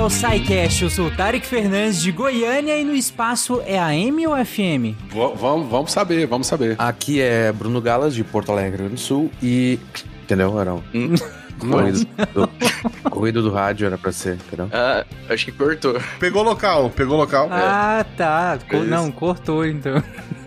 ao 0.00 0.08
SciCast. 0.08 0.82
Eu 0.82 0.90
sou 0.90 1.06
o 1.08 1.10
Tarek 1.10 1.46
Fernandes 1.46 2.00
de 2.00 2.10
Goiânia 2.10 2.78
e 2.78 2.84
no 2.84 2.94
espaço 2.94 3.60
é 3.66 3.78
a 3.78 3.94
M 3.94 4.26
ou 4.26 4.34
FM? 4.34 4.96
V 5.10 5.34
vamos, 5.36 5.68
vamos 5.68 5.92
saber, 5.92 6.26
vamos 6.26 6.46
saber. 6.46 6.74
Aqui 6.78 7.20
é 7.20 7.52
Bruno 7.52 7.82
Galas 7.82 8.14
de 8.14 8.24
Porto 8.24 8.50
Alegre 8.50 8.88
do 8.88 8.96
Sul 8.96 9.30
e. 9.42 9.78
Entendeu, 10.24 10.58
Arão? 10.58 10.82
Hum. 10.94 11.14
Corrido 11.60 12.06
do, 12.32 13.10
corrido 13.10 13.42
do 13.42 13.50
rádio 13.52 13.86
era 13.86 13.98
pra 13.98 14.10
ser, 14.10 14.36
entendeu? 14.36 14.70
Ah, 14.72 15.04
acho 15.28 15.44
que 15.44 15.52
cortou. 15.52 16.00
Pegou 16.18 16.42
local, 16.42 16.88
pegou 16.88 17.18
local. 17.18 17.48
Ah, 17.50 17.98
é. 18.00 18.16
tá. 18.16 18.58
Co 18.66 18.76
é 18.76 18.80
não, 18.80 19.12
cortou 19.12 19.66
então. 19.66 20.02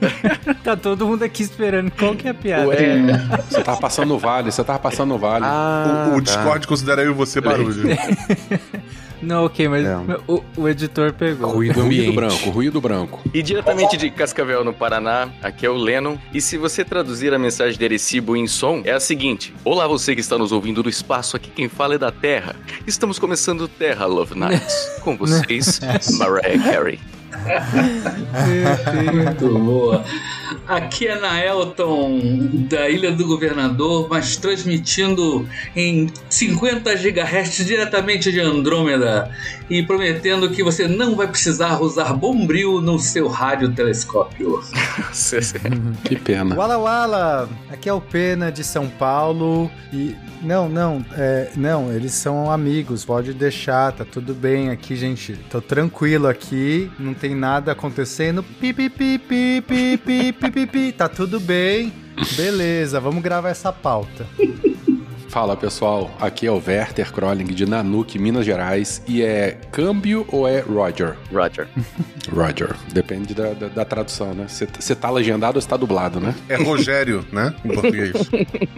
tá 0.63 0.76
todo 0.76 1.05
mundo 1.05 1.22
aqui 1.22 1.44
esperando. 1.44 1.91
Qual 1.91 2.16
que 2.16 2.27
é 2.27 2.31
a 2.31 2.34
piada? 2.34 2.67
Ué, 2.67 2.98
você 3.48 3.62
tava 3.62 3.80
passando 3.80 4.08
no 4.08 4.17
vale, 4.17 4.52
você 4.52 4.63
tava 4.63 4.80
passando 4.80 5.09
no 5.09 5.20
vale. 5.20 5.45
Ah, 5.48 6.09
o, 6.09 6.13
o 6.13 6.16
tá. 6.16 6.22
Discord 6.22 6.66
considera 6.66 7.04
eu 7.04 7.12
e 7.12 7.13
você 7.13 7.40
barulho. 7.40 7.84
Não, 9.23 9.45
ok, 9.45 9.68
mas 9.68 9.86
é. 9.86 9.98
o, 10.27 10.44
o, 10.58 10.68
editor 10.68 11.13
pegou. 11.13 11.50
Ruído, 11.50 11.81
ruído 11.81 12.14
branco, 12.14 12.50
ruído 12.50 12.81
branco. 12.81 13.22
E 13.34 13.41
diretamente 13.41 13.95
de 13.95 14.09
Cascavel, 14.09 14.64
no 14.64 14.73
Paraná, 14.73 15.30
aqui 15.41 15.66
é 15.66 15.70
o 15.70 15.76
Lennon. 15.76 16.18
E 16.34 16.41
se 16.41 16.58
você 16.58 16.84
traduzir 16.84 17.34
a 17.34 17.40
mensagem 17.40 17.78
de 17.78 17.86
Erecibo 17.86 18.36
em 18.36 18.48
som, 18.48 18.81
é 18.84 18.91
a 18.91 19.00
seguinte: 19.00 19.54
Olá, 19.64 19.88
você 19.88 20.14
que 20.14 20.22
está 20.22 20.38
nos 20.38 20.52
ouvindo 20.52 20.84
do 20.84 20.90
espaço, 20.90 21.38
aqui 21.38 21.50
quem 21.50 21.70
fala 21.70 21.95
é 21.95 21.98
da 21.98 22.12
Terra. 22.12 22.55
Estamos 22.86 23.17
começando 23.17 23.67
Terra 23.67 24.05
Love 24.05 24.38
Nights. 24.38 25.00
Com 25.02 25.17
vocês, 25.17 25.80
Mariah 26.20 26.62
Carey. 26.64 27.00
Muito 29.14 29.59
boa. 29.59 30.03
Aqui 30.67 31.07
é 31.07 31.20
Naelton, 31.20 32.20
da 32.69 32.89
Ilha 32.89 33.11
do 33.11 33.25
Governador, 33.25 34.08
mas 34.09 34.38
transmitindo 34.38 35.47
em 35.75 36.11
50 36.30 36.94
GHz 36.95 37.66
diretamente 37.66 38.31
de 38.31 38.39
Andrômeda 38.39 39.31
e 39.69 39.83
prometendo 39.83 40.50
que 40.50 40.63
você 40.63 40.88
não 40.88 41.16
vai 41.16 41.28
precisar 41.28 41.81
usar 41.81 42.13
bombril 42.13 42.81
no 42.81 43.00
seu 43.00 43.28
radiotelescópio. 43.28 44.61
que 46.03 46.16
pena. 46.16 46.56
Wala 46.56 46.78
Wala, 46.78 47.50
aqui 47.69 47.89
é 47.89 47.94
o 47.94 48.02
Pena 48.02 48.52
de 48.52 48.63
São 48.63 48.88
Paulo 48.88 49.72
e 49.91 50.16
não, 50.44 50.67
não, 50.67 51.06
é, 51.13 51.50
não, 51.56 51.91
eles 51.91 52.11
são 52.11 52.52
amigos, 52.52 53.06
pode 53.06 53.33
deixar, 53.33 53.94
tá 53.94 54.03
tudo 54.03 54.33
bem 54.33 54.69
aqui, 54.69 54.95
gente. 54.95 55.38
Tô 55.50 55.61
tranquilo 55.61 56.28
aqui, 56.28 56.91
não 57.00 57.13
tem 57.13 57.33
nada 57.33 57.72
acontecendo. 57.72 58.44
Pi, 58.44 58.73
pi, 58.73 58.89
pi, 58.89 59.17
pi, 59.17 59.63
pi, 59.66 59.97
pi, 60.33 60.42
pi, 60.44 60.52
pi, 60.52 60.66
pi, 60.67 60.91
tá 60.91 61.08
tudo 61.08 61.39
bem. 61.39 61.94
Beleza, 62.36 62.99
vamos 62.99 63.23
gravar 63.23 63.49
essa 63.49 63.72
pauta. 63.72 64.25
Fala 65.30 65.58
pessoal, 65.58 66.16
aqui 66.19 66.45
é 66.45 66.52
o 66.52 66.61
Werther 66.63 67.11
Crolling 67.11 67.45
de 67.45 67.66
Nanuque, 67.66 68.19
Minas 68.19 68.45
Gerais. 68.45 69.02
E 69.08 69.23
é 69.23 69.58
câmbio 69.72 70.27
ou 70.27 70.47
é 70.47 70.59
Roger? 70.59 71.16
Roger. 71.31 71.67
Roger. 72.31 72.75
Depende 72.91 73.33
da, 73.33 73.53
da, 73.53 73.67
da 73.67 73.85
tradução, 73.85 74.33
né? 74.35 74.45
Você 74.47 74.95
tá 74.95 75.09
legendado 75.09 75.58
ou 75.58 75.61
você 75.61 75.67
tá 75.67 75.77
dublado, 75.77 76.19
né? 76.19 76.35
É 76.47 76.55
Rogério, 76.55 77.25
né? 77.31 77.55
Em 77.66 77.69
português. 77.69 78.13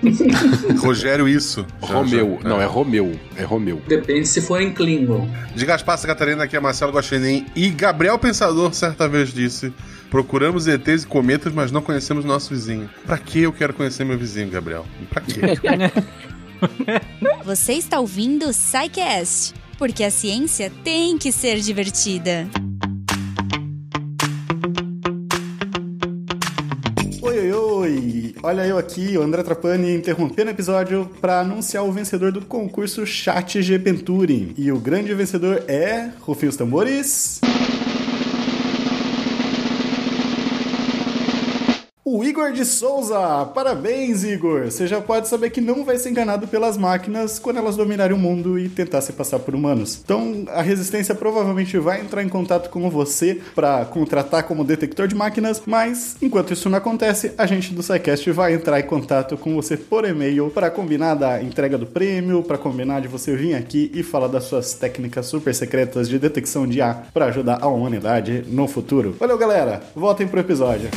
Rogério, 0.79 1.27
isso. 1.27 1.65
Romeu. 1.81 2.39
Já, 2.41 2.47
Não, 2.47 2.61
é. 2.61 2.63
é 2.63 2.67
Romeu. 2.67 3.19
É 3.35 3.43
Romeu. 3.43 3.81
Depende 3.85 4.25
se 4.25 4.39
for 4.39 4.61
em 4.61 4.71
Klingon. 4.71 5.27
De 5.53 5.65
Gaspar 5.65 5.99
Catarina, 6.03 6.45
aqui 6.45 6.55
é 6.55 6.59
Marcelo 6.59 6.93
Guaxinim. 6.93 7.47
E 7.53 7.69
Gabriel 7.69 8.17
Pensador 8.17 8.73
certa 8.73 9.09
vez 9.09 9.33
disse 9.33 9.73
Procuramos 10.15 10.65
ETs 10.65 11.03
e 11.03 11.07
cometas, 11.07 11.51
mas 11.51 11.73
não 11.73 11.81
conhecemos 11.81 12.23
nosso 12.23 12.51
vizinho. 12.51 12.89
Pra 13.05 13.17
que 13.17 13.41
eu 13.41 13.51
quero 13.51 13.73
conhecer 13.73 14.05
meu 14.05 14.17
vizinho, 14.17 14.49
Gabriel? 14.49 14.85
Pra 15.09 15.19
quê? 15.19 15.41
Você 17.43 17.73
está 17.73 17.99
ouvindo 17.99 18.47
o 18.47 18.53
SciCast, 18.53 19.53
porque 19.77 20.05
a 20.05 20.09
ciência 20.09 20.71
tem 20.85 21.17
que 21.17 21.33
ser 21.33 21.59
divertida. 21.59 22.47
Oi, 27.21 27.37
oi, 27.37 27.51
oi! 27.51 28.35
Olha 28.41 28.65
eu 28.65 28.77
aqui, 28.77 29.17
o 29.17 29.21
André 29.21 29.43
Trapani, 29.43 29.97
interrompendo 29.97 30.49
o 30.49 30.53
episódio 30.53 31.11
para 31.19 31.41
anunciar 31.41 31.83
o 31.83 31.91
vencedor 31.91 32.31
do 32.31 32.39
concurso 32.39 33.05
Chat 33.05 33.61
G 33.61 33.81
E 34.57 34.71
o 34.71 34.79
grande 34.79 35.13
vencedor 35.13 35.65
é. 35.67 36.09
Rufem 36.21 36.47
os 36.47 36.55
tambores. 36.55 37.41
Igor 42.23 42.51
de 42.51 42.63
Souza! 42.63 43.45
Parabéns, 43.53 44.23
Igor! 44.23 44.65
Você 44.65 44.87
já 44.87 45.01
pode 45.01 45.27
saber 45.27 45.49
que 45.49 45.59
não 45.59 45.83
vai 45.83 45.97
ser 45.97 46.09
enganado 46.09 46.47
pelas 46.47 46.77
máquinas 46.77 47.39
quando 47.39 47.57
elas 47.57 47.75
dominarem 47.75 48.15
o 48.15 48.19
mundo 48.19 48.59
e 48.59 48.69
tentar 48.69 49.01
se 49.01 49.13
passar 49.13 49.39
por 49.39 49.55
humanos. 49.55 49.99
Então, 50.03 50.45
a 50.49 50.61
resistência 50.61 51.15
provavelmente 51.15 51.77
vai 51.77 52.01
entrar 52.01 52.23
em 52.23 52.29
contato 52.29 52.69
com 52.69 52.89
você 52.89 53.41
para 53.53 53.85
contratar 53.85 54.43
como 54.43 54.63
detector 54.63 55.07
de 55.07 55.15
máquinas, 55.15 55.61
mas 55.65 56.15
enquanto 56.21 56.53
isso 56.53 56.69
não 56.69 56.77
acontece, 56.77 57.33
a 57.37 57.45
gente 57.45 57.73
do 57.73 57.81
SciCast 57.81 58.31
vai 58.31 58.53
entrar 58.53 58.79
em 58.79 58.83
contato 58.83 59.35
com 59.35 59.55
você 59.55 59.75
por 59.75 60.05
e-mail 60.05 60.49
para 60.49 60.69
combinar 60.69 61.15
da 61.15 61.41
entrega 61.41 61.77
do 61.77 61.85
prêmio, 61.85 62.43
para 62.43 62.57
combinar 62.57 63.01
de 63.01 63.07
você 63.07 63.35
vir 63.35 63.55
aqui 63.55 63.91
e 63.93 64.03
falar 64.03 64.27
das 64.27 64.45
suas 64.45 64.73
técnicas 64.73 65.25
super 65.25 65.53
secretas 65.53 66.07
de 66.07 66.19
detecção 66.19 66.67
de 66.67 66.81
ar 66.81 67.09
para 67.13 67.25
ajudar 67.25 67.59
a 67.61 67.67
humanidade 67.67 68.45
no 68.47 68.67
futuro. 68.67 69.15
Valeu, 69.19 69.37
galera! 69.37 69.81
Voltem 69.95 70.27
pro 70.27 70.39
episódio. 70.39 70.89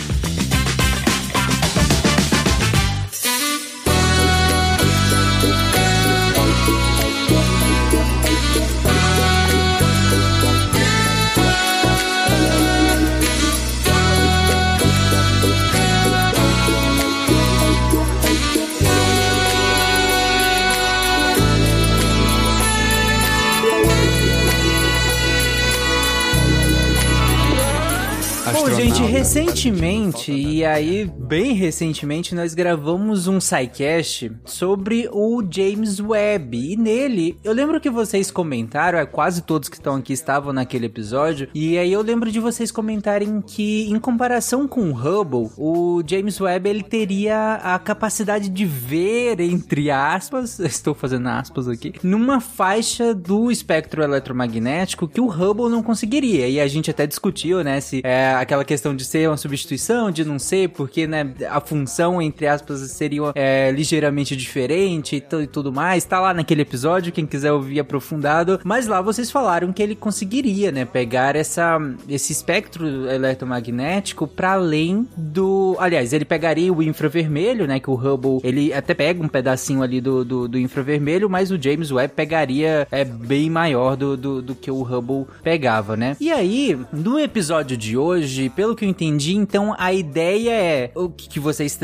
Gente, 28.98 29.12
recentemente, 29.12 30.32
e 30.32 30.64
aí 30.64 31.04
bem 31.04 31.52
recentemente, 31.52 32.34
nós 32.34 32.54
gravamos 32.54 33.28
um 33.28 33.40
SciCast 33.40 34.32
sobre 34.44 35.08
o 35.12 35.42
James 35.48 36.00
Webb. 36.00 36.72
E 36.72 36.76
nele, 36.76 37.38
eu 37.44 37.52
lembro 37.52 37.80
que 37.80 37.90
vocês 37.90 38.30
comentaram, 38.30 38.98
é, 38.98 39.06
quase 39.06 39.42
todos 39.42 39.68
que 39.68 39.76
estão 39.76 39.96
aqui 39.96 40.12
estavam 40.12 40.52
naquele 40.52 40.86
episódio, 40.86 41.48
e 41.54 41.78
aí 41.78 41.92
eu 41.92 42.02
lembro 42.02 42.32
de 42.32 42.40
vocês 42.40 42.72
comentarem 42.72 43.40
que, 43.40 43.88
em 43.90 43.98
comparação 44.00 44.66
com 44.66 44.90
o 44.90 44.94
Hubble, 44.94 45.50
o 45.56 46.02
James 46.04 46.40
Webb 46.40 46.68
ele 46.68 46.82
teria 46.82 47.54
a 47.62 47.78
capacidade 47.78 48.48
de 48.48 48.64
ver, 48.64 49.40
entre 49.40 49.90
aspas, 49.90 50.58
estou 50.58 50.94
fazendo 50.94 51.28
aspas 51.28 51.68
aqui, 51.68 51.92
numa 52.02 52.40
faixa 52.40 53.14
do 53.14 53.50
espectro 53.50 54.02
eletromagnético 54.02 55.06
que 55.06 55.20
o 55.20 55.28
Hubble 55.28 55.68
não 55.68 55.82
conseguiria. 55.82 56.48
E 56.48 56.58
a 56.58 56.66
gente 56.66 56.90
até 56.90 57.06
discutiu, 57.06 57.62
né, 57.62 57.80
se 57.80 58.00
é 58.04 58.34
aquela 58.34 58.64
questão 58.64 58.87
de 58.94 59.04
ser 59.04 59.28
uma 59.28 59.36
substituição, 59.36 60.10
de 60.10 60.24
não 60.24 60.38
ser, 60.38 60.68
porque, 60.70 61.06
né, 61.06 61.32
a 61.48 61.60
função, 61.60 62.20
entre 62.20 62.46
aspas, 62.46 62.80
seria 62.90 63.32
é, 63.34 63.70
ligeiramente 63.70 64.36
diferente 64.36 65.16
e, 65.16 65.36
e 65.42 65.46
tudo 65.46 65.72
mais. 65.72 66.04
Tá 66.04 66.20
lá 66.20 66.34
naquele 66.34 66.62
episódio, 66.62 67.12
quem 67.12 67.26
quiser 67.26 67.52
ouvir 67.52 67.80
aprofundado. 67.80 68.60
Mas 68.64 68.86
lá 68.86 69.00
vocês 69.00 69.30
falaram 69.30 69.72
que 69.72 69.82
ele 69.82 69.94
conseguiria, 69.94 70.70
né, 70.70 70.84
pegar 70.84 71.36
essa, 71.36 71.78
esse 72.08 72.32
espectro 72.32 72.86
eletromagnético 73.10 74.26
para 74.26 74.52
além 74.52 75.06
do. 75.16 75.76
Aliás, 75.78 76.12
ele 76.12 76.24
pegaria 76.24 76.72
o 76.72 76.82
infravermelho, 76.82 77.66
né, 77.66 77.80
que 77.80 77.90
o 77.90 77.94
Hubble, 77.94 78.40
ele 78.42 78.72
até 78.72 78.94
pega 78.94 79.22
um 79.22 79.28
pedacinho 79.28 79.82
ali 79.82 80.00
do, 80.00 80.24
do, 80.24 80.48
do 80.48 80.58
infravermelho, 80.58 81.28
mas 81.28 81.50
o 81.50 81.60
James 81.60 81.90
Webb 81.90 82.14
pegaria 82.14 82.86
é 82.90 83.04
bem 83.04 83.50
maior 83.50 83.96
do, 83.96 84.16
do, 84.16 84.42
do 84.42 84.54
que 84.54 84.70
o 84.70 84.82
Hubble 84.82 85.26
pegava, 85.42 85.96
né? 85.96 86.16
E 86.20 86.30
aí, 86.30 86.78
no 86.92 87.18
episódio 87.18 87.76
de 87.76 87.96
hoje, 87.96 88.48
pelo 88.50 88.74
que 88.78 88.84
eu 88.84 88.88
entendi, 88.88 89.34
então 89.34 89.74
a 89.76 89.92
ideia 89.92 90.52
é 90.52 90.90
o 90.94 91.08
que 91.08 91.40
vocês 91.40 91.78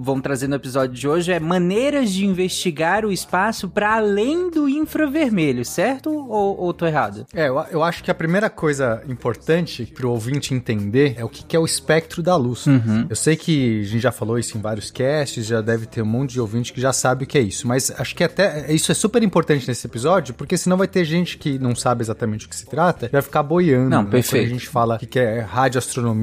vão 0.00 0.20
trazer 0.20 0.48
no 0.48 0.56
episódio 0.56 0.94
de 0.94 1.06
hoje 1.06 1.32
é 1.32 1.38
maneiras 1.38 2.10
de 2.10 2.24
investigar 2.24 3.04
o 3.04 3.12
espaço 3.12 3.68
para 3.68 3.96
além 3.96 4.50
do 4.50 4.68
infravermelho, 4.68 5.64
certo? 5.64 6.10
Ou, 6.10 6.58
ou 6.58 6.72
tô 6.72 6.86
errado? 6.86 7.26
É, 7.34 7.48
eu, 7.48 7.58
eu 7.70 7.82
acho 7.82 8.02
que 8.02 8.10
a 8.10 8.14
primeira 8.14 8.48
coisa 8.48 9.02
importante 9.06 9.84
pro 9.84 10.10
ouvinte 10.10 10.54
entender 10.54 11.14
é 11.18 11.24
o 11.24 11.28
que, 11.28 11.44
que 11.44 11.54
é 11.54 11.58
o 11.58 11.64
espectro 11.64 12.22
da 12.22 12.34
luz. 12.34 12.66
Uhum. 12.66 13.06
Eu 13.08 13.16
sei 13.16 13.36
que 13.36 13.80
a 13.80 13.84
gente 13.84 14.00
já 14.00 14.12
falou 14.12 14.38
isso 14.38 14.56
em 14.56 14.60
vários 14.60 14.90
casts, 14.90 15.44
já 15.46 15.60
deve 15.60 15.86
ter 15.86 16.02
um 16.02 16.06
monte 16.06 16.32
de 16.32 16.40
ouvinte 16.40 16.72
que 16.72 16.80
já 16.80 16.92
sabe 16.92 17.24
o 17.24 17.26
que 17.26 17.36
é 17.36 17.42
isso, 17.42 17.68
mas 17.68 17.90
acho 17.98 18.14
que 18.16 18.24
até 18.24 18.72
isso 18.72 18.90
é 18.90 18.94
super 18.94 19.22
importante 19.22 19.68
nesse 19.68 19.86
episódio, 19.86 20.34
porque 20.34 20.56
senão 20.56 20.76
vai 20.76 20.88
ter 20.88 21.04
gente 21.04 21.36
que 21.36 21.58
não 21.58 21.74
sabe 21.74 22.02
exatamente 22.02 22.46
o 22.46 22.48
que 22.48 22.56
se 22.56 22.66
trata, 22.66 23.08
vai 23.12 23.22
ficar 23.22 23.42
boiando. 23.42 23.90
Não, 23.90 24.02
né, 24.02 24.10
perfeito. 24.10 24.44
Quando 24.44 24.50
a 24.50 24.58
gente 24.58 24.68
fala 24.68 24.98
que 24.98 25.18
é 25.18 25.40
rádio 25.40 25.78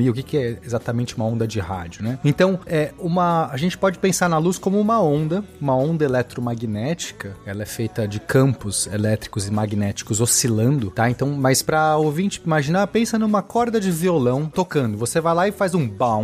o 0.07 0.13
que, 0.13 0.21
que 0.21 0.37
é 0.37 0.59
exatamente 0.63 1.15
uma 1.17 1.25
onda 1.25 1.47
de 1.47 1.59
rádio, 1.59 2.03
né? 2.03 2.19
Então, 2.23 2.59
é 2.67 2.93
uma, 2.99 3.47
a 3.47 3.57
gente 3.57 3.77
pode 3.77 3.97
pensar 3.97 4.29
na 4.29 4.37
luz 4.37 4.59
como 4.59 4.79
uma 4.79 5.01
onda, 5.01 5.43
uma 5.59 5.75
onda 5.75 6.05
eletromagnética. 6.05 7.35
Ela 7.45 7.63
é 7.63 7.65
feita 7.65 8.07
de 8.07 8.19
campos 8.19 8.87
elétricos 8.87 9.47
e 9.47 9.51
magnéticos 9.51 10.21
oscilando, 10.21 10.91
tá? 10.91 11.09
Então, 11.09 11.29
mas 11.31 11.61
para 11.61 11.97
ouvinte 11.97 12.41
imaginar, 12.45 12.85
pensa 12.87 13.17
numa 13.17 13.41
corda 13.41 13.79
de 13.79 13.89
violão 13.89 14.45
tocando. 14.45 14.97
Você 14.97 15.19
vai 15.19 15.33
lá 15.33 15.47
e 15.47 15.51
faz 15.51 15.73
um 15.73 15.87
bam 15.87 16.19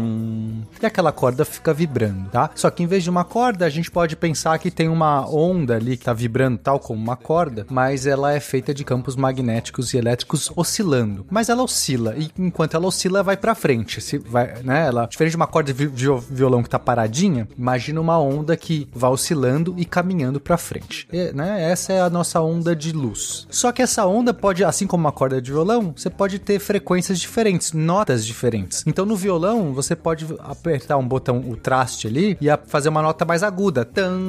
e 0.82 0.86
aquela 0.86 1.12
corda 1.12 1.44
fica 1.46 1.74
vibrando, 1.74 2.30
tá? 2.30 2.50
Só 2.56 2.70
que 2.70 2.84
em 2.84 2.88
vez 2.88 3.04
de 3.04 3.10
uma 3.10 3.24
corda, 3.24 3.66
a 3.66 3.70
gente 3.70 3.90
pode 3.90 4.16
pensar 4.16 4.58
que 4.60 4.70
tem 4.70 4.88
uma 4.88 5.28
onda 5.28 5.76
ali 5.76 5.98
que 5.98 6.06
tá 6.06 6.14
vibrando 6.14 6.58
tal 6.58 6.80
como 6.80 7.02
uma 7.02 7.16
corda, 7.16 7.66
mas 7.70 8.06
ela 8.06 8.34
é 8.34 8.40
feita 8.40 8.74
de 8.74 8.84
campos 8.84 9.16
magnéticos 9.16 9.94
e 9.94 9.98
elétricos 9.98 10.52
oscilando. 10.56 11.26
Mas 11.30 11.50
ela 11.50 11.64
oscila 11.64 12.16
e 12.18 12.30
enquanto 12.38 12.76
ela 12.76 12.88
oscila, 12.88 13.24
vai 13.24 13.38
para 13.38 13.55
frente. 13.56 14.00
Se 14.02 14.18
vai, 14.18 14.62
né? 14.64 14.88
Ela 14.88 15.08
diferente 15.08 15.32
de 15.32 15.38
uma 15.38 15.48
corda 15.48 15.74
de 15.74 15.88
vi 15.88 15.92
violão 16.30 16.62
que 16.62 16.70
tá 16.70 16.78
paradinha, 16.78 17.48
imagina 17.58 18.00
uma 18.00 18.20
onda 18.20 18.56
que 18.56 18.88
vai 18.94 19.10
oscilando 19.10 19.74
e 19.78 19.86
caminhando 19.86 20.40
para 20.40 20.58
frente. 20.58 21.08
E, 21.12 21.32
né? 21.34 21.72
Essa 21.72 21.94
é 21.94 22.02
a 22.02 22.10
nossa 22.10 22.42
onda 22.42 22.76
de 22.76 22.92
luz. 22.92 23.48
Só 23.50 23.72
que 23.72 23.82
essa 23.82 24.06
onda 24.06 24.34
pode, 24.34 24.64
assim 24.64 24.86
como 24.86 25.06
uma 25.06 25.12
corda 25.12 25.42
de 25.42 25.52
violão, 25.52 25.94
você 25.96 26.10
pode 26.10 26.40
ter 26.40 26.60
frequências 26.60 27.20
diferentes, 27.20 27.72
notas 27.72 28.26
diferentes. 28.26 28.84
Então 28.86 29.06
no 29.06 29.16
violão 29.16 29.74
você 29.74 29.96
pode 29.96 30.28
apertar 30.40 30.98
um 30.98 31.08
botão, 31.08 31.40
o 31.40 31.56
traste 31.56 32.08
ali, 32.08 32.38
e 32.42 32.48
fazer 32.68 32.90
uma 32.90 33.02
nota 33.02 33.26
mais 33.26 33.44
aguda. 33.44 33.86
Tan. 33.86 34.20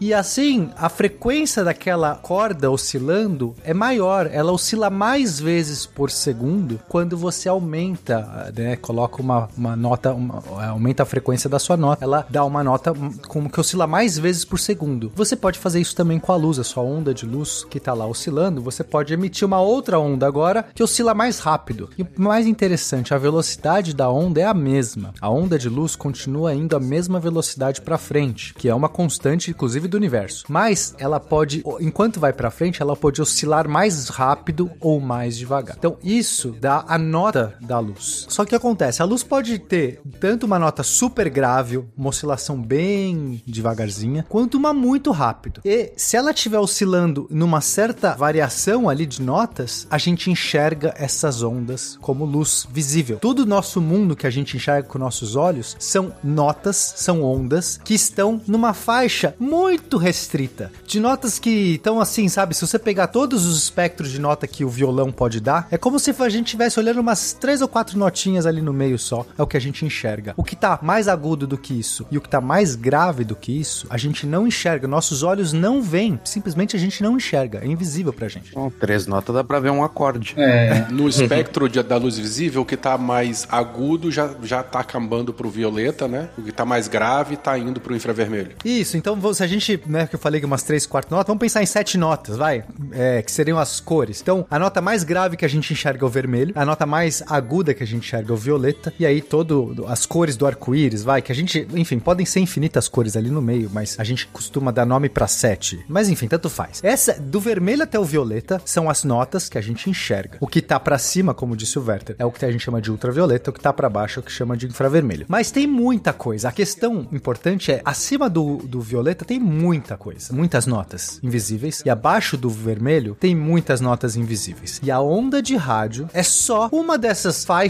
E 0.00 0.14
assim, 0.14 0.70
a 0.76 0.88
frequência 0.88 1.64
daquela 1.64 2.14
corda 2.14 2.70
oscilando 2.70 3.54
é 3.64 3.74
maior, 3.74 4.28
ela 4.32 4.52
oscila 4.52 4.90
mais 4.90 5.38
vezes 5.38 5.86
por 5.86 6.10
segundo 6.10 6.80
quando 6.88 7.16
você 7.16 7.48
aumenta, 7.48 8.09
né, 8.54 8.76
coloca 8.76 9.20
uma, 9.20 9.48
uma 9.56 9.76
nota, 9.76 10.12
uma, 10.12 10.42
aumenta 10.68 11.02
a 11.02 11.06
frequência 11.06 11.48
da 11.48 11.58
sua 11.58 11.76
nota, 11.76 12.04
ela 12.04 12.26
dá 12.28 12.44
uma 12.44 12.62
nota 12.62 12.92
como 13.28 13.50
que 13.50 13.60
oscila 13.60 13.86
mais 13.86 14.18
vezes 14.18 14.44
por 14.44 14.58
segundo. 14.58 15.12
Você 15.14 15.36
pode 15.36 15.58
fazer 15.58 15.80
isso 15.80 15.94
também 15.94 16.18
com 16.18 16.32
a 16.32 16.36
luz, 16.36 16.58
a 16.58 16.64
sua 16.64 16.82
onda 16.82 17.12
de 17.12 17.26
luz 17.26 17.64
que 17.68 17.78
está 17.78 17.92
lá 17.94 18.06
oscilando, 18.06 18.62
você 18.62 18.82
pode 18.82 19.12
emitir 19.12 19.46
uma 19.46 19.60
outra 19.60 19.98
onda 19.98 20.26
agora 20.26 20.64
que 20.74 20.82
oscila 20.82 21.14
mais 21.14 21.38
rápido. 21.38 21.90
E 21.98 22.06
mais 22.16 22.46
interessante, 22.46 23.14
a 23.14 23.18
velocidade 23.18 23.94
da 23.94 24.10
onda 24.10 24.40
é 24.40 24.44
a 24.44 24.54
mesma. 24.54 25.14
A 25.20 25.30
onda 25.30 25.58
de 25.58 25.68
luz 25.68 25.96
continua 25.96 26.54
indo 26.54 26.76
a 26.76 26.80
mesma 26.80 27.20
velocidade 27.20 27.80
para 27.80 27.98
frente, 27.98 28.54
que 28.54 28.68
é 28.68 28.74
uma 28.74 28.88
constante 28.88 29.50
inclusive 29.50 29.88
do 29.88 29.96
universo. 29.96 30.44
Mas 30.48 30.94
ela 30.98 31.20
pode, 31.20 31.62
enquanto 31.80 32.20
vai 32.20 32.32
para 32.32 32.50
frente, 32.50 32.82
ela 32.82 32.96
pode 32.96 33.20
oscilar 33.20 33.68
mais 33.68 34.08
rápido 34.08 34.70
ou 34.80 35.00
mais 35.00 35.36
devagar. 35.36 35.76
Então 35.78 35.96
isso 36.02 36.56
dá 36.60 36.84
a 36.86 36.98
nota 36.98 37.54
da 37.60 37.78
luz. 37.78 37.99
Só 38.00 38.44
que 38.44 38.54
acontece, 38.54 39.02
a 39.02 39.04
luz 39.04 39.22
pode 39.22 39.58
ter 39.58 40.00
tanto 40.18 40.46
uma 40.46 40.58
nota 40.58 40.82
super 40.82 41.28
grave, 41.28 41.82
uma 41.96 42.08
oscilação 42.08 42.60
bem 42.60 43.42
devagarzinha, 43.46 44.26
quanto 44.28 44.56
uma 44.56 44.72
muito 44.72 45.10
rápido. 45.10 45.60
E 45.64 45.92
se 45.96 46.16
ela 46.16 46.30
estiver 46.30 46.58
oscilando 46.58 47.26
numa 47.30 47.60
certa 47.60 48.14
variação 48.14 48.88
ali 48.88 49.06
de 49.06 49.22
notas, 49.22 49.86
a 49.90 49.98
gente 49.98 50.30
enxerga 50.30 50.94
essas 50.96 51.42
ondas 51.42 51.98
como 52.00 52.24
luz 52.24 52.66
visível. 52.70 53.18
Todo 53.18 53.40
o 53.40 53.46
nosso 53.46 53.80
mundo 53.80 54.16
que 54.16 54.26
a 54.26 54.30
gente 54.30 54.56
enxerga 54.56 54.88
com 54.88 54.98
nossos 54.98 55.36
olhos 55.36 55.76
são 55.78 56.12
notas, 56.22 56.94
são 56.96 57.22
ondas 57.22 57.80
que 57.82 57.94
estão 57.94 58.40
numa 58.46 58.72
faixa 58.72 59.34
muito 59.38 59.96
restrita. 59.96 60.72
De 60.86 61.00
notas 61.00 61.38
que 61.38 61.74
estão 61.74 62.00
assim, 62.00 62.28
sabe? 62.28 62.54
Se 62.54 62.66
você 62.66 62.78
pegar 62.78 63.08
todos 63.08 63.44
os 63.46 63.56
espectros 63.56 64.10
de 64.10 64.20
nota 64.20 64.46
que 64.46 64.64
o 64.64 64.68
violão 64.68 65.12
pode 65.12 65.40
dar, 65.40 65.68
é 65.70 65.78
como 65.78 65.98
se 65.98 66.14
a 66.18 66.28
gente 66.28 66.46
estivesse 66.46 66.78
olhando 66.78 67.00
umas 67.00 67.32
três 67.32 67.60
ou 67.60 67.68
quatro 67.68 67.89
notinhas 67.94 68.46
ali 68.46 68.60
no 68.60 68.72
meio 68.72 68.98
só. 68.98 69.26
É 69.38 69.42
o 69.42 69.46
que 69.46 69.56
a 69.56 69.60
gente 69.60 69.84
enxerga. 69.84 70.34
O 70.36 70.44
que 70.44 70.56
tá 70.56 70.78
mais 70.82 71.08
agudo 71.08 71.46
do 71.46 71.58
que 71.58 71.78
isso 71.78 72.06
e 72.10 72.18
o 72.18 72.20
que 72.20 72.28
tá 72.28 72.40
mais 72.40 72.74
grave 72.74 73.24
do 73.24 73.36
que 73.36 73.58
isso, 73.58 73.86
a 73.90 73.96
gente 73.96 74.26
não 74.26 74.46
enxerga. 74.46 74.86
Nossos 74.86 75.22
olhos 75.22 75.52
não 75.52 75.82
veem. 75.82 76.20
Simplesmente 76.24 76.76
a 76.76 76.78
gente 76.78 77.02
não 77.02 77.16
enxerga. 77.16 77.60
É 77.62 77.66
invisível 77.66 78.12
pra 78.12 78.28
gente. 78.28 78.54
Bom, 78.54 78.70
três 78.70 79.06
notas 79.06 79.34
dá 79.34 79.44
pra 79.44 79.60
ver 79.60 79.70
um 79.70 79.84
acorde. 79.84 80.34
É. 80.36 80.86
No 80.90 81.08
espectro 81.08 81.68
de, 81.68 81.82
da 81.82 81.96
luz 81.96 82.18
visível, 82.18 82.62
o 82.62 82.64
que 82.64 82.76
tá 82.76 82.98
mais 82.98 83.46
agudo 83.50 84.10
já, 84.10 84.30
já 84.42 84.62
tá 84.62 84.80
acabando 84.80 85.32
pro 85.32 85.48
violeta, 85.48 86.08
né? 86.08 86.28
O 86.36 86.42
que 86.42 86.52
tá 86.52 86.64
mais 86.64 86.88
grave 86.88 87.36
tá 87.36 87.56
indo 87.58 87.80
pro 87.80 87.94
infravermelho. 87.94 88.52
Isso, 88.64 88.96
então 88.96 89.18
se 89.32 89.42
a 89.42 89.46
gente, 89.46 89.80
né, 89.86 90.06
que 90.06 90.14
eu 90.14 90.18
falei 90.18 90.40
que 90.40 90.46
umas 90.46 90.62
três, 90.62 90.86
quatro 90.86 91.10
notas, 91.10 91.26
vamos 91.28 91.40
pensar 91.40 91.62
em 91.62 91.66
sete 91.66 91.96
notas, 91.96 92.36
vai? 92.36 92.64
É, 92.92 93.22
que 93.22 93.30
seriam 93.30 93.58
as 93.58 93.80
cores. 93.80 94.20
Então, 94.20 94.46
a 94.50 94.58
nota 94.58 94.80
mais 94.80 95.04
grave 95.04 95.36
que 95.36 95.44
a 95.44 95.48
gente 95.48 95.72
enxerga 95.72 96.04
é 96.04 96.06
o 96.06 96.08
vermelho, 96.08 96.52
a 96.54 96.64
nota 96.64 96.86
mais 96.86 97.22
aguda 97.28 97.72
que 97.72 97.79
a 97.82 97.86
gente 97.86 98.00
enxerga 98.00 98.32
é 98.32 98.34
o 98.34 98.36
violeta, 98.36 98.92
e 98.98 99.06
aí 99.06 99.20
todo 99.20 99.84
as 99.86 100.06
cores 100.06 100.36
do 100.36 100.46
arco-íris, 100.46 101.02
vai, 101.02 101.22
que 101.22 101.32
a 101.32 101.34
gente, 101.34 101.66
enfim, 101.74 101.98
podem 101.98 102.26
ser 102.26 102.40
infinitas 102.40 102.88
cores 102.88 103.16
ali 103.16 103.30
no 103.30 103.42
meio, 103.42 103.70
mas 103.72 103.96
a 103.98 104.04
gente 104.04 104.26
costuma 104.26 104.70
dar 104.70 104.86
nome 104.86 105.08
para 105.08 105.26
sete. 105.26 105.84
Mas 105.88 106.08
enfim, 106.08 106.28
tanto 106.28 106.48
faz. 106.48 106.80
Essa 106.82 107.14
do 107.20 107.40
vermelho 107.40 107.82
até 107.82 107.98
o 107.98 108.04
violeta 108.04 108.60
são 108.64 108.88
as 108.88 109.04
notas 109.04 109.48
que 109.48 109.58
a 109.58 109.60
gente 109.60 109.88
enxerga. 109.88 110.38
O 110.40 110.46
que 110.46 110.62
tá 110.62 110.78
para 110.78 110.98
cima, 110.98 111.34
como 111.34 111.56
disse 111.56 111.78
o 111.78 111.84
Werther, 111.84 112.16
é 112.18 112.24
o 112.24 112.30
que 112.30 112.44
a 112.44 112.50
gente 112.50 112.64
chama 112.64 112.80
de 112.80 112.90
ultravioleta, 112.90 113.50
o 113.50 113.52
que 113.52 113.60
tá 113.60 113.72
para 113.72 113.88
baixo 113.88 114.18
é 114.18 114.22
o 114.22 114.24
que 114.24 114.32
chama 114.32 114.56
de 114.56 114.66
infravermelho. 114.66 115.26
Mas 115.28 115.50
tem 115.50 115.66
muita 115.66 116.12
coisa. 116.12 116.48
A 116.48 116.52
questão 116.52 117.06
importante 117.12 117.72
é 117.72 117.82
acima 117.84 118.28
do, 118.28 118.56
do 118.58 118.80
violeta 118.80 119.24
tem 119.24 119.38
muita 119.38 119.96
coisa, 119.96 120.32
muitas 120.32 120.66
notas 120.66 121.20
invisíveis 121.22 121.82
e 121.84 121.90
abaixo 121.90 122.36
do 122.36 122.50
vermelho 122.50 123.16
tem 123.18 123.34
muitas 123.34 123.80
notas 123.80 124.16
invisíveis. 124.16 124.80
E 124.82 124.90
a 124.90 125.00
onda 125.00 125.42
de 125.42 125.56
rádio 125.56 126.08
é 126.12 126.22
só 126.22 126.68
uma 126.72 126.98
dessas 126.98 127.44
faixas 127.44 127.69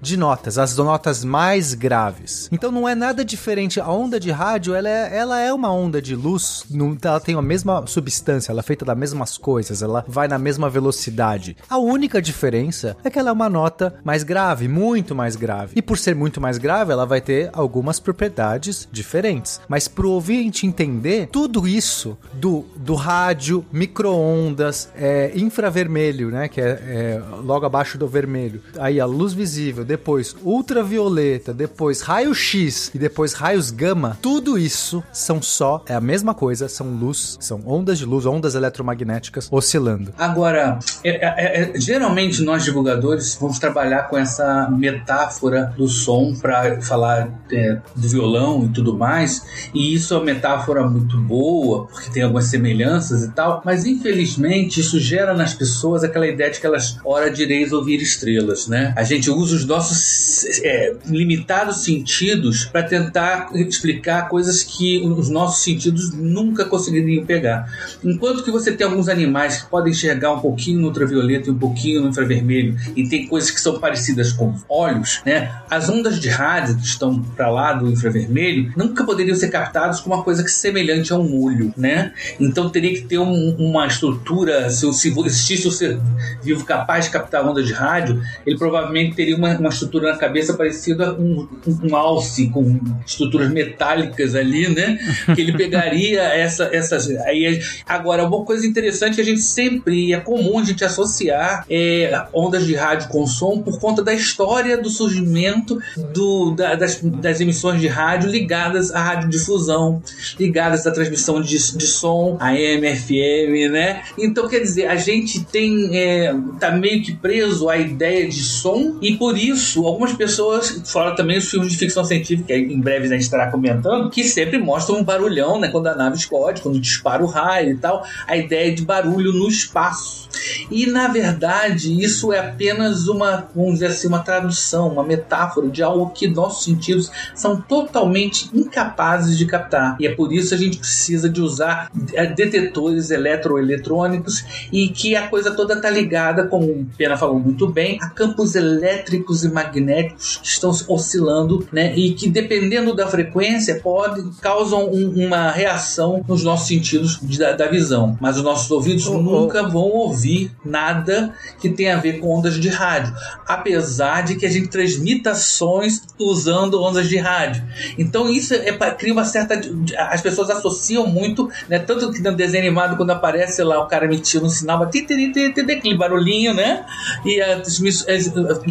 de 0.00 0.16
notas, 0.16 0.58
as 0.58 0.76
notas 0.76 1.24
mais 1.24 1.74
graves. 1.74 2.48
Então 2.52 2.70
não 2.70 2.88
é 2.88 2.94
nada 2.94 3.24
diferente. 3.24 3.80
A 3.80 3.90
onda 3.90 4.20
de 4.20 4.30
rádio, 4.30 4.74
ela 4.74 4.88
é, 4.88 5.16
ela 5.16 5.40
é 5.40 5.52
uma 5.52 5.72
onda 5.72 6.00
de 6.00 6.14
luz, 6.14 6.64
ela 7.02 7.20
tem 7.20 7.34
a 7.34 7.42
mesma 7.42 7.86
substância, 7.86 8.52
ela 8.52 8.60
é 8.60 8.62
feita 8.62 8.84
das 8.84 8.96
mesmas 8.96 9.38
coisas, 9.38 9.82
ela 9.82 10.04
vai 10.06 10.28
na 10.28 10.38
mesma 10.38 10.68
velocidade. 10.68 11.56
A 11.68 11.78
única 11.78 12.20
diferença 12.20 12.96
é 13.02 13.10
que 13.10 13.18
ela 13.18 13.30
é 13.30 13.32
uma 13.32 13.48
nota 13.48 13.94
mais 14.04 14.22
grave, 14.22 14.68
muito 14.68 15.14
mais 15.14 15.36
grave. 15.36 15.72
E 15.76 15.82
por 15.82 15.98
ser 15.98 16.14
muito 16.14 16.40
mais 16.40 16.58
grave, 16.58 16.92
ela 16.92 17.06
vai 17.06 17.20
ter 17.20 17.50
algumas 17.52 18.00
propriedades 18.00 18.88
diferentes. 18.90 19.60
Mas 19.68 19.88
pro 19.88 20.10
ouvinte 20.10 20.66
entender 20.66 21.28
tudo 21.28 21.66
isso 21.66 22.16
do, 22.34 22.64
do 22.76 22.94
rádio, 22.94 23.64
micro-ondas, 23.72 24.90
é, 24.96 25.32
infravermelho, 25.34 26.30
né? 26.30 26.48
Que 26.48 26.60
é, 26.60 26.64
é, 26.66 27.22
logo 27.42 27.66
abaixo 27.66 27.98
do 27.98 28.06
vermelho. 28.06 28.62
Aí 28.78 29.00
a 29.00 29.06
luz 29.06 29.32
visível, 29.38 29.84
depois 29.84 30.34
ultravioleta, 30.42 31.54
depois 31.54 32.00
raio-x 32.00 32.90
e 32.92 32.98
depois 32.98 33.32
raios 33.32 33.70
gama. 33.70 34.18
Tudo 34.20 34.58
isso 34.58 35.02
são 35.12 35.40
só, 35.40 35.84
é 35.86 35.94
a 35.94 36.00
mesma 36.00 36.34
coisa, 36.34 36.68
são 36.68 36.88
luz, 36.90 37.38
são 37.40 37.62
ondas 37.64 37.98
de 37.98 38.04
luz, 38.04 38.26
ondas 38.26 38.56
eletromagnéticas 38.56 39.48
oscilando. 39.50 40.12
Agora, 40.18 40.80
é, 41.04 41.10
é, 41.10 41.72
é 41.76 41.80
geralmente 41.80 42.42
nós 42.42 42.64
divulgadores 42.64 43.38
vamos 43.40 43.58
trabalhar 43.60 44.08
com 44.08 44.18
essa 44.18 44.68
metáfora 44.68 45.72
do 45.76 45.86
som 45.86 46.34
para 46.34 46.80
falar 46.82 47.30
é, 47.52 47.78
do 47.94 48.08
violão 48.08 48.64
e 48.64 48.68
tudo 48.70 48.96
mais, 48.96 49.70
e 49.72 49.94
isso 49.94 50.14
é 50.14 50.16
uma 50.16 50.26
metáfora 50.26 50.88
muito 50.88 51.16
boa, 51.16 51.86
porque 51.86 52.10
tem 52.10 52.24
algumas 52.24 52.46
semelhanças 52.46 53.22
e 53.22 53.30
tal, 53.30 53.62
mas 53.64 53.86
infelizmente 53.86 54.80
isso 54.80 54.98
gera 54.98 55.32
nas 55.32 55.54
pessoas 55.54 56.02
aquela 56.02 56.26
ideia 56.26 56.50
de 56.50 56.58
que 56.58 56.66
elas, 56.66 56.98
ora 57.04 57.30
direis 57.30 57.72
ouvir 57.72 58.02
estrelas, 58.02 58.66
né? 58.66 58.92
A 58.96 59.04
gente 59.04 59.27
usa 59.30 59.56
os 59.56 59.64
nossos 59.64 60.44
é, 60.62 60.94
limitados 61.06 61.84
sentidos 61.84 62.66
para 62.66 62.82
tentar 62.82 63.50
explicar 63.54 64.28
coisas 64.28 64.62
que 64.62 65.00
os 65.00 65.28
nossos 65.28 65.62
sentidos 65.62 66.12
nunca 66.12 66.64
conseguiriam 66.64 67.24
pegar. 67.24 67.66
Enquanto 68.02 68.42
que 68.42 68.50
você 68.50 68.72
tem 68.72 68.86
alguns 68.86 69.08
animais 69.08 69.62
que 69.62 69.70
podem 69.70 69.92
enxergar 69.92 70.32
um 70.32 70.40
pouquinho 70.40 70.80
no 70.80 70.88
ultravioleta 70.88 71.48
e 71.48 71.52
um 71.52 71.58
pouquinho 71.58 72.02
no 72.02 72.08
infravermelho, 72.08 72.76
e 72.96 73.08
tem 73.08 73.26
coisas 73.26 73.50
que 73.50 73.60
são 73.60 73.78
parecidas 73.78 74.32
com 74.32 74.54
olhos, 74.68 75.20
né? 75.24 75.50
As 75.70 75.88
ondas 75.88 76.20
de 76.20 76.28
rádio 76.28 76.76
que 76.76 76.84
estão 76.84 77.22
para 77.22 77.50
lá 77.50 77.72
do 77.72 77.88
infravermelho 77.90 78.72
nunca 78.76 79.04
poderiam 79.04 79.36
ser 79.36 79.48
captadas 79.48 80.00
com 80.00 80.10
uma 80.12 80.22
coisa 80.22 80.42
que 80.42 80.48
é 80.48 80.52
semelhante 80.52 81.12
a 81.12 81.16
um 81.16 81.42
olho, 81.42 81.72
né? 81.76 82.12
Então 82.38 82.68
teria 82.70 82.92
que 82.92 83.02
ter 83.02 83.18
um, 83.18 83.56
uma 83.58 83.86
estrutura, 83.86 84.70
se, 84.70 84.92
se 84.92 85.14
existisse 85.26 85.68
um 85.68 85.70
ser 85.70 85.98
vivo 86.42 86.64
capaz 86.64 87.06
de 87.06 87.10
captar 87.10 87.46
ondas 87.46 87.66
de 87.66 87.72
rádio, 87.72 88.22
ele 88.46 88.58
provavelmente 88.58 89.14
teria 89.18 89.36
uma, 89.36 89.58
uma 89.58 89.68
estrutura 89.68 90.12
na 90.12 90.16
cabeça 90.16 90.54
parecida 90.54 91.08
a 91.08 91.12
um, 91.14 91.48
um, 91.82 91.96
alce 91.96 92.48
com 92.50 92.78
estruturas 93.04 93.50
metálicas 93.50 94.36
ali, 94.36 94.68
né? 94.72 94.96
Que 95.34 95.40
ele 95.40 95.56
pegaria 95.56 96.22
essa, 96.38 96.70
essas. 96.72 97.10
Aí, 97.22 97.60
agora, 97.84 98.24
uma 98.24 98.44
coisa 98.44 98.64
interessante 98.64 99.16
que 99.16 99.20
a 99.20 99.24
gente 99.24 99.40
sempre 99.40 100.12
é 100.12 100.20
comum 100.20 100.60
a 100.60 100.64
gente 100.64 100.84
associar 100.84 101.66
é, 101.68 102.26
ondas 102.32 102.64
de 102.64 102.76
rádio 102.76 103.08
com 103.08 103.26
som 103.26 103.60
por 103.60 103.80
conta 103.80 104.04
da 104.04 104.14
história 104.14 104.78
do 104.78 104.88
surgimento 104.88 105.80
do, 106.14 106.52
da, 106.52 106.76
das, 106.76 107.00
das 107.02 107.40
emissões 107.40 107.80
de 107.80 107.88
rádio 107.88 108.30
ligadas 108.30 108.92
à 108.92 109.02
radiodifusão, 109.02 110.00
ligadas 110.38 110.80
essa 110.80 110.92
transmissão 110.92 111.42
de, 111.42 111.56
de 111.56 111.86
som, 111.88 112.36
a 112.38 112.52
FM, 112.52 113.72
né? 113.72 114.02
Então, 114.16 114.46
quer 114.46 114.60
dizer, 114.60 114.86
a 114.86 114.94
gente 114.94 115.44
tem. 115.44 115.96
É, 115.96 116.32
tá 116.60 116.70
meio 116.70 117.02
que 117.02 117.16
preso 117.16 117.68
à 117.68 117.76
ideia 117.76 118.28
de 118.28 118.44
som, 118.44 118.97
e 119.00 119.16
por 119.16 119.36
isso, 119.36 119.86
algumas 119.86 120.12
pessoas, 120.12 120.82
fora 120.86 121.14
também 121.14 121.38
os 121.38 121.48
filmes 121.48 121.72
de 121.72 121.78
ficção 121.78 122.04
científica, 122.04 122.54
em 122.54 122.80
breve 122.80 123.06
a 123.06 123.10
gente 123.10 123.22
estará 123.22 123.50
comentando, 123.50 124.10
que 124.10 124.24
sempre 124.24 124.58
mostram 124.58 124.98
um 124.98 125.04
barulhão, 125.04 125.58
né? 125.58 125.68
Quando 125.68 125.86
a 125.86 125.94
nave 125.94 126.16
explode, 126.16 126.60
quando 126.60 126.80
dispara 126.80 127.22
o 127.22 127.26
raio 127.26 127.72
e 127.72 127.76
tal, 127.76 128.04
a 128.26 128.36
ideia 128.36 128.74
de 128.74 128.82
barulho 128.82 129.32
no 129.32 129.48
espaço. 129.48 130.27
E 130.70 130.86
na 130.86 131.08
verdade, 131.08 132.02
isso 132.02 132.32
é 132.32 132.38
apenas 132.38 133.08
uma, 133.08 133.48
vamos 133.54 133.74
dizer 133.74 133.86
assim, 133.86 134.08
uma 134.08 134.20
tradução, 134.20 134.88
uma 134.88 135.02
metáfora 135.02 135.68
de 135.68 135.82
algo 135.82 136.10
que 136.10 136.28
nossos 136.28 136.64
sentidos 136.64 137.10
são 137.34 137.60
totalmente 137.60 138.50
incapazes 138.52 139.36
de 139.36 139.46
captar. 139.46 139.96
E 140.00 140.06
é 140.06 140.14
por 140.14 140.32
isso 140.32 140.54
a 140.54 140.56
gente 140.56 140.78
precisa 140.78 141.28
de 141.28 141.40
usar 141.40 141.90
é, 142.14 142.26
detetores 142.26 143.10
eletroeletrônicos 143.10 144.44
e 144.72 144.88
que 144.88 145.16
a 145.16 145.28
coisa 145.28 145.50
toda 145.52 145.74
está 145.74 145.90
ligada, 145.90 146.46
como 146.46 146.66
o 146.66 146.86
Pena 146.96 147.16
falou 147.16 147.38
muito 147.38 147.66
bem, 147.66 147.98
a 148.00 148.08
campos 148.08 148.54
elétricos 148.54 149.44
e 149.44 149.50
magnéticos 149.50 150.38
que 150.38 150.48
estão 150.48 150.70
oscilando, 150.88 151.66
né? 151.72 151.94
E 151.96 152.14
que 152.14 152.28
dependendo 152.28 152.94
da 152.94 153.06
frequência 153.06 153.80
pode 153.80 154.28
causam 154.40 154.90
um, 154.90 155.26
uma 155.26 155.50
reação 155.50 156.24
nos 156.26 156.42
nossos 156.42 156.68
sentidos 156.68 157.18
de, 157.22 157.38
da, 157.38 157.52
da, 157.52 157.68
visão. 157.68 158.16
Mas 158.20 158.36
os 158.36 158.42
nossos 158.42 158.70
ouvidos 158.70 159.06
oh, 159.06 159.18
nunca 159.18 159.62
oh. 159.62 159.70
vão 159.70 159.82
ouvir 159.82 160.27
nada 160.64 161.34
que 161.60 161.68
tenha 161.70 161.96
a 161.96 162.00
ver 162.00 162.20
com 162.20 162.38
ondas 162.38 162.58
de 162.58 162.68
rádio, 162.68 163.14
apesar 163.46 164.22
de 164.22 164.36
que 164.36 164.46
a 164.46 164.50
gente 164.50 164.68
transmita 164.68 165.34
sons 165.34 166.02
usando 166.18 166.82
ondas 166.82 167.08
de 167.08 167.16
rádio. 167.16 167.62
Então 167.98 168.28
isso 168.28 168.54
é, 168.54 168.72
cria 168.90 169.12
uma 169.12 169.24
certa 169.24 169.60
as 169.96 170.20
pessoas 170.20 170.50
associam 170.50 171.06
muito, 171.06 171.48
né? 171.68 171.78
Tanto 171.78 172.10
que 172.12 172.20
no 172.20 172.34
desenho 172.34 172.64
animado 172.64 172.96
quando 172.96 173.10
aparece 173.10 173.62
lá 173.62 173.82
o 173.82 173.86
cara 173.86 174.04
emitindo 174.04 174.46
um 174.46 174.50
sinal, 174.50 174.82
aquele 174.82 175.96
barulhinho, 175.96 176.54
né? 176.54 176.84
E 177.24 177.40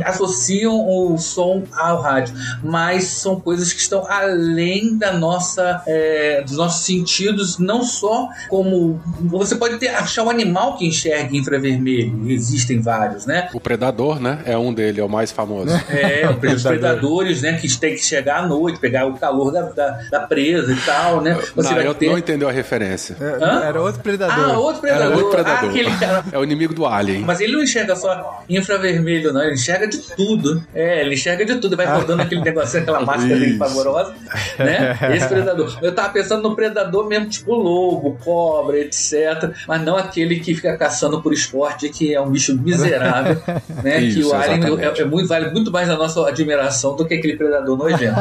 associam 0.04 0.88
o 0.88 1.18
som 1.18 1.64
ao 1.74 2.02
rádio, 2.02 2.36
mas 2.64 3.06
são 3.06 3.40
coisas 3.40 3.74
que 3.74 3.80
estão 3.80 4.06
além 4.08 4.98
da 4.98 5.14
nossa 5.14 5.82
é, 5.88 6.42
dos 6.42 6.58
nossos 6.58 6.86
sentidos, 6.86 7.58
não 7.58 7.84
só 7.84 8.30
como 8.50 9.02
você 9.22 9.56
pode 9.56 9.78
ter 9.78 9.90
achar 9.90 10.24
um 10.24 10.30
animal 10.30 10.78
que 10.78 10.86
enxerga 10.86 11.36
infravermelho, 11.48 12.30
existem 12.30 12.80
vários, 12.82 13.26
né? 13.26 13.50
O 13.54 13.60
predador, 13.60 14.20
né? 14.20 14.40
É 14.46 14.58
um 14.58 14.74
dele, 14.74 15.00
é 15.00 15.04
o 15.04 15.10
mais 15.10 15.32
famoso. 15.32 15.74
É, 15.90 16.28
os 16.54 16.64
predadores, 16.64 17.42
né? 17.42 17.54
Que 17.54 17.68
tem 17.78 17.96
que 17.96 18.04
chegar 18.04 18.44
à 18.44 18.48
noite, 18.48 18.80
pegar 18.80 19.06
o 19.06 19.18
calor 19.18 19.52
da, 19.52 19.62
da, 19.62 20.00
da 20.12 20.20
presa 20.22 20.72
e 20.72 20.76
tal, 20.78 21.22
né? 21.22 21.38
Você 21.56 21.74
não, 21.74 21.82
eu 21.82 21.94
ter... 21.94 22.08
não 22.08 22.18
entendeu 22.18 22.50
a 22.50 22.52
referência. 22.52 23.16
É, 23.20 23.68
era 23.68 23.82
outro 23.82 24.02
predador. 24.02 24.50
Ah, 24.50 24.60
outro 24.60 24.82
predador. 24.82 25.18
Outro 25.18 25.32
predador. 25.32 25.64
Ah, 25.64 25.70
aquele 25.70 25.92
cara... 25.98 26.24
É 26.32 26.38
o 26.38 26.44
inimigo 26.44 26.74
do 26.74 26.86
Alien. 26.86 27.22
Mas 27.22 27.40
ele 27.40 27.54
não 27.54 27.64
enxerga 27.64 27.96
só 27.96 28.44
infravermelho, 28.50 29.32
não. 29.32 29.44
Ele 29.44 29.54
enxerga 29.54 29.88
de 29.88 30.00
tudo. 30.16 30.64
É, 30.74 31.02
ele 31.02 31.16
enxerga 31.16 31.46
de 31.46 31.56
tudo. 31.56 31.78
Vai 31.78 31.86
rodando 31.86 32.22
aquele 32.22 32.42
negocinho, 32.42 32.84
aquela 32.84 33.02
máscara 33.02 33.38
dele 33.38 33.58
pavorosa, 33.58 34.14
né? 34.58 34.98
Esse 35.16 35.28
predador. 35.28 35.78
Eu 35.82 35.94
tava 35.94 36.10
pensando 36.10 36.48
no 36.48 36.56
predador 36.56 37.08
mesmo, 37.08 37.30
tipo 37.30 37.54
lobo, 37.54 38.18
cobra, 38.24 38.80
etc. 38.80 39.52
Mas 39.68 39.82
não 39.82 39.96
aquele 39.96 40.40
que 40.40 40.56
fica 40.56 40.76
caçando 40.78 41.22
por 41.22 41.34
esporte, 41.38 41.90
que 41.90 42.14
é 42.14 42.22
um 42.22 42.30
bicho 42.30 42.58
miserável, 42.58 43.42
né? 43.84 44.02
Isso, 44.02 44.20
que 44.20 44.26
o 44.26 44.34
Alien 44.34 44.80
é, 44.80 45.02
é, 45.02 45.06
muito, 45.06 45.28
vale 45.28 45.50
muito 45.52 45.72
mais 45.72 45.90
a 45.90 45.96
nossa 45.96 46.28
admiração 46.28 46.96
do 46.96 47.06
que 47.06 47.14
aquele 47.14 47.36
predador 47.36 47.78
nojento. 47.78 48.20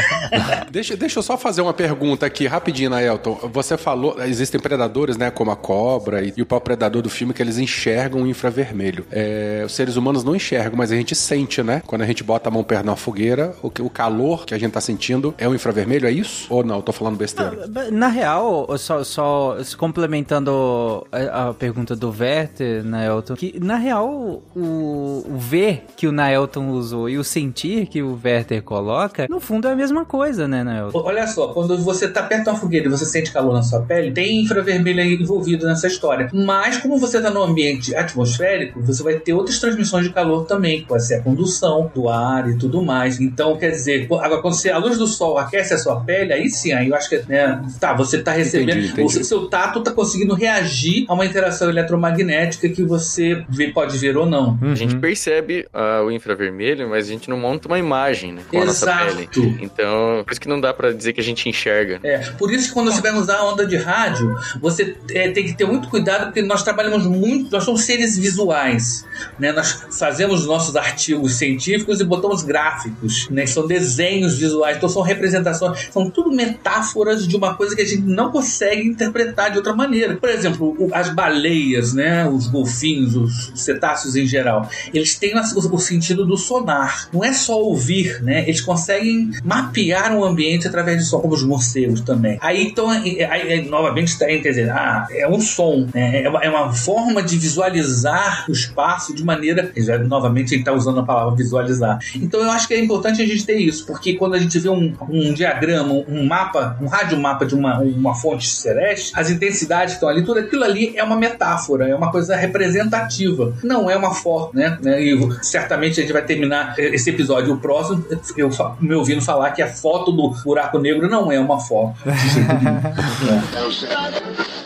deixa, 0.70 0.96
deixa 0.96 1.18
eu 1.18 1.22
só 1.22 1.36
fazer 1.36 1.62
uma 1.62 1.74
pergunta 1.74 2.26
aqui, 2.26 2.46
rapidinho, 2.46 2.90
Naelton. 2.90 3.50
Você 3.52 3.76
falou, 3.76 4.16
existem 4.24 4.60
predadores, 4.60 5.16
né? 5.16 5.30
Como 5.30 5.50
a 5.50 5.56
cobra 5.56 6.22
e, 6.22 6.32
e 6.36 6.42
o 6.42 6.46
próprio 6.46 6.76
predador 6.76 7.02
do 7.02 7.10
filme, 7.10 7.34
que 7.34 7.42
eles 7.42 7.58
enxergam 7.58 8.22
o 8.22 8.26
infravermelho. 8.26 9.06
É, 9.10 9.62
os 9.64 9.72
seres 9.72 9.96
humanos 9.96 10.24
não 10.24 10.34
enxergam, 10.34 10.76
mas 10.76 10.90
a 10.90 10.96
gente 10.96 11.14
sente, 11.14 11.62
né? 11.62 11.82
Quando 11.86 12.02
a 12.02 12.06
gente 12.06 12.22
bota 12.22 12.48
a 12.48 12.52
mão 12.52 12.62
perto 12.62 12.86
na 12.86 12.96
fogueira, 12.96 13.54
o, 13.62 13.68
o 13.80 13.90
calor 13.90 14.44
que 14.44 14.54
a 14.54 14.58
gente 14.58 14.72
tá 14.72 14.80
sentindo 14.80 15.34
é 15.38 15.48
o 15.48 15.54
infravermelho, 15.54 16.06
é 16.06 16.12
isso? 16.12 16.46
Ou 16.50 16.64
não? 16.64 16.76
Eu 16.76 16.82
tô 16.82 16.92
falando 16.92 17.16
besteira. 17.16 17.68
Na 17.90 18.08
real, 18.08 18.66
só, 18.78 19.02
só 19.04 19.56
complementando 19.76 21.06
a, 21.10 21.48
a, 21.48 21.54
pergunta 21.54 21.94
do 21.94 22.10
Werther, 22.44 22.84
Naelton, 22.84 23.34
que 23.34 23.58
na 23.58 23.76
real 23.76 24.42
o, 24.54 25.24
o 25.26 25.36
ver 25.38 25.84
que 25.96 26.06
o 26.06 26.12
Naelton 26.12 26.70
usou 26.70 27.08
e 27.08 27.16
o 27.16 27.24
sentir 27.24 27.86
que 27.86 28.02
o 28.02 28.18
Werther 28.22 28.62
coloca, 28.62 29.26
no 29.28 29.40
fundo 29.40 29.66
é 29.66 29.72
a 29.72 29.76
mesma 29.76 30.04
coisa, 30.04 30.46
né, 30.46 30.62
Naelton? 30.62 31.02
Olha 31.04 31.26
só, 31.26 31.48
quando 31.48 31.76
você 31.78 32.08
tá 32.08 32.22
perto 32.22 32.44
de 32.44 32.50
uma 32.50 32.56
fogueira 32.56 32.86
e 32.86 32.90
você 32.90 33.04
sente 33.06 33.32
calor 33.32 33.54
na 33.54 33.62
sua 33.62 33.80
pele, 33.80 34.12
tem 34.12 34.42
infravermelho 34.42 35.00
envolvido 35.02 35.66
nessa 35.66 35.86
história. 35.86 36.28
Mas 36.32 36.78
como 36.78 36.98
você 36.98 37.20
tá 37.20 37.30
num 37.30 37.42
ambiente 37.42 37.94
atmosférico, 37.94 38.80
você 38.82 39.02
vai 39.02 39.14
ter 39.14 39.32
outras 39.32 39.58
transmissões 39.58 40.04
de 40.04 40.12
calor 40.12 40.44
também, 40.44 40.80
que 40.80 40.86
pode 40.86 41.06
ser 41.06 41.16
a 41.16 41.22
condução 41.22 41.90
do 41.94 42.08
ar 42.08 42.48
e 42.50 42.58
tudo 42.58 42.82
mais. 42.82 43.20
Então, 43.20 43.56
quer 43.56 43.70
dizer, 43.70 44.06
agora 44.10 44.42
quando 44.42 44.54
você, 44.54 44.70
a 44.70 44.78
luz 44.78 44.98
do 44.98 45.06
sol 45.06 45.38
aquece 45.38 45.74
a 45.74 45.78
sua 45.78 46.00
pele, 46.00 46.32
aí 46.32 46.50
sim, 46.50 46.72
aí 46.72 46.88
eu 46.88 46.94
acho 46.94 47.08
que, 47.08 47.22
né, 47.28 47.62
tá, 47.80 47.94
você 47.94 48.18
tá 48.22 48.32
recebendo, 48.32 48.78
entendi, 48.78 48.92
entendi. 48.92 49.18
o 49.18 49.24
seu 49.24 49.46
tato 49.46 49.82
tá 49.82 49.90
conseguindo 49.90 50.34
reagir 50.34 51.04
a 51.08 51.14
uma 51.14 51.24
interação 51.24 51.70
eletromagnética 51.70 52.33
que 52.68 52.82
você 52.82 53.44
vê, 53.48 53.68
pode 53.68 53.96
ver 53.98 54.16
ou 54.16 54.26
não. 54.26 54.58
Uhum. 54.60 54.72
A 54.72 54.74
gente 54.74 54.96
percebe 54.96 55.66
uh, 55.72 56.04
o 56.04 56.10
infravermelho, 56.10 56.88
mas 56.88 57.06
a 57.06 57.08
gente 57.08 57.28
não 57.28 57.36
monta 57.36 57.68
uma 57.68 57.78
imagem, 57.78 58.32
né, 58.32 58.42
com 58.48 58.62
Exato. 58.62 58.90
a 58.90 59.04
nossa 59.04 59.14
pele. 59.14 59.28
Então, 59.60 60.22
por 60.24 60.32
isso 60.32 60.40
que 60.40 60.48
não 60.48 60.60
dá 60.60 60.72
para 60.72 60.92
dizer 60.92 61.12
que 61.12 61.20
a 61.20 61.24
gente 61.24 61.48
enxerga. 61.48 62.00
É, 62.02 62.18
por 62.38 62.52
isso 62.52 62.68
que 62.68 62.74
quando 62.74 62.92
você 62.92 63.00
vai 63.00 63.12
usar 63.12 63.38
a 63.38 63.44
onda 63.44 63.66
de 63.66 63.76
rádio, 63.76 64.34
você 64.60 64.96
é, 65.10 65.30
tem 65.30 65.44
que 65.44 65.54
ter 65.54 65.66
muito 65.66 65.88
cuidado, 65.88 66.26
porque 66.26 66.42
nós 66.42 66.62
trabalhamos 66.62 67.06
muito, 67.06 67.50
nós 67.50 67.64
somos 67.64 67.82
seres 67.82 68.18
visuais, 68.18 69.04
né? 69.38 69.52
Nós 69.52 69.86
fazemos 69.98 70.46
nossos 70.46 70.76
artigos 70.76 71.34
científicos 71.34 72.00
e 72.00 72.04
botamos 72.04 72.42
gráficos, 72.42 73.28
né? 73.30 73.46
São 73.46 73.66
desenhos 73.66 74.38
visuais, 74.38 74.76
então 74.76 74.88
são 74.88 75.02
representações, 75.02 75.88
são 75.92 76.10
tudo 76.10 76.30
metáforas 76.30 77.26
de 77.26 77.36
uma 77.36 77.54
coisa 77.54 77.74
que 77.74 77.82
a 77.82 77.86
gente 77.86 78.02
não 78.02 78.30
consegue 78.30 78.86
interpretar 78.86 79.50
de 79.50 79.58
outra 79.58 79.74
maneira. 79.74 80.16
Por 80.16 80.28
exemplo, 80.28 80.76
as 80.92 81.08
baleias, 81.10 81.92
né? 81.92 82.23
Os 82.28 82.46
golfinhos, 82.46 83.16
os 83.16 83.52
cetáceos 83.54 84.16
em 84.16 84.26
geral, 84.26 84.68
eles 84.92 85.16
têm 85.16 85.34
o 85.36 85.78
sentido 85.78 86.24
do 86.24 86.36
sonar. 86.36 87.08
Não 87.12 87.24
é 87.24 87.32
só 87.32 87.60
ouvir, 87.60 88.22
né? 88.22 88.42
Eles 88.42 88.60
conseguem 88.60 89.30
mapear 89.44 90.12
um 90.16 90.24
ambiente 90.24 90.66
através 90.66 90.98
de 90.98 91.04
som, 91.04 91.20
como 91.20 91.34
os 91.34 91.44
morcegos 91.44 92.00
também. 92.00 92.38
Aí 92.40 92.64
então, 92.64 92.88
aí, 92.90 93.22
aí, 93.22 93.68
novamente 93.68 94.08
está 94.08 94.26
quer 94.26 94.50
dizer, 94.50 94.70
ah, 94.70 95.06
é 95.10 95.28
um 95.28 95.40
som, 95.40 95.86
né? 95.94 96.22
É 96.22 96.28
uma, 96.28 96.40
é 96.40 96.50
uma 96.50 96.72
forma 96.72 97.22
de 97.22 97.36
visualizar 97.36 98.46
o 98.48 98.52
espaço 98.52 99.14
de 99.14 99.24
maneira, 99.24 99.70
já, 99.76 99.98
novamente 99.98 100.46
a 100.46 100.50
gente 100.50 100.60
está 100.60 100.72
usando 100.72 101.00
a 101.00 101.02
palavra 101.02 101.34
visualizar. 101.34 101.98
Então 102.16 102.40
eu 102.40 102.50
acho 102.50 102.66
que 102.66 102.74
é 102.74 102.82
importante 102.82 103.22
a 103.22 103.26
gente 103.26 103.44
ter 103.44 103.58
isso, 103.58 103.86
porque 103.86 104.14
quando 104.14 104.34
a 104.34 104.38
gente 104.38 104.58
vê 104.58 104.68
um, 104.68 104.94
um 105.08 105.32
diagrama, 105.32 105.92
um 106.08 106.26
mapa, 106.26 106.78
um 106.80 106.86
radiomapa 106.86 107.46
de 107.46 107.54
uma, 107.54 107.80
uma 107.80 108.14
fonte 108.14 108.48
celeste, 108.48 109.12
as 109.14 109.30
intensidades 109.30 109.94
que 109.94 109.96
estão 109.96 110.08
ali, 110.08 110.22
tudo 110.22 110.40
aquilo 110.40 110.64
ali 110.64 110.96
é 110.96 111.04
uma 111.04 111.16
metáfora, 111.16 111.88
é 111.88 111.94
uma 111.94 112.03
coisa 112.10 112.36
representativa, 112.36 113.54
não 113.62 113.90
é 113.90 113.96
uma 113.96 114.14
foto, 114.14 114.56
né? 114.56 114.78
E 114.84 115.16
certamente 115.42 116.00
a 116.00 116.02
gente 116.02 116.12
vai 116.12 116.22
terminar 116.22 116.74
esse 116.78 117.10
episódio, 117.10 117.54
o 117.54 117.58
próximo, 117.58 118.04
eu 118.36 118.50
me 118.80 118.94
ouvindo 118.94 119.22
falar 119.22 119.50
que 119.52 119.62
a 119.62 119.68
foto 119.68 120.12
do 120.12 120.30
buraco 120.44 120.78
negro 120.78 121.08
não 121.08 121.30
é 121.30 121.38
uma 121.38 121.60
foto. 121.60 121.94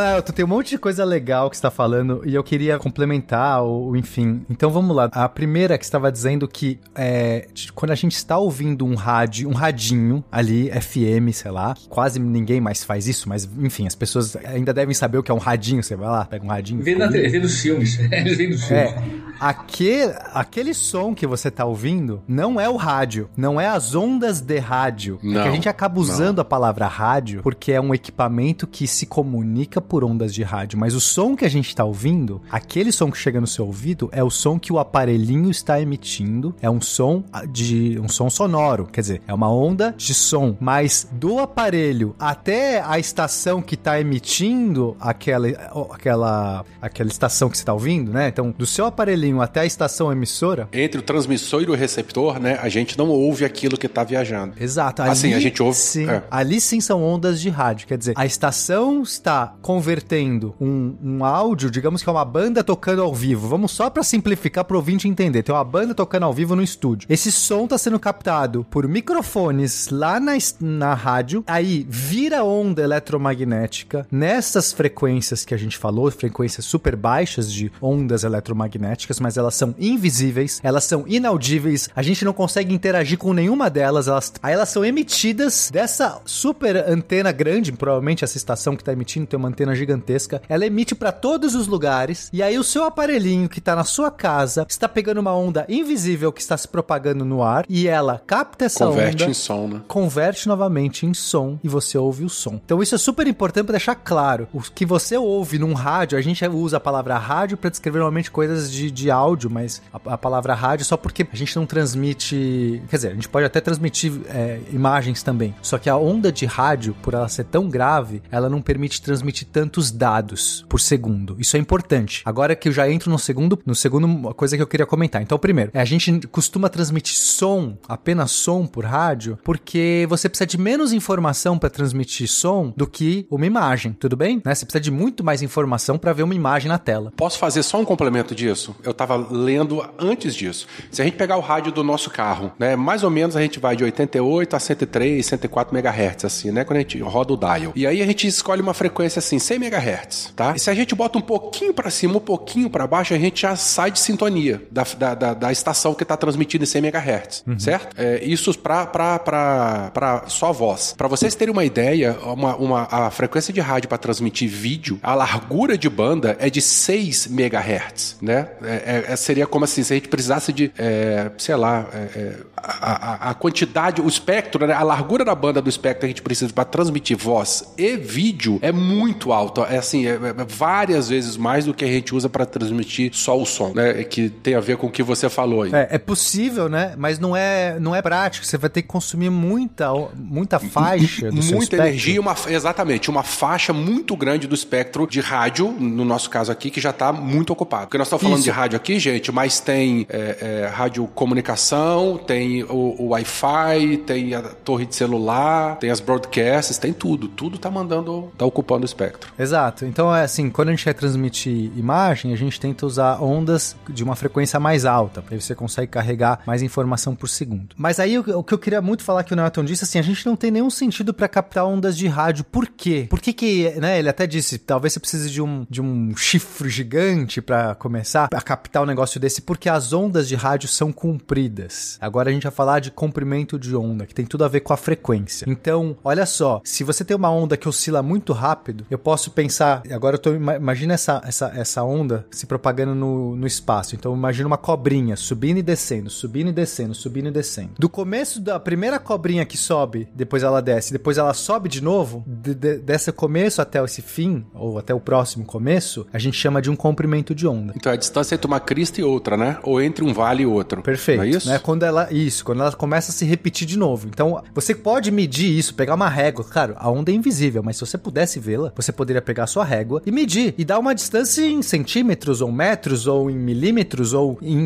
é. 0.00 0.14
Ô, 0.14 0.16
Elton, 0.16 0.32
tem 0.32 0.44
um 0.44 0.48
monte 0.48 0.70
de 0.70 0.78
coisa 0.78 1.04
legal 1.04 1.50
que 1.50 1.56
você 1.56 1.62
tá 1.62 1.70
falando 1.70 2.22
e 2.24 2.34
eu 2.34 2.42
queria 2.42 2.78
complementar, 2.78 3.62
ou 3.62 3.96
enfim. 3.96 4.44
Então 4.48 4.70
vamos 4.70 4.94
lá. 4.94 5.08
A 5.12 5.28
primeira 5.28 5.76
que 5.78 5.84
estava 5.84 6.10
dizendo 6.10 6.46
que 6.48 6.78
é, 6.94 7.48
quando 7.74 7.90
a 7.90 7.94
gente 7.94 8.12
está 8.12 8.38
ouvindo 8.38 8.84
um 8.84 8.94
rádio, 8.94 9.48
um 9.48 9.52
radinho 9.52 10.24
ali, 10.30 10.70
FM, 10.70 11.32
sei 11.32 11.50
lá, 11.50 11.74
quase 11.88 12.18
ninguém 12.18 12.60
mais 12.60 12.84
faz 12.84 13.06
isso, 13.06 13.28
mas 13.28 13.48
enfim, 13.58 13.86
as 13.86 13.94
pessoas 13.94 14.36
ainda 14.36 14.72
devem 14.72 14.94
saber 14.94 15.18
o 15.18 15.22
que 15.22 15.30
é 15.30 15.34
um 15.34 15.38
radinho. 15.38 15.82
Você 15.82 15.96
vai 15.96 16.08
lá, 16.08 16.24
pega 16.24 16.44
um 16.44 16.48
radinho. 16.48 16.82
Vê 16.82 16.94
na 16.94 17.08
TV, 17.08 17.38
nos 17.38 17.60
filmes. 17.60 17.96
Vê 18.08 18.22
nos 18.22 18.36
filmes. 18.36 18.70
É, 18.70 18.96
aquele, 19.40 20.14
aquele 20.32 20.74
som 20.74 21.14
que 21.14 21.26
você 21.26 21.50
tá 21.50 21.64
ouvindo 21.64 22.22
não 22.26 22.60
é 22.60 22.68
o 22.68 22.76
rádio, 22.76 23.28
não 23.36 23.60
é 23.60 23.66
as 23.66 23.94
ondas 23.94 24.40
de 24.40 24.58
rádio. 24.58 25.18
Não, 25.22 25.40
é 25.40 25.42
que 25.42 25.48
a 25.48 25.52
gente 25.52 25.68
acaba 25.68 26.00
usando 26.00 26.38
não. 26.38 26.42
a 26.42 26.44
palavra 26.44 26.86
rádio 26.86 27.42
porque 27.42 27.72
é 27.72 27.80
um 27.80 27.94
equipamento 27.94 28.66
que 28.66 28.86
se 28.86 29.06
comunica 29.06 29.73
comunica 29.74 29.80
por 29.80 30.04
ondas 30.04 30.34
de 30.34 30.42
rádio, 30.42 30.78
mas 30.78 30.94
o 30.94 31.00
som 31.00 31.36
que 31.36 31.44
a 31.44 31.48
gente 31.48 31.68
está 31.68 31.84
ouvindo, 31.84 32.40
aquele 32.50 32.92
som 32.92 33.10
que 33.10 33.18
chega 33.18 33.40
no 33.40 33.46
seu 33.46 33.66
ouvido, 33.66 34.08
é 34.12 34.22
o 34.22 34.30
som 34.30 34.58
que 34.58 34.72
o 34.72 34.78
aparelhinho 34.78 35.50
está 35.50 35.80
emitindo, 35.80 36.54
é 36.60 36.68
um 36.68 36.80
som 36.80 37.24
de 37.50 37.98
um 38.00 38.08
som 38.08 38.28
sonoro, 38.30 38.86
quer 38.86 39.00
dizer, 39.00 39.22
é 39.26 39.34
uma 39.34 39.52
onda 39.52 39.94
de 39.96 40.14
som, 40.14 40.56
mas 40.60 41.08
do 41.12 41.38
aparelho 41.38 42.14
até 42.18 42.80
a 42.80 42.98
estação 42.98 43.62
que 43.62 43.74
está 43.74 44.00
emitindo 44.00 44.96
aquela, 45.00 45.48
aquela, 45.92 46.64
aquela 46.80 47.08
estação 47.08 47.48
que 47.48 47.56
você 47.56 47.62
está 47.62 47.72
ouvindo, 47.72 48.12
né? 48.12 48.28
Então, 48.28 48.54
do 48.56 48.66
seu 48.66 48.86
aparelhinho 48.86 49.40
até 49.40 49.60
a 49.60 49.66
estação 49.66 50.12
emissora. 50.12 50.68
Entre 50.72 50.98
o 50.98 51.02
transmissor 51.02 51.62
e 51.62 51.66
o 51.66 51.74
receptor, 51.74 52.38
né? 52.38 52.58
A 52.60 52.68
gente 52.68 52.96
não 52.96 53.08
ouve 53.08 53.44
aquilo 53.44 53.76
que 53.76 53.86
está 53.86 54.04
viajando. 54.04 54.54
Exato. 54.60 55.02
assim, 55.02 55.34
a 55.34 55.40
gente 55.40 55.62
ouve. 55.62 55.76
Sim, 55.76 56.08
é. 56.08 56.22
Ali 56.30 56.60
sim 56.60 56.80
são 56.80 57.02
ondas 57.02 57.40
de 57.40 57.48
rádio. 57.48 57.86
Quer 57.86 57.98
dizer, 57.98 58.14
a 58.16 58.26
estação 58.26 59.02
está 59.02 59.54
convertendo 59.64 60.54
um, 60.60 60.94
um 61.02 61.24
áudio, 61.24 61.70
digamos 61.70 62.02
que 62.02 62.08
é 62.10 62.12
uma 62.12 62.22
banda 62.22 62.62
tocando 62.62 63.00
ao 63.00 63.14
vivo. 63.14 63.48
Vamos 63.48 63.72
só 63.72 63.88
para 63.88 64.02
simplificar 64.02 64.62
para 64.62 64.74
o 64.74 64.76
ouvinte 64.76 65.08
entender. 65.08 65.42
Tem 65.42 65.54
uma 65.54 65.64
banda 65.64 65.94
tocando 65.94 66.24
ao 66.24 66.34
vivo 66.34 66.54
no 66.54 66.62
estúdio. 66.62 67.06
Esse 67.08 67.32
som 67.32 67.64
está 67.64 67.78
sendo 67.78 67.98
captado 67.98 68.66
por 68.70 68.86
microfones 68.86 69.88
lá 69.88 70.20
na, 70.20 70.32
na 70.60 70.92
rádio. 70.92 71.42
Aí 71.46 71.86
vira 71.88 72.44
onda 72.44 72.82
eletromagnética 72.82 74.06
nessas 74.12 74.70
frequências 74.70 75.46
que 75.46 75.54
a 75.54 75.56
gente 75.56 75.78
falou, 75.78 76.10
frequências 76.10 76.66
super 76.66 76.94
baixas 76.94 77.50
de 77.50 77.72
ondas 77.80 78.22
eletromagnéticas, 78.22 79.18
mas 79.18 79.38
elas 79.38 79.54
são 79.54 79.74
invisíveis, 79.78 80.60
elas 80.62 80.84
são 80.84 81.04
inaudíveis, 81.06 81.88
a 81.96 82.02
gente 82.02 82.22
não 82.22 82.34
consegue 82.34 82.74
interagir 82.74 83.16
com 83.16 83.32
nenhuma 83.32 83.70
delas. 83.70 84.08
Elas, 84.08 84.30
aí 84.42 84.52
elas 84.52 84.68
são 84.68 84.84
emitidas 84.84 85.70
dessa 85.72 86.20
super 86.26 86.76
antena 86.86 87.32
grande, 87.32 87.72
provavelmente 87.72 88.24
essa 88.24 88.36
estação 88.36 88.76
que 88.76 88.82
está 88.82 88.92
emitindo 88.92 89.26
tem 89.26 89.38
uma 89.38 89.53
antena 89.54 89.74
gigantesca. 89.74 90.42
Ela 90.48 90.66
emite 90.66 90.94
para 90.94 91.12
todos 91.12 91.54
os 91.54 91.66
lugares 91.66 92.28
e 92.32 92.42
aí 92.42 92.58
o 92.58 92.64
seu 92.64 92.84
aparelhinho 92.84 93.48
que 93.48 93.60
está 93.60 93.74
na 93.74 93.84
sua 93.84 94.10
casa 94.10 94.66
está 94.68 94.88
pegando 94.88 95.20
uma 95.20 95.34
onda 95.34 95.64
invisível 95.68 96.32
que 96.32 96.40
está 96.40 96.56
se 96.56 96.68
propagando 96.68 97.24
no 97.24 97.42
ar 97.42 97.64
e 97.68 97.88
ela 97.88 98.20
capta 98.26 98.66
essa 98.66 98.86
Converte 98.86 99.22
onda, 99.22 99.30
em 99.30 99.34
som, 99.34 99.68
né? 99.68 99.80
converte 99.88 100.48
novamente 100.48 101.06
em 101.06 101.14
som 101.14 101.58
e 101.62 101.68
você 101.68 101.96
ouve 101.96 102.24
o 102.24 102.28
som. 102.28 102.60
Então 102.64 102.82
isso 102.82 102.94
é 102.94 102.98
super 102.98 103.26
importante 103.26 103.66
para 103.66 103.72
deixar 103.72 103.94
claro. 103.94 104.48
O 104.52 104.60
que 104.60 104.84
você 104.84 105.16
ouve 105.16 105.58
num 105.58 105.72
rádio, 105.72 106.18
a 106.18 106.20
gente 106.20 106.44
usa 106.46 106.76
a 106.76 106.80
palavra 106.80 107.16
rádio 107.16 107.56
para 107.56 107.70
descrever 107.70 107.98
normalmente 107.98 108.30
coisas 108.30 108.70
de, 108.70 108.90
de 108.90 109.10
áudio, 109.10 109.50
mas 109.50 109.80
a, 109.92 110.14
a 110.14 110.18
palavra 110.18 110.54
rádio 110.54 110.84
só 110.84 110.96
porque 110.96 111.26
a 111.32 111.36
gente 111.36 111.54
não 111.56 111.64
transmite. 111.64 112.82
Quer 112.88 112.96
dizer, 112.96 113.08
a 113.12 113.14
gente 113.14 113.28
pode 113.28 113.46
até 113.46 113.60
transmitir 113.60 114.12
é, 114.28 114.60
imagens 114.72 115.22
também. 115.22 115.54
Só 115.62 115.78
que 115.78 115.88
a 115.88 115.96
onda 115.96 116.32
de 116.32 116.46
rádio, 116.46 116.94
por 117.02 117.14
ela 117.14 117.28
ser 117.28 117.44
tão 117.44 117.68
grave, 117.68 118.22
ela 118.30 118.48
não 118.48 118.60
permite 118.60 119.00
transmitir 119.00 119.43
tantos 119.44 119.90
dados 119.90 120.64
por 120.68 120.80
segundo. 120.80 121.36
Isso 121.38 121.56
é 121.56 121.60
importante. 121.60 122.22
Agora 122.24 122.54
que 122.56 122.68
eu 122.68 122.72
já 122.72 122.90
entro 122.90 123.10
no 123.10 123.18
segundo, 123.18 123.58
no 123.64 123.74
segundo 123.74 124.34
coisa 124.34 124.56
que 124.56 124.62
eu 124.62 124.66
queria 124.66 124.86
comentar. 124.86 125.22
Então, 125.22 125.38
primeiro, 125.38 125.70
é, 125.74 125.80
a 125.80 125.84
gente 125.84 126.26
costuma 126.28 126.68
transmitir 126.68 127.16
som, 127.16 127.76
apenas 127.88 128.30
som 128.30 128.66
por 128.66 128.84
rádio, 128.84 129.38
porque 129.44 130.06
você 130.08 130.28
precisa 130.28 130.46
de 130.46 130.58
menos 130.58 130.92
informação 130.92 131.58
para 131.58 131.70
transmitir 131.70 132.28
som 132.28 132.72
do 132.76 132.86
que 132.86 133.26
uma 133.30 133.46
imagem, 133.46 133.92
tudo 133.92 134.16
bem? 134.16 134.40
Né? 134.44 134.54
Você 134.54 134.64
precisa 134.64 134.80
de 134.80 134.90
muito 134.90 135.24
mais 135.24 135.42
informação 135.42 135.98
para 135.98 136.12
ver 136.12 136.22
uma 136.22 136.34
imagem 136.34 136.68
na 136.68 136.78
tela. 136.78 137.12
Posso 137.16 137.38
fazer 137.38 137.62
só 137.62 137.80
um 137.80 137.84
complemento 137.84 138.34
disso? 138.34 138.74
Eu 138.82 138.90
estava 138.92 139.16
lendo 139.16 139.84
antes 139.98 140.34
disso. 140.34 140.66
Se 140.90 141.02
a 141.02 141.04
gente 141.04 141.16
pegar 141.16 141.36
o 141.36 141.40
rádio 141.40 141.72
do 141.72 141.82
nosso 141.82 142.10
carro, 142.10 142.52
né, 142.58 142.76
mais 142.76 143.02
ou 143.02 143.10
menos 143.10 143.36
a 143.36 143.40
gente 143.40 143.58
vai 143.58 143.76
de 143.76 143.84
88 143.84 144.56
a 144.56 144.60
103, 144.60 145.24
104 145.24 145.76
MHz, 145.76 146.24
assim, 146.24 146.50
né, 146.50 146.64
quando 146.64 146.78
a 146.78 146.80
gente 146.80 146.98
roda 147.00 147.32
o 147.32 147.36
dial. 147.36 147.72
E 147.74 147.86
aí 147.86 148.02
a 148.02 148.06
gente 148.06 148.26
escolhe 148.26 148.62
uma 148.62 148.74
frequência 148.74 149.20
assim, 149.24 149.38
100 149.38 149.56
MHz, 149.56 150.32
tá? 150.36 150.54
E 150.54 150.58
se 150.58 150.70
a 150.70 150.74
gente 150.74 150.94
bota 150.94 151.18
um 151.18 151.22
pouquinho 151.22 151.72
para 151.72 151.90
cima, 151.90 152.16
um 152.16 152.20
pouquinho 152.20 152.70
para 152.70 152.86
baixo, 152.86 153.14
a 153.14 153.18
gente 153.18 153.42
já 153.42 153.56
sai 153.56 153.90
de 153.90 154.00
sintonia 154.00 154.62
da, 154.70 154.84
da, 154.96 155.14
da, 155.14 155.34
da 155.34 155.52
estação 155.52 155.94
que 155.94 156.02
está 156.02 156.16
transmitindo 156.16 156.64
em 156.64 156.66
100 156.66 156.84
MHz, 156.84 157.44
certo? 157.58 157.96
É, 157.98 158.22
isso 158.24 158.52
para 158.58 160.24
só 160.28 160.52
voz. 160.52 160.94
Para 160.96 161.08
vocês 161.08 161.34
terem 161.34 161.52
uma 161.52 161.64
ideia, 161.64 162.16
uma, 162.24 162.56
uma, 162.56 162.82
a 162.90 163.10
frequência 163.10 163.52
de 163.52 163.60
rádio 163.60 163.88
para 163.88 163.98
transmitir 163.98 164.48
vídeo, 164.48 164.98
a 165.02 165.14
largura 165.14 165.76
de 165.76 165.88
banda 165.88 166.36
é 166.38 166.50
de 166.50 166.60
6 166.60 167.26
MHz, 167.26 168.18
né? 168.20 168.48
É, 168.62 169.04
é, 169.08 169.16
seria 169.16 169.46
como 169.46 169.64
assim, 169.64 169.82
se 169.82 169.92
a 169.92 169.96
gente 169.96 170.08
precisasse 170.08 170.52
de, 170.52 170.72
é, 170.78 171.30
sei 171.38 171.56
lá, 171.56 171.86
é, 171.92 171.96
é, 171.96 172.36
a, 172.56 173.28
a, 173.28 173.30
a, 173.30 173.34
quantidade, 173.34 174.00
o 174.00 174.08
espectro, 174.08 174.66
né? 174.66 174.72
a 174.72 174.82
largura 174.82 175.24
da 175.24 175.34
banda 175.34 175.60
do 175.60 175.68
espectro 175.68 176.00
que 176.00 176.06
a 176.06 176.08
gente 176.08 176.22
precisa 176.22 176.52
para 176.52 176.64
transmitir 176.64 177.16
voz 177.16 177.72
e 177.76 177.96
vídeo 177.96 178.58
é 178.62 178.72
muito 178.72 179.13
alto. 179.32 179.62
É 179.62 179.78
assim, 179.78 180.06
é, 180.06 180.18
várias 180.48 181.08
vezes 181.08 181.36
mais 181.36 181.64
do 181.64 181.74
que 181.74 181.84
a 181.84 181.88
gente 181.88 182.14
usa 182.14 182.28
para 182.28 182.44
transmitir 182.44 183.10
só 183.14 183.40
o 183.40 183.46
som, 183.46 183.72
né? 183.74 184.04
Que 184.04 184.28
tem 184.28 184.54
a 184.54 184.60
ver 184.60 184.76
com 184.76 184.86
o 184.86 184.90
que 184.90 185.02
você 185.02 185.28
falou 185.28 185.62
aí. 185.62 185.74
É, 185.74 185.88
é 185.92 185.98
possível, 185.98 186.68
né? 186.68 186.94
Mas 186.96 187.18
não 187.18 187.36
é, 187.36 187.78
não 187.78 187.94
é 187.94 188.02
prático. 188.02 188.46
Você 188.46 188.58
vai 188.58 188.70
ter 188.70 188.82
que 188.82 188.88
consumir 188.88 189.30
muita, 189.30 189.92
muita 190.16 190.58
faixa 190.58 191.30
do 191.30 191.54
Muita 191.54 191.76
energia, 191.76 192.20
uma, 192.20 192.34
exatamente, 192.48 193.10
uma 193.10 193.22
faixa 193.22 193.72
muito 193.72 194.16
grande 194.16 194.46
do 194.46 194.54
espectro 194.54 195.06
de 195.06 195.20
rádio, 195.20 195.70
no 195.70 196.04
nosso 196.04 196.28
caso 196.30 196.50
aqui, 196.50 196.70
que 196.70 196.80
já 196.80 196.90
está 196.90 197.12
muito 197.12 197.52
ocupado. 197.52 197.86
Porque 197.86 197.98
nós 197.98 198.06
estamos 198.06 198.22
falando 198.22 198.38
Isso. 198.38 198.44
de 198.44 198.50
rádio 198.50 198.76
aqui, 198.76 198.98
gente, 198.98 199.30
mas 199.30 199.60
tem 199.60 200.06
é, 200.08 200.64
é, 200.64 200.66
rádio 200.66 201.06
comunicação, 201.14 202.18
tem 202.18 202.64
o, 202.64 202.96
o 202.98 203.08
Wi-Fi, 203.08 203.98
tem 204.06 204.34
a 204.34 204.42
torre 204.42 204.86
de 204.86 204.94
celular, 204.94 205.76
tem 205.76 205.90
as 205.90 206.00
broadcasts, 206.00 206.78
tem 206.78 206.92
tudo. 206.92 207.28
Tudo 207.28 207.58
tá 207.58 207.70
mandando, 207.70 208.32
tá 208.36 208.44
ocupando 208.44 208.82
o 208.82 208.84
espectro. 208.84 209.03
Exato. 209.38 209.84
Então, 209.84 210.14
é 210.14 210.24
assim, 210.24 210.50
quando 210.50 210.68
a 210.68 210.70
gente 210.72 210.84
quer 210.84 210.94
transmitir 210.94 211.70
imagem, 211.76 212.32
a 212.32 212.36
gente 212.36 212.60
tenta 212.60 212.86
usar 212.86 213.22
ondas 213.22 213.76
de 213.88 214.02
uma 214.02 214.16
frequência 214.16 214.58
mais 214.60 214.84
alta, 214.84 215.22
para 215.22 215.38
você 215.38 215.54
consegue 215.54 215.88
carregar 215.88 216.40
mais 216.46 216.62
informação 216.62 217.14
por 217.14 217.28
segundo. 217.28 217.74
Mas 217.76 217.98
aí, 217.98 218.18
o, 218.18 218.42
que 218.42 218.54
eu 218.54 218.58
queria 218.58 218.80
muito 218.80 219.02
falar 219.02 219.24
que 219.24 219.32
o 219.32 219.36
Nelton 219.36 219.64
disse, 219.64 219.84
assim, 219.84 219.98
a 219.98 220.02
gente 220.02 220.24
não 220.26 220.36
tem 220.36 220.50
nenhum 220.50 220.70
sentido 220.70 221.12
para 221.12 221.28
captar 221.28 221.66
ondas 221.66 221.96
de 221.96 222.06
rádio. 222.06 222.44
Por 222.44 222.66
quê? 222.66 223.06
Por 223.08 223.20
que 223.20 223.32
que, 223.32 223.70
né, 223.80 223.98
ele 223.98 224.08
até 224.08 224.26
disse, 224.26 224.58
talvez 224.58 224.92
você 224.92 225.00
precise 225.00 225.30
de 225.30 225.42
um, 225.42 225.66
de 225.68 225.80
um 225.80 226.16
chifre 226.16 226.68
gigante 226.68 227.40
para 227.40 227.74
começar 227.74 228.28
a 228.32 228.40
captar 228.40 228.82
um 228.82 228.86
negócio 228.86 229.20
desse, 229.20 229.42
porque 229.42 229.68
as 229.68 229.92
ondas 229.92 230.28
de 230.28 230.34
rádio 230.34 230.68
são 230.68 230.92
compridas. 230.92 231.98
Agora 232.00 232.30
a 232.30 232.32
gente 232.32 232.44
vai 232.44 232.52
falar 232.52 232.80
de 232.80 232.90
comprimento 232.90 233.58
de 233.58 233.74
onda, 233.74 234.06
que 234.06 234.14
tem 234.14 234.24
tudo 234.24 234.44
a 234.44 234.48
ver 234.48 234.60
com 234.60 234.72
a 234.72 234.76
frequência. 234.76 235.44
Então, 235.48 235.96
olha 236.04 236.26
só, 236.26 236.60
se 236.64 236.84
você 236.84 237.04
tem 237.04 237.16
uma 237.16 237.30
onda 237.30 237.56
que 237.56 237.68
oscila 237.68 238.02
muito 238.02 238.32
rápido, 238.32 238.86
eu 238.94 238.98
posso 238.98 239.30
pensar, 239.30 239.82
agora 239.90 240.14
eu 240.16 240.18
tô, 240.20 240.34
ima- 240.34 240.56
imagina 240.56 240.94
essa, 240.94 241.20
essa, 241.24 241.52
essa 241.54 241.82
onda 241.82 242.26
se 242.30 242.46
propagando 242.46 242.94
no, 242.94 243.36
no 243.36 243.46
espaço. 243.46 243.94
Então, 243.94 244.14
imagina 244.14 244.46
uma 244.46 244.56
cobrinha 244.58 245.16
subindo 245.16 245.58
e 245.58 245.62
descendo, 245.62 246.08
subindo 246.10 246.48
e 246.50 246.52
descendo, 246.52 246.94
subindo 246.94 247.28
e 247.28 247.30
descendo. 247.30 247.70
Do 247.78 247.88
começo 247.88 248.40
da 248.40 248.58
primeira 248.60 248.98
cobrinha 248.98 249.44
que 249.44 249.56
sobe, 249.56 250.08
depois 250.14 250.42
ela 250.42 250.60
desce, 250.62 250.92
depois 250.92 251.18
ela 251.18 251.34
sobe 251.34 251.68
de 251.68 251.82
novo, 251.82 252.22
de, 252.26 252.54
de, 252.54 252.78
desse 252.78 253.10
começo 253.12 253.60
até 253.60 253.82
esse 253.84 254.00
fim, 254.02 254.44
ou 254.54 254.78
até 254.78 254.94
o 254.94 255.00
próximo 255.00 255.44
começo, 255.44 256.06
a 256.12 256.18
gente 256.18 256.36
chama 256.36 256.62
de 256.62 256.70
um 256.70 256.76
comprimento 256.76 257.34
de 257.34 257.46
onda. 257.46 257.72
Então 257.76 257.90
é 257.90 257.94
a 257.94 257.98
distância 257.98 258.34
entre 258.34 258.46
uma 258.46 258.60
crista 258.60 259.00
e 259.00 259.04
outra, 259.04 259.36
né? 259.36 259.58
Ou 259.62 259.80
entre 259.80 260.04
um 260.04 260.12
vale 260.12 260.42
e 260.42 260.46
outro. 260.46 260.82
Perfeito. 260.82 261.18
Não 261.18 261.24
é 261.24 261.28
isso? 261.30 261.48
Né? 261.48 261.58
Quando 261.58 261.82
ela, 261.82 262.12
isso, 262.12 262.44
quando 262.44 262.60
ela 262.60 262.72
começa 262.72 263.10
a 263.10 263.14
se 263.14 263.24
repetir 263.24 263.66
de 263.66 263.76
novo. 263.78 264.06
Então, 264.08 264.42
você 264.54 264.74
pode 264.74 265.10
medir 265.10 265.50
isso, 265.58 265.74
pegar 265.74 265.94
uma 265.94 266.08
régua. 266.08 266.44
Claro, 266.44 266.74
a 266.78 266.90
onda 266.90 267.10
é 267.10 267.14
invisível, 267.14 267.62
mas 267.62 267.76
se 267.76 267.84
você 267.86 267.98
pudesse 267.98 268.38
vê-la, 268.38 268.70
você 268.84 268.92
poderia 268.92 269.22
pegar 269.22 269.44
a 269.44 269.46
sua 269.46 269.64
régua 269.64 270.02
e 270.06 270.10
medir. 270.10 270.54
E 270.56 270.64
dar 270.64 270.78
uma 270.78 270.94
distância 270.94 271.42
em 271.44 271.62
centímetros, 271.62 272.40
ou 272.40 272.50
metros, 272.52 273.06
ou 273.06 273.30
em 273.30 273.34
milímetros, 273.36 274.12
ou 274.12 274.38
em 274.42 274.58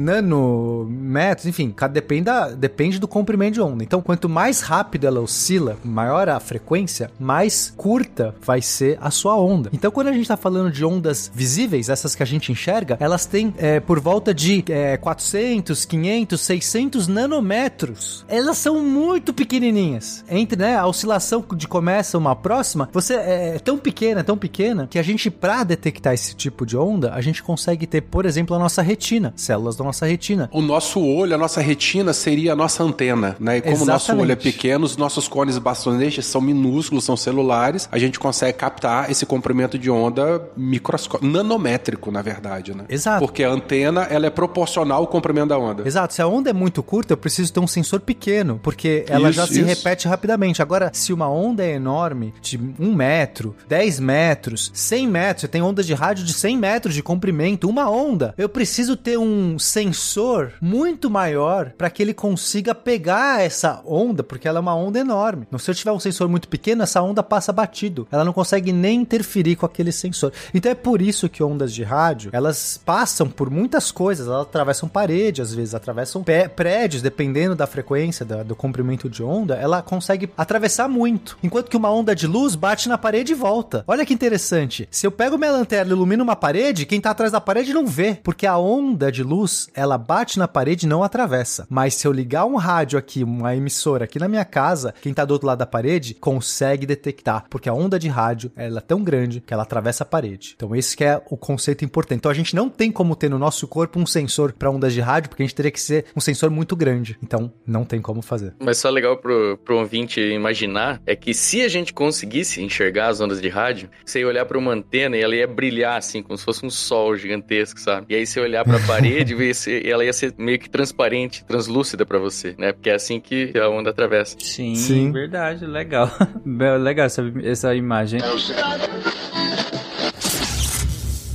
nanometros, 0.00 1.46
enfim, 1.46 1.70
cada, 1.70 1.92
depende, 1.92 2.22
da- 2.22 2.48
depende 2.48 2.98
do 2.98 3.08
comprimento 3.08 3.54
de 3.54 3.60
onda. 3.60 3.82
Então, 3.82 4.00
quanto 4.00 4.28
mais 4.28 4.60
rápido 4.60 5.06
ela 5.06 5.20
oscila, 5.20 5.76
maior 5.84 6.28
a 6.28 6.38
frequência, 6.40 7.10
mais 7.18 7.72
curta 7.76 8.34
vai 8.42 8.62
ser 8.62 8.98
a 9.00 9.10
sua 9.10 9.36
onda. 9.36 9.70
Então, 9.72 9.90
quando 9.90 10.08
a 10.08 10.12
gente 10.12 10.22
está 10.22 10.36
falando 10.36 10.70
de 10.70 10.84
ondas 10.84 11.30
visíveis, 11.34 11.88
essas 11.88 12.14
que 12.14 12.22
a 12.22 12.26
gente 12.26 12.52
enxerga, 12.52 12.96
elas 13.00 13.26
têm 13.26 13.52
é, 13.58 13.80
por 13.80 14.00
volta 14.00 14.32
de 14.34 14.64
é, 14.68 14.96
400, 14.96 15.84
500, 15.84 16.40
600 16.40 17.08
nanômetros. 17.08 18.24
Elas 18.28 18.58
são 18.58 18.80
muito 18.82 19.32
pequenininhas. 19.32 20.24
Entre 20.28 20.58
né, 20.58 20.76
a 20.76 20.86
oscilação 20.86 21.44
de 21.56 21.66
começa 21.68 22.16
uma 22.18 22.34
próxima, 22.36 22.88
você 22.92 23.14
é 23.14 23.49
tão 23.58 23.78
pequena, 23.78 24.22
tão 24.22 24.36
pequena, 24.36 24.86
que 24.90 24.98
a 24.98 25.02
gente, 25.02 25.30
para 25.30 25.64
detectar 25.64 26.14
esse 26.14 26.34
tipo 26.34 26.64
de 26.64 26.76
onda, 26.76 27.12
a 27.12 27.20
gente 27.20 27.42
consegue 27.42 27.86
ter, 27.86 28.02
por 28.02 28.24
exemplo, 28.26 28.54
a 28.54 28.58
nossa 28.58 28.82
retina, 28.82 29.32
células 29.36 29.76
da 29.76 29.84
nossa 29.84 30.06
retina. 30.06 30.48
O 30.52 30.60
nosso 30.60 31.00
olho, 31.00 31.34
a 31.34 31.38
nossa 31.38 31.60
retina 31.60 32.12
seria 32.12 32.52
a 32.52 32.56
nossa 32.56 32.82
antena, 32.82 33.36
né? 33.40 33.58
E 33.58 33.62
como 33.62 33.82
o 33.82 33.86
nosso 33.86 34.14
olho 34.14 34.32
é 34.32 34.36
pequeno, 34.36 34.84
os 34.84 34.96
nossos 34.96 35.28
cones 35.28 35.58
bastonetes 35.58 36.26
são 36.26 36.40
minúsculos, 36.40 37.04
são 37.04 37.16
celulares, 37.16 37.88
a 37.90 37.98
gente 37.98 38.18
consegue 38.18 38.56
captar 38.58 39.10
esse 39.10 39.24
comprimento 39.26 39.78
de 39.78 39.90
onda 39.90 40.42
microscópico, 40.56 41.30
nanométrico, 41.30 42.10
na 42.10 42.22
verdade, 42.22 42.74
né? 42.74 42.84
Exato. 42.88 43.20
Porque 43.20 43.44
a 43.44 43.50
antena, 43.50 44.02
ela 44.04 44.26
é 44.26 44.30
proporcional 44.30 45.00
ao 45.00 45.06
comprimento 45.06 45.48
da 45.48 45.58
onda. 45.58 45.86
Exato, 45.86 46.14
se 46.14 46.22
a 46.22 46.26
onda 46.26 46.50
é 46.50 46.52
muito 46.52 46.82
curta, 46.82 47.12
eu 47.12 47.16
preciso 47.16 47.52
ter 47.52 47.60
um 47.60 47.66
sensor 47.66 48.00
pequeno, 48.00 48.60
porque 48.62 49.04
ela 49.08 49.30
Isso, 49.30 49.36
já 49.36 49.46
se 49.46 49.60
isso. 49.60 49.64
repete 49.64 50.08
rapidamente. 50.08 50.62
Agora, 50.62 50.90
se 50.92 51.12
uma 51.12 51.28
onda 51.28 51.64
é 51.64 51.74
enorme, 51.74 52.34
de 52.40 52.58
1 52.58 52.94
metro, 52.94 53.39
10 53.68 54.00
metros, 54.00 54.70
100 54.74 55.08
metros, 55.08 55.40
você 55.42 55.48
tem 55.48 55.62
ondas 55.62 55.86
de 55.86 55.94
rádio 55.94 56.24
de 56.24 56.32
100 56.32 56.56
metros 56.58 56.94
de 56.94 57.02
comprimento, 57.02 57.68
uma 57.68 57.90
onda, 57.90 58.34
eu 58.36 58.48
preciso 58.48 58.96
ter 58.96 59.18
um 59.18 59.58
sensor 59.58 60.52
muito 60.60 61.10
maior 61.10 61.72
para 61.76 61.90
que 61.90 62.02
ele 62.02 62.14
consiga 62.14 62.74
pegar 62.74 63.42
essa 63.42 63.80
onda, 63.84 64.22
porque 64.22 64.46
ela 64.46 64.58
é 64.58 64.60
uma 64.60 64.74
onda 64.74 64.98
enorme. 64.98 65.44
Então, 65.46 65.58
se 65.58 65.70
eu 65.70 65.74
tiver 65.74 65.92
um 65.92 66.00
sensor 66.00 66.28
muito 66.28 66.48
pequeno, 66.48 66.82
essa 66.82 67.02
onda 67.02 67.22
passa 67.22 67.52
batido. 67.52 68.06
Ela 68.10 68.24
não 68.24 68.32
consegue 68.32 68.72
nem 68.72 69.00
interferir 69.00 69.56
com 69.56 69.66
aquele 69.66 69.92
sensor. 69.92 70.32
Então 70.52 70.70
é 70.70 70.74
por 70.74 71.00
isso 71.00 71.28
que 71.28 71.42
ondas 71.42 71.72
de 71.72 71.82
rádio, 71.82 72.30
elas 72.32 72.80
passam 72.84 73.28
por 73.28 73.50
muitas 73.50 73.90
coisas, 73.90 74.26
elas 74.26 74.42
atravessam 74.42 74.88
parede, 74.88 75.42
às 75.42 75.54
vezes 75.54 75.74
atravessam 75.74 76.24
prédios, 76.54 77.02
dependendo 77.02 77.54
da 77.54 77.66
frequência, 77.66 78.24
do 78.24 78.54
comprimento 78.54 79.08
de 79.08 79.22
onda, 79.22 79.54
ela 79.54 79.82
consegue 79.82 80.30
atravessar 80.36 80.88
muito. 80.88 81.38
Enquanto 81.42 81.68
que 81.68 81.76
uma 81.76 81.90
onda 81.90 82.14
de 82.14 82.26
luz 82.26 82.54
bate 82.54 82.88
na 82.88 82.98
parede 82.98 83.29
e 83.32 83.34
volta. 83.34 83.84
Olha 83.86 84.04
que 84.04 84.14
interessante. 84.14 84.88
Se 84.90 85.06
eu 85.06 85.10
pego 85.10 85.38
minha 85.38 85.52
lanterna 85.52 85.92
e 85.92 85.94
ilumino 85.94 86.22
uma 86.22 86.36
parede, 86.36 86.86
quem 86.86 87.00
tá 87.00 87.10
atrás 87.10 87.32
da 87.32 87.40
parede 87.40 87.72
não 87.72 87.86
vê, 87.86 88.18
porque 88.22 88.46
a 88.46 88.56
onda 88.56 89.10
de 89.10 89.22
luz, 89.22 89.68
ela 89.74 89.98
bate 89.98 90.38
na 90.38 90.48
parede 90.48 90.86
e 90.86 90.88
não 90.88 91.02
atravessa. 91.02 91.66
Mas 91.68 91.94
se 91.94 92.06
eu 92.06 92.12
ligar 92.12 92.44
um 92.44 92.56
rádio 92.56 92.98
aqui, 92.98 93.24
uma 93.24 93.54
emissora 93.54 94.04
aqui 94.04 94.18
na 94.18 94.28
minha 94.28 94.44
casa, 94.44 94.94
quem 95.00 95.14
tá 95.14 95.24
do 95.24 95.32
outro 95.32 95.46
lado 95.46 95.58
da 95.58 95.66
parede 95.66 96.14
consegue 96.14 96.86
detectar, 96.86 97.44
porque 97.48 97.68
a 97.68 97.74
onda 97.74 97.98
de 97.98 98.08
rádio, 98.08 98.50
ela 98.56 98.78
é 98.78 98.82
tão 98.82 99.02
grande 99.02 99.40
que 99.40 99.52
ela 99.52 99.62
atravessa 99.62 100.04
a 100.04 100.06
parede. 100.06 100.54
Então 100.56 100.74
esse 100.74 100.96
que 100.96 101.04
é 101.04 101.22
o 101.30 101.36
conceito 101.36 101.84
importante. 101.84 102.18
Então 102.18 102.30
a 102.30 102.34
gente 102.34 102.54
não 102.54 102.68
tem 102.68 102.90
como 102.90 103.16
ter 103.16 103.28
no 103.28 103.38
nosso 103.38 103.66
corpo 103.68 103.98
um 103.98 104.06
sensor 104.06 104.52
para 104.52 104.70
ondas 104.70 104.92
de 104.92 105.00
rádio, 105.00 105.28
porque 105.28 105.42
a 105.42 105.46
gente 105.46 105.54
teria 105.54 105.70
que 105.70 105.80
ser 105.80 106.06
um 106.16 106.20
sensor 106.20 106.50
muito 106.50 106.74
grande. 106.74 107.18
Então 107.22 107.52
não 107.66 107.84
tem 107.84 108.00
como 108.00 108.22
fazer. 108.22 108.54
Mas 108.58 108.78
só 108.78 108.90
legal 108.90 109.16
pro, 109.16 109.58
pro 109.64 109.78
ouvinte 109.78 110.20
imaginar 110.20 111.00
é 111.06 111.14
que 111.14 111.32
se 111.34 111.62
a 111.62 111.68
gente 111.68 111.92
conseguisse 111.92 112.62
enxergar 112.62 113.08
as 113.10 113.20
ondas 113.20 113.40
de 113.40 113.48
rádio, 113.48 113.88
você 114.04 114.20
ia 114.20 114.26
olhar 114.26 114.44
pra 114.44 114.58
uma 114.58 114.72
antena 114.72 115.16
e 115.16 115.20
ela 115.20 115.34
ia 115.34 115.46
brilhar 115.46 115.98
assim, 115.98 116.22
como 116.22 116.36
se 116.38 116.44
fosse 116.44 116.64
um 116.64 116.70
sol 116.70 117.16
gigantesco, 117.16 117.78
sabe? 117.80 118.06
E 118.08 118.14
aí 118.14 118.26
você 118.26 118.40
ia 118.40 118.44
olhar 118.44 118.64
pra 118.64 118.78
parede 118.80 119.34
e 119.68 119.90
ela 119.90 120.04
ia 120.04 120.12
ser 120.12 120.34
meio 120.38 120.58
que 120.58 120.68
transparente, 120.68 121.44
translúcida 121.44 122.06
pra 122.06 122.18
você, 122.18 122.54
né? 122.58 122.72
Porque 122.72 122.90
é 122.90 122.94
assim 122.94 123.20
que 123.20 123.52
a 123.58 123.68
onda 123.68 123.90
atravessa. 123.90 124.36
Sim, 124.40 124.74
Sim. 124.74 125.12
verdade, 125.12 125.66
legal. 125.66 126.10
legal 126.80 127.06
essa, 127.06 127.22
essa 127.42 127.74
imagem. 127.74 128.20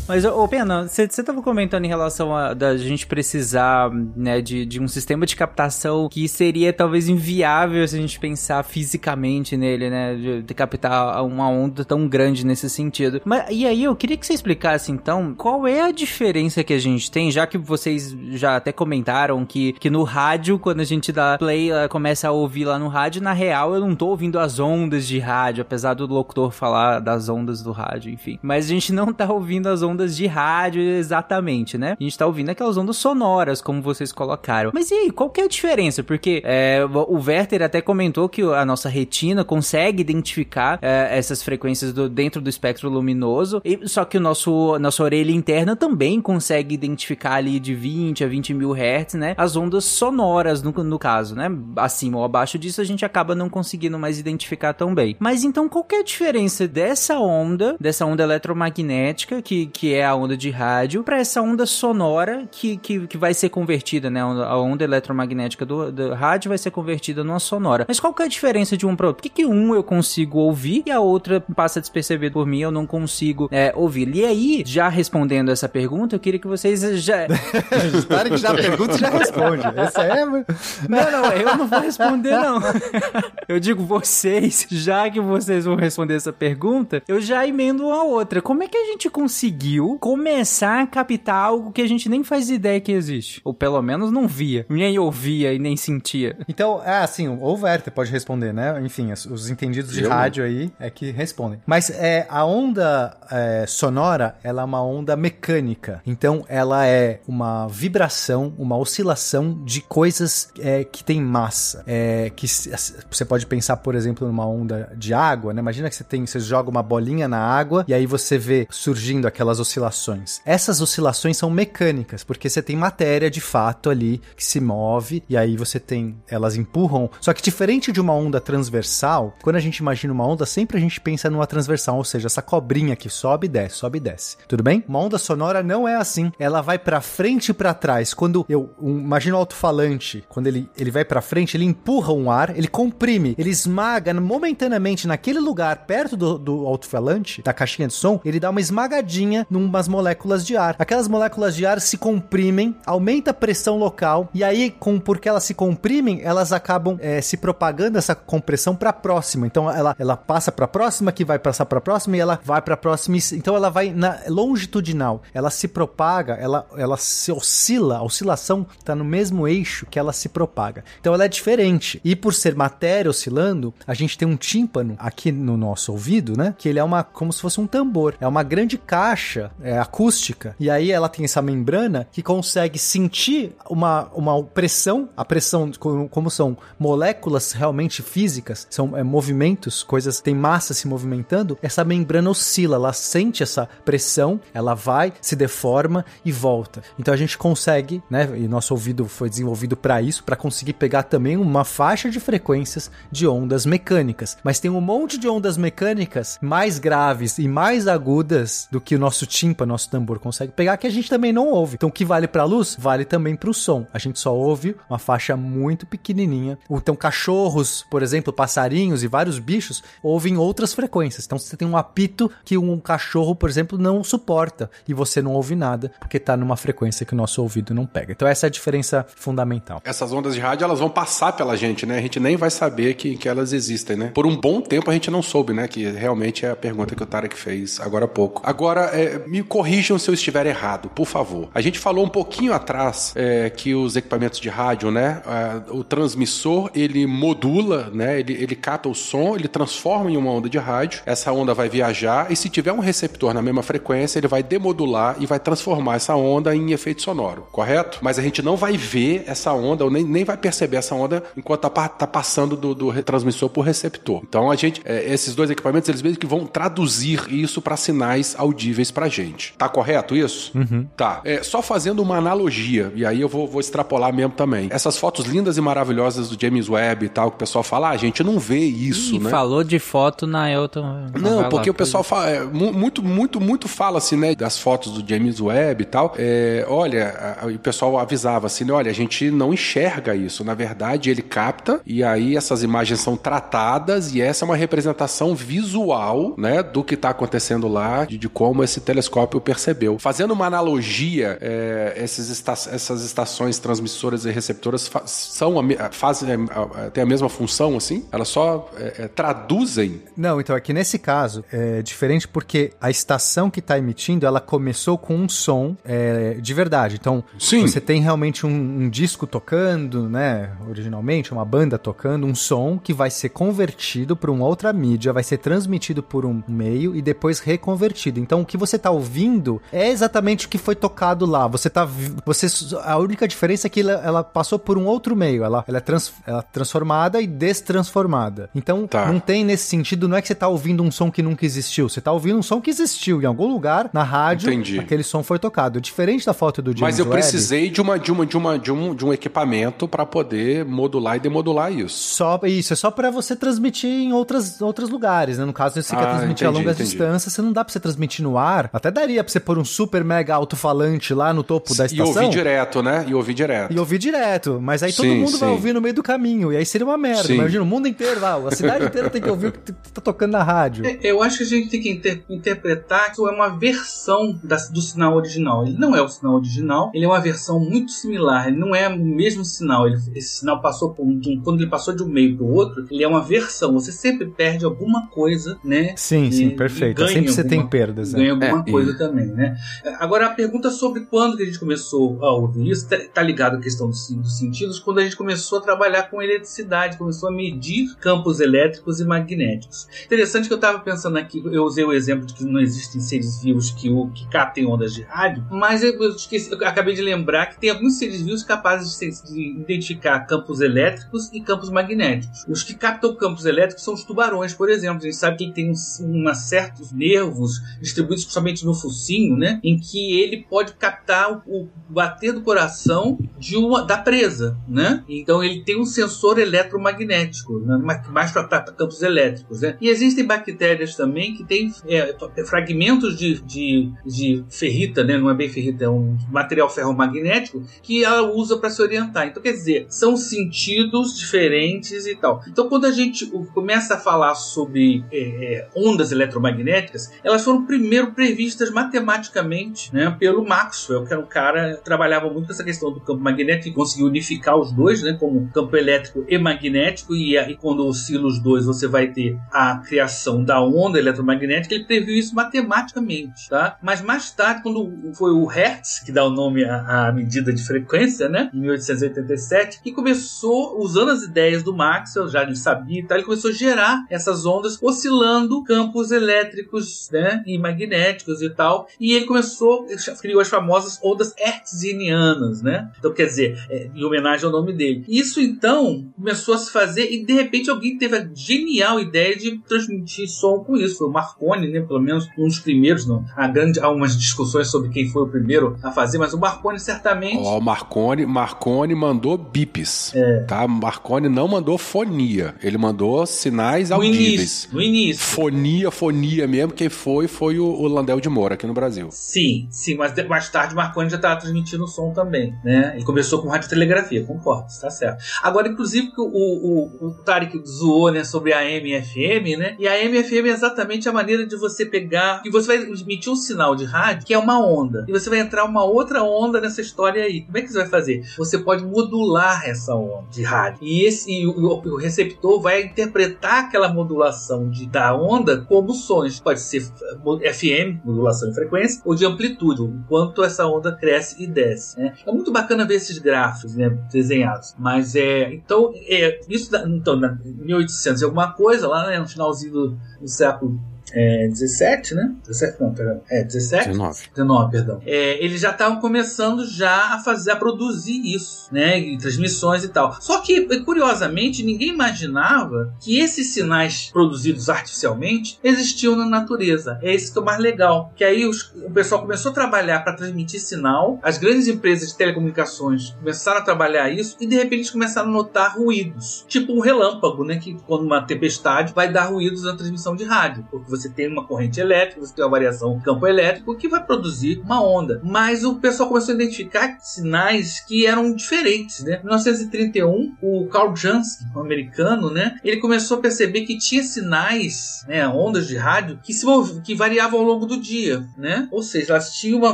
Mas, 0.08 0.24
ô 0.24 0.48
Pena, 0.48 0.88
você 0.88 1.08
tava 1.24 1.42
comentando 1.42 1.86
em 1.86 1.88
relação 1.88 2.36
a 2.36 2.54
da 2.54 2.78
gente 2.78 3.08
precisar, 3.08 3.90
né, 4.16 4.40
de, 4.40 4.64
de 4.64 4.80
um 4.80 4.88
sistema 4.88 5.26
de 5.26 5.36
captação 5.36 6.08
que 6.10 6.28
seria 6.28 6.72
talvez 6.72 7.10
inviável 7.10 7.88
se 7.88 7.96
a 7.96 8.00
gente 8.00 8.20
pensar 8.20 8.64
fisicamente 8.64 9.58
nele, 9.58 9.90
né, 9.90 10.16
de, 10.16 10.42
de 10.44 10.54
captar 10.54 11.24
uma 11.26 11.50
onda 11.50 11.84
tão 11.84 12.08
grande 12.08 12.46
nesse 12.46 12.70
sentido. 12.70 13.20
Mas, 13.26 13.48
e 13.50 13.66
aí, 13.66 13.84
eu 13.84 13.96
queria 13.96 14.16
que 14.16 14.28
você 14.28 14.34
explicasse, 14.34 14.92
então, 14.92 15.34
qual 15.34 15.66
é 15.66 15.82
a 15.82 15.92
diferença 15.92 16.64
que 16.64 16.74
a 16.74 16.80
gente 16.80 17.10
tem, 17.10 17.32
já 17.32 17.48
que 17.48 17.58
vocês 17.58 18.16
já 18.32 18.58
até 18.58 18.72
comentaram 18.72 19.44
que, 19.44 19.74
que 19.74 19.90
no 19.90 20.04
rádio, 20.04 20.60
quando 20.60 20.82
a 20.82 20.86
gente 20.86 21.12
dá 21.12 21.36
play, 21.38 21.72
ela 21.72 21.90
começa 21.90 22.28
a 22.28 22.32
ouvir 22.32 22.66
lá 22.66 22.78
no 22.78 22.90
rádio, 22.90 23.24
na 23.24 23.34
real, 23.34 23.74
eu 23.74 23.82
não 23.82 23.96
tô 23.96 24.08
ouvindo 24.08 24.38
as 24.38 24.60
ondas 24.60 25.08
de 25.08 25.18
rádio, 25.18 25.64
apesar 25.64 25.96
do 25.96 26.06
locutor 26.06 26.52
falar 26.52 27.00
das 27.00 27.28
ondas 27.28 27.64
do 27.64 27.72
rádio, 27.72 28.12
enfim. 28.12 28.38
Mas 28.44 28.66
a 28.66 28.70
gente 28.70 28.94
não 28.94 29.12
tá 29.12 29.32
ouvindo 29.32 29.68
as 29.68 29.82
ondas 29.96 30.16
de 30.16 30.28
rádio 30.28 30.82
exatamente, 30.82 31.78
né? 31.78 31.96
A 32.00 32.04
gente 32.04 32.18
tá 32.18 32.26
ouvindo 32.26 32.50
aquelas 32.50 32.78
ondas 32.78 32.98
sonoras, 32.98 33.62
como 33.62 33.82
vocês 33.82 34.12
colocaram. 34.12 34.72
Mas 34.74 34.92
e 34.92 34.94
aí, 34.94 35.12
qual 35.12 35.30
que 35.30 35.40
é 35.42 35.46
a 35.46 35.48
diferença? 35.48 36.04
Porque 36.04 36.42
é, 36.46 36.82
o 37.08 37.16
Werther 37.26 37.62
até 37.64 37.82
comentou 37.82 38.28
que 38.28 38.42
a 38.42 38.66
nossa 38.66 38.90
retina 38.90 39.44
consegue 39.44 40.02
identificar 40.02 40.78
é, 40.82 41.18
essas 41.18 41.42
frequências 41.42 41.94
do- 41.94 42.10
dentro 42.10 42.42
do 42.42 42.50
espectro 42.50 42.90
luminoso, 42.90 43.62
e- 43.64 43.88
só 43.88 44.04
que 44.06 44.18
o 44.18 44.22
nosso 44.22 44.78
nossa 44.80 45.04
orelha 45.04 45.32
interna 45.32 45.76
também 45.76 46.20
consegue 46.22 46.76
identificar 46.76 47.36
ali 47.36 47.60
de 47.60 47.74
20 47.74 48.24
a 48.24 48.28
20 48.28 48.54
mil 48.54 48.72
hertz, 48.72 49.14
né? 49.16 49.34
As 49.38 49.56
ondas 49.56 49.86
sonoras, 49.86 50.62
no, 50.62 50.72
no 50.72 51.00
caso, 51.00 51.36
né? 51.36 51.50
Acima 51.78 52.18
ou 52.18 52.24
abaixo 52.26 52.60
disso, 52.60 52.82
a 52.82 52.84
gente 52.84 53.06
acaba 53.06 53.34
não 53.34 53.50
conseguindo 53.50 53.98
mais 53.98 54.20
identificar 54.20 54.74
tão 54.74 54.94
bem. 54.94 55.16
Mas 55.20 55.44
então, 55.44 55.70
qual 55.70 55.84
que 55.84 55.96
é 55.96 56.00
a 56.00 56.04
diferença 56.04 56.68
dessa 56.68 57.18
onda, 57.20 57.76
dessa 57.80 58.06
onda 58.06 58.24
eletromagnética, 58.24 59.42
que, 59.42 59.68
que 59.68 59.85
é 59.94 60.06
a 60.06 60.16
onda 60.16 60.36
de 60.36 60.50
rádio, 60.50 61.04
para 61.04 61.20
essa 61.20 61.42
onda 61.42 61.66
sonora 61.66 62.48
que, 62.52 62.78
que, 62.78 63.08
que 63.08 63.18
vai 63.18 63.34
ser 63.34 63.50
convertida, 63.50 64.10
né? 64.10 64.22
A 64.22 64.58
onda- 64.58 64.84
eletromagnética 64.84 65.66
do, 65.66 65.92
do 65.92 66.14
rádio 66.14 66.50
vai 66.50 66.58
ser 66.58 66.72
convertida 66.72 67.24
numa 67.24 67.40
sonora. 67.40 67.86
Mas 67.88 68.00
qual 68.00 68.14
que 68.14 68.22
é 68.22 68.26
a 68.26 68.30
diferença 68.30 68.78
de 68.78 68.86
um 68.86 68.96
para 68.96 69.08
outro? 69.08 69.22
Por 69.22 69.30
que, 69.30 69.42
que 69.42 69.46
um 69.46 69.74
eu 69.74 69.84
consigo 69.84 70.40
ouvir 70.40 70.84
e 70.86 70.92
a 70.92 71.00
outra 71.00 71.42
passa 71.56 71.80
despercebido 71.82 72.34
por 72.34 72.46
mim, 72.46 72.62
eu 72.62 72.72
não 72.72 72.86
consigo 72.86 73.48
é, 73.52 73.74
ouvir? 73.76 74.14
E 74.16 74.26
aí, 74.26 74.64
já 74.66 74.88
respondendo 74.88 75.52
essa 75.52 75.68
pergunta, 75.68 76.16
eu 76.16 76.20
queria 76.20 76.40
que 76.40 76.48
vocês 76.48 76.82
já. 77.02 77.28
Para 78.08 78.30
de 78.30 78.42
dar 78.42 78.56
pergunta 78.56 78.96
e 78.96 78.98
já 78.98 79.10
responde. 79.10 79.64
Esse 79.68 80.02
é. 80.02 80.26
Não, 80.26 81.12
não, 81.12 81.32
eu 81.32 81.58
não 81.58 81.68
vou 81.68 81.80
responder, 81.80 82.32
não. 82.32 82.60
Eu 83.48 83.60
digo 83.60 83.84
vocês, 83.84 84.66
já 84.72 85.10
que 85.10 85.20
vocês 85.20 85.66
vão 85.66 85.76
responder 85.76 86.16
essa 86.16 86.34
pergunta, 86.34 87.04
eu 87.08 87.22
já 87.22 87.46
emendo 87.46 87.86
uma 87.86 88.04
outra. 88.04 88.42
Como 88.42 88.64
é 88.64 88.68
que 88.68 88.78
a 88.78 88.86
gente 88.86 89.08
conseguiu 89.10 89.75
começar 90.00 90.82
a 90.82 90.88
captar 90.88 91.36
algo 91.36 91.72
que 91.72 91.82
a 91.82 91.88
gente 91.88 92.10
nem 92.10 92.24
faz 92.24 92.50
ideia 92.50 92.80
que 92.80 92.92
existe? 92.92 93.42
Ou 93.44 93.54
pelo 93.54 93.82
menos 93.82 94.12
não 94.12 94.28
via, 94.28 94.66
nem 94.70 94.98
ouvia 95.00 95.54
e 95.54 95.60
nem 95.60 95.76
sentia. 95.78 96.38
Então, 96.48 96.82
é 96.84 97.00
assim, 97.00 97.28
ou 97.28 97.58
o 97.58 97.62
Werther 97.62 97.94
pode 97.94 98.12
responder, 98.12 98.54
né? 98.54 98.80
Enfim, 98.84 99.12
os, 99.12 99.26
os 99.26 99.50
entendidos 99.50 99.92
de 99.92 100.04
Eu 100.04 100.10
rádio 100.10 100.44
aí 100.44 100.72
é 100.80 100.90
que 100.90 101.12
respondem. 101.12 101.60
Mas 101.66 101.90
é, 101.90 102.26
a 102.30 102.46
onda 102.46 103.18
é, 103.32 103.66
sonora, 103.68 104.36
ela 104.44 104.62
é 104.62 104.66
uma 104.66 104.84
onda 104.84 105.16
mecânica. 105.16 106.02
Então, 106.06 106.46
ela 106.48 106.86
é 106.86 107.20
uma 107.28 107.68
vibração, 107.68 108.54
uma 108.58 108.78
oscilação 108.78 109.64
de 109.64 109.82
coisas 109.82 110.50
é, 110.60 110.84
que 110.84 111.04
tem 111.04 111.22
massa. 111.22 111.84
É, 111.88 112.32
que 112.36 112.48
você 112.48 113.26
pode 113.26 113.46
pensar, 113.46 113.78
por 113.78 113.96
exemplo, 113.96 114.28
numa 114.28 114.46
onda 114.46 114.92
de 114.96 115.14
água, 115.14 115.54
né? 115.54 115.62
Imagina 115.62 115.90
que 115.90 115.96
você 115.96 116.04
tem, 116.04 116.26
você 116.26 116.40
joga 116.40 116.70
uma 116.70 116.84
bolinha 116.84 117.28
na 117.28 117.40
água 117.40 117.86
e 117.88 117.94
aí 117.94 118.06
você 118.06 118.38
vê 118.38 118.68
surgindo 118.70 119.28
aquelas 119.28 119.60
oscilações. 119.66 120.42
Essas 120.46 120.82
oscilações 120.82 121.38
são 121.38 121.50
mecânicas, 121.50 122.24
porque 122.24 122.50
você 122.50 122.62
tem 122.62 122.76
matéria 122.76 123.30
de 123.30 123.42
fato 123.42 123.90
ali 123.90 124.22
que 124.36 124.46
se 124.46 124.60
move 124.60 125.24
e 125.28 125.36
aí 125.36 125.58
você 125.58 125.80
tem, 125.80 126.16
elas 126.28 126.56
empurram. 126.56 127.10
Só 127.20 127.34
que 127.34 127.42
diferente 127.42 127.92
de 127.92 128.00
uma 128.00 128.14
onda 128.14 128.40
transversal, 128.40 129.36
quando 129.42 129.56
a 129.56 129.60
gente 129.60 129.78
imagina 129.78 130.14
uma 130.14 130.26
onda, 130.26 130.46
sempre 130.46 130.78
a 130.78 130.80
gente 130.80 131.02
pensa 131.02 131.30
numa 131.30 131.48
transversal, 131.48 131.98
ou 131.98 132.04
seja, 132.04 132.28
essa 132.28 132.42
cobrinha 132.42 132.96
que 132.96 133.10
sobe 133.10 133.48
e 133.48 133.50
desce, 133.50 133.78
sobe 133.78 133.98
e 133.98 134.02
desce. 134.02 134.38
Tudo 134.48 134.64
bem? 134.64 134.84
Uma 134.88 135.00
onda 135.00 135.18
sonora 135.18 135.64
não 135.64 135.88
é 135.88 135.96
assim. 135.96 136.32
Ela 136.40 136.62
vai 136.62 136.78
pra 136.78 137.02
frente 137.02 137.50
e 137.50 137.54
pra 137.54 137.74
trás. 137.74 138.14
Quando 138.14 138.46
eu 138.48 138.70
um, 138.82 139.00
imagino 139.00 139.36
o 139.36 139.40
alto-falante, 139.40 140.24
quando 140.30 140.48
ele, 140.48 140.70
ele 140.78 140.92
vai 140.92 141.04
pra 141.04 141.22
frente, 141.22 141.58
ele 141.58 141.66
empurra 141.66 142.14
um 142.14 142.30
ar, 142.30 142.56
ele 142.56 142.68
comprime, 142.68 143.36
ele 143.38 143.50
esmaga 143.50 144.14
momentaneamente 144.14 145.08
naquele 145.08 145.40
lugar 145.40 145.86
perto 145.86 146.16
do, 146.16 146.38
do 146.38 146.66
alto-falante, 146.66 147.42
da 147.42 147.54
caixinha 147.54 147.88
de 147.88 147.94
som, 147.94 148.20
ele 148.24 148.40
dá 148.40 148.50
uma 148.50 148.62
esmagadinha 148.62 149.48
numas 149.60 149.88
moléculas 149.88 150.46
de 150.46 150.58
ar. 150.58 150.76
Aquelas 150.78 151.08
moléculas 151.08 151.56
de 151.56 151.66
ar 151.66 151.80
se 151.82 151.98
comprimem, 151.98 152.76
aumenta 152.86 153.32
a 153.32 153.34
pressão 153.34 153.78
local 153.78 154.30
e 154.34 154.44
aí, 154.44 154.70
com 154.72 155.00
porque 155.00 155.30
elas 155.30 155.44
se 155.44 155.54
comprimem, 155.54 156.22
elas 156.24 156.52
acabam 156.52 156.98
eh, 157.02 157.22
se 157.22 157.38
propagando 157.38 157.98
essa 157.98 158.16
compressão 158.16 158.76
para 158.76 158.92
próxima. 158.94 159.48
Então 159.48 159.70
ela, 159.70 159.96
ela 159.98 160.18
passa 160.18 160.52
para 160.52 160.68
próxima, 160.68 161.12
que 161.12 161.26
vai 161.26 161.40
passar 161.40 161.66
para 161.66 161.82
próxima 161.82 162.18
e 162.18 162.20
ela 162.20 162.40
vai 162.44 162.62
para 162.62 162.78
próxima. 162.78 163.18
Então 163.34 163.56
ela 163.56 163.70
vai 163.70 163.92
na 163.92 164.20
longitudinal. 164.28 165.22
Ela 165.34 165.50
se 165.50 165.68
propaga, 165.68 166.34
ela, 166.34 166.66
ela 166.78 166.98
se 166.98 167.32
oscila. 167.32 167.98
A 167.98 168.04
oscilação 168.04 168.66
está 168.78 168.96
no 168.96 169.06
mesmo 169.06 169.48
eixo 169.48 169.86
que 169.86 170.00
ela 170.00 170.14
se 170.14 170.30
propaga. 170.30 170.84
Então 171.00 171.14
ela 171.14 171.26
é 171.26 171.28
diferente. 171.28 172.00
E 172.04 172.16
por 172.16 172.34
ser 172.34 172.56
matéria 172.56 173.10
oscilando, 173.10 173.74
a 173.86 173.94
gente 173.94 174.18
tem 174.18 174.28
um 174.28 174.36
tímpano 174.36 174.96
aqui 174.98 175.32
no 175.32 175.58
nosso 175.58 175.92
ouvido, 175.92 176.38
né? 176.38 176.54
Que 176.58 176.70
ele 176.70 176.80
é 176.80 176.84
uma 176.84 177.04
como 177.04 177.32
se 177.32 177.42
fosse 177.42 177.60
um 177.60 177.68
tambor. 177.68 178.16
É 178.20 178.28
uma 178.28 178.44
grande 178.44 178.78
caixa 178.78 179.45
é, 179.62 179.78
acústica, 179.78 180.56
e 180.60 180.70
aí 180.70 180.92
ela 180.92 181.10
tem 181.10 181.26
essa 181.26 181.42
membrana 181.42 182.08
que 182.12 182.22
consegue 182.22 182.80
sentir 182.80 183.56
uma, 183.70 184.10
uma 184.14 184.44
pressão, 184.44 185.10
a 185.16 185.26
pressão, 185.26 185.72
como, 185.80 186.10
como 186.10 186.30
são 186.30 186.58
moléculas 186.78 187.52
realmente 187.52 188.02
físicas, 188.02 188.68
são 188.70 188.98
é, 188.98 189.04
movimentos, 189.04 189.84
coisas, 189.84 190.22
tem 190.22 190.36
massa 190.36 190.74
se 190.74 190.88
movimentando, 190.88 191.58
essa 191.62 191.84
membrana 191.84 192.30
oscila, 192.30 192.76
ela 192.76 192.94
sente 192.94 193.44
essa 193.44 193.68
pressão, 193.84 194.40
ela 194.54 194.74
vai, 194.74 195.14
se 195.22 195.36
deforma 195.36 196.06
e 196.24 196.32
volta. 196.32 196.82
Então 197.00 197.14
a 197.14 197.18
gente 197.18 197.38
consegue, 197.38 198.02
né, 198.10 198.30
e 198.36 198.48
nosso 198.48 198.74
ouvido 198.74 199.06
foi 199.08 199.30
desenvolvido 199.30 199.76
para 199.76 200.02
isso, 200.02 200.24
para 200.24 200.36
conseguir 200.36 200.74
pegar 200.74 201.04
também 201.04 201.38
uma 201.38 201.64
faixa 201.64 202.10
de 202.10 202.20
frequências 202.20 202.92
de 203.12 203.28
ondas 203.28 203.66
mecânicas. 203.66 204.38
Mas 204.44 204.60
tem 204.60 204.72
um 204.72 204.82
monte 204.82 205.18
de 205.18 205.28
ondas 205.28 205.58
mecânicas 205.58 206.38
mais 206.42 206.80
graves 206.80 207.38
e 207.38 207.48
mais 207.48 207.88
agudas 207.88 208.68
do 208.72 208.82
que 208.82 208.96
o 208.96 209.00
nosso 209.00 209.26
tímpano, 209.36 209.74
nosso 209.74 209.90
tambor 209.90 210.20
consegue 210.20 210.54
pegar, 210.54 210.78
que 210.78 210.88
a 210.88 210.90
gente 210.90 211.10
também 211.10 211.34
não 211.34 211.50
ouve. 211.50 211.76
Então 211.76 211.90
o 211.90 211.92
que 211.92 212.06
vale 212.06 212.28
para 212.28 212.44
a 212.44 212.46
luz, 212.46 212.78
vale 212.80 213.04
também 213.04 213.36
para 213.36 213.50
o 213.50 213.54
som. 213.54 213.86
A 213.94 214.00
gente 214.00 214.20
só 214.20 214.34
ouve 214.34 214.76
uma 214.90 214.98
faixa 214.98 215.36
muito 215.36 215.86
pequenininha. 215.86 216.58
Então 216.72 216.96
cachorros, 216.96 217.86
por 217.92 218.02
exemplo, 218.02 218.32
passarinhos 218.32 219.04
e 219.04 219.08
vários 219.08 219.38
bichos 219.38 219.84
ouvem 220.02 220.38
outras 220.38 220.74
frequências. 220.74 221.26
Então 221.26 221.38
você 221.38 221.58
tem 221.58 221.68
um 221.68 221.76
apito 221.76 222.32
que 222.46 222.58
um 222.58 222.80
cachorro, 222.80 223.36
por 223.36 223.50
exemplo, 223.50 223.78
não 223.78 224.04
suporta 224.04 224.70
e 224.88 224.94
você 224.94 225.22
não 225.22 225.34
ouve 225.34 225.56
nada 225.56 225.92
porque 226.00 226.18
está 226.18 226.38
numa 226.38 226.56
frequência 226.56 227.06
que 227.06 227.14
o 227.14 227.18
nosso 227.18 227.42
ouvido 227.42 227.74
não 227.74 227.86
pega. 227.86 228.14
Então 228.14 228.28
essa 228.28 228.46
é 228.46 228.48
a 228.48 228.52
diferença 228.52 229.06
fundamental. 229.16 229.82
Essas 229.84 230.14
ondas 230.14 230.36
de 230.36 230.40
rádio, 230.40 230.64
elas 230.64 230.80
vão 230.80 230.90
passar 230.90 231.34
pela 231.34 231.58
gente, 231.58 231.86
né? 231.86 231.98
A 231.98 232.02
gente 232.02 232.20
nem 232.20 232.38
vai 232.38 232.50
saber 232.50 232.94
que, 232.94 233.18
que 233.18 233.28
elas 233.28 233.52
existem, 233.52 233.98
né? 233.98 234.12
Por 234.14 234.26
um 234.26 234.40
bom 234.40 234.62
tempo 234.62 234.90
a 234.90 234.94
gente 234.94 235.12
não 235.12 235.22
soube, 235.22 235.52
né? 235.52 235.68
Que 235.68 235.90
realmente 235.90 236.46
é 236.46 236.52
a 236.52 236.56
pergunta 236.56 236.96
que 236.96 237.04
o 237.04 237.06
Tarek 237.06 237.36
fez 237.36 237.82
agora 237.82 238.06
há 238.06 238.08
pouco. 238.08 238.42
Agora, 238.46 238.86
é, 238.94 239.25
me 239.28 239.44
corrijam 239.44 239.98
se 239.98 240.10
eu 240.10 240.14
estiver 240.14 240.46
errado, 240.46 240.90
por 240.90 241.06
favor. 241.06 241.50
A 241.54 241.62
gente 241.62 241.80
falou 241.80 242.06
um 242.06 242.10
pouquinho 242.10 242.54
atrás 242.54 243.14
é, 243.16 243.50
que 243.50 243.74
os 243.76 243.96
equipamentos 243.96 244.40
de 244.40 244.50
rádio, 244.50 244.92
né? 244.92 245.22
É, 245.26 245.72
o 245.72 245.84
transmissor, 245.84 246.70
ele 246.74 247.06
modula, 247.06 247.90
né? 247.94 248.20
Ele, 248.20 248.34
ele 248.34 248.56
capta 248.56 248.90
o 248.90 248.96
som, 248.96 249.36
ele 249.36 249.48
transforma 249.48 250.12
em 250.12 250.18
uma 250.18 250.32
onda 250.32 250.50
de 250.50 250.58
rádio. 250.58 251.02
Essa 251.06 251.32
onda 251.32 251.54
vai 251.54 251.70
viajar 251.70 252.32
e 252.32 252.36
se 252.36 252.50
tiver 252.50 252.72
um 252.72 252.80
receptor 252.80 253.34
na 253.34 253.42
mesma 253.42 253.64
frequência, 253.64 254.20
ele 254.20 254.28
vai 254.28 254.44
demodular 254.44 255.16
e 255.20 255.26
vai 255.26 255.40
transformar 255.40 255.96
essa 255.96 256.16
onda 256.16 256.56
em 256.56 256.72
efeito 256.72 257.02
sonoro, 257.02 257.48
correto? 257.52 258.00
Mas 258.02 258.20
a 258.20 258.22
gente 258.22 258.42
não 258.42 258.56
vai 258.56 258.78
ver 258.78 259.24
essa 259.28 259.54
onda, 259.54 259.84
ou 259.84 259.92
nem, 259.92 260.04
nem 260.04 260.24
vai 260.24 260.38
perceber 260.38 260.78
essa 260.78 260.96
onda 260.96 261.24
enquanto 261.36 261.70
tá, 261.70 261.88
tá 261.88 262.08
passando 262.08 262.56
do, 262.56 262.74
do 262.74 263.04
transmissor 263.04 263.50
por 263.50 263.62
receptor. 263.62 264.22
Então 264.28 264.52
a 264.52 264.56
gente, 264.56 264.82
é, 264.86 265.12
esses 265.12 265.36
dois 265.36 265.50
equipamentos, 265.50 265.90
eles 265.90 266.02
mesmo 266.02 266.18
que 266.18 266.28
vão 266.28 266.46
traduzir 266.46 267.26
isso 267.30 267.62
para 267.62 267.78
sinais 267.78 268.36
audíveis 268.38 268.92
pra 269.06 269.10
gente. 269.10 269.54
Tá 269.58 269.70
correto 269.70 270.16
isso? 270.16 270.52
Uhum. 270.56 270.88
Tá. 270.98 271.22
É, 271.24 271.44
só 271.44 271.62
fazendo 271.62 272.02
uma 272.02 272.18
analogia, 272.18 272.92
e 272.96 273.06
aí 273.06 273.22
eu 273.22 273.30
vou, 273.30 273.48
vou 273.48 273.62
extrapolar 273.62 274.14
mesmo 274.14 274.32
também. 274.34 274.68
Essas 274.72 274.98
fotos 274.98 275.26
lindas 275.26 275.58
e 275.58 275.62
maravilhosas 275.62 276.30
do 276.30 276.38
James 276.42 276.68
Webb 276.70 277.06
e 277.06 277.10
tal, 277.10 277.30
que 277.30 277.36
o 277.36 277.40
pessoal 277.40 277.64
fala, 277.64 277.90
ah, 277.90 277.92
a 277.92 277.98
gente 277.98 278.24
não 278.24 278.40
vê 278.40 278.60
isso, 278.60 279.16
Ih, 279.16 279.20
né? 279.20 279.30
falou 279.30 279.64
de 279.64 279.78
foto 279.80 280.26
na 280.28 280.52
Elton. 280.52 281.08
Não, 281.20 281.50
porque 281.50 281.70
o 281.70 281.74
pessoal 281.74 282.04
fala, 282.04 282.30
é, 282.30 282.44
mu- 282.44 282.74
muito, 282.74 283.04
muito, 283.04 283.40
muito 283.40 283.68
fala 283.68 283.98
assim, 284.00 284.16
né, 284.18 284.34
das 284.36 284.58
fotos 284.60 284.92
do 284.94 285.08
James 285.08 285.40
Webb 285.40 285.84
e 285.84 285.86
tal. 285.86 286.14
É, 286.18 286.66
olha, 286.68 287.38
a- 287.42 287.46
o 287.48 287.60
pessoal 287.60 287.98
avisava 288.00 288.48
assim, 288.48 288.64
né, 288.66 288.74
olha, 288.74 288.90
a 288.90 288.94
gente 288.94 289.30
não 289.30 289.54
enxerga 289.54 290.16
isso. 290.16 290.44
Na 290.44 290.54
verdade, 290.54 291.10
ele 291.10 291.22
capta 291.22 291.80
e 291.86 292.04
aí 292.04 292.36
essas 292.36 292.64
imagens 292.64 293.00
são 293.00 293.16
tratadas 293.16 294.14
e 294.14 294.22
essa 294.22 294.44
é 294.44 294.48
uma 294.48 294.56
representação 294.56 295.36
visual, 295.36 296.34
né, 296.38 296.64
do 296.64 296.84
que 296.84 296.96
está 296.96 297.10
acontecendo 297.10 297.68
lá, 297.68 298.06
de, 298.06 298.18
de 298.18 298.30
como 298.30 298.64
esse 298.64 298.80
telescópio 298.82 298.95
percebeu. 299.42 299.98
Fazendo 300.00 300.32
uma 300.32 300.46
analogia, 300.46 301.38
é, 301.42 301.94
esses 302.04 302.30
esta- 302.30 302.70
essas 302.74 303.04
estações 303.04 303.60
transmissoras 303.60 304.26
e 304.26 304.32
receptoras 304.32 304.88
fa- 304.88 305.06
são 305.06 305.60
a, 305.60 305.92
fazem 305.92 306.30
a- 306.34 306.86
a- 306.86 306.90
têm 306.92 307.04
a 307.04 307.06
mesma 307.06 307.30
função, 307.30 307.76
assim? 307.78 308.06
Elas 308.12 308.28
só 308.28 308.70
é, 308.78 309.04
é, 309.04 309.08
traduzem 309.08 310.02
Não, 310.16 310.40
então 310.40 310.56
aqui 310.56 310.74
nesse 310.74 310.98
caso 311.00 311.44
é 311.52 311.82
diferente 311.82 312.28
porque 312.28 312.72
a 312.80 312.90
estação 312.90 313.50
que 313.50 313.60
está 313.60 313.78
emitindo 313.78 314.26
ela 314.26 314.40
começou 314.40 314.98
com 314.98 315.16
um 315.16 315.30
som 315.30 315.76
é, 315.86 316.36
de 316.40 316.54
verdade. 316.54 316.96
Então 317.00 317.24
Sim. 317.40 317.62
você 317.68 317.80
tem 317.82 318.02
realmente 318.02 318.46
um, 318.46 318.50
um 318.50 318.90
disco 318.90 319.28
tocando, 319.28 320.08
né? 320.10 320.52
Originalmente 320.70 321.32
uma 321.32 321.46
banda 321.46 321.78
tocando 321.78 322.26
um 322.26 322.36
som 322.36 322.80
que 322.82 322.94
vai 322.94 323.10
ser 323.10 323.30
convertido 323.30 324.16
para 324.16 324.32
uma 324.32 324.46
outra 324.46 324.72
mídia, 324.74 325.12
vai 325.14 325.24
ser 325.24 325.38
transmitido 325.38 326.02
por 326.04 326.26
um 326.26 326.42
meio 326.48 326.96
e 326.96 327.02
depois 327.02 327.40
reconvertido. 327.40 328.20
Então 328.20 328.42
o 328.42 328.46
que 328.46 328.58
você 328.58 328.78
está 328.86 328.92
ouvindo 328.92 329.62
é 329.74 329.90
exatamente 329.90 330.46
o 330.46 330.50
que 330.50 330.58
foi 330.58 330.76
tocado 330.76 331.26
lá. 331.26 331.48
Você 331.48 331.70
tá 331.70 331.88
você 332.26 332.48
a 332.84 332.98
única 332.98 333.28
diferença 333.28 333.66
é 333.68 333.70
que 333.70 333.82
ela, 333.82 333.94
ela 334.04 334.24
passou 334.24 334.60
por 334.60 334.78
um 334.78 334.86
outro 334.86 335.16
meio. 335.16 335.44
Ela, 335.44 335.64
ela 335.68 335.78
é 335.80 335.82
trans- 335.82 336.14
ela 336.26 336.40
é 336.40 336.44
transformada 336.54 337.20
e 337.22 337.28
destransformada. 337.28 338.50
Então 338.56 338.88
Tá. 338.88 339.08
não 339.12 339.20
tem 339.20 339.44
nesse 339.44 339.66
sentido, 339.68 340.08
não 340.08 340.16
é 340.18 340.22
que 340.22 340.28
você 340.28 340.36
tá 340.36 340.48
ouvindo 340.48 340.84
um 340.84 340.92
som 340.92 341.12
que 341.12 341.22
nunca 341.24 341.46
existiu, 341.46 341.90
você 341.90 342.00
tá 342.00 342.12
ouvindo 342.12 342.38
um 342.38 342.44
som 342.44 342.62
que 342.62 342.70
existiu 342.70 343.22
em 343.22 343.26
algum 343.26 343.48
lugar, 343.48 343.90
na 343.92 344.04
rádio, 344.04 344.50
Entendi. 344.52 344.80
aquele 344.80 345.04
som 345.04 345.24
foi 345.24 345.40
tocado. 345.40 345.82
Diferente 345.82 346.26
da 346.26 346.34
foto 346.34 346.62
do 346.62 346.72
James 346.72 346.82
Mas 346.82 347.00
eu 347.00 347.06
Webb, 347.06 347.14
precisei 347.16 347.70
de 347.70 347.82
uma 347.82 347.98
de 348.00 348.12
uma 348.12 348.26
de 348.26 348.38
uma 348.38 348.60
de 348.60 348.72
um, 348.72 348.94
de 348.94 349.06
um 349.06 349.12
equipamento 349.14 349.88
para 349.88 350.06
poder 350.06 350.64
modular 350.66 351.16
e 351.18 351.20
demodular 351.20 351.72
isso. 351.72 351.98
Só, 352.16 352.40
isso, 352.44 352.74
é 352.74 352.76
só 352.76 352.92
pra 352.92 353.10
você 353.10 353.36
transmitir 353.36 353.90
em 353.90 354.14
outras, 354.14 354.62
outros 354.62 354.90
lugares, 354.90 355.38
né? 355.38 355.46
No 355.46 355.54
caso, 355.54 355.76
se 355.76 355.84
você 355.84 355.96
quer 355.96 356.04
Ah, 356.04 356.16
transmitir 356.18 356.48
a 356.48 356.50
entendi, 356.52 356.64
longas 356.64 356.76
entendi. 356.80 356.90
distâncias, 356.92 357.34
você 357.34 357.42
não 357.42 357.52
dá 357.52 357.64
pra 357.64 357.72
você 357.72 357.80
transmitir 357.80 358.24
no 358.24 358.38
ar. 358.38 358.70
Até 358.76 358.92
daria 358.92 359.24
pra 359.24 359.32
você 359.32 359.40
pôr 359.40 359.58
um 359.58 359.64
super 359.64 360.04
mega 360.04 360.36
alto-falante 360.36 361.14
lá 361.14 361.34
no 361.34 361.44
topo 361.44 361.74
da 361.76 361.84
E 361.86 361.88
estação. 361.88 362.08
ouvir 362.24 362.30
direto, 362.30 362.84
né? 362.84 363.06
E 363.08 363.14
ouvir 363.14 363.34
direto. 363.34 363.74
E 363.74 363.80
ouvir 363.80 363.98
direto, 363.98 364.60
mas 364.62 364.84
aí 364.84 364.92
todo 364.92 365.06
Sim, 365.06 365.20
mundo 365.20 365.38
vai 365.38 365.48
sim. 365.50 365.56
ouvir 365.56 365.74
no 365.74 365.80
meio 365.82 365.94
do 365.96 366.04
caminho, 366.04 366.52
e 366.52 366.58
aí 366.58 366.66
seria 366.66 366.86
uma 366.86 366.98
merda. 366.98 367.24
Sim. 367.24 367.36
Imagina, 367.36 367.64
o 367.64 367.66
mundo 367.66 367.88
inteiro, 367.88 368.20
lá, 368.20 368.36
a 368.36 368.52
cidade 368.52 368.84
inteira 368.86 369.10
tem 369.10 369.22
que 369.22 369.30
ouvir 369.30 369.48
o 369.48 369.52
que 369.54 369.72
tá 369.72 370.02
tocando 370.02 370.32
na 370.34 370.44
rádio. 370.44 370.86
É, 370.86 370.98
Eu 371.02 371.24
acho 371.24 371.38
que 371.38 371.44
a 371.44 371.48
gente 371.48 371.70
tem 371.70 371.80
que 371.82 371.90
inter- 371.90 372.24
interpretar 372.30 373.06
que 373.08 373.12
isso 373.14 373.28
é 373.28 373.32
uma 373.32 373.48
versão 373.58 374.38
da- 374.44 374.58
do 374.72 374.82
sinal 374.82 375.16
original. 375.16 375.66
Ele 375.66 375.78
não 375.78 375.96
é 375.96 376.02
o 376.02 376.08
sinal 376.10 376.36
original, 376.36 376.92
ele 376.94 377.06
é 377.06 377.08
uma 377.08 377.22
versão 377.22 377.60
muito 377.60 377.92
similar. 377.92 378.48
Ele 378.50 378.58
não 378.58 378.76
é 378.76 378.88
o 378.90 378.98
mesmo 379.00 379.46
sinal. 379.46 379.88
Ele- 379.88 379.98
esse 380.16 380.40
sinal 380.40 380.62
passou 380.62 380.92
por 380.92 381.04
um, 381.06 381.20
quando 381.44 381.62
ele 381.62 381.70
passou 381.70 381.96
de 381.96 382.04
um 382.04 382.08
meio 382.08 382.36
para 382.36 382.46
o 382.46 382.52
outro, 382.54 382.86
ele 382.92 383.04
é 383.04 383.08
uma 383.08 383.22
versão. 383.22 383.74
Você 383.74 383.92
sempre 383.92 384.28
perde 384.28 384.66
alguma 384.66 385.08
coisa, 385.08 385.58
né? 385.64 385.94
Sim, 385.96 386.26
E- 386.28 386.34
sim, 386.34 386.48
e 386.48 386.56
perfeito. 386.56 387.06
Sempre 387.08 387.32
você 387.32 387.42
alguma- 387.42 387.62
tem 387.62 387.68
perdas. 387.70 388.14
né? 388.14 388.20
ganha 388.20 388.32
alguma 388.34 388.64
É, 388.65 388.65
coisa 388.72 388.98
também, 388.98 389.28
né? 389.28 389.56
Agora 390.00 390.28
a 390.28 390.30
pergunta 390.30 390.70
sobre 390.70 391.02
quando 391.02 391.38
que 391.38 391.44
a 391.44 391.46
gente 391.46 391.60
começou 391.60 392.24
a 392.24 392.32
ouvir 392.32 392.70
isso 392.70 392.88
tá, 392.88 392.98
tá 393.14 393.22
ligado 393.22 393.58
à 393.58 393.60
questão 393.60 393.88
dos, 393.88 394.10
dos 394.10 394.38
sentidos, 394.38 394.80
quando 394.80 395.00
a 395.00 395.04
gente 395.04 395.16
começou 395.16 395.60
a 395.60 395.62
trabalhar 395.62 396.04
com 396.04 396.22
eletricidade, 396.22 396.98
começou 396.98 397.30
a 397.30 397.32
medir 397.32 397.96
campos 397.98 398.40
elétricos 398.40 399.00
e 399.00 399.06
magnéticos. 399.06 399.88
Interessante 400.06 400.48
que 400.48 400.54
eu 400.54 400.58
estava 400.58 400.80
pensando 400.80 401.18
aqui, 401.18 401.42
eu 401.46 401.64
usei 401.64 401.84
o 401.84 401.94
exemplo 401.94 402.26
de 402.26 402.34
que 402.34 402.44
não 402.44 402.60
existem 402.60 403.02
seres 403.02 403.42
vivos 403.42 403.72
que, 403.72 403.90
que 404.14 404.28
captem 404.30 404.66
ondas 404.66 404.94
de 404.94 405.04
rádio, 405.04 405.46
mas 405.50 405.84
eu, 405.84 405.94
eu 406.02 406.16
esqueci, 406.16 406.52
eu 406.52 406.68
acabei 406.68 406.96
de 406.96 407.02
lembrar 407.02 407.48
que 407.48 407.60
tem 407.60 407.70
alguns 407.70 407.98
seres 407.98 408.22
vivos 408.22 408.44
capazes 408.44 408.98
de, 408.98 409.34
de 409.34 409.62
identificar 409.62 410.20
campos 410.22 410.62
elétricos 410.62 411.30
e 411.34 411.42
campos 411.42 411.70
magnéticos. 411.70 412.46
Os 412.48 412.64
que 412.64 412.74
captam 412.74 413.16
campos 413.16 413.46
elétricos 413.46 413.84
são 413.84 413.94
os 413.94 414.04
tubarões, 414.04 414.54
por 414.54 414.70
exemplo. 414.70 415.00
A 415.00 415.06
gente 415.06 415.16
sabe 415.16 415.38
que 415.38 415.44
ele 415.46 415.54
tem 415.54 415.72
uns, 415.72 416.00
uma 416.00 416.34
certos 416.34 416.92
nervos 416.92 417.62
distribuídos 417.82 418.26
principalmente 418.56 418.66
no 418.66 418.74
focinho, 418.74 419.38
né? 419.38 419.60
Em 419.64 419.78
que 419.78 420.20
ele 420.20 420.46
pode 420.50 420.74
captar 420.74 421.42
o, 421.46 421.68
bater 421.90 422.34
do 422.34 422.42
coração 422.42 423.18
de 423.38 423.58
uma 423.58 423.84
da 423.84 423.98
presa, 423.98 424.58
né? 424.68 425.04
Então 425.10 425.44
ele 425.44 425.64
tem 425.64 425.80
um 425.80 425.86
sensor 425.86 426.40
eletromagnético, 426.40 427.60
né? 427.60 427.78
Ma- 427.78 428.02
mais 428.12 428.32
para 428.32 428.48
campos 428.48 429.02
elétricos, 429.02 429.62
né? 429.62 429.78
E 429.82 429.90
existem 429.90 430.26
bactérias 430.26 430.96
também 430.96 431.34
que 431.34 431.44
têm 431.44 431.72
é, 431.88 432.16
fragmentos 432.46 433.18
de, 433.18 433.42
de, 433.42 433.92
de 434.06 434.44
ferrita, 434.50 435.04
né? 435.04 435.18
Não 435.18 435.30
é 435.30 435.34
bem 435.34 435.50
ferrita, 435.50 435.86
é 435.86 435.90
um 435.90 436.18
material 436.32 436.70
ferromagnético 436.70 437.64
que 437.82 438.04
ela 438.04 438.32
usa 438.32 438.58
para 438.58 438.70
se 438.70 438.82
orientar. 438.82 439.28
Então 439.28 439.42
quer 439.44 439.52
dizer, 439.52 439.86
são 439.90 440.16
sentidos 440.16 441.18
diferentes 441.18 442.06
e 442.06 442.16
tal. 442.16 442.42
Então 442.48 442.70
quando 442.70 442.86
a 442.86 442.92
gente 442.92 443.26
começa 443.54 443.96
a 443.96 443.98
falar 443.98 444.36
sobre 444.36 445.04
é, 445.12 445.20
é, 445.20 445.70
ondas 445.76 446.12
eletromagnéticas, 446.12 447.12
elas 447.24 447.44
foram 447.44 447.66
primeiro 447.66 448.12
previstas 448.12 448.45
matematicamente 448.72 449.94
né, 449.94 450.16
pelo 450.20 450.46
Maxwell, 450.46 451.06
que 451.06 451.14
era 451.14 451.22
um 451.22 451.26
cara 451.26 451.76
que 451.76 451.84
trabalhava 451.84 452.30
muito 452.30 452.48
com 452.48 452.54
essa 452.54 452.64
questão 452.64 452.92
do 452.92 453.00
campo 453.00 453.22
magnético 453.22 453.70
e 453.70 453.74
conseguiu 453.74 454.08
unificar 454.08 454.58
os 454.58 454.72
dois, 454.72 455.02
né, 455.02 455.14
como 455.14 455.50
campo 455.52 455.76
elétrico 455.76 456.26
e 456.28 456.38
magnético, 456.38 457.16
e 457.16 457.56
quando 457.56 457.86
oscila 457.86 458.28
os 458.28 458.40
dois 458.40 458.66
você 458.66 458.88
vai 458.88 459.08
ter 459.08 459.38
a 459.52 459.78
criação 459.78 460.44
da 460.44 460.62
onda 460.62 461.00
eletromagnética, 461.00 461.74
ele 461.74 461.86
previu 461.86 462.16
isso 462.16 462.36
matematicamente, 462.36 463.50
tá? 463.50 463.78
Mas 463.82 464.02
mais 464.02 464.32
tarde, 464.32 464.64
quando 464.64 465.14
foi 465.16 465.32
o 465.32 465.46
Hertz, 465.46 466.00
que 466.00 466.12
dá 466.12 466.26
o 466.26 466.30
nome 466.30 466.64
à, 466.64 467.08
à 467.08 467.12
medida 467.12 467.54
de 467.54 467.64
frequência, 467.64 468.28
né, 468.30 468.50
em 468.54 468.60
1887, 468.60 469.82
que 469.82 469.92
começou, 469.92 470.80
usando 470.82 471.12
as 471.12 471.24
ideias 471.24 471.64
do 471.64 471.76
Maxwell, 471.76 472.28
já 472.28 472.44
ele 472.44 472.56
sabia 472.56 473.00
e 473.00 473.08
tal, 473.08 473.18
ele 473.18 473.26
começou 473.26 473.52
a 473.52 473.54
gerar 473.54 474.06
essas 474.10 474.46
ondas 474.46 474.82
oscilando 474.82 475.64
campos 475.64 476.12
elétricos 476.12 477.10
né, 477.12 477.44
e 477.46 477.58
magnéticos 477.58 478.35
e 478.42 478.50
tal. 478.50 478.88
E 479.00 479.14
ele 479.14 479.26
começou, 479.26 479.86
criou 480.22 480.40
as 480.42 480.48
famosas 480.48 481.00
ondas 481.04 481.34
hertzianianas, 481.38 482.62
né? 482.62 482.90
Então, 482.98 483.14
quer 483.14 483.26
dizer, 483.26 483.58
é, 483.70 483.90
em 483.94 484.04
homenagem 484.04 484.46
ao 484.46 484.52
nome 484.52 484.74
dele. 484.74 485.04
Isso 485.08 485.40
então 485.42 486.06
começou 486.16 486.56
a 486.56 486.58
se 486.58 486.72
fazer 486.72 487.12
e 487.12 487.26
de 487.26 487.34
repente 487.34 487.70
alguém 487.70 487.98
teve 487.98 488.18
a 488.18 488.30
genial 488.34 489.00
ideia 489.00 489.36
de 489.36 489.58
transmitir 489.60 490.28
som 490.30 490.60
com 490.60 490.76
isso. 490.76 490.98
Foi 490.98 491.08
o 491.08 491.12
Marconi, 491.12 491.68
né? 491.68 491.82
Pelo 491.82 492.02
menos 492.02 492.28
um 492.38 492.48
dos 492.48 492.60
primeiros. 492.60 493.06
Não. 493.06 493.26
Há, 493.36 493.48
grande, 493.48 493.80
há 493.80 493.90
umas 493.90 494.18
discussões 494.18 494.70
sobre 494.70 494.90
quem 494.90 495.08
foi 495.10 495.24
o 495.24 495.28
primeiro 495.28 495.78
a 495.84 495.92
fazer, 495.92 496.18
mas 496.18 496.34
o 496.34 496.40
Marconi 496.40 496.80
certamente. 496.80 497.38
Ó, 497.38 497.58
o 497.58 497.62
Marconi, 497.62 498.26
Marconi 498.26 498.96
mandou 498.96 499.38
bips. 499.38 500.14
É. 500.16 500.40
Tá? 500.42 500.68
Marconi 500.68 501.30
não 501.30 501.48
mandou 501.48 501.78
fonia. 501.78 502.56
Ele 502.62 502.78
mandou 502.78 503.26
sinais 503.26 503.90
No 503.90 503.98
audíveis. 503.98 504.28
início, 504.28 504.70
no 504.74 504.82
início. 504.82 505.24
Fonia, 505.24 505.92
fonia 505.92 506.48
mesmo, 506.48 506.74
quem 506.74 506.90
foi 506.90 507.28
foi 507.28 507.60
o, 507.60 507.66
o 507.66 507.88
Landel 507.88 508.15
de 508.20 508.30
Moura 508.30 508.56
aqui 508.56 508.66
no 508.66 508.74
Brasil. 508.74 509.10
Sim, 509.12 509.68
sim, 509.70 509.96
mas 509.96 510.14
mais 510.28 510.50
tarde 510.50 510.74
o 510.74 510.78
Marconi 510.78 511.10
já 511.10 511.18
estava 511.18 511.40
transmitindo 511.40 511.88
som 511.88 512.12
também, 512.12 512.54
né? 512.64 512.94
Ele 512.96 513.06
começou 513.06 513.42
com 513.42 513.50
radiotelegrafia, 513.50 514.24
concordo, 514.26 514.68
está 514.68 514.90
certo. 514.90 515.24
Agora, 515.42 515.68
inclusive, 515.68 516.12
o, 516.18 516.24
o, 516.24 517.08
o 517.08 517.14
Tarek 517.24 517.62
zoou 517.66 518.12
né, 518.12 518.24
sobre 518.24 518.54
a 518.54 518.60
AM 518.60 518.92
e 518.92 519.02
FM, 519.02 519.60
né? 519.60 519.76
E 519.80 519.88
a 519.88 519.94
AM 519.94 520.18
e 520.18 520.24
FM 520.24 520.48
é 520.48 520.50
exatamente 520.50 521.08
a 521.08 521.14
maneira 521.14 521.46
de 521.46 521.56
você 521.56 521.86
pegar. 521.86 522.42
E 522.46 522.50
você 522.50 522.68
vai 522.68 522.78
emitir 522.78 523.32
um 523.32 523.36
sinal 523.36 523.76
de 523.76 523.86
rádio 523.86 524.26
que 524.26 524.34
é 524.34 524.38
uma 524.38 524.60
onda. 524.60 525.06
E 525.08 525.12
você 525.12 525.30
vai 525.30 525.40
entrar 525.40 525.66
uma 525.66 525.84
outra 525.84 526.24
onda 526.24 526.60
nessa 526.60 526.82
história 526.82 527.24
aí. 527.24 527.42
Como 527.42 527.58
é 527.58 527.62
que 527.62 527.68
você 527.68 527.80
vai 527.80 527.88
fazer? 527.88 528.24
Você 528.38 528.58
pode 528.58 528.84
modular 528.84 529.68
essa 529.68 529.94
onda 529.96 530.28
de 530.32 530.44
rádio. 530.44 530.80
E 530.82 531.06
esse 531.06 531.32
e 531.32 531.46
o, 531.46 531.52
o 531.52 531.98
receptor 531.98 532.62
vai 532.62 532.84
interpretar 532.84 533.66
aquela 533.66 533.92
modulação 533.92 534.70
de, 534.70 534.86
da 534.86 535.16
onda 535.16 535.62
como 535.62 535.94
sons. 535.94 536.40
Pode 536.40 536.62
ser 536.62 536.82
FM, 536.82 538.05
modulação 538.06 538.48
de 538.50 538.56
frequência, 538.56 539.02
ou 539.04 539.16
de 539.16 539.26
amplitude, 539.26 539.82
o 539.82 540.04
quanto 540.08 540.44
essa 540.44 540.66
onda 540.68 540.96
cresce 540.96 541.42
e 541.44 541.48
desce. 541.48 542.00
né? 542.00 542.14
É 542.26 542.32
muito 542.32 542.52
bacana 542.52 542.86
ver 542.86 542.96
esses 542.96 543.18
gráficos 543.18 543.76
né, 543.76 543.90
desenhados. 544.12 544.76
Mas 544.78 545.16
é. 545.16 545.54
Então, 545.54 545.92
é, 546.08 546.40
isso 546.48 546.72
da- 546.72 546.88
então, 546.88 547.16
na 547.16 547.38
1800 547.44 548.22
e 548.22 548.26
alguma 548.26 548.52
coisa, 548.54 548.88
lá 548.88 549.08
né, 549.08 549.20
no 549.20 549.28
finalzinho 549.28 549.74
do, 549.74 549.98
do 550.22 550.28
século. 550.28 550.80
É, 551.14 551.48
17, 551.48 552.16
né? 552.16 552.34
17 552.48 552.82
não, 552.82 552.94
perdão. 552.94 553.22
É, 553.30 553.44
17? 553.44 553.88
19. 553.90 554.20
19, 554.36 554.72
perdão. 554.72 555.02
É, 555.06 555.44
eles 555.44 555.62
já 555.62 555.72
estavam 555.72 556.00
começando 556.00 556.66
já 556.68 557.14
a 557.16 557.20
fazer, 557.20 557.52
a 557.52 557.56
produzir 557.56 558.20
isso, 558.26 558.68
né? 558.72 559.00
E 559.00 559.18
transmissões 559.18 559.84
e 559.84 559.90
tal. 559.90 560.16
Só 560.20 560.42
que, 560.42 560.66
curiosamente, 560.84 561.64
ninguém 561.64 561.90
imaginava 561.90 562.94
que 563.00 563.20
esses 563.20 563.54
sinais 563.54 564.10
produzidos 564.12 564.70
artificialmente 564.70 565.60
existiam 565.64 566.16
na 566.16 566.26
natureza. 566.26 567.00
É 567.02 567.14
isso 567.14 567.32
que 567.32 567.38
é 567.38 567.42
o 567.42 567.46
mais 567.46 567.60
legal. 567.60 568.12
Que 568.16 568.24
aí 568.24 568.46
os- 568.46 568.74
o 568.76 568.90
pessoal 568.92 569.22
começou 569.22 569.52
a 569.52 569.54
trabalhar 569.54 570.00
para 570.04 570.14
transmitir 570.14 570.60
sinal, 570.60 571.20
as 571.22 571.38
grandes 571.38 571.68
empresas 571.68 572.10
de 572.10 572.18
telecomunicações 572.18 573.12
começaram 573.12 573.60
a 573.60 573.64
trabalhar 573.64 574.10
isso 574.10 574.36
e 574.40 574.48
de 574.48 574.56
repente 574.56 574.76
eles 574.80 574.90
começaram 574.90 575.30
a 575.30 575.32
notar 575.32 575.78
ruídos. 575.78 576.46
Tipo 576.48 576.74
um 576.74 576.80
relâmpago, 576.80 577.44
né? 577.44 577.58
Que 577.58 577.76
quando 577.86 578.04
uma 578.06 578.22
tempestade 578.22 578.94
vai 578.94 579.12
dar 579.12 579.26
ruídos 579.26 579.64
na 579.64 579.76
transmissão 579.76 580.16
de 580.16 580.24
rádio. 580.24 580.66
Porque 580.72 580.90
você 580.96 581.10
tem 581.10 581.28
uma 581.28 581.46
corrente 581.46 581.80
elétrica, 581.80 582.22
você 582.22 582.34
tem 582.34 582.44
uma 582.44 582.52
variação 582.52 582.98
de 582.98 583.04
campo 583.04 583.28
elétrico 583.28 583.76
que 583.76 583.88
vai 583.88 584.04
produzir 584.04 584.62
uma 584.64 584.84
onda. 584.84 585.22
Mas 585.24 585.64
o 585.64 585.76
pessoal 585.76 586.10
começou 586.10 586.34
a 586.34 586.36
identificar 586.36 586.98
sinais 587.00 587.82
que 587.82 588.06
eram 588.06 588.34
diferentes, 588.34 589.04
né? 589.04 589.20
Em 589.20 589.26
1931, 589.26 590.36
o 590.42 590.68
Carl 590.68 590.96
Jansky, 590.96 591.46
um 591.56 591.60
americano, 591.60 592.32
né? 592.32 592.58
Ele 592.64 592.78
começou 592.78 593.18
a 593.18 593.22
perceber 593.22 593.62
que 593.62 593.78
tinha 593.78 594.04
sinais, 594.04 595.04
né? 595.08 595.28
Ondas 595.28 595.68
de 595.68 595.76
rádio 595.76 596.20
que 596.24 596.34
se 596.34 596.46
que 596.84 596.96
variavam 596.96 597.40
ao 597.40 597.46
longo 597.46 597.66
do 597.66 597.80
dia, 597.80 598.24
né? 598.38 598.68
Ou 598.72 598.84
seja, 598.84 599.14
elas 599.14 599.34
tinham 599.34 599.58
uma 599.58 599.74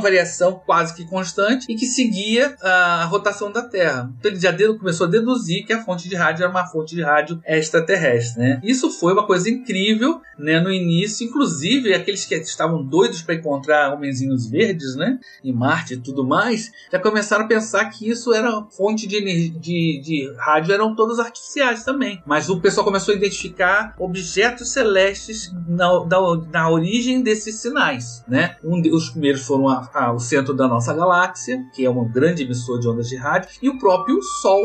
variação 0.00 0.60
quase 0.64 0.94
que 0.94 1.04
constante 1.04 1.66
e 1.68 1.74
que 1.74 1.86
seguia 1.86 2.56
a 2.62 3.04
rotação 3.04 3.52
da 3.52 3.62
Terra. 3.62 4.10
Então 4.18 4.30
ele 4.30 4.40
já 4.40 4.52
começou 4.78 5.06
a 5.06 5.10
deduzir 5.10 5.64
que 5.66 5.72
a 5.72 5.82
fonte 5.82 6.08
de 6.08 6.16
rádio 6.16 6.42
era 6.42 6.50
uma 6.50 6.66
fonte 6.66 6.94
de 6.94 7.02
rádio 7.02 7.40
extraterrestre, 7.46 8.40
né? 8.40 8.60
Isso 8.62 8.90
foi 8.90 9.12
uma 9.12 9.26
coisa 9.26 9.50
incrível, 9.50 10.20
né? 10.38 10.60
No 10.60 10.72
início, 10.72 11.11
inclusive 11.20 11.92
aqueles 11.94 12.24
que 12.24 12.34
estavam 12.36 12.82
doidos 12.84 13.22
para 13.22 13.34
encontrar 13.34 13.92
homenzinhos 13.94 14.46
verdes, 14.48 14.94
né? 14.96 15.18
Em 15.44 15.52
Marte 15.52 15.94
e 15.94 15.96
tudo 15.96 16.24
mais, 16.24 16.70
já 16.90 16.98
começaram 16.98 17.44
a 17.44 17.48
pensar 17.48 17.84
que 17.86 18.08
isso 18.08 18.32
era 18.32 18.62
fonte 18.70 19.06
de, 19.06 19.16
ener- 19.16 19.50
de, 19.50 20.00
de 20.02 20.32
rádio, 20.38 20.72
eram 20.72 20.94
todas 20.94 21.18
artificiais 21.18 21.84
também. 21.84 22.22
Mas 22.26 22.48
o 22.48 22.60
pessoal 22.60 22.84
começou 22.84 23.12
a 23.14 23.16
identificar 23.16 23.94
objetos 23.98 24.70
celestes 24.70 25.52
na, 25.68 25.98
da- 26.04 26.36
na 26.52 26.70
origem 26.70 27.22
desses 27.22 27.56
sinais, 27.56 28.24
né? 28.28 28.56
Um 28.62 28.80
os 28.92 29.10
primeiros 29.10 29.42
foram 29.42 29.68
a- 29.68 29.88
a- 29.94 30.12
o 30.12 30.18
centro 30.18 30.52
da 30.54 30.66
nossa 30.68 30.92
galáxia, 30.92 31.62
que 31.74 31.84
é 31.84 31.90
um 31.90 32.04
grande 32.10 32.42
emissor 32.42 32.78
de 32.80 32.88
ondas 32.88 33.08
de 33.08 33.16
rádio, 33.16 33.48
e 33.62 33.68
o 33.68 33.78
próprio 33.78 34.20
Sol, 34.42 34.60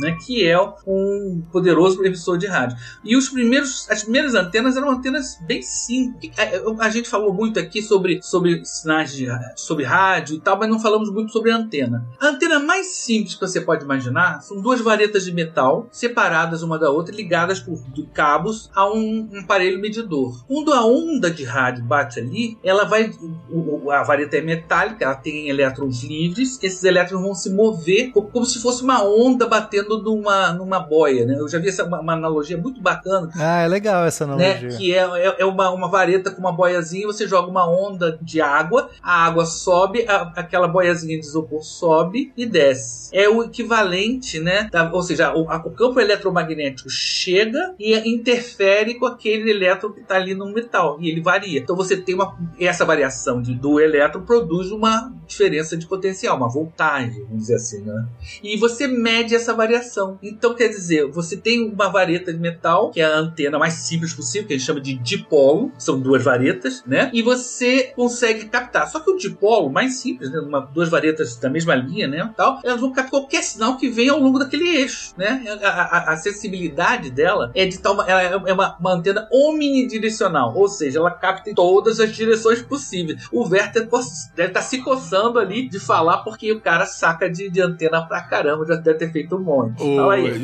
né, 0.00 0.16
que 0.24 0.46
é 0.46 0.58
um 0.86 1.42
poderoso 1.52 2.04
emissor 2.04 2.38
de 2.38 2.46
rádio. 2.46 2.76
E 3.04 3.16
os 3.16 3.28
primeiros, 3.28 3.88
as 3.90 4.02
primeiras 4.02 4.34
antenas 4.34 4.76
eram 4.76 4.90
antenas 4.90 5.38
bem 5.46 5.62
simples. 5.62 6.32
A, 6.80 6.86
a 6.86 6.90
gente 6.90 7.08
falou 7.08 7.32
muito 7.32 7.58
aqui 7.58 7.82
sobre, 7.82 8.20
sobre 8.22 8.64
sinais 8.64 9.12
de 9.14 9.26
sobre 9.56 9.84
rádio 9.84 10.36
e 10.36 10.40
tal, 10.40 10.58
mas 10.58 10.68
não 10.68 10.78
falamos 10.78 11.10
muito 11.10 11.32
sobre 11.32 11.50
antena. 11.50 12.06
A 12.20 12.28
antena 12.28 12.58
mais 12.60 12.88
simples 12.88 13.34
que 13.34 13.40
você 13.40 13.60
pode 13.60 13.84
imaginar 13.84 14.40
são 14.42 14.60
duas 14.60 14.80
varetas 14.80 15.24
de 15.24 15.32
metal 15.32 15.88
separadas 15.90 16.62
uma 16.62 16.78
da 16.78 16.90
outra, 16.90 17.14
ligadas 17.14 17.60
por 17.60 17.78
cabos 18.12 18.70
a 18.74 18.86
um, 18.90 19.28
um 19.32 19.40
aparelho 19.40 19.80
medidor. 19.80 20.44
Quando 20.46 20.72
a 20.72 20.84
onda 20.84 21.30
de 21.30 21.44
rádio 21.44 21.84
bate 21.84 22.20
ali, 22.20 22.58
ela 22.62 22.84
vai. 22.84 23.10
o- 23.50 23.90
a 23.90 24.02
vareta 24.02 24.36
é 24.36 24.40
metálica, 24.40 25.04
ela 25.04 25.14
tem 25.14 25.48
elétrons 25.48 26.02
livres, 26.02 26.58
esses 26.62 26.82
elétrons 26.84 27.22
vão 27.22 27.34
se 27.34 27.50
mover 27.50 28.10
co- 28.12 28.22
como 28.22 28.44
se 28.44 28.60
fosse 28.60 28.82
uma 28.82 29.02
onda 29.04 29.46
batendo 29.46 29.85
numa, 29.88 30.52
numa 30.52 30.80
boia. 30.80 31.24
Né? 31.24 31.36
Eu 31.38 31.48
já 31.48 31.58
vi 31.58 31.68
essa 31.68 31.84
uma, 31.84 32.00
uma 32.00 32.12
analogia 32.14 32.56
muito 32.56 32.80
bacana 32.80 33.28
Ah, 33.36 33.62
é 33.62 33.68
legal 33.68 34.04
essa 34.04 34.26
né? 34.26 34.32
analogia. 34.52 34.78
Que 34.78 34.94
é, 34.94 34.98
é, 34.98 35.36
é 35.38 35.44
uma, 35.44 35.70
uma 35.70 35.88
vareta 35.88 36.30
com 36.30 36.40
uma 36.40 36.52
boiazinha, 36.52 37.06
você 37.06 37.26
joga 37.26 37.48
uma 37.50 37.68
onda 37.68 38.18
de 38.22 38.40
água, 38.40 38.90
a 39.02 39.24
água 39.26 39.44
sobe, 39.46 40.04
a- 40.08 40.32
aquela 40.36 40.68
boiazinha 40.68 41.18
de 41.18 41.26
isopor 41.26 41.62
sobe 41.62 42.32
e 42.36 42.46
desce. 42.46 43.10
É 43.16 43.28
o 43.28 43.42
equivalente, 43.44 44.40
né? 44.40 44.68
da- 44.72 44.90
ou 44.92 45.02
seja, 45.02 45.34
o, 45.34 45.48
a- 45.50 45.62
o 45.64 45.70
campo 45.70 46.00
eletromagnético 46.00 46.88
chega 46.90 47.74
e 47.78 47.94
interfere 48.08 48.94
com 48.94 49.06
aquele 49.06 49.50
elétron 49.50 49.92
que 49.92 50.00
está 50.00 50.16
ali 50.16 50.34
no 50.34 50.52
metal 50.52 50.98
e 51.00 51.08
ele 51.10 51.20
varia. 51.20 51.58
Então 51.60 51.76
você 51.76 51.96
tem 51.96 52.14
uma 52.14 52.36
essa 52.58 52.84
variação 52.84 53.40
de, 53.40 53.54
do 53.54 53.80
elétron 53.80 54.22
produz 54.22 54.70
uma 54.70 55.12
diferença 55.26 55.76
de 55.76 55.86
potencial, 55.86 56.36
uma 56.36 56.48
voltagem, 56.48 57.22
vamos 57.24 57.38
dizer 57.42 57.56
assim, 57.56 57.80
né? 57.82 58.06
E 58.42 58.56
você 58.56 58.86
mede 58.86 59.34
essa 59.34 59.52
variação. 59.54 59.75
Então, 60.22 60.54
quer 60.54 60.68
dizer, 60.68 61.06
você 61.10 61.36
tem 61.36 61.70
uma 61.70 61.88
vareta 61.88 62.32
de 62.32 62.38
metal, 62.38 62.90
que 62.90 63.00
é 63.00 63.04
a 63.04 63.16
antena 63.18 63.58
mais 63.58 63.74
simples 63.74 64.12
possível, 64.14 64.46
que 64.46 64.54
a 64.54 64.56
gente 64.56 64.66
chama 64.66 64.80
de 64.80 64.94
dipolo, 64.94 65.72
são 65.78 65.98
duas 66.00 66.22
varetas, 66.24 66.82
né? 66.86 67.10
E 67.12 67.22
você 67.22 67.92
consegue 67.96 68.46
captar. 68.46 68.88
Só 68.88 69.00
que 69.00 69.10
o 69.10 69.16
dipolo, 69.16 69.70
mais 69.70 69.98
simples, 70.00 70.30
né? 70.30 70.38
Uma, 70.40 70.60
duas 70.60 70.88
varetas 70.88 71.36
da 71.36 71.48
mesma 71.50 71.74
linha, 71.74 72.06
né? 72.08 72.32
Tal, 72.36 72.60
elas 72.64 72.80
vão 72.80 72.92
captar 72.92 73.10
qualquer 73.10 73.42
sinal 73.42 73.76
que 73.76 73.88
venha 73.88 74.12
ao 74.12 74.20
longo 74.20 74.38
daquele 74.38 74.68
eixo, 74.76 75.12
né? 75.16 75.44
A, 75.62 75.68
a- 75.68 76.12
a 76.12 76.16
sensibilidade 76.16 77.10
dela 77.10 77.50
é 77.54 77.66
de 77.66 77.78
tal. 77.78 77.94
ma- 77.96 78.04
Ela 78.08 78.22
é 78.22 78.52
uma, 78.52 78.76
uma 78.78 78.92
antena 78.94 79.28
omnidirecional, 79.32 80.54
ou 80.56 80.68
seja, 80.68 80.98
ela 80.98 81.10
capta 81.10 81.50
em 81.50 81.54
todas 81.54 82.00
as 82.00 82.14
direções 82.14 82.62
possíveis. 82.62 83.26
O 83.32 83.42
Werther 83.48 83.88
deve 84.34 84.48
estar 84.50 84.62
se 84.62 84.78
coçando 84.82 85.38
ali 85.38 85.68
de 85.68 85.78
falar, 85.78 86.18
porque 86.18 86.50
o 86.52 86.60
cara 86.60 86.86
saca 86.86 87.28
de, 87.30 87.48
de 87.48 87.60
antena 87.60 88.02
pra 88.06 88.22
caramba, 88.22 88.66
já 88.66 88.74
deve 88.76 88.98
ter 88.98 89.12
feito 89.12 89.36
um 89.36 89.40
monte. 89.40 89.65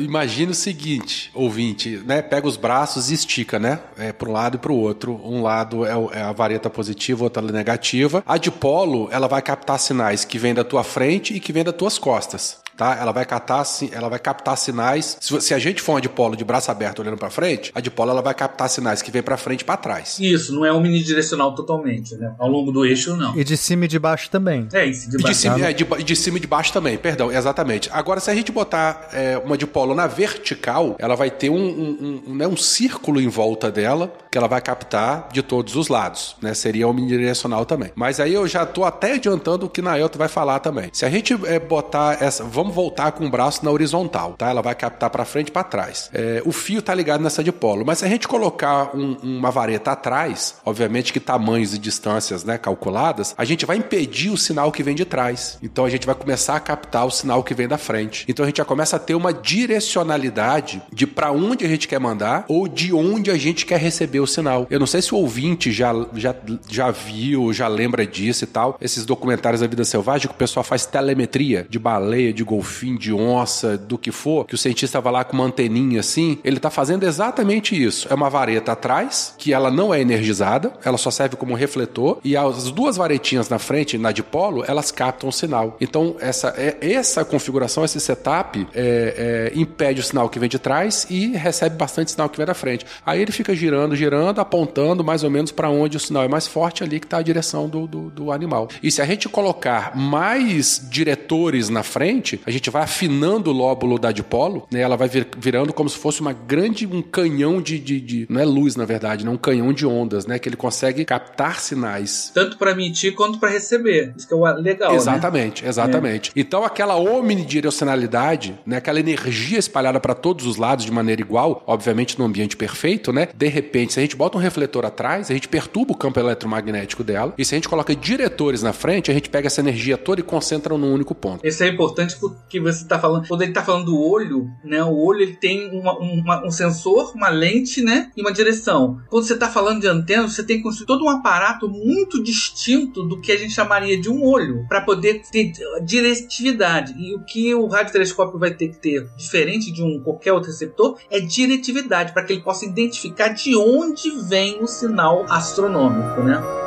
Imagina 0.03 0.51
o 0.51 0.55
seguinte, 0.55 1.31
ouvinte, 1.33 2.01
né? 2.05 2.21
Pega 2.21 2.47
os 2.47 2.57
braços 2.57 3.11
e 3.11 3.13
estica, 3.13 3.59
né? 3.59 3.79
É 3.97 4.11
para 4.11 4.29
um 4.29 4.31
lado 4.31 4.55
e 4.55 4.59
para 4.59 4.71
o 4.71 4.75
outro. 4.75 5.19
Um 5.23 5.41
lado 5.41 5.85
é, 5.85 5.95
o- 5.95 6.09
é 6.11 6.21
a 6.21 6.31
vareta 6.31 6.69
positiva, 6.69 7.23
outra 7.23 7.41
negativa. 7.43 8.23
A 8.25 8.37
dipolo, 8.37 9.07
ela 9.11 9.27
vai 9.27 9.41
captar 9.41 9.79
sinais 9.79 10.25
que 10.25 10.37
vêm 10.37 10.53
da 10.53 10.63
tua 10.63 10.83
frente 10.83 11.33
e 11.33 11.39
que 11.39 11.51
vêm 11.53 11.63
das 11.63 11.75
tuas 11.75 11.97
costas. 11.97 12.57
Tá? 12.75 12.97
Ela 12.99 13.11
vai 13.11 13.25
captar, 13.25 13.65
si- 13.65 13.91
ela 13.93 14.09
vai 14.09 14.19
captar 14.19 14.57
sinais. 14.57 15.17
Se, 15.21 15.39
se 15.41 15.53
a 15.53 15.59
gente 15.59 15.81
for 15.81 15.93
uma 15.93 16.01
dipolo 16.01 16.35
de 16.35 16.43
braço 16.43 16.71
aberto 16.71 16.99
olhando 16.99 17.17
para 17.17 17.29
frente, 17.29 17.71
a 17.75 17.79
dipolo 17.79 18.11
ela 18.11 18.21
vai 18.21 18.33
captar 18.33 18.69
sinais 18.69 19.01
que 19.01 19.11
vêm 19.11 19.21
para 19.21 19.37
frente 19.37 19.61
e 19.61 19.65
para 19.65 19.77
trás. 19.77 20.17
Isso, 20.19 20.53
não 20.55 20.65
é 20.65 20.71
omnidirecional 20.73 21.53
totalmente, 21.55 22.15
né? 22.15 22.33
Ao 22.39 22.47
longo 22.47 22.71
do 22.71 22.85
eixo, 22.85 23.15
não. 23.15 23.37
E 23.37 23.43
de 23.43 23.55
cima 23.57 23.85
e 23.85 23.87
de 23.87 23.99
baixo 23.99 24.29
também. 24.29 24.67
É 24.73 24.85
isso, 24.85 25.09
de 25.09 25.15
E 25.15 25.17
de 25.17 25.23
baixo. 25.23 25.39
cima, 25.39 25.59
é, 25.61 25.73
de, 25.73 25.83
de 25.83 26.15
cima 26.15 26.37
e 26.37 26.41
de 26.41 26.47
baixo 26.47 26.73
também, 26.73 26.97
perdão, 26.97 27.31
exatamente. 27.31 27.89
Agora, 27.91 28.19
se 28.19 28.29
a 28.31 28.35
gente 28.35 28.51
botar 28.51 29.09
é, 29.13 29.37
uma 29.37 29.57
dipolo 29.57 29.93
na 29.93 30.07
vertical, 30.07 30.95
ela 30.99 31.15
vai 31.15 31.29
ter 31.29 31.49
um, 31.49 31.55
um, 31.57 32.21
um, 32.27 32.35
né, 32.35 32.47
um 32.47 32.57
círculo 32.57 33.21
em 33.21 33.27
volta 33.27 33.71
dela 33.71 34.11
que 34.31 34.37
ela 34.37 34.47
vai 34.47 34.61
captar 34.61 35.29
de 35.31 35.41
todos 35.43 35.75
os 35.75 35.87
lados, 35.89 36.35
né? 36.41 36.53
Seria 36.53 36.87
omnidirecional 36.87 37.65
também. 37.65 37.91
Mas 37.95 38.19
aí 38.19 38.33
eu 38.33 38.47
já 38.47 38.65
tô 38.65 38.83
até 38.83 39.13
adiantando 39.13 39.65
o 39.67 39.69
que 39.69 39.81
Naelto 39.81 40.17
vai 40.17 40.27
falar 40.27 40.59
também. 40.59 40.89
Se 40.91 41.05
a 41.05 41.09
gente 41.09 41.37
é, 41.45 41.59
botar 41.59 42.17
essa. 42.21 42.43
Vamos 42.43 42.62
vamos 42.63 42.75
voltar 42.75 43.11
com 43.11 43.25
o 43.25 43.29
braço 43.29 43.63
na 43.65 43.71
horizontal, 43.71 44.33
tá? 44.37 44.49
Ela 44.49 44.61
vai 44.61 44.73
captar 44.73 45.09
para 45.09 45.25
frente 45.25 45.49
e 45.49 45.51
para 45.51 45.63
trás. 45.63 46.09
É, 46.13 46.41
o 46.45 46.51
fio 46.51 46.81
tá 46.81 46.93
ligado 46.95 47.21
nessa 47.21 47.43
dipolo, 47.43 47.83
mas 47.85 47.99
se 47.99 48.05
a 48.05 48.07
gente 48.07 48.27
colocar 48.27 48.95
um- 48.95 49.17
uma 49.21 49.51
vareta 49.51 49.91
atrás, 49.91 50.55
obviamente 50.65 51.11
que 51.11 51.19
tamanhos 51.19 51.73
e 51.73 51.77
distâncias, 51.77 52.43
né, 52.43 52.57
calculadas, 52.57 53.35
a 53.37 53.43
gente 53.45 53.65
vai 53.65 53.77
impedir 53.77 54.29
o 54.29 54.37
sinal 54.37 54.71
que 54.71 54.81
vem 54.81 54.95
de 54.95 55.03
trás. 55.05 55.57
Então 55.61 55.83
a 55.85 55.89
gente 55.89 56.05
vai 56.05 56.15
começar 56.15 56.55
a 56.55 56.59
captar 56.59 57.05
o 57.05 57.11
sinal 57.11 57.43
que 57.43 57.53
vem 57.53 57.67
da 57.67 57.77
frente. 57.77 58.25
Então 58.29 58.43
a 58.43 58.47
gente 58.47 58.57
já 58.57 58.65
começa 58.65 58.95
a 58.95 58.99
ter 58.99 59.13
uma 59.15 59.33
direcionalidade 59.33 60.81
de 60.91 61.05
para 61.05 61.31
onde 61.31 61.65
a 61.65 61.67
gente 61.67 61.87
quer 61.87 61.99
mandar 61.99 62.45
ou 62.47 62.67
de 62.67 62.93
onde 62.93 63.29
a 63.29 63.37
gente 63.37 63.65
quer 63.65 63.79
receber 63.79 64.19
o 64.19 64.27
sinal. 64.27 64.65
Eu 64.69 64.79
não 64.79 64.87
sei 64.87 65.01
se 65.01 65.13
o 65.13 65.17
ouvinte 65.17 65.71
já, 65.71 65.93
já, 66.15 66.35
já 66.69 66.91
viu, 66.91 67.51
já 67.53 67.67
lembra 67.67 68.05
disso 68.07 68.43
e 68.43 68.47
tal. 68.47 68.77
Esses 68.81 69.05
documentários 69.05 69.61
da 69.61 69.67
vida 69.67 69.83
selvagem 69.83 70.27
que 70.27 70.33
o 70.33 70.37
pessoal 70.37 70.63
faz 70.63 70.85
telemetria 70.85 71.67
de 71.69 71.77
baleia, 71.79 72.33
de 72.33 72.43
golfinho, 72.53 72.99
de 72.99 73.11
onça, 73.11 73.77
do 73.77 73.97
que 73.97 74.11
for, 74.11 74.45
que 74.45 74.53
o 74.53 74.57
cientista 74.57 75.01
vai 75.01 75.11
lá 75.11 75.23
com 75.23 75.33
uma 75.33 75.45
anteninha 75.45 76.01
assim, 76.01 76.37
ele 76.43 76.59
tá 76.59 76.69
fazendo 76.69 77.03
exatamente 77.03 77.81
isso. 77.81 78.07
É 78.09 78.13
uma 78.13 78.29
vareta 78.29 78.73
atrás, 78.73 79.33
que 79.37 79.51
ela 79.51 79.71
não 79.71 79.93
é 79.93 79.99
energizada, 79.99 80.71
ela 80.85 80.97
só 80.97 81.09
serve 81.09 81.35
como 81.35 81.55
refletor, 81.55 82.19
e 82.23 82.37
as 82.37 82.71
duas 82.71 82.95
varetinhas 82.95 83.49
na 83.49 83.57
frente, 83.57 83.97
na 83.97 84.11
dipolo, 84.11 84.63
elas 84.67 84.91
captam 84.91 85.29
o 85.29 85.33
sinal. 85.33 85.77
Então, 85.81 86.15
essa, 86.19 86.53
é, 86.55 86.77
essa 86.79 87.25
configuração, 87.25 87.83
esse 87.83 87.99
setup, 87.99 88.67
é, 88.75 89.51
é, 89.55 89.59
impede 89.59 90.01
o 90.01 90.03
sinal 90.03 90.29
que 90.29 90.37
vem 90.37 90.49
de 90.49 90.59
trás 90.59 91.07
e 91.09 91.35
recebe 91.35 91.75
bastante 91.75 92.11
sinal 92.11 92.29
que 92.29 92.37
vem 92.37 92.45
da 92.45 92.53
frente. 92.53 92.85
Aí 93.03 93.19
ele 93.19 93.31
fica 93.31 93.55
girando, 93.55 93.95
girando, 93.95 94.39
apontando 94.39 95.03
mais 95.03 95.23
ou 95.23 95.29
menos 95.29 95.51
para 95.51 95.69
onde 95.69 95.97
o 95.97 95.99
sinal 95.99 96.23
é 96.23 96.27
mais 96.27 96.47
forte, 96.47 96.83
ali 96.83 96.99
que 96.99 97.07
está 97.07 97.17
a 97.17 97.23
direção 97.23 97.67
do, 97.67 97.87
do, 97.87 98.09
do 98.11 98.31
animal. 98.31 98.67
E 98.81 98.91
se 98.91 99.01
a 99.01 99.05
gente 99.05 99.27
colocar 99.27 99.95
mais 99.95 100.85
diretores 100.89 101.69
na 101.69 101.81
frente, 101.81 102.42
a 102.45 102.51
gente 102.51 102.69
vai 102.69 102.83
afinando 102.83 103.49
o 103.49 103.53
lóbulo 103.53 103.97
da 103.99 104.11
dipolo, 104.11 104.67
né? 104.71 104.81
Ela 104.81 104.95
vai 104.97 105.07
vir- 105.07 105.27
virando 105.37 105.73
como 105.73 105.89
se 105.89 105.97
fosse 105.97 106.21
uma 106.21 106.33
grande, 106.33 106.85
um 106.87 107.01
canhão 107.01 107.61
de, 107.61 107.79
de, 107.79 107.99
de- 108.01 108.27
não 108.29 108.39
é 108.41 108.45
luz 108.45 108.75
na 108.75 108.85
verdade, 108.85 109.25
não 109.25 109.33
um 109.33 109.37
canhão 109.37 109.71
de 109.73 109.85
ondas, 109.85 110.25
né? 110.25 110.37
Que 110.39 110.49
ele 110.49 110.55
consegue 110.55 111.05
captar 111.05 111.59
sinais 111.59 112.31
Tanto 112.33 112.57
para 112.57 112.71
emitir 112.71 113.13
quanto 113.15 113.39
para 113.39 113.49
receber. 113.49 114.13
Isso 114.17 114.27
que 114.27 114.33
é 114.33 114.37
legal, 114.53 114.91
né? 114.91 114.97
Exatamente, 114.97 115.65
exatamente. 115.65 116.31
Então 116.35 116.63
aquela 116.63 116.95
omnidirecionalidade, 116.95 118.57
né, 118.65 118.77
aquela 118.77 118.99
energia 118.99 119.57
espalhada 119.59 119.99
para 119.99 120.13
todos 120.13 120.45
os 120.45 120.57
lados 120.57 120.85
de 120.85 120.91
maneira 120.91 121.21
igual, 121.21 121.63
obviamente 121.65 122.17
no 122.19 122.25
ambiente 122.25 122.55
perfeito, 122.57 123.11
né? 123.13 123.27
De 123.35 123.47
repente, 123.47 123.93
se 123.93 123.99
a 123.99 124.01
gente 124.03 124.15
bota 124.15 124.37
um 124.37 124.41
refletor 124.41 124.85
atrás, 124.85 125.29
a 125.29 125.33
gente 125.33 125.47
perturba 125.47 125.93
o 125.93 125.95
campo 125.97 126.19
eletromagnético 126.19 127.03
dela, 127.03 127.33
e 127.37 127.45
se 127.45 127.55
a 127.55 127.57
gente 127.57 127.69
coloca 127.69 127.95
diretores 127.95 128.61
na 128.63 128.73
frente, 128.73 129.11
a 129.11 129.13
gente 129.13 129.29
pega 129.29 129.47
essa 129.47 129.61
energia 129.61 129.97
toda 129.97 130.19
e 130.21 130.23
concentra 130.23 130.77
num 130.77 130.93
único 130.93 131.13
ponto. 131.15 131.45
Isso 131.45 131.63
é 131.63 131.67
importante 131.67 132.15
porque 132.33 132.59
você 132.59 132.83
está 132.83 132.99
falando. 132.99 133.27
Quando 133.27 133.41
ele 133.41 133.51
está 133.51 133.63
falando 133.63 133.85
do 133.85 133.99
olho, 133.99 134.47
né? 134.63 134.83
O 134.83 134.95
olho 134.97 135.21
ele 135.21 135.35
tem 135.35 135.69
uma- 135.71 135.97
uma- 135.97 136.45
um 136.45 136.51
sensor, 136.51 137.13
uma 137.15 137.29
lente, 137.29 137.81
né? 137.81 138.11
E 138.15 138.21
uma 138.21 138.31
direção. 138.31 138.99
Quando 139.09 139.25
você 139.25 139.33
está 139.33 139.49
falando 139.49 139.81
de 139.81 139.87
antena, 139.87 140.27
você 140.27 140.43
tem 140.43 140.57
que 140.57 140.63
construir 140.63 140.87
todo 140.87 141.03
um 141.05 141.09
aparato 141.09 141.69
muito 141.69 142.21
distinto 142.23 143.03
do 143.03 143.19
que 143.21 143.31
a 143.31 143.37
gente 143.37 143.53
chamaria 143.53 143.99
de 143.99 144.09
um 144.09 144.23
olho 144.23 144.65
para 144.67 144.81
poder 144.81 145.21
ter 145.31 145.51
diretividade. 145.83 146.93
E 146.97 147.15
o 147.15 147.23
que 147.25 147.53
o 147.53 147.67
radiotelescópio 147.67 148.39
vai 148.39 148.53
ter 148.53 148.69
que 148.69 148.77
ter, 148.77 149.07
diferente 149.17 149.71
de 149.71 149.83
um 149.83 149.99
qualquer 150.01 150.33
outro 150.33 150.49
receptor, 150.49 150.97
é 151.09 151.19
diretividade 151.19 152.13
para 152.13 152.23
que 152.23 152.33
ele 152.33 152.41
possa 152.41 152.65
identificar 152.65 153.29
de 153.29 153.55
onde 153.55 154.09
vem 154.27 154.61
o 154.61 154.67
sinal 154.67 155.25
astronômico, 155.29 156.21
né? 156.21 156.62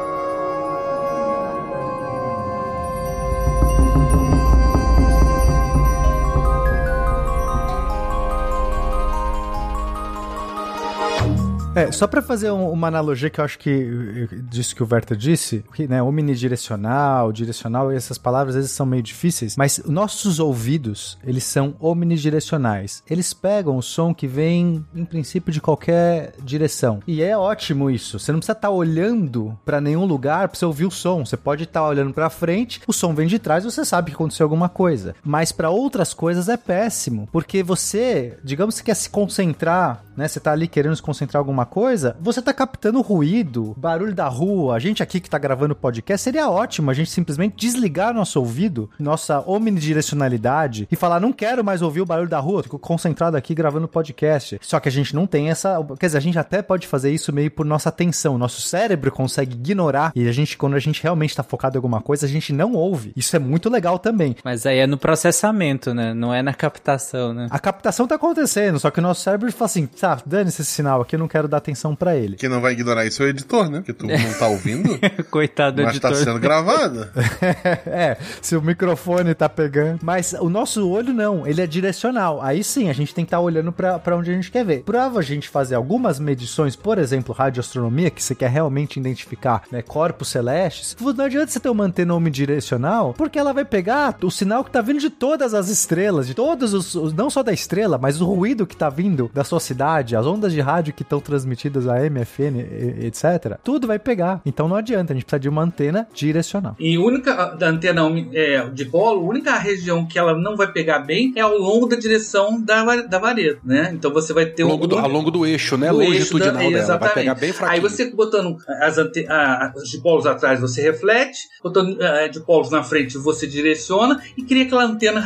É, 11.77 11.93
só 11.93 12.07
pra 12.07 12.23
fazer 12.23 12.51
um- 12.51 12.71
uma 12.71 12.89
analogia 12.89 13.31
que 13.31 13.39
eu 13.41 13.45
acho 13.45 13.59
que 13.59 14.29
disso 14.49 14.75
que 14.75 14.83
o 14.83 14.89
Werther 14.91 15.17
disse, 15.17 15.63
que, 15.75 15.87
né, 15.87 16.03
omnidirecional, 16.03 17.31
direcional, 17.33 17.91
essas 17.93 18.19
palavras 18.19 18.57
às 18.57 18.63
vezes 18.63 18.71
são 18.73 18.87
meio 18.87 19.03
difíceis, 19.03 19.57
mas 19.57 19.83
nossos 19.87 20.39
ouvidos, 20.41 21.19
eles 21.25 21.45
são 21.45 21.75
omnidirecionais. 21.81 23.03
Eles 23.09 23.33
pegam 23.33 23.77
o 23.77 23.83
som 23.83 24.15
que 24.15 24.27
vem, 24.27 24.85
em 24.95 25.05
princípio, 25.05 25.53
de 25.53 25.61
qualquer 25.61 26.33
direção. 26.43 27.01
E 27.07 27.23
é 27.23 27.37
ótimo 27.37 27.91
isso. 27.91 28.19
Você 28.19 28.33
não 28.33 28.39
precisa 28.39 28.57
estar 28.57 28.71
olhando 28.71 29.57
pra 29.65 29.81
nenhum 29.81 30.07
lugar 30.07 30.49
pra 30.49 30.59
você 30.59 30.65
ouvir 30.65 30.87
o 30.87 30.91
som. 30.91 31.25
Você 31.27 31.37
pode 31.37 31.65
estar 31.65 31.87
olhando 31.87 32.13
pra 32.15 32.31
frente, 32.31 32.81
o 32.87 32.93
som 32.93 33.15
vem 33.15 33.27
de 33.27 33.39
trás, 33.39 33.65
você 33.65 33.85
sabe 33.85 34.11
que 34.11 34.15
aconteceu 34.15 34.45
alguma 34.45 34.69
coisa. 34.69 35.15
Mas 35.23 35.53
pra 35.53 35.69
outras 35.71 36.15
coisas 36.15 36.49
é 36.49 36.57
péssimo, 36.57 37.29
porque 37.31 37.63
você, 37.63 38.39
digamos 38.43 38.79
que 38.81 38.87
quer 38.87 38.95
se 38.95 39.11
concentrar, 39.11 40.03
né? 40.17 40.27
Você 40.27 40.41
tá 40.41 40.53
ali 40.53 40.67
querendo 40.69 40.97
se 40.97 41.03
concentrar 41.03 41.41
em 41.41 41.45
alguma 41.45 41.66
coisa, 41.67 42.17
você 42.21 42.41
tá 42.41 42.53
captando 42.53 43.01
ruído, 43.01 43.75
barulho 43.77 44.15
da 44.15 44.29
rua. 44.29 44.77
A 44.77 44.79
gente 44.79 45.03
aqui 45.03 45.21
que 45.21 45.31
tá 45.31 45.39
gravando 45.39 45.75
podcast, 45.75 46.23
seria 46.23 46.49
ótimo 46.49 46.91
a 46.91 46.95
gente 46.95 47.11
simplesmente 47.11 47.57
desligar 47.57 48.15
nosso 48.15 48.39
ouvido, 48.39 48.91
nossa 48.99 49.41
omnidirecionalidade 49.47 50.89
e 50.91 50.97
falar, 50.97 51.21
não 51.21 51.33
quero 51.33 51.65
mais 51.65 51.83
ouvir 51.83 52.01
o 52.01 52.07
barulho 52.07 52.29
da 52.29 52.39
rua, 52.39 52.63
fico 52.63 52.79
concentrado 52.79 53.37
aqui 53.37 53.55
gravando 53.55 53.89
podcast. 53.89 54.59
Só 54.63 54.81
que 54.81 54.89
a 54.89 54.93
gente 54.93 55.15
não 55.15 55.27
tem 55.27 55.51
essa, 55.51 55.85
quer 55.99 56.07
dizer, 56.07 56.19
a 56.19 56.21
gente 56.21 56.39
até 56.39 56.63
pode 56.63 56.87
fazer 56.87 57.11
isso 57.11 57.33
meio 57.33 57.51
por 57.51 57.67
nossa 57.67 57.89
atenção. 57.89 58.39
Nosso 58.39 58.63
cérebro 58.63 59.11
consegue 59.11 59.55
ignorar 59.55 60.13
e 60.15 60.29
a 60.29 60.33
gente 60.33 60.57
quando 60.57 60.75
a 60.75 60.79
gente 60.79 61.03
realmente 61.03 61.35
tá 61.35 61.43
focado 61.43 61.77
em 61.77 61.79
alguma 61.79 62.01
coisa, 62.01 62.27
a 62.27 62.29
gente 62.29 62.53
não 62.53 62.73
ouve. 62.73 63.13
Isso 63.17 63.35
é 63.37 63.39
muito 63.39 63.69
legal 63.69 63.99
também. 63.99 64.37
Mas 64.45 64.67
aí 64.67 64.79
é 64.79 64.87
no 64.87 64.99
processamento, 64.99 65.95
né? 65.95 66.15
Não 66.15 66.33
é 66.33 66.43
na 66.43 66.55
captação, 66.55 67.33
né? 67.33 67.49
A 67.51 67.59
captação 67.59 68.07
tá 68.07 68.15
acontecendo, 68.15 68.79
só 68.79 68.91
que 68.91 68.99
o 68.99 69.03
nosso 69.03 69.23
cérebro 69.23 69.51
fala 69.53 69.67
assim, 69.67 69.87
tá, 69.87 70.19
dane-se 70.25 70.63
esse 70.63 70.71
sinal 70.71 71.01
aqui, 71.01 71.17
eu 71.17 71.21
não 71.21 71.29
quero 71.29 71.49
dar 71.49 71.56
atenção 71.59 71.95
pra 71.95 72.17
ele. 72.17 72.37
Quem 72.37 72.49
não 72.49 72.61
vai 72.61 72.73
ignorar 72.73 73.05
isso 73.05 73.23
é 73.23 73.27
o 73.27 73.29
editor, 73.29 73.69
né? 73.71 73.79
Porque 73.79 73.93
tu 73.93 74.07
não 74.07 74.33
tá 74.39 74.47
ouvindo, 74.49 74.99
Coitado 75.31 75.77
do 75.77 75.83
mas 75.83 75.99
tá 75.99 76.09
editor. 76.09 76.25
sendo 76.25 76.41
gravado. 76.41 77.09
é, 77.87 78.17
se 78.41 78.57
o 78.57 78.63
microfone 78.63 79.35
tá 79.35 79.49
pegando. 79.49 80.01
Mas 80.03 80.33
o 80.35 80.49
nosso 80.49 80.89
olho 80.89 81.13
não, 81.13 81.47
ele 81.47 81.61
é 81.61 81.67
direcional. 81.67 82.41
Aí 82.43 82.63
sim, 82.63 82.89
a 82.89 82.93
gente 82.93 83.15
tem 83.15 83.25
que 83.25 83.29
estar 83.29 83.41
olhando 83.41 83.73
pra 83.73 83.99
pra 83.99 84.17
onde 84.17 84.31
a 84.31 84.35
gente 84.35 84.51
quer 84.51 84.65
ver. 84.65 84.83
Pra 84.83 85.07
a 85.07 85.23
gente 85.23 85.49
fazer 85.49 85.75
algumas 85.75 86.19
medições, 86.19 86.77
por 86.77 86.99
exemplo, 86.99 87.35
radioastronomia, 87.35 88.11
que 88.11 88.23
você 88.23 88.35
quer 88.35 88.51
realmente 88.51 88.99
identificar 88.99 89.63
né, 89.71 89.83
corpos 89.83 90.29
celestes, 90.29 90.97
não 91.01 91.25
adianta 91.25 91.51
você 91.51 91.61
ter 91.61 91.69
uma 91.69 91.85
antena 91.85 92.15
omnidirecional, 92.15 93.15
porque 93.15 93.39
ela 93.39 93.53
vai 93.53 93.65
pegar 93.65 94.17
o 94.23 94.31
sinal 94.31 94.63
que 94.65 94.71
tá 94.71 94.81
vindo 94.81 95.01
de 95.01 95.11
todas 95.11 95.55
as 95.55 95.69
estrelas, 95.69 96.27
de 96.27 96.35
todos 96.35 96.73
os, 96.73 97.13
não 97.13 97.31
só 97.31 97.43
da 97.43 97.53
estrela, 97.53 97.99
mas 97.99 98.21
o 98.21 98.27
ruído 98.27 98.67
que 98.67 98.77
tá 98.77 98.89
vindo 98.89 99.31
da 99.33 99.45
sua 99.45 99.61
cidade, 99.61 100.17
as 100.17 100.27
ondas 100.27 100.53
de 100.53 100.61
rádio 100.61 100.93
que 100.93 101.03
estão 101.03 101.21
transmitidas 101.47 101.87
a 101.87 101.99
MFN, 102.11 102.59
etc. 103.05 103.59
Tudo 103.63 103.87
vai 103.87 103.99
pegar. 103.99 104.41
Então 104.45 104.69
não 104.69 104.77
adianta, 104.77 105.13
a 105.13 105.15
gente 105.17 105.25
precisa 105.25 105.41
de 105.41 105.49
uma 105.49 105.63
antena 105.63 106.09
direcional. 106.13 106.75
E 106.79 106.97
a 106.97 107.01
única 107.01 107.47
da 107.55 107.69
antena 107.69 108.03
é, 108.33 108.69
de 108.69 108.85
polo, 108.87 109.21
a 109.21 109.29
única 109.31 109.57
região 109.57 110.05
que 110.07 110.19
ela 110.19 110.37
não 110.37 110.57
vai 110.57 110.71
pegar 110.73 110.99
bem 111.01 111.33
é 111.37 111.41
ao 111.41 111.57
longo 111.57 111.87
da 111.87 111.97
direção 111.97 112.61
da, 112.61 112.85
da 113.03 113.19
vareta, 113.19 113.61
né? 113.65 113.91
Então 113.95 114.13
você 114.13 114.33
vai 114.33 114.47
ter 114.47 114.63
Ao 114.65 114.71
longo, 114.71 114.87
do, 114.87 114.97
um- 114.97 114.99
ao 114.99 115.09
longo 115.09 115.31
do 115.31 115.47
eixo, 115.47 115.77
né? 115.77 115.91
do 115.91 116.03
eixo 116.03 116.35
Longitudinal 116.35 116.71
da- 116.73 116.79
dela. 116.79 116.99
Vai 116.99 117.15
pegar 117.15 117.35
bem 117.35 117.53
fraquinho. 117.53 117.75
Aí 117.77 117.81
você 117.81 118.11
botando 118.11 118.57
as, 118.81 118.99
ante, 118.99 119.27
a, 119.29 119.73
dipolos 119.91 120.27
atrás, 120.27 120.61
você 120.61 120.83
reflete, 120.83 121.39
botando 121.63 122.01
eh, 122.03 122.29
dipolos 122.29 122.71
na 122.71 122.83
frente, 122.83 123.17
você 123.19 123.47
direciona 123.47 124.21
e 124.37 124.43
cria 124.43 124.65
aquela 124.65 124.85
antena 124.85 125.23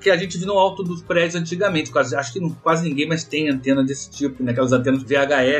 que 0.00 0.10
a 0.10 0.16
gente 0.16 0.38
viu 0.38 0.46
no 0.48 0.54
alto 0.58 0.82
dos 0.82 1.02
prédios 1.02 1.34
antigamente. 1.34 1.90
Quase, 1.90 2.14
acho 2.14 2.32
que 2.32 2.40
não, 2.40 2.50
quase 2.50 2.88
ninguém 2.88 3.08
mais 3.08 3.24
tem 3.24 3.48
antena 3.48 3.82
desse 3.82 4.10
tipo, 4.10 4.42
né? 4.42 4.52
Aquelas 4.52 4.72
antenas 4.72 5.02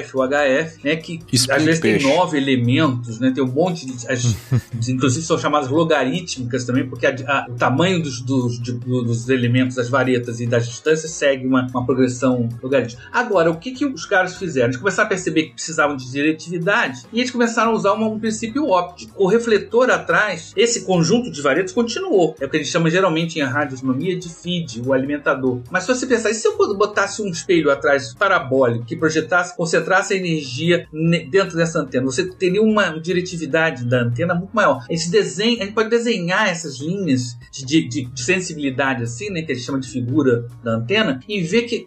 VHF 0.02 0.16
ou 0.16 0.22
HF, 0.28 0.78
né? 0.84 0.96
Que 0.96 1.20
Espinho 1.32 1.56
às 1.56 1.62
vezes 1.62 1.80
peixe. 1.80 2.06
tem 2.06 2.16
nove 2.16 2.36
elementos, 2.36 3.18
né? 3.20 3.30
Tem 3.34 3.42
um 3.42 3.46
monte 3.48 3.86
de. 3.86 4.06
As, 4.10 4.24
inclusive 4.88 5.24
são 5.24 5.38
chamadas 5.38 5.68
logarítmicas 5.68 6.64
também, 6.64 6.86
porque 6.88 7.06
a- 7.06 7.14
a- 7.26 7.46
o 7.48 7.54
tamanho 7.54 8.02
dos, 8.02 8.20
dos, 8.20 8.60
de- 8.60 8.72
dos 8.72 9.28
elementos, 9.28 9.76
das 9.76 9.88
varetas 9.88 10.40
e 10.40 10.46
das 10.46 10.66
distâncias 10.68 11.10
segue 11.12 11.46
uma, 11.46 11.66
uma 11.70 11.84
progressão 11.84 12.48
logarítmica. 12.62 13.02
Agora, 13.12 13.50
o 13.50 13.56
que, 13.56 13.72
que 13.72 13.84
os 13.86 14.04
caras 14.06 14.36
fizeram? 14.36 14.68
Eles 14.68 14.76
começaram 14.76 15.06
a 15.06 15.08
perceber 15.08 15.44
que 15.44 15.54
precisavam 15.54 15.96
de 15.96 16.10
diretividade 16.10 17.02
e 17.12 17.18
eles 17.20 17.30
começaram 17.30 17.72
a 17.72 17.74
usar 17.74 17.92
uma- 17.92 18.08
um 18.08 18.18
princípio 18.18 18.68
óptico. 18.68 19.12
O 19.22 19.26
refletor 19.28 19.90
atrás, 19.90 20.52
esse 20.56 20.84
conjunto 20.84 21.30
de 21.30 21.40
varetas 21.40 21.72
continuou. 21.72 22.36
É 22.40 22.46
o 22.46 22.48
que 22.50 22.56
a 22.56 22.60
gente 22.60 22.70
chama 22.72 22.90
geralmente 22.90 23.38
em 23.38 23.42
radioastronomia 23.42 24.16
de 24.18 24.28
feed, 24.28 24.82
o 24.84 24.92
alimentador. 24.92 25.60
Mas 25.70 25.84
se 25.84 25.94
você 25.94 26.06
pensar, 26.06 26.30
e 26.30 26.34
se 26.34 26.46
eu 26.46 26.56
botasse 26.76 27.22
um 27.22 27.28
espelho 27.28 27.70
atrás 27.70 28.14
parabólico 28.14 28.84
que 28.84 28.96
projetasse, 28.96 29.56
concentrasse 29.76 30.14
a 30.14 30.16
energia 30.16 30.86
ne- 30.92 31.24
dentro 31.26 31.56
dessa 31.56 31.80
antena. 31.80 32.04
Você 32.06 32.26
teria 32.32 32.62
uma 32.62 32.98
diretividade 32.98 33.84
da 33.84 34.02
antena 34.02 34.34
muito 34.34 34.52
maior. 34.54 34.84
Esse 34.88 35.10
desenho, 35.10 35.60
a 35.60 35.64
gente 35.64 35.74
pode 35.74 35.90
desenhar 35.90 36.48
essas 36.48 36.78
linhas 36.80 37.36
de, 37.52 37.64
de- 37.64 37.88
de- 37.88 38.04
de 38.06 38.22
sensibilidade 38.22 39.02
assim, 39.02 39.30
né, 39.30 39.42
que 39.42 39.52
a 39.52 39.54
gente 39.54 39.64
chama 39.64 39.80
de 39.80 39.88
figura 39.88 40.46
da 40.62 40.72
antena, 40.76 41.20
e 41.28 41.42
ver 41.42 41.62
que 41.62 41.86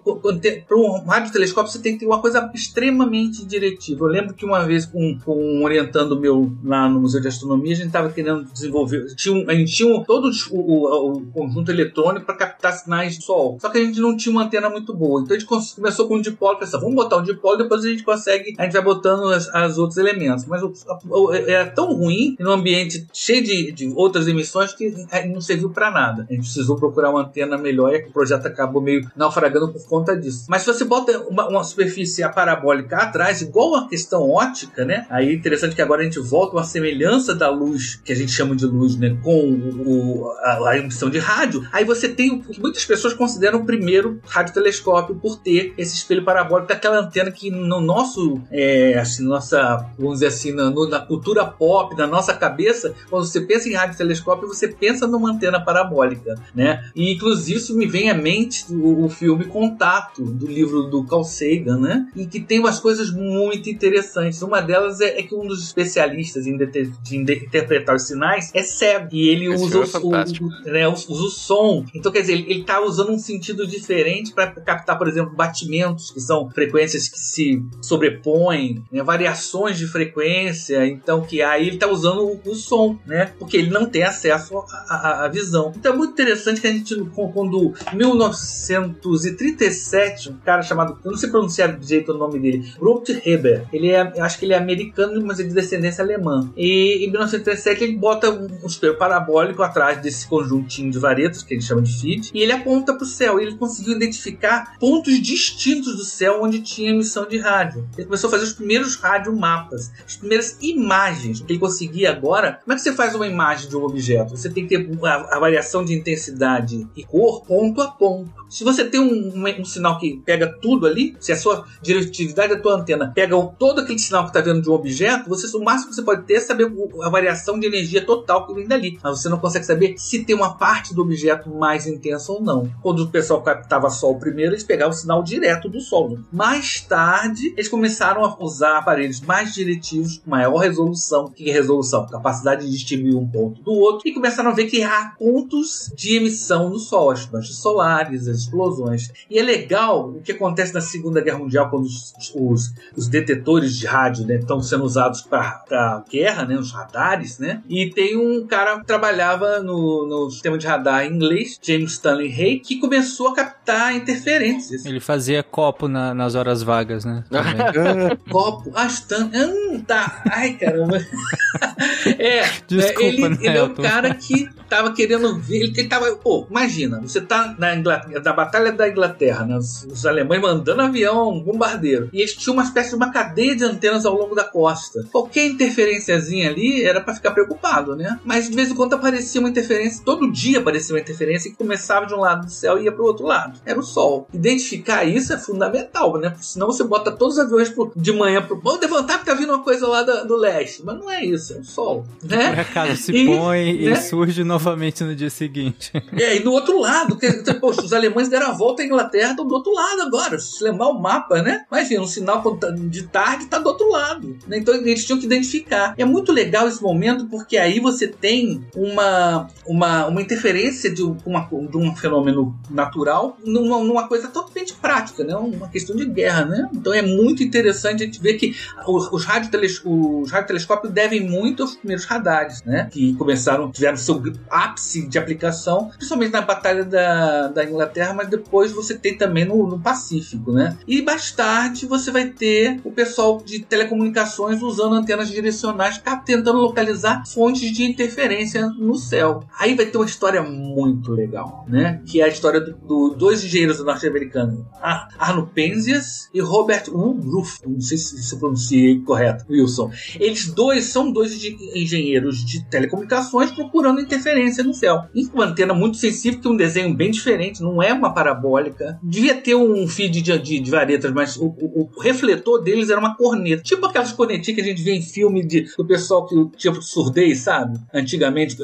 para 0.67 0.77
um 0.77 1.03
radiotelescópio 1.05 1.71
você 1.71 1.79
tem 1.79 1.93
que 1.93 1.99
ter 1.99 2.05
uma 2.05 2.21
coisa 2.21 2.49
extremamente 2.53 3.45
diretiva. 3.45 4.05
Eu 4.05 4.09
lembro 4.09 4.33
que 4.33 4.45
uma 4.45 4.63
vez 4.65 4.85
com, 4.85 5.17
com 5.19 5.35
um 5.35 5.63
orientando 5.63 6.19
meu 6.19 6.51
lá 6.63 6.87
no 6.89 7.01
Museu 7.01 7.21
de 7.21 7.27
Astronomia, 7.27 7.73
a 7.73 7.75
gente 7.75 7.87
estava 7.87 8.09
querendo 8.11 8.43
desenvolver, 8.51 9.05
tinha 9.15 9.35
um- 9.35 9.49
a 9.49 9.53
gente 9.55 9.73
tinha 9.73 9.93
um- 9.93 10.03
todo 10.03 10.29
o, 10.51 10.57
o- 10.59 11.11
o 11.17 11.25
conjunto 11.27 11.71
eletrônico 11.71 12.25
para 12.25 12.35
captar 12.35 12.73
sinais 12.73 13.17
do 13.17 13.23
Sol. 13.23 13.57
Só 13.61 13.69
que 13.69 13.77
a 13.77 13.83
gente 13.83 13.99
não 13.99 14.15
tinha 14.15 14.31
uma 14.31 14.43
antena 14.43 14.69
muito 14.69 14.93
boa. 14.93 15.21
Então 15.21 15.35
a 15.35 15.39
gente 15.39 15.47
começou 15.75 16.07
com 16.07 16.15
um 16.17 16.21
dipolo, 16.21 16.57
pensou, 16.57 16.79
vamos 16.79 16.95
botar 16.95 17.17
um 17.17 17.23
dipolo, 17.23 17.57
depois 17.57 17.78
a 17.85 17.89
gente 17.89 18.03
consegue, 18.03 18.53
a 18.57 18.63
gente 18.63 18.73
vai 18.73 18.81
botando 18.81 19.25
as, 19.31 19.47
as 19.53 19.77
outros 19.77 19.97
elementos. 19.97 20.45
Mas 20.45 20.61
o, 20.63 20.73
o- 21.09 21.33
era 21.33 21.65
tão 21.67 21.93
ruim, 21.93 22.35
num 22.39 22.51
ambiente 22.51 23.05
cheio 23.13 23.43
de, 23.43 23.71
de 23.71 23.87
outras 23.95 24.27
emissões, 24.27 24.73
que 24.73 24.93
eh, 25.11 25.25
não 25.27 25.41
serviu 25.41 25.69
para 25.69 25.91
nada. 25.91 26.25
A 26.29 26.33
gente 26.33 26.43
precisou 26.43 26.75
procurar 26.75 27.09
uma 27.09 27.21
antena 27.21 27.57
melhor 27.57 27.93
e 27.93 27.99
o 28.07 28.11
projeto 28.11 28.45
acabou 28.47 28.81
meio 28.81 29.09
naufragando 29.15 29.69
por 29.69 29.85
conta 29.87 30.15
disso. 30.15 30.45
Mas 30.49 30.61
se 30.63 30.67
você 30.73 30.85
bota 30.85 31.17
uma, 31.27 31.47
uma 31.47 31.63
superfície 31.63 32.27
parabólica 32.29 32.97
atrás, 32.97 33.41
igual 33.41 33.75
a 33.75 33.87
questão 33.87 34.29
ótica, 34.29 34.85
né? 34.85 35.05
Aí 35.09 35.29
é 35.29 35.33
interessante 35.33 35.75
que 35.75 35.81
agora 35.81 36.01
a 36.01 36.03
gente 36.05 36.19
volta 36.19 36.55
uma 36.55 36.63
semelhança 36.63 37.33
da 37.35 37.49
luz, 37.49 37.95
que 38.03 38.11
a 38.11 38.15
gente 38.15 38.31
chama 38.31 38.55
de 38.55 38.65
luz, 38.65 38.95
né? 38.97 39.17
Com 39.23 39.51
o, 39.53 40.31
a, 40.41 40.69
a 40.69 40.77
emissão 40.77 41.09
de 41.09 41.17
rádio. 41.19 41.65
Aí 41.71 41.83
você 41.85 42.07
tem 42.09 42.31
o 42.31 42.41
que 42.41 42.59
muitas 42.59 42.85
pessoas 42.85 43.13
consideram 43.13 43.59
o 43.59 43.65
primeiro 43.65 44.19
radiotelescópio 44.27 45.15
por 45.15 45.37
ter 45.39 45.73
esse 45.77 45.95
espelho 45.95 46.23
parabólico 46.23 46.67
daquela 46.69 46.99
antena 46.99 47.31
que 47.31 47.49
no 47.69 47.79
nosso, 47.79 48.41
é, 48.51 48.97
assim, 48.97 49.23
nossa, 49.23 49.85
vamos 49.97 50.15
dizer 50.15 50.27
assim, 50.27 50.51
na, 50.51 50.69
na 50.71 50.99
cultura 50.99 51.45
pop, 51.45 51.95
na 51.95 52.07
nossa 52.07 52.33
cabeça, 52.33 52.93
quando 53.09 53.25
você 53.25 53.41
pensa 53.41 53.69
em 53.69 53.73
radiotelescópio, 53.73 54.47
você 54.47 54.67
pensa 54.67 55.05
numa 55.07 55.31
antena 55.31 55.59
parabólica, 55.63 56.35
né? 56.55 56.83
E 56.95 57.13
inclusive 57.13 57.59
isso 57.59 57.75
me 57.77 57.85
vem 57.85 58.09
à 58.09 58.13
mente 58.15 58.65
o, 58.69 59.05
o 59.05 59.09
filme 59.09 59.45
Contato, 59.45 60.23
do 60.23 60.47
livro 60.47 60.83
do 60.83 61.03
Carl 61.05 61.23
Sagan, 61.23 61.77
né? 61.77 62.07
E 62.15 62.25
que 62.25 62.39
tem 62.39 62.59
umas 62.59 62.79
coisas 62.79 63.11
muito 63.11 63.69
interessantes. 63.69 64.41
Uma 64.41 64.61
delas 64.61 64.99
é, 64.99 65.19
é 65.19 65.23
que 65.23 65.35
um 65.35 65.45
dos 65.47 65.63
especialistas 65.63 66.47
em, 66.47 66.57
de 66.57 67.17
inde- 67.17 67.45
interpretar 67.45 67.95
os 67.95 68.03
sinais 68.03 68.49
é 68.53 68.63
cego. 68.63 69.09
E 69.11 69.29
ele 69.29 69.45
Esse 69.53 69.63
usa, 69.63 69.77
é 69.97 69.99
o, 69.99 70.07
o- 70.09 70.71
né, 70.71 70.87
usa 70.87 71.11
o 71.11 71.29
som. 71.29 71.85
Então, 71.93 72.11
quer 72.11 72.21
dizer, 72.21 72.33
ele, 72.33 72.45
ele 72.49 72.63
tá 72.63 72.81
usando 72.81 73.11
um 73.11 73.19
sentido 73.19 73.67
diferente 73.67 74.33
para 74.33 74.47
captar, 74.51 74.97
por 74.97 75.07
exemplo, 75.07 75.35
batimentos, 75.35 76.11
que 76.11 76.19
são 76.19 76.49
frequências 76.49 77.07
que 77.07 77.19
se 77.19 77.58
sobrepõem, 77.81 78.83
né, 78.91 79.01
variações 79.03 79.77
de 79.77 79.87
frequência. 79.87 80.85
Então, 80.85 81.21
que 81.21 81.41
aí 81.41 81.67
ele 81.67 81.77
tá 81.77 81.87
usando 81.87 82.23
o, 82.23 82.39
o 82.45 82.55
som, 82.55 82.97
né? 83.05 83.33
Porque 83.37 83.57
ele 83.57 83.69
não 83.69 83.85
tem 83.85 84.03
acesso 84.03 84.63
à, 84.89 85.27
visão. 85.31 85.71
Então 85.75 85.93
é 85.93 85.97
muito 85.97 86.13
interessante 86.13 86.61
que 86.61 86.67
a 86.67 86.71
gente, 86.71 86.95
quando 87.33 87.73
em 87.93 87.97
1937, 87.97 90.29
um 90.29 90.37
cara 90.37 90.61
chamado, 90.61 90.97
eu 91.03 91.11
não 91.11 91.17
sei 91.17 91.29
pronunciar 91.29 91.77
direito 91.77 92.11
o 92.11 92.17
nome 92.17 92.39
dele, 92.39 92.71
Robert 92.79 93.21
Heber, 93.25 93.65
ele 93.71 93.89
é, 93.89 94.01
acho 94.21 94.39
que 94.39 94.45
ele 94.45 94.53
é 94.53 94.57
americano, 94.57 95.21
mas 95.25 95.39
é 95.39 95.43
de 95.43 95.53
descendência 95.53 96.03
alemã. 96.03 96.51
E 96.55 97.05
em 97.05 97.11
1937 97.11 97.83
ele 97.83 97.97
bota 97.97 98.29
um, 98.29 98.47
um 98.63 98.67
espelho 98.67 98.97
parabólico 98.97 99.63
atrás 99.63 100.01
desse 100.01 100.27
conjuntinho 100.27 100.91
de 100.91 100.99
varetas, 100.99 101.43
que 101.43 101.53
ele 101.53 101.61
chama 101.61 101.81
de 101.81 101.99
feed, 101.99 102.31
e 102.33 102.41
ele 102.41 102.51
aponta 102.51 102.93
para 102.93 103.03
o 103.03 103.07
céu. 103.07 103.39
E 103.39 103.43
ele 103.43 103.55
conseguiu 103.55 103.95
identificar 103.95 104.77
pontos 104.79 105.19
distintos 105.21 105.95
do 105.95 106.03
céu 106.03 106.39
onde 106.41 106.61
tinha 106.61 106.91
emissão 106.91 107.27
de 107.27 107.37
rádio. 107.37 107.48
Ele 107.97 108.05
começou 108.05 108.27
a 108.27 108.31
fazer 108.31 108.43
os 108.45 108.53
primeiros 108.53 108.95
radiomapas, 108.95 109.91
as 110.05 110.15
primeiras 110.17 110.57
imagens. 110.61 111.41
Que 111.41 111.53
ele 111.53 111.59
conseguia 111.59 112.11
agora, 112.11 112.59
como 112.63 112.73
é 112.73 112.75
que 112.75 112.81
você 112.81 112.93
faz 112.93 113.15
uma 113.15 113.27
imagem 113.27 113.69
de 113.69 113.75
um 113.75 113.83
objeto? 113.83 114.35
Você 114.35 114.49
tem 114.49 114.67
que 114.67 114.77
ter 114.77 115.05
a, 115.05 115.37
a 115.37 115.39
variação 115.39 115.83
de 115.83 115.93
intensidade 115.93 116.87
e 116.95 117.03
cor 117.03 117.43
ponto 117.45 117.81
a 117.81 117.89
ponto. 117.91 118.29
Se 118.49 118.63
você 118.63 118.83
tem 118.83 118.99
um, 118.99 119.31
um- 119.35 119.61
um 119.61 119.65
sinal 119.65 119.99
que 119.99 120.21
pega 120.25 120.47
tudo 120.61 120.87
ali, 120.87 121.15
se 121.19 121.31
a 121.31 121.37
sua 121.37 121.65
diretividade 121.81 122.55
da 122.55 122.59
tua 122.59 122.75
antena 122.75 123.11
pega 123.13 123.35
todo 123.59 123.81
aquele 123.81 123.99
sinal 123.99 124.23
que 124.23 124.29
está 124.29 124.41
vendo 124.41 124.61
de 124.61 124.69
um 124.69 124.73
objeto, 124.73 125.29
você, 125.29 125.45
o 125.55 125.63
máximo 125.63 125.89
que 125.89 125.95
você 125.95 126.01
pode 126.01 126.23
ter 126.23 126.35
é 126.35 126.39
saber 126.39 126.71
a 127.03 127.09
variação 127.09 127.59
de 127.59 127.67
energia 127.67 128.05
total 128.05 128.47
que 128.47 128.53
vem 128.53 128.67
dali. 128.67 128.97
Mas 129.03 129.19
você 129.21 129.29
não 129.29 129.37
consegue 129.39 129.65
saber 129.65 129.95
se 129.97 130.23
tem 130.23 130.35
uma 130.35 130.57
parte 130.57 130.93
do 130.93 131.01
objeto 131.01 131.49
mais 131.49 131.85
intensa 131.85 132.31
ou 132.31 132.41
não. 132.41 132.69
Quando 132.81 133.03
o 133.03 133.07
pessoal 133.09 133.41
captava 133.41 133.89
Sol 133.89 134.17
primeiro, 134.19 134.51
eles 134.53 134.63
pegavam 134.63 134.93
o 134.93 134.97
sinal 134.97 135.21
direto 135.23 135.69
do 135.69 135.79
Sol. 135.79 136.17
Mais 136.31 136.81
tarde, 136.81 137.38
eles 137.43 137.67
começaram 137.67 138.23
a 138.23 138.35
usar 138.43 138.77
aparelhos 138.77 139.21
mais 139.21 139.53
diretivos, 139.53 140.17
com 140.17 140.29
maior 140.29 140.57
resolução. 140.57 141.25
O 141.25 141.31
que 141.31 141.49
é 141.49 141.53
resolução? 141.53 142.05
Capacidade 142.07 142.65
de 142.65 142.71
distinguir 142.71 143.15
um 143.15 143.27
ponto 143.27 143.61
do 143.61 143.71
outro. 143.71 144.07
E 144.07 144.13
começaram 144.13 144.51
a 144.51 144.53
ver 144.53 144.65
que 144.65 144.81
há 144.83 145.13
pontos 145.17 145.91
de 145.95 146.15
emissão 146.17 146.69
do 146.69 146.79
Sol, 146.79 147.11
as 147.11 147.29
manchas 147.29 147.55
solares, 147.57 148.27
as 148.27 148.39
explosões. 148.39 149.11
E 149.29 149.37
é 149.37 149.43
legal 149.43 150.09
o 150.09 150.21
que 150.21 150.31
acontece 150.31 150.73
na 150.73 150.81
Segunda 150.81 151.21
Guerra 151.21 151.39
Mundial, 151.39 151.69
quando 151.69 151.85
os, 151.85 152.13
os, 152.35 152.73
os 152.95 153.07
detetores 153.07 153.77
de 153.77 153.85
rádio 153.85 154.25
né, 154.25 154.35
estão 154.37 154.61
sendo 154.61 154.83
usados 154.83 155.21
para 155.21 156.03
guerra, 156.09 156.45
né, 156.45 156.57
os 156.57 156.71
radares, 156.71 157.39
né? 157.39 157.61
E 157.69 157.89
tem 157.89 158.17
um 158.17 158.45
cara 158.45 158.79
que 158.79 158.85
trabalhava 158.85 159.59
no, 159.59 160.07
no 160.07 160.29
sistema 160.31 160.57
de 160.57 160.65
radar 160.67 161.05
inglês, 161.05 161.59
James 161.61 161.93
Stanley 161.93 162.31
Hay, 162.33 162.59
que 162.59 162.77
começou 162.79 163.29
a 163.29 163.35
captar 163.35 163.95
interferências. 163.95 164.85
Ele 164.85 164.99
fazia 164.99 165.43
copo 165.43 165.87
na- 165.87 166.13
nas 166.13 166.35
horas 166.35 166.61
vagas, 166.63 167.05
né? 167.05 167.23
Copo, 168.31 168.73
Stan... 168.87 169.29
Hum, 169.33 169.81
tá. 169.85 170.23
Ai, 170.31 170.53
caramba. 170.53 170.97
é, 172.17 172.43
Desculpa, 172.67 173.01
é, 173.01 173.07
ele, 173.07 173.29
né, 173.29 173.37
ele 173.41 173.57
é 173.57 173.63
o 173.63 173.73
cara 173.73 174.13
que 174.15 174.49
tava 174.67 174.93
querendo 174.93 175.37
ver. 175.37 175.57
Ele, 175.57 175.73
ele 175.77 175.87
tava. 175.87 176.11
Pô, 176.15 176.45
imagina, 176.49 176.99
você 177.01 177.21
tá 177.21 177.55
na, 177.57 177.75
Inglaterra, 177.75 178.21
na 178.23 178.33
Batalha 178.33 178.71
da 178.71 178.89
Inglaterra, 178.89 179.45
né? 179.45 179.57
Os, 179.57 179.83
os 179.85 180.05
alemães 180.05 180.41
mandando 180.41 180.81
avião, 180.81 181.39
bombardeiro. 181.39 182.09
E 182.11 182.19
eles 182.19 182.35
tinham 182.35 182.53
uma 182.53 182.63
espécie 182.63 182.89
de 182.89 182.95
uma 182.95 183.11
cadeia 183.11 183.55
de 183.55 183.63
antenas 183.63 184.05
ao 184.05 184.15
longo 184.15 184.35
da 184.35 184.43
costa. 184.43 185.05
Qualquer 185.11 185.45
interferenciazinha 185.45 186.49
ali 186.49 186.83
era 186.83 187.01
pra 187.01 187.13
ficar 187.13 187.31
preocupado, 187.31 187.95
né? 187.95 188.19
Mas 188.25 188.49
de 188.49 188.55
vez 188.55 188.69
em 188.69 188.75
quando 188.75 188.93
aparecia 188.93 189.39
uma 189.39 189.49
interferência, 189.49 190.03
todo 190.03 190.31
dia 190.31 190.59
aparecia 190.59 190.95
uma 190.95 191.01
interferência 191.01 191.49
que 191.49 191.57
começava 191.57 192.05
de 192.05 192.13
um 192.13 192.19
lado 192.19 192.45
do 192.45 192.51
céu 192.51 192.79
e 192.79 192.85
ia 192.85 192.91
pro 192.91 193.05
outro 193.05 193.25
lado. 193.25 193.59
Era 193.65 193.79
o 193.79 193.83
Sol. 193.83 194.27
Identificar 194.33 195.03
isso 195.03 195.33
é 195.33 195.37
fundamental, 195.37 196.17
né? 196.17 196.29
Porque 196.29 196.45
senão 196.45 196.67
você 196.67 196.83
bota 196.83 197.11
todos 197.19 197.37
os 197.37 197.43
aviões 197.43 197.69
pro- 197.69 197.91
de 197.95 198.11
manhã 198.11 198.41
pro. 198.41 198.59
Vamos 198.59 198.79
levantar 198.81 199.17
porque 199.19 199.29
tá 199.29 199.35
vindo 199.37 199.49
uma 199.53 199.63
coisa 199.63 199.85
lá 199.87 200.01
da- 200.03 200.23
do 200.23 200.35
leste. 200.35 200.81
Mas 200.83 200.97
não 200.97 201.11
é 201.11 201.23
isso, 201.23 201.53
é 201.53 201.57
o 201.59 201.63
Sol. 201.63 202.05
Né? 202.23 202.49
Por 202.49 202.59
acaso 202.59 202.95
se 202.95 203.11
E, 203.11 203.25
põe 203.27 203.69
e 203.75 203.89
né? 203.89 203.95
surge 203.95 204.43
novamente 204.43 205.03
no 205.03 205.13
dia 205.15 205.29
seguinte. 205.29 205.91
É, 206.17 206.37
e 206.37 206.39
do 206.39 206.51
outro 206.51 206.79
lado, 206.79 207.17
poxa, 207.59 207.81
os 207.81 207.93
alemães 207.93 208.29
deram 208.29 208.47
a 208.47 208.51
volta 208.53 208.81
à 208.81 208.85
Inglaterra, 208.85 209.31
estão 209.31 209.45
do 209.47 209.53
outro 209.53 209.71
lado 209.73 210.01
agora. 210.01 210.39
Se 210.39 210.63
lembrar 210.63 210.87
o 210.87 210.99
mapa, 210.99 211.41
né? 211.41 211.65
Imagina, 211.71 212.01
um 212.01 212.07
sinal 212.07 212.41
tá 212.57 212.69
de 212.71 213.03
tarde 213.03 213.43
está 213.43 213.59
do 213.59 213.67
outro 213.67 213.89
lado. 213.91 214.37
né? 214.47 214.57
Então 214.57 214.73
eles 214.73 215.05
tinham 215.05 215.19
que 215.19 215.25
identificar. 215.25 215.93
E 215.97 216.01
é 216.01 216.05
muito 216.05 216.31
legal 216.31 216.67
esse 216.67 216.81
momento 216.81 217.25
porque 217.27 217.57
aí 217.57 217.79
você 217.79 218.07
tem 218.07 218.63
uma, 218.75 219.47
uma, 219.65 220.07
uma 220.07 220.21
interferência 220.21 220.89
de, 220.89 221.03
uma, 221.03 221.47
de 221.69 221.77
um 221.77 221.95
fenômeno 221.95 222.55
natural 222.69 223.37
numa, 223.43 223.79
numa 223.83 224.07
coisa 224.07 224.27
totalmente 224.29 224.73
prática, 224.73 225.23
né? 225.23 225.35
Uma 225.35 225.67
questão 225.67 225.95
de 225.95 226.05
guerra, 226.05 226.45
né? 226.45 226.69
Então 226.73 226.93
é 226.93 227.01
muito 227.15 227.43
interessante 227.43 228.03
a 228.03 228.05
gente 228.05 228.21
ver 228.21 228.35
que 228.35 228.55
os, 228.87 229.11
os, 229.11 229.25
os 229.25 230.31
radiotelescópios 230.31 230.91
devem 230.93 231.27
muito 231.27 231.63
aos 231.63 231.75
primeiros 231.75 232.05
radares, 232.05 232.63
né? 232.63 232.87
Que 232.91 233.13
começaram, 233.15 233.71
tiveram 233.71 233.97
seu 233.97 234.21
ápice 234.49 235.07
de 235.07 235.17
aplicação, 235.17 235.89
principalmente 235.97 236.31
na 236.33 236.41
Batalha 236.41 236.83
da, 236.83 237.47
da 237.47 237.63
Inglaterra, 237.63 238.13
mas 238.13 238.27
depois 238.27 238.71
você 238.71 238.97
tem 238.97 239.17
também 239.17 239.45
no, 239.45 239.67
no 239.67 239.79
Pacífico, 239.79 240.51
né? 240.51 240.77
E 240.87 241.01
mais 241.01 241.31
tarde 241.31 241.85
você 241.85 242.11
vai 242.11 242.27
ter 242.29 242.79
o 242.83 242.91
pessoal 242.91 243.41
de 243.45 243.59
telecomunicações 243.59 244.61
usando 244.61 244.95
antenas 244.95 245.29
direcionais, 245.29 246.01
tentando 246.25 246.59
localizar 246.59 247.23
fontes 247.27 247.71
de 247.71 247.83
interferência 247.83 248.67
no 248.67 248.95
céu. 248.95 249.43
Aí 249.59 249.75
vai 249.75 249.85
ter 249.85 249.97
uma 249.97 250.05
história 250.05 250.41
muito 250.41 251.11
legal, 251.11 251.65
né? 251.67 252.01
Que 252.05 252.21
é 252.21 252.25
a 252.25 252.27
história 252.27 252.59
dos 252.59 252.75
do, 252.79 253.09
dois 253.17 253.43
engenheiros 253.43 253.83
norte-americanos, 253.83 254.59
Ar- 254.81 255.09
Arno 255.17 255.47
Penzias 255.47 256.29
e 256.33 256.41
Robert 256.41 256.88
Woodruff. 256.91 257.59
Não 257.65 257.79
sei 257.81 257.97
se, 257.97 258.21
se 258.21 258.33
eu 258.35 258.39
pronunciei 258.39 258.99
correto, 259.01 259.45
Wilson. 259.49 259.91
Eles 260.19 260.47
dois 260.53 260.85
são 260.85 261.11
dois 261.11 261.39
de- 261.39 261.55
engenheiros 261.75 262.43
de 262.45 262.63
telecomunicações 262.69 263.51
procurando 263.51 264.01
interferência 264.01 264.63
no 264.63 264.73
céu. 264.73 265.03
E 265.13 265.25
uma 265.33 265.45
antena 265.45 265.73
muito 265.73 265.97
sensível, 265.97 266.39
que 266.39 266.47
é 266.47 266.51
um 266.51 266.55
desenho 266.57 266.93
bem 266.93 267.11
diferente, 267.11 267.61
não 267.61 267.81
é 267.81 267.93
uma 267.93 268.13
parabólica. 268.13 268.99
Devia 269.03 269.35
ter 269.35 269.55
um 269.55 269.87
feed 269.87 270.21
de, 270.21 270.37
de, 270.39 270.59
de 270.59 270.71
varetas, 270.71 271.11
mas 271.13 271.37
o, 271.37 271.45
o- 271.45 271.89
o 271.95 272.01
refletor 272.01 272.61
deles 272.61 272.89
era 272.89 272.99
uma 272.99 273.15
corneta. 273.15 273.61
Tipo 273.63 273.85
aquelas 273.85 274.11
cornetinhas 274.11 274.55
que 274.55 274.61
a 274.61 274.65
gente 274.65 274.81
vê 274.83 274.93
em 274.93 275.01
filme 275.01 275.45
de, 275.45 275.67
do 275.77 275.85
pessoal 275.85 276.25
que 276.25 276.35
tinha 276.57 276.73
surdez, 276.81 277.39
sabe? 277.39 277.79
Antigamente, 277.93 278.57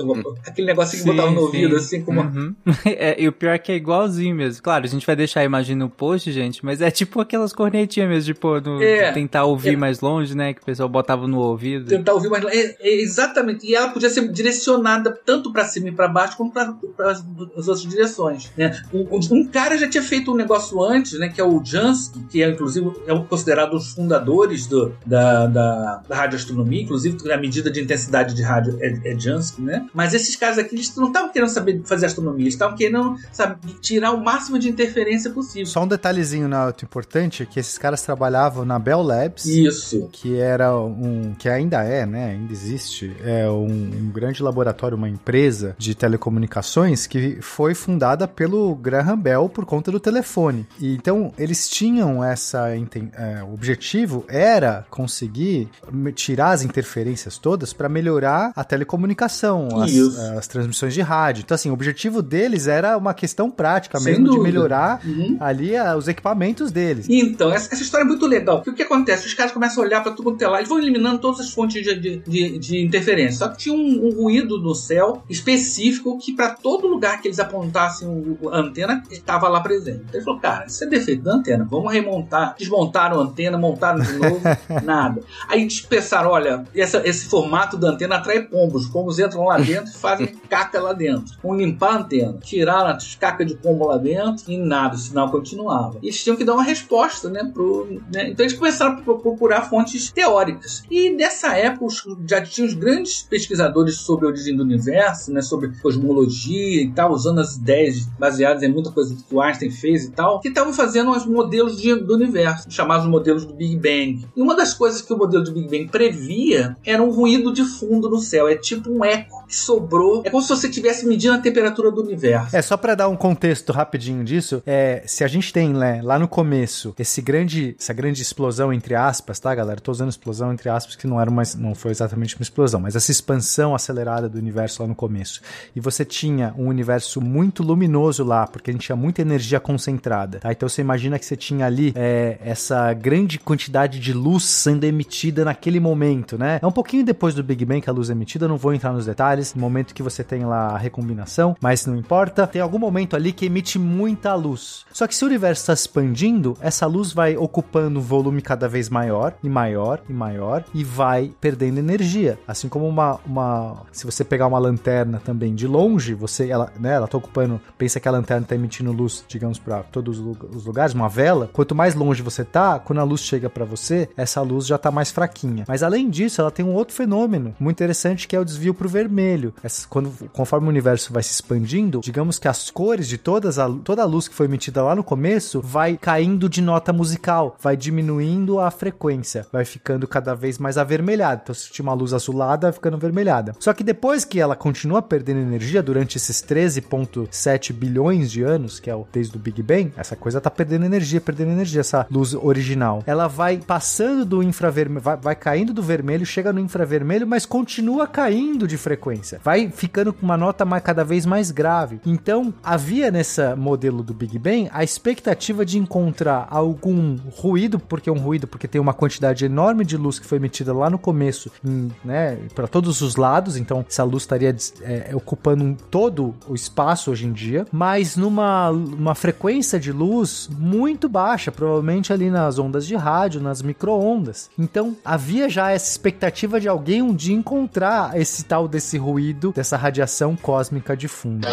aquele 0.45 0.67
negocinho 0.67 1.03
que 1.03 1.09
botava 1.09 1.31
no 1.31 1.41
ouvido, 1.41 1.75
assim, 1.75 2.01
como 2.03 2.21
Uhum. 2.21 2.55
É, 2.85 3.21
e 3.21 3.27
o 3.27 3.31
pior 3.31 3.53
é 3.53 3.57
que 3.57 3.71
é 3.71 3.75
igualzinho 3.75 4.35
mesmo. 4.35 4.61
Claro, 4.63 4.85
a 4.85 4.87
gente 4.87 5.05
vai 5.05 5.15
deixar 5.15 5.41
a 5.41 5.43
imagem 5.43 5.75
no 5.75 5.89
post, 5.89 6.31
gente, 6.31 6.63
mas 6.63 6.81
é 6.81 6.89
tipo 6.89 7.19
aquelas 7.19 7.51
cornetinhas 7.53 8.07
mesmo, 8.09 8.14
de 8.23 8.33
pôr 8.33 8.61
no, 8.61 8.81
É. 8.81 9.11
tentar 9.11 9.45
ouvir 9.45 9.73
É. 9.73 9.77
mais 9.77 9.99
longe, 9.99 10.35
né? 10.35 10.53
Que 10.53 10.61
o 10.61 10.65
pessoal 10.65 10.87
botava 10.87 11.27
no 11.27 11.39
ouvido. 11.39 11.87
tentar 11.87 12.13
ouvir 12.13 12.29
mais. 12.29 12.45
É, 12.45 12.75
é, 12.79 13.01
exatamente. 13.01 13.65
E 13.65 13.75
ela 13.75 13.89
podia 13.89 14.09
ser 14.09 14.27
direcionada 14.31 15.11
tanto 15.25 15.51
para 15.51 15.65
cima 15.65 15.89
e 15.89 15.91
para 15.91 16.07
baixo 16.07 16.37
como 16.37 16.51
para 16.51 16.73
as 17.09 17.67
outras 17.67 17.81
direções. 17.81 18.51
Né? 18.55 18.79
Um, 18.93 19.19
um 19.31 19.45
cara 19.47 19.77
já 19.77 19.89
tinha 19.89 20.03
feito 20.03 20.31
um 20.31 20.35
negócio 20.35 20.81
antes, 20.83 21.17
né? 21.19 21.29
Que 21.29 21.41
é 21.41 21.43
o 21.43 21.61
Jansky, 21.63 22.19
que 22.29 22.43
é 22.43 22.49
inclusive 22.49 22.91
é 23.07 23.13
um 23.13 23.25
considerado 23.25 23.73
um 23.73 23.77
dos 23.77 23.93
fundadores 23.93 24.67
do, 24.67 24.93
da, 25.05 25.47
da, 25.47 26.01
da 26.07 26.15
radioastronomia, 26.15 26.83
inclusive 26.83 27.31
a 27.31 27.37
medida 27.37 27.71
de 27.71 27.81
intensidade 27.81 28.33
de 28.35 28.43
rádio 28.43 28.77
é, 28.79 29.11
é 29.11 29.19
Jansky, 29.19 29.61
né? 29.61 29.87
Mas 29.93 30.13
esses 30.13 30.35
caras 30.35 30.57
aqui 30.57 30.75
eles 30.75 30.95
não 30.95 31.07
estavam 31.07 31.31
querendo 31.31 31.49
saber 31.49 31.81
fazer 31.85 32.05
astronomia, 32.05 32.43
eles 32.43 32.53
estavam 32.53 32.75
querendo 32.75 33.15
sabe, 33.31 33.57
tirar 33.81 34.11
o 34.11 34.23
máximo 34.23 34.59
de 34.59 34.69
interferência 34.69 35.31
possível. 35.31 35.65
Só 35.65 35.83
um 35.83 35.87
detalhezinho 35.87 36.47
na 36.47 36.59
auto 36.65 36.85
importante 36.85 37.43
é 37.43 37.45
que 37.45 37.59
esses 37.59 37.77
caras 37.77 38.01
trabalhavam 38.05 38.65
na 38.65 38.77
Bell 38.79 39.01
Labs. 39.01 39.45
Isso. 39.45 40.09
que 40.11 40.37
era 40.37 40.75
um 40.75 41.33
que 41.37 41.49
ainda 41.49 41.83
é, 41.83 42.05
né, 42.05 42.31
ainda 42.31 42.51
existe, 42.51 43.15
é 43.23 43.49
um, 43.49 43.65
um 43.65 44.11
grande 44.13 44.41
laboratório, 44.41 44.97
uma 44.97 45.09
empresa 45.09 45.75
de 45.77 45.95
telecomunicações 45.95 47.07
que 47.07 47.41
foi 47.41 47.73
fundada 47.73 48.27
pelo 48.27 48.75
Graham 48.75 49.17
Bell 49.17 49.49
por 49.49 49.65
conta 49.65 49.91
do 49.91 49.99
telefone. 49.99 50.67
E 50.79 50.95
então 50.95 51.33
eles 51.37 51.67
tinham 51.67 52.23
essa 52.23 52.69
é, 52.69 53.43
o 53.43 53.53
objetivo 53.53 54.25
era 54.27 54.85
conseguir 54.89 55.69
tirar 56.13 56.51
as 56.51 56.63
interferências 56.63 57.37
todas 57.37 57.73
para 57.73 57.89
melhorar 57.89 58.51
a 58.55 58.63
telecomunicação, 58.63 59.81
as, 59.81 59.93
as 60.37 60.47
transmissões 60.47 60.93
de 60.93 61.01
rádio. 61.01 61.41
Então 61.43 61.55
assim, 61.55 61.69
o 61.69 61.73
objetivo 61.73 62.21
deles 62.21 62.67
era 62.67 62.97
uma 62.97 63.13
questão 63.13 63.49
prática 63.49 63.99
Sem 63.99 64.13
mesmo 64.13 64.31
de 64.31 64.39
melhorar 64.39 64.99
Uhum. 65.05 65.37
ali 65.39 65.75
ah, 65.75 65.95
os 65.95 66.07
equipamentos 66.07 66.71
deles. 66.71 67.07
Então, 67.09 67.51
essa, 67.51 67.73
essa 67.73 67.83
história 67.95 68.03
é 68.03 68.07
muito 68.07 68.25
legal. 68.25 68.57
Porque 68.57 68.69
o 68.71 68.73
que 68.73 68.83
acontece? 68.83 69.27
Os 69.27 69.33
caras 69.33 69.51
começam 69.51 69.83
a 69.83 69.85
olhar 69.87 70.01
para 70.03 70.11
tudo 70.11 70.31
quanto 70.31 70.41
é 70.41 70.47
lá, 70.47 70.57
eles 70.57 70.69
vão 70.69 70.79
eliminando 70.79 71.19
todas 71.19 71.39
as 71.39 71.51
fontes 71.51 71.83
de, 71.83 71.95
de, 71.95 72.17
de- 72.17 72.57
de 72.59 72.83
interferência. 72.83 73.39
Só 73.39 73.47
que 73.49 73.57
tinha 73.57 73.75
um, 73.75 74.07
um 74.07 74.09
ruído 74.21 74.59
no 74.59 74.73
céu 74.75 75.23
específico 75.29 76.17
que, 76.17 76.33
para 76.33 76.49
todo 76.49 76.87
lugar 76.87 77.21
que 77.21 77.27
eles 77.27 77.39
apontassem 77.39 78.07
o, 78.07 78.49
a 78.49 78.57
antena, 78.59 79.03
estava 79.09 79.47
lá 79.47 79.59
presente. 79.61 80.01
Então, 80.07 80.15
ele 80.15 80.23
falou: 80.23 80.39
cara, 80.39 80.65
isso 80.65 80.83
é 80.83 80.87
defeito 80.87 81.23
da 81.23 81.33
antena, 81.35 81.67
vamos 81.69 81.91
remontar. 81.91 82.55
Desmontaram 82.57 83.19
a 83.19 83.23
antena, 83.23 83.57
montaram 83.57 83.99
de 84.01 84.13
novo, 84.13 84.41
nada. 84.83 85.21
Aí 85.47 85.61
eles 85.61 85.81
pensaram: 85.81 86.31
olha, 86.31 86.63
essa- 86.75 87.01
esse 87.07 87.25
formato 87.27 87.77
da 87.77 87.89
antena 87.89 88.15
atrai 88.15 88.41
pombos. 88.41 88.85
Os 88.85 88.89
pombos 88.91 89.19
entram 89.19 89.45
lá 89.45 89.57
dentro 89.57 89.91
e 89.91 89.95
fazem 89.97 90.27
caca 90.49 90.81
lá 90.81 90.93
dentro. 90.93 91.35
Vão 91.41 91.55
limpar 91.55 91.91
a 91.93 91.97
antena. 91.99 92.37
Tiraram 92.43 92.89
as 92.89 93.15
cacas 93.15 93.47
de 93.47 93.55
pombo 93.55 93.87
lá 93.87 93.97
dentro 93.97 94.51
e 94.51 94.57
nada, 94.57 94.95
o 94.95 94.97
sinal 94.97 95.29
continuava. 95.31 95.97
E 96.01 96.07
eles 96.07 96.21
tinham 96.23 96.35
que 96.35 96.43
dar 96.43 96.53
uma 96.53 96.63
resposta, 96.63 97.29
né? 97.29 97.49
Pro, 97.53 97.84
né? 98.11 98.29
Então 98.29 98.45
eles 98.45 98.53
começaram 98.57 98.93
a 98.93 99.01
pro- 99.01 99.19
procurar 99.19 99.63
fontes 99.69 100.11
teóricas. 100.11 100.83
E 100.89 101.09
nessa 101.09 101.55
época 101.55 101.85
já 102.27 102.41
tinha 102.41 102.65
os 102.67 102.73
grandes 102.73 103.21
pesquisadores 103.23 103.95
sobre 103.97 104.25
a 104.25 104.29
origem 104.29 104.55
do 104.55 104.63
universo, 104.63 105.31
né? 105.31 105.41
Sobre 105.41 105.69
cosmologia 105.81 106.81
e 106.81 106.91
tal, 106.91 107.11
usando 107.11 107.39
as 107.39 107.55
ideias 107.55 108.05
baseadas 108.19 108.63
em 108.63 108.71
muita 108.71 108.91
coisa 108.91 109.15
que 109.15 109.33
o 109.35 109.41
Einstein 109.41 109.71
fez 109.71 110.05
e 110.05 110.11
tal, 110.11 110.39
que 110.39 110.49
estavam 110.49 110.73
fazendo 110.73 111.11
os 111.11 111.25
modelos 111.25 111.79
de- 111.81 111.95
do 111.95 112.15
universo, 112.15 112.69
chamados 112.69 113.07
modelos 113.07 113.45
do 113.45 113.53
Big 113.53 113.75
Bang. 113.75 114.25
E 114.35 114.41
uma 114.41 114.55
das 114.55 114.73
coisas 114.73 115.01
que 115.01 115.13
o 115.13 115.17
modelo 115.17 115.43
do 115.43 115.51
Big 115.51 115.67
Bang 115.69 115.87
previa 115.89 116.75
era 116.85 117.01
um 117.01 117.09
ruído 117.11 117.53
de 117.53 117.63
fundo 117.63 118.09
no 118.09 118.19
céu. 118.19 118.47
É 118.47 118.55
tipo 118.55 118.89
um 118.91 119.03
eco 119.03 119.34
que 119.47 119.55
sobrou. 119.55 120.21
É 120.25 120.29
como 120.29 120.41
se 120.41 120.49
você 120.49 120.67
estivesse 120.67 121.05
medindo 121.05 121.33
a 121.33 121.37
temperatura 121.37 121.91
do 121.91 122.01
universo. 122.01 122.55
É, 122.55 122.61
só 122.61 122.77
pra 122.77 122.95
dar 122.95 123.07
um 123.07 123.15
contexto 123.15 123.71
rapidinho 123.71 124.23
disso, 124.23 124.61
é, 124.65 125.03
se 125.05 125.23
a 125.23 125.27
gente 125.27 125.51
tem 125.51 125.69
né, 125.69 126.01
lá 126.03 126.17
no 126.17 126.27
começo 126.27 126.93
esse 126.97 127.21
grande, 127.21 127.75
essa 127.79 127.93
grande 127.93 128.21
explosão 128.21 128.71
entre 128.71 128.95
aspas, 128.95 129.39
tá, 129.39 129.53
galera? 129.53 129.79
Tô 129.79 129.91
usando 129.91 130.09
explosão 130.09 130.51
entre 130.53 130.69
aspas 130.69 130.95
que 130.95 131.07
não 131.07 131.19
era 131.19 131.29
mais, 131.29 131.55
não 131.55 131.75
foi 131.75 131.91
exatamente 131.91 132.35
uma 132.35 132.43
explosão, 132.43 132.79
mas 132.79 132.95
essa 132.95 133.11
expansão 133.11 133.75
acelerada 133.75 134.29
do 134.29 134.37
universo 134.37 134.81
lá 134.81 134.87
no 134.87 134.95
começo. 134.95 135.41
E 135.75 135.79
você 135.79 136.05
tinha 136.05 136.53
um 136.57 136.67
universo 136.67 137.21
muito 137.21 137.63
luminoso 137.63 138.23
lá, 138.23 138.47
porque 138.47 138.69
a 138.69 138.73
gente 138.73 138.85
tinha 138.85 138.95
muita 138.95 139.21
energia 139.21 139.59
concentrada, 139.59 140.39
tá? 140.39 140.51
Então 140.51 140.67
você 140.67 140.81
imagina 140.81 141.19
que 141.19 141.25
você 141.25 141.35
tinha 141.35 141.65
ali 141.65 141.93
é, 141.95 142.37
essa 142.43 142.93
grande 142.93 143.39
quantidade 143.39 143.99
de 143.99 144.13
luz 144.13 144.43
sendo 144.43 144.83
emitida 144.83 145.43
naquele 145.43 145.79
momento, 145.79 146.37
né? 146.37 146.59
É 146.61 146.67
um 146.67 146.71
pouquinho 146.71 147.03
depois 147.03 147.33
do 147.33 147.43
Big 147.43 147.65
Bang 147.65 147.81
que 147.81 147.89
a 147.89 147.93
luz 147.93 148.09
é 148.09 148.13
emitida, 148.13 148.47
não 148.47 148.57
vou 148.57 148.73
entrar 148.73 148.93
nos 148.93 149.05
detalhes, 149.05 149.34
no 149.55 149.61
momento 149.61 149.93
que 149.93 150.03
você 150.03 150.23
tem 150.23 150.45
lá 150.45 150.67
a 150.69 150.77
recombinação, 150.77 151.55
mas 151.61 151.85
não 151.85 151.95
importa. 151.95 152.47
Tem 152.47 152.61
algum 152.61 152.79
momento 152.79 153.15
ali 153.15 153.31
que 153.31 153.45
emite 153.45 153.77
muita 153.79 154.33
luz. 154.35 154.85
Só 154.91 155.07
que 155.07 155.15
se 155.15 155.23
o 155.23 155.27
universo 155.27 155.61
está 155.61 155.73
expandindo, 155.73 156.57
essa 156.61 156.85
luz 156.85 157.11
vai 157.13 157.35
ocupando 157.37 157.99
um 157.99 158.03
volume 158.03 158.41
cada 158.41 158.67
vez 158.67 158.89
maior 158.89 159.33
e 159.43 159.49
maior 159.49 160.01
e 160.09 160.13
maior 160.13 160.63
e 160.73 160.83
vai 160.83 161.31
perdendo 161.41 161.79
energia. 161.79 162.37
Assim 162.47 162.67
como 162.69 162.87
uma, 162.87 163.19
uma 163.25 163.83
se 163.91 164.05
você 164.05 164.23
pegar 164.23 164.47
uma 164.47 164.59
lanterna 164.59 165.21
também 165.23 165.53
de 165.55 165.67
longe, 165.67 166.13
você 166.13 166.49
ela, 166.49 166.71
né, 166.79 166.93
ela 166.93 167.07
tá 167.07 167.17
ocupando, 167.17 167.59
pensa 167.77 167.99
que 167.99 168.07
a 168.07 168.11
lanterna 168.11 168.43
está 168.43 168.55
emitindo 168.55 168.91
luz, 168.91 169.23
digamos 169.27 169.57
para 169.59 169.83
todos 169.83 170.19
os 170.19 170.25
lu- 170.25 170.49
os 170.53 170.65
lugares, 170.65 170.93
uma 170.93 171.09
vela. 171.09 171.49
Quanto 171.51 171.73
mais 171.75 171.95
longe 171.95 172.21
você 172.21 172.43
tá, 172.43 172.79
quando 172.79 172.99
a 172.99 173.03
luz 173.03 173.21
chega 173.21 173.49
para 173.49 173.65
você, 173.65 174.09
essa 174.15 174.41
luz 174.41 174.65
já 174.67 174.77
tá 174.77 174.91
mais 174.91 175.11
fraquinha. 175.11 175.65
Mas 175.67 175.83
além 175.83 176.09
disso, 176.09 176.41
ela 176.41 176.51
tem 176.51 176.65
um 176.65 176.73
outro 176.73 176.95
fenômeno 176.95 177.55
muito 177.59 177.75
interessante 177.77 178.27
que 178.27 178.35
é 178.35 178.39
o 178.39 178.45
desvio 178.45 178.73
pro 178.73 178.87
vermelho. 178.89 179.24
Essa- 179.63 179.87
quando 179.89 180.11
conforme 180.33 180.67
o 180.67 180.69
universo 180.69 181.11
vai 181.13 181.23
se 181.23 181.31
expandindo, 181.33 181.99
digamos 182.01 182.37
que 182.39 182.47
as 182.47 182.69
cores 182.69 183.07
de 183.07 183.17
todas 183.17 183.57
a, 183.59 183.69
toda 183.83 184.01
a 184.01 184.05
luz 184.05 184.27
que 184.27 184.35
foi 184.35 184.45
emitida 184.45 184.81
lá 184.83 184.95
no 184.95 185.03
começo 185.03 185.61
vai 185.61 185.97
caindo 185.97 186.47
de 186.49 186.61
nota 186.61 186.91
musical, 186.93 187.55
vai 187.61 187.75
diminuindo 187.75 188.59
a 188.59 188.69
frequência, 188.71 189.45
vai 189.51 189.65
ficando 189.65 190.07
cada 190.07 190.33
vez 190.33 190.57
mais 190.57 190.77
avermelhada. 190.77 191.41
Então, 191.43 191.55
se 191.55 191.71
tinha 191.71 191.83
uma 191.83 191.93
luz 191.93 192.13
azulada, 192.13 192.67
vai 192.67 192.73
ficando 192.73 192.95
avermelhada. 192.95 193.53
Só 193.59 193.73
que 193.73 193.83
depois 193.83 194.23
que 194.25 194.39
ela 194.39 194.55
continua 194.55 195.01
perdendo 195.01 195.39
energia 195.39 195.81
durante 195.81 196.17
esses 196.17 196.41
13,7 196.41 197.73
bilhões 197.73 198.31
de 198.31 198.43
anos, 198.43 198.79
que 198.79 198.89
é 198.89 198.95
o 198.95 199.05
desde 199.11 199.35
o 199.35 199.39
Big 199.39 199.61
Bang, 199.61 199.91
essa 199.97 200.15
coisa 200.15 200.41
tá 200.41 200.49
perdendo 200.49 200.85
energia, 200.85 201.21
perdendo 201.21 201.51
energia, 201.51 201.81
essa 201.81 202.05
luz 202.11 202.33
original. 202.33 203.03
Ela 203.05 203.27
vai 203.27 203.57
passando 203.57 204.25
do 204.25 204.43
infravermelho, 204.43 205.01
vai, 205.01 205.17
vai 205.17 205.35
caindo 205.35 205.73
do 205.73 205.81
vermelho, 205.81 206.25
chega 206.25 206.51
no 206.51 206.59
infravermelho, 206.59 207.25
mas 207.27 207.45
continua 207.45 208.07
caindo 208.07 208.67
de 208.67 208.77
frequência. 208.77 209.14
Vai 209.43 209.69
ficando 209.69 210.13
com 210.13 210.23
uma 210.23 210.37
nota 210.37 210.65
mais, 210.65 210.83
cada 210.83 211.03
vez 211.03 211.25
mais 211.25 211.51
grave. 211.51 211.99
Então, 212.05 212.53
havia 212.63 213.11
nessa 213.11 213.55
modelo 213.55 214.03
do 214.03 214.13
Big 214.13 214.37
Bang 214.37 214.69
a 214.71 214.83
expectativa 214.83 215.65
de 215.65 215.77
encontrar 215.77 216.47
algum 216.49 217.17
ruído, 217.35 217.79
porque 217.79 218.09
é 218.09 218.13
um 218.13 218.19
ruído, 218.19 218.47
porque 218.47 218.67
tem 218.67 218.79
uma 218.79 218.93
quantidade 218.93 219.45
enorme 219.45 219.85
de 219.85 219.97
luz 219.97 220.19
que 220.19 220.25
foi 220.25 220.37
emitida 220.37 220.73
lá 220.73 220.89
no 220.89 220.97
começo, 220.97 221.51
em, 221.63 221.91
né, 222.03 222.37
para 222.53 222.67
todos 222.67 223.01
os 223.01 223.15
lados, 223.15 223.57
então 223.57 223.85
essa 223.87 224.03
luz 224.03 224.23
estaria 224.23 224.55
é, 224.81 225.11
ocupando 225.13 225.77
todo 225.89 226.35
o 226.47 226.55
espaço 226.55 227.11
hoje 227.11 227.25
em 227.25 227.33
dia, 227.33 227.65
mas 227.71 228.15
numa 228.15 228.69
uma 228.69 229.15
frequência 229.15 229.79
de 229.79 229.91
luz 229.91 230.49
muito 230.57 231.07
baixa, 231.07 231.51
provavelmente 231.51 232.11
ali 232.11 232.29
nas 232.29 232.59
ondas 232.59 232.85
de 232.85 232.95
rádio, 232.95 233.41
nas 233.41 233.61
micro-ondas. 233.61 234.49
Então 234.57 234.95
havia 235.03 235.49
já 235.49 235.71
essa 235.71 235.89
expectativa 235.89 236.59
de 236.59 236.67
alguém 236.67 237.01
um 237.01 237.13
dia 237.13 237.35
encontrar 237.35 238.19
esse 238.19 238.43
tal 238.43 238.67
desse 238.67 238.97
ruído, 239.05 239.51
dessa 239.53 239.77
radiação 239.77 240.35
cósmica 240.35 240.97
de 240.97 241.07
fundo. 241.07 241.47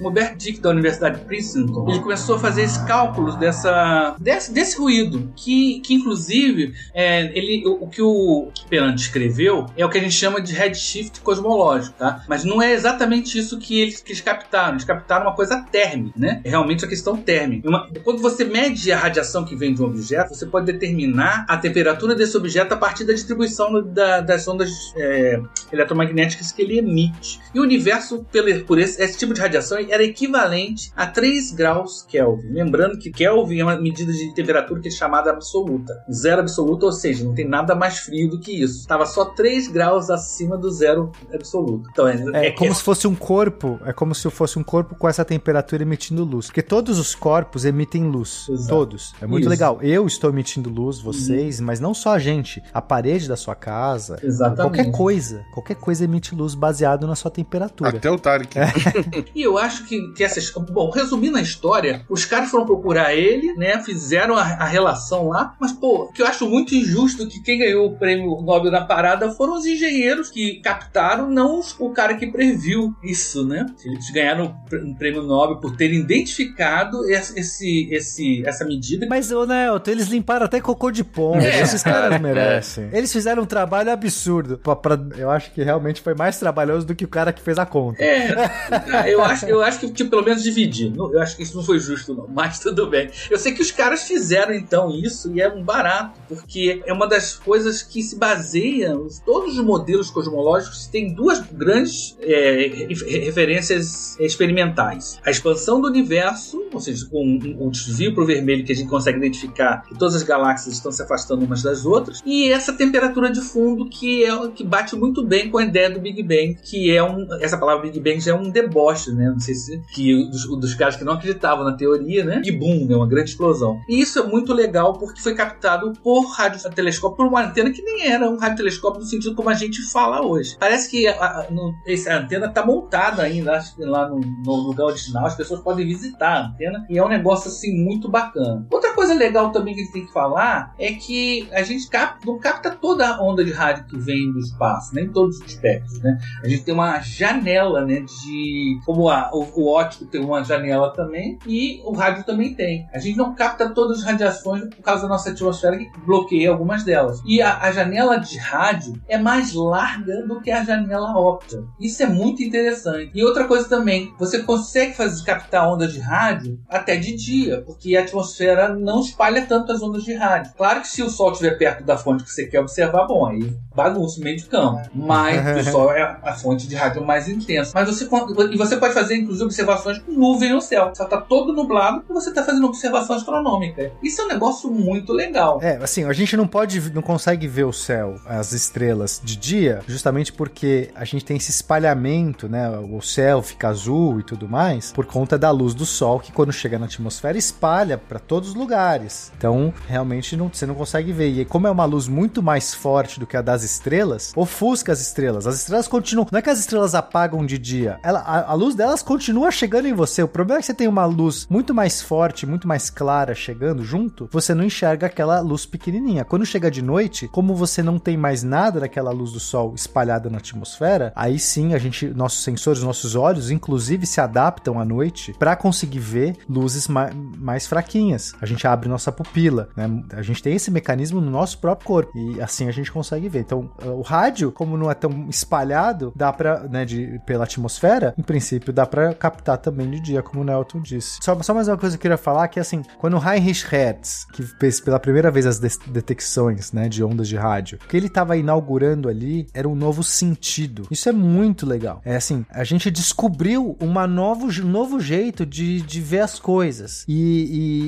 O 0.00 0.08
Hubert 0.08 0.36
Dick 0.36 0.60
da 0.60 0.70
Universidade 0.70 1.18
de 1.20 1.24
Princeton, 1.24 1.88
ele 1.88 2.00
começou 2.00 2.36
a 2.36 2.38
fazer 2.38 2.62
esses 2.62 2.78
cálculos 2.78 3.36
dessa, 3.36 4.16
desse, 4.18 4.52
desse 4.52 4.76
ruído, 4.78 5.32
que, 5.36 5.80
que 5.80 5.94
inclusive 5.94 6.74
é, 6.92 7.26
ele, 7.36 7.66
o, 7.66 7.84
o 7.84 7.88
que 7.88 8.02
o 8.02 8.48
Perant 8.68 8.96
escreveu 8.98 9.66
é 9.76 9.84
o 9.84 9.88
que 9.90 9.98
a 9.98 10.00
gente 10.00 10.14
chama 10.14 10.40
de 10.40 10.52
redshift 10.52 11.20
cosmológico, 11.20 11.96
tá? 11.98 12.24
Mas 12.28 12.44
não 12.44 12.60
é 12.60 12.72
exatamente 12.72 13.38
isso 13.38 13.58
que 13.58 13.80
eles, 13.80 14.00
que 14.00 14.12
eles 14.12 14.20
captaram. 14.20 14.72
Eles 14.72 14.84
captaram 14.84 15.26
uma 15.26 15.34
coisa 15.34 15.60
térmica, 15.70 16.18
né? 16.18 16.40
É 16.44 16.50
realmente 16.50 16.84
a 16.84 16.88
questão 16.88 17.16
térmica. 17.16 17.68
Uma- 17.68 17.88
quando 18.02 18.20
você 18.20 18.44
mede 18.44 18.90
a 18.92 18.98
radiação 18.98 19.44
que 19.44 19.54
vem 19.56 19.72
de 19.74 19.82
um 19.82 19.86
objeto, 19.86 20.34
você 20.34 20.46
pode 20.46 20.66
determinar 20.66 21.44
a 21.48 21.56
temperatura 21.56 22.14
desse 22.14 22.36
objeto 22.36 22.72
a 22.72 22.76
partir 22.76 23.04
da 23.04 23.12
distribuição 23.12 23.82
da- 23.82 24.20
das 24.20 24.46
ondas 24.48 24.70
é, 24.96 25.40
eletromagnéticas 25.72 26.52
que 26.52 26.62
ele 26.62 26.78
emite. 26.78 27.38
E 27.54 27.60
o 27.60 27.62
universo, 27.62 28.24
pelo, 28.32 28.64
por 28.64 28.78
esse, 28.78 29.00
esse 29.02 29.18
tipo 29.18 29.32
de 29.34 29.40
radiação, 29.40 29.78
era 29.90 30.02
equivalente 30.02 30.92
a 30.96 31.06
3 31.06 31.52
graus 31.52 32.02
Kelvin. 32.02 32.52
Lembrando 32.52 32.98
que 32.98 33.10
Kelvin 33.10 33.60
é 33.60 33.64
uma 33.64 33.76
medida 33.76 34.12
de 34.12 34.34
temperatura 34.34 34.80
que 34.80 34.88
é 34.88 34.90
chamada 34.90 35.30
absoluta. 35.30 35.94
Zero 36.10 36.40
absoluto, 36.40 36.86
ou 36.86 36.92
seja, 36.92 37.24
não 37.24 37.34
tem 37.34 37.46
nada 37.46 37.74
mais 37.74 37.98
frio 37.98 38.28
do 38.28 38.38
que 38.38 38.52
isso. 38.52 38.80
Estava 38.80 39.06
só 39.06 39.24
3 39.24 39.68
graus 39.68 40.10
acima 40.10 40.56
do 40.56 40.70
zero 40.70 41.12
absoluto. 41.32 41.88
Então, 41.92 42.08
é, 42.08 42.48
É 42.48 42.50
como 42.50 42.74
se 42.74 42.82
fosse 42.82 43.06
um 43.06 43.14
corpo, 43.14 43.78
é 43.84 43.92
como 43.92 44.14
se 44.14 44.28
fosse 44.30 44.58
um 44.58 44.64
corpo 44.64 44.94
com 44.94 45.08
essa 45.08 45.24
temperatura 45.24 45.82
emitindo 45.82 46.24
luz. 46.24 46.46
Porque 46.46 46.62
todos 46.62 46.98
os 46.98 47.14
corpos 47.14 47.64
emitem 47.64 48.04
luz. 48.08 48.46
Exato. 48.48 48.68
Todos. 48.68 49.14
É 49.20 49.26
muito 49.26 49.42
Isso. 49.42 49.50
legal. 49.50 49.78
Eu 49.82 50.06
estou 50.06 50.30
emitindo 50.30 50.70
luz, 50.70 51.00
vocês, 51.00 51.60
mas 51.60 51.80
não 51.80 51.94
só 51.94 52.14
a 52.14 52.18
gente. 52.18 52.62
A 52.72 52.80
parede 52.80 53.28
da 53.28 53.36
sua 53.36 53.54
casa. 53.54 54.18
Exatamente. 54.22 54.76
Qualquer 54.76 54.90
coisa. 54.90 55.44
Qualquer 55.52 55.76
coisa 55.76 56.04
emite 56.04 56.34
luz 56.34 56.54
baseado 56.54 57.06
na 57.06 57.14
sua 57.14 57.30
temperatura. 57.30 57.90
Até 57.90 58.10
o 58.10 58.18
Tarek. 58.18 58.54
E 59.34 59.42
eu 59.42 59.58
acho 59.58 59.73
acho 59.74 59.84
que, 59.84 60.12
que 60.12 60.22
essa. 60.24 60.40
Bom, 60.60 60.90
resumindo 60.90 61.36
a 61.36 61.40
história, 61.42 62.04
os 62.08 62.24
caras 62.24 62.50
foram 62.50 62.66
procurar 62.66 63.14
ele, 63.14 63.52
né? 63.54 63.82
Fizeram 63.82 64.36
a, 64.36 64.42
a 64.42 64.64
relação 64.64 65.28
lá, 65.28 65.54
mas, 65.60 65.72
pô, 65.72 66.04
o 66.04 66.12
que 66.12 66.22
eu 66.22 66.26
acho 66.26 66.48
muito 66.48 66.74
injusto 66.74 67.26
que 67.28 67.40
quem 67.42 67.58
ganhou 67.58 67.86
o 67.86 67.96
prêmio 67.96 68.40
Nobel 68.42 68.70
na 68.70 68.84
parada 68.84 69.30
foram 69.32 69.54
os 69.56 69.64
engenheiros 69.66 70.30
que 70.30 70.60
captaram, 70.60 71.28
não 71.30 71.58
os- 71.58 71.74
o 71.78 71.90
cara 71.90 72.14
que 72.14 72.26
previu 72.26 72.94
isso, 73.02 73.46
né? 73.46 73.66
Eles 73.84 74.10
ganharam 74.10 74.54
um 74.72 74.94
prêmio 74.94 75.22
Nobel 75.22 75.56
por 75.56 75.76
terem 75.76 76.00
identificado 76.00 77.04
esse, 77.10 77.38
esse, 77.38 77.88
esse- 77.92 78.42
essa 78.46 78.64
medida. 78.64 79.06
Mas, 79.08 79.30
ô 79.30 79.46
Nelton, 79.46 79.90
eles 79.90 80.08
limparam 80.08 80.46
até 80.46 80.60
cocô 80.60 80.90
de 80.90 81.02
pombo. 81.04 81.38
É. 81.40 81.60
Esses 81.60 81.82
caras 81.82 82.18
merecem. 82.20 82.88
Eles 82.92 83.12
fizeram 83.12 83.42
um 83.42 83.46
trabalho 83.46 83.90
absurdo. 83.90 84.58
Pra- 84.58 84.76
pra- 84.76 84.98
eu 85.16 85.30
acho 85.30 85.50
que 85.52 85.62
realmente 85.62 86.00
foi 86.00 86.14
mais 86.14 86.38
trabalhoso 86.38 86.86
do 86.86 86.94
que 86.94 87.04
o 87.04 87.08
cara 87.08 87.32
que 87.32 87.42
fez 87.42 87.58
a 87.58 87.66
conta. 87.66 88.02
É, 88.02 88.28
eu 89.12 89.22
acho, 89.22 89.46
eu 89.46 89.62
acho 89.64 89.80
que 89.80 89.90
tipo, 89.90 90.10
pelo 90.10 90.22
menos 90.24 90.42
dividir. 90.42 90.92
Eu 90.96 91.20
acho 91.20 91.36
que 91.36 91.42
isso 91.42 91.56
não 91.56 91.64
foi 91.64 91.78
justo, 91.78 92.14
não. 92.14 92.28
Mas 92.32 92.58
tudo 92.58 92.86
bem. 92.86 93.10
Eu 93.30 93.38
sei 93.38 93.52
que 93.52 93.62
os 93.62 93.70
caras 93.70 94.04
fizeram 94.04 94.54
então 94.54 94.90
isso 94.90 95.32
e 95.34 95.40
é 95.40 95.48
um 95.48 95.62
barato, 95.62 96.18
porque 96.28 96.82
é 96.86 96.92
uma 96.92 97.06
das 97.06 97.34
coisas 97.34 97.82
que 97.82 98.02
se 98.02 98.16
baseia. 98.16 98.96
Todos 99.24 99.58
os 99.58 99.64
modelos 99.64 100.10
cosmológicos 100.10 100.86
têm 100.86 101.14
duas 101.14 101.40
grandes 101.40 102.16
é, 102.20 102.86
re- 102.88 103.18
referências 103.24 104.18
experimentais: 104.20 105.18
a 105.24 105.30
expansão 105.30 105.80
do 105.80 105.88
universo, 105.88 106.62
ou 106.72 106.80
seja, 106.80 107.06
um, 107.12 107.56
um, 107.60 107.70
desvio 107.70 108.14
para 108.14 108.22
o 108.22 108.26
vermelho 108.26 108.64
que 108.64 108.72
a 108.72 108.76
gente 108.76 108.88
consegue 108.88 109.18
identificar 109.18 109.84
que 109.86 109.98
todas 109.98 110.14
as 110.14 110.22
galáxias 110.22 110.74
estão 110.74 110.92
se 110.92 111.02
afastando 111.02 111.44
umas 111.44 111.62
das 111.62 111.84
outras, 111.86 112.20
e 112.24 112.50
essa 112.50 112.72
temperatura 112.72 113.30
de 113.30 113.40
fundo 113.40 113.88
que 113.88 114.24
é 114.24 114.48
que 114.48 114.64
bate 114.64 114.96
muito 114.96 115.24
bem 115.24 115.50
com 115.50 115.58
a 115.58 115.64
ideia 115.64 115.90
do 115.90 116.00
Big 116.00 116.22
Bang, 116.22 116.58
que 116.62 116.90
é 116.94 117.02
um. 117.02 117.26
Essa 117.40 117.56
palavra 117.58 117.82
Big 117.82 118.00
Bang 118.00 118.20
já 118.20 118.32
é 118.32 118.34
um 118.34 118.50
deboche, 118.50 119.12
né? 119.12 119.30
Não 119.30 119.40
sei 119.40 119.53
Que 119.92 120.24
dos, 120.30 120.46
dos 120.60 120.74
caras 120.74 120.96
que 120.96 121.04
não 121.04 121.14
acreditavam 121.14 121.64
na 121.64 121.72
teoria, 121.76 122.24
né? 122.24 122.42
E 122.44 122.52
boom, 122.52 122.86
né? 122.86 122.96
Uma 122.96 123.06
grande 123.08 123.30
explosão. 123.30 123.80
E 123.88 124.00
isso 124.00 124.18
é 124.18 124.22
muito 124.26 124.52
legal 124.52 124.94
porque 124.98 125.20
foi 125.20 125.34
captado 125.34 125.92
por 126.02 126.24
radiotelescópio, 126.30 127.16
por 127.16 127.26
uma 127.26 127.44
antena 127.44 127.70
que 127.70 127.82
nem 127.82 128.06
era 128.08 128.28
um 128.28 128.36
radiotelescópio 128.36 129.00
no 129.00 129.06
sentido 129.06 129.34
como 129.34 129.48
a 129.48 129.54
gente 129.54 129.82
fala 129.90 130.24
hoje. 130.24 130.56
Parece 130.58 130.90
que 130.90 131.06
a, 131.06 131.14
a, 131.14 131.50
no- 131.50 131.72
essa 131.86 132.14
antena 132.14 132.48
tá 132.48 132.64
montada 132.64 133.22
ainda 133.22 133.60
lá 133.78 134.08
no, 134.08 134.20
no 134.20 134.54
lugar 134.56 134.86
original, 134.86 135.26
as 135.26 135.34
pessoas 135.36 135.60
podem 135.60 135.86
visitar 135.86 136.28
a 136.28 136.46
antena 136.46 136.86
e 136.88 136.98
é 136.98 137.04
um 137.04 137.08
negócio 137.08 137.48
assim 137.48 137.72
muito 137.76 138.08
bacana. 138.08 138.66
Outra 138.70 138.92
coisa 138.94 139.14
legal 139.14 139.50
também 139.50 139.74
que 139.74 139.80
a 139.80 139.84
gente 139.84 139.92
tem 139.92 140.06
que 140.06 140.12
falar 140.12 140.74
é 140.78 140.92
que 140.92 141.48
a 141.52 141.62
gente 141.62 141.88
não 142.24 142.38
capta 142.38 142.70
toda 142.70 143.06
a 143.08 143.22
onda 143.22 143.44
de 143.44 143.52
rádio 143.52 143.84
que 143.86 143.98
vem 143.98 144.32
do 144.32 144.38
espaço, 144.38 144.94
nem 144.94 145.08
todos 145.08 145.38
os 145.38 145.46
espectros, 145.46 146.00
né? 146.00 146.18
A 146.42 146.48
gente 146.48 146.62
tem 146.64 146.74
uma 146.74 147.00
janela, 147.00 147.84
né, 147.84 148.00
de 148.00 148.78
como 148.84 149.08
a, 149.08 149.30
o, 149.32 149.43
o 149.54 149.68
óptico 149.68 150.06
tem 150.06 150.22
uma 150.22 150.42
janela 150.42 150.92
também 150.92 151.38
e 151.46 151.80
o 151.84 151.92
rádio 151.92 152.24
também 152.24 152.54
tem. 152.54 152.86
A 152.92 152.98
gente 152.98 153.16
não 153.16 153.34
capta 153.34 153.70
todas 153.70 153.98
as 153.98 154.04
radiações 154.04 154.62
por 154.74 154.82
causa 154.82 155.02
da 155.02 155.08
nossa 155.08 155.30
atmosfera 155.30 155.76
que 155.76 155.90
bloqueia 156.04 156.50
algumas 156.50 156.84
delas. 156.84 157.20
E 157.26 157.40
a, 157.40 157.58
a 157.60 157.72
janela 157.72 158.16
de 158.16 158.38
rádio 158.38 159.00
é 159.08 159.18
mais 159.18 159.52
larga 159.52 160.22
do 160.26 160.40
que 160.40 160.50
a 160.50 160.64
janela 160.64 161.16
óptica. 161.16 161.64
Isso 161.80 162.02
é 162.02 162.06
muito 162.06 162.42
interessante. 162.42 163.10
E 163.14 163.24
outra 163.24 163.46
coisa 163.46 163.68
também, 163.68 164.12
você 164.18 164.42
consegue 164.42 164.94
fazer 164.94 165.24
captar 165.24 165.68
ondas 165.68 165.92
de 165.92 166.00
rádio 166.00 166.58
até 166.68 166.96
de 166.96 167.14
dia, 167.14 167.62
porque 167.62 167.96
a 167.96 168.02
atmosfera 168.02 168.74
não 168.74 169.00
espalha 169.00 169.46
tanto 169.46 169.72
as 169.72 169.82
ondas 169.82 170.04
de 170.04 170.14
rádio. 170.14 170.52
Claro 170.56 170.80
que 170.80 170.88
se 170.88 171.02
o 171.02 171.10
Sol 171.10 171.32
estiver 171.32 171.56
perto 171.56 171.84
da 171.84 171.96
fonte 171.96 172.24
que 172.24 172.30
você 172.30 172.46
quer 172.46 172.60
observar, 172.60 173.06
bom, 173.06 173.26
aí 173.26 173.56
bagunça 173.74 174.20
o 174.20 174.24
meio 174.24 174.36
de 174.36 174.44
campo. 174.44 174.80
Mas 174.94 175.66
o 175.66 175.70
Sol 175.70 175.92
é 175.92 176.18
a 176.22 176.32
fonte 176.34 176.66
de 176.66 176.74
rádio 176.74 177.04
mais 177.04 177.28
intensa. 177.28 177.72
Mas 177.74 177.88
você 177.88 178.08
e 178.52 178.56
você 178.56 178.76
pode 178.76 178.94
fazer 178.94 179.16
inclusive 179.16 179.33
observações 179.40 179.98
com 179.98 180.12
nuvem 180.12 180.52
no 180.52 180.60
céu. 180.60 180.92
Só 180.94 181.04
tá 181.04 181.20
todo 181.20 181.52
nublado 181.52 182.04
e 182.08 182.12
você 182.12 182.32
tá 182.32 182.42
fazendo 182.42 182.66
observação 182.66 183.16
astronômica. 183.16 183.92
Isso 184.02 184.20
é 184.20 184.24
um 184.24 184.28
negócio 184.28 184.70
muito 184.70 185.12
legal. 185.12 185.58
É, 185.62 185.76
assim, 185.76 186.04
a 186.04 186.12
gente 186.12 186.36
não 186.36 186.46
pode, 186.46 186.92
não 186.92 187.02
consegue 187.02 187.46
ver 187.46 187.64
o 187.64 187.72
céu, 187.72 188.16
as 188.26 188.52
estrelas 188.52 189.20
de 189.22 189.36
dia, 189.36 189.80
justamente 189.86 190.32
porque 190.32 190.90
a 190.94 191.04
gente 191.04 191.24
tem 191.24 191.36
esse 191.36 191.50
espalhamento, 191.50 192.48
né? 192.48 192.68
O 192.70 193.00
céu 193.00 193.42
fica 193.42 193.68
azul 193.68 194.20
e 194.20 194.22
tudo 194.22 194.48
mais, 194.48 194.92
por 194.92 195.06
conta 195.06 195.38
da 195.38 195.50
luz 195.50 195.74
do 195.74 195.86
sol 195.86 196.20
que 196.20 196.32
quando 196.32 196.52
chega 196.52 196.78
na 196.78 196.86
atmosfera 196.86 197.36
espalha 197.36 197.98
para 197.98 198.18
todos 198.18 198.50
os 198.50 198.54
lugares. 198.54 199.32
Então, 199.36 199.72
realmente 199.88 200.36
não, 200.36 200.48
você 200.48 200.66
não 200.66 200.74
consegue 200.74 201.12
ver. 201.12 201.28
E 201.28 201.44
como 201.44 201.66
é 201.66 201.70
uma 201.70 201.84
luz 201.84 202.08
muito 202.08 202.42
mais 202.42 202.74
forte 202.74 203.18
do 203.18 203.26
que 203.26 203.36
a 203.36 203.42
das 203.42 203.62
estrelas, 203.62 204.32
ofusca 204.36 204.92
as 204.92 205.00
estrelas. 205.00 205.46
As 205.46 205.56
estrelas 205.56 205.88
continuam. 205.88 206.26
Não 206.30 206.38
é 206.38 206.42
que 206.42 206.50
as 206.50 206.58
estrelas 206.58 206.94
apagam 206.94 207.44
de 207.44 207.58
dia, 207.58 207.98
ela, 208.02 208.20
a, 208.20 208.52
a 208.52 208.54
luz 208.54 208.74
delas 208.74 209.02
continua 209.02 209.23
chegando 209.50 209.86
em 209.86 209.92
você. 209.92 210.22
O 210.22 210.28
problema 210.28 210.58
é 210.58 210.60
que 210.60 210.66
você 210.66 210.74
tem 210.74 210.88
uma 210.88 211.04
luz 211.04 211.46
muito 211.48 211.74
mais 211.74 212.02
forte, 212.02 212.46
muito 212.46 212.66
mais 212.66 212.90
clara 212.90 213.34
chegando 213.34 213.84
junto, 213.84 214.28
você 214.30 214.54
não 214.54 214.64
enxerga 214.64 215.06
aquela 215.06 215.40
luz 215.40 215.66
pequenininha. 215.66 216.24
Quando 216.24 216.46
chega 216.46 216.70
de 216.70 216.82
noite, 216.82 217.28
como 217.28 217.54
você 217.54 217.82
não 217.82 217.98
tem 217.98 218.16
mais 218.16 218.42
nada 218.42 218.80
daquela 218.80 219.10
luz 219.10 219.32
do 219.32 219.40
sol 219.40 219.74
espalhada 219.74 220.28
na 220.30 220.38
atmosfera, 220.38 221.12
aí 221.14 221.38
sim 221.38 221.74
a 221.74 221.78
gente, 221.78 222.06
nossos 222.08 222.42
sensores, 222.42 222.82
nossos 222.82 223.14
olhos, 223.14 223.50
inclusive 223.50 224.06
se 224.06 224.20
adaptam 224.20 224.80
à 224.80 224.84
noite 224.84 225.34
para 225.38 225.56
conseguir 225.56 225.98
ver 225.98 226.36
luzes 226.48 226.88
ma 226.88 227.10
mais 227.38 227.66
fraquinhas. 227.66 228.34
A 228.40 228.46
gente 228.46 228.66
abre 228.66 228.88
nossa 228.88 229.12
pupila, 229.12 229.68
né? 229.76 230.02
A 230.12 230.22
gente 230.22 230.42
tem 230.42 230.54
esse 230.54 230.70
mecanismo 230.70 231.20
no 231.20 231.30
nosso 231.30 231.58
próprio 231.58 231.86
corpo 231.86 232.12
e 232.16 232.40
assim 232.40 232.68
a 232.68 232.72
gente 232.72 232.90
consegue 232.90 233.28
ver. 233.28 233.40
Então, 233.40 233.70
o 233.84 234.02
rádio, 234.02 234.50
como 234.50 234.76
não 234.76 234.90
é 234.90 234.94
tão 234.94 235.28
espalhado, 235.28 236.12
dá 236.14 236.32
para, 236.32 236.60
né, 236.60 236.84
de, 236.84 237.20
pela 237.26 237.44
atmosfera, 237.44 238.14
em 238.16 238.22
princípio 238.22 238.72
dá 238.72 238.86
para 238.86 239.13
captar 239.14 239.58
também 239.58 239.90
de 239.90 240.00
dia, 240.00 240.22
como 240.22 240.42
o 240.42 240.44
Nelton 240.44 240.80
disse. 240.80 241.18
Só, 241.22 241.40
só 241.42 241.54
mais 241.54 241.68
uma 241.68 241.76
coisa 241.76 241.96
que 241.96 242.00
eu 242.00 242.02
queria 242.02 242.16
falar 242.18 242.48
que 242.48 242.58
assim, 242.60 242.82
quando 242.98 243.16
o 243.18 243.22
Heinrich 243.28 243.64
Hertz, 243.66 244.26
que 244.32 244.42
fez 244.42 244.80
pela 244.80 244.98
primeira 244.98 245.30
vez 245.30 245.46
as 245.46 245.58
de- 245.58 245.78
detecções, 245.86 246.72
né, 246.72 246.88
de 246.88 247.02
ondas 247.02 247.28
de 247.28 247.36
rádio, 247.36 247.78
o 247.84 247.88
que 247.88 247.96
ele 247.96 248.06
estava 248.06 248.36
inaugurando 248.36 249.08
ali 249.08 249.46
era 249.54 249.68
um 249.68 249.74
novo 249.74 250.02
sentido. 250.02 250.86
Isso 250.90 251.08
é 251.08 251.12
muito 251.12 251.66
legal. 251.66 252.00
É 252.04 252.16
assim, 252.16 252.44
a 252.50 252.64
gente 252.64 252.90
descobriu 252.90 253.76
uma 253.80 254.06
novo, 254.06 254.50
novo 254.62 255.00
jeito 255.00 255.46
de, 255.46 255.80
de 255.82 256.00
ver 256.00 256.20
as 256.20 256.38
coisas. 256.38 257.04
E, 257.08 257.14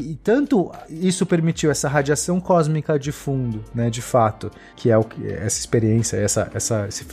e- 0.06 0.12
e 0.12 0.16
tanto 0.16 0.70
isso 0.88 1.26
permitiu 1.26 1.70
essa 1.70 1.88
radiação 1.88 2.40
cósmica 2.40 2.98
de 2.98 3.12
fundo, 3.12 3.62
né, 3.74 3.90
de 3.90 4.02
fato, 4.02 4.50
que 4.76 4.90
é 4.90 4.96
o 4.96 5.04
que 5.04 5.26
essa 5.26 5.58
experiência, 5.58 6.16
essa, 6.16 6.50
essa, 6.54 6.86
esse, 6.88 7.04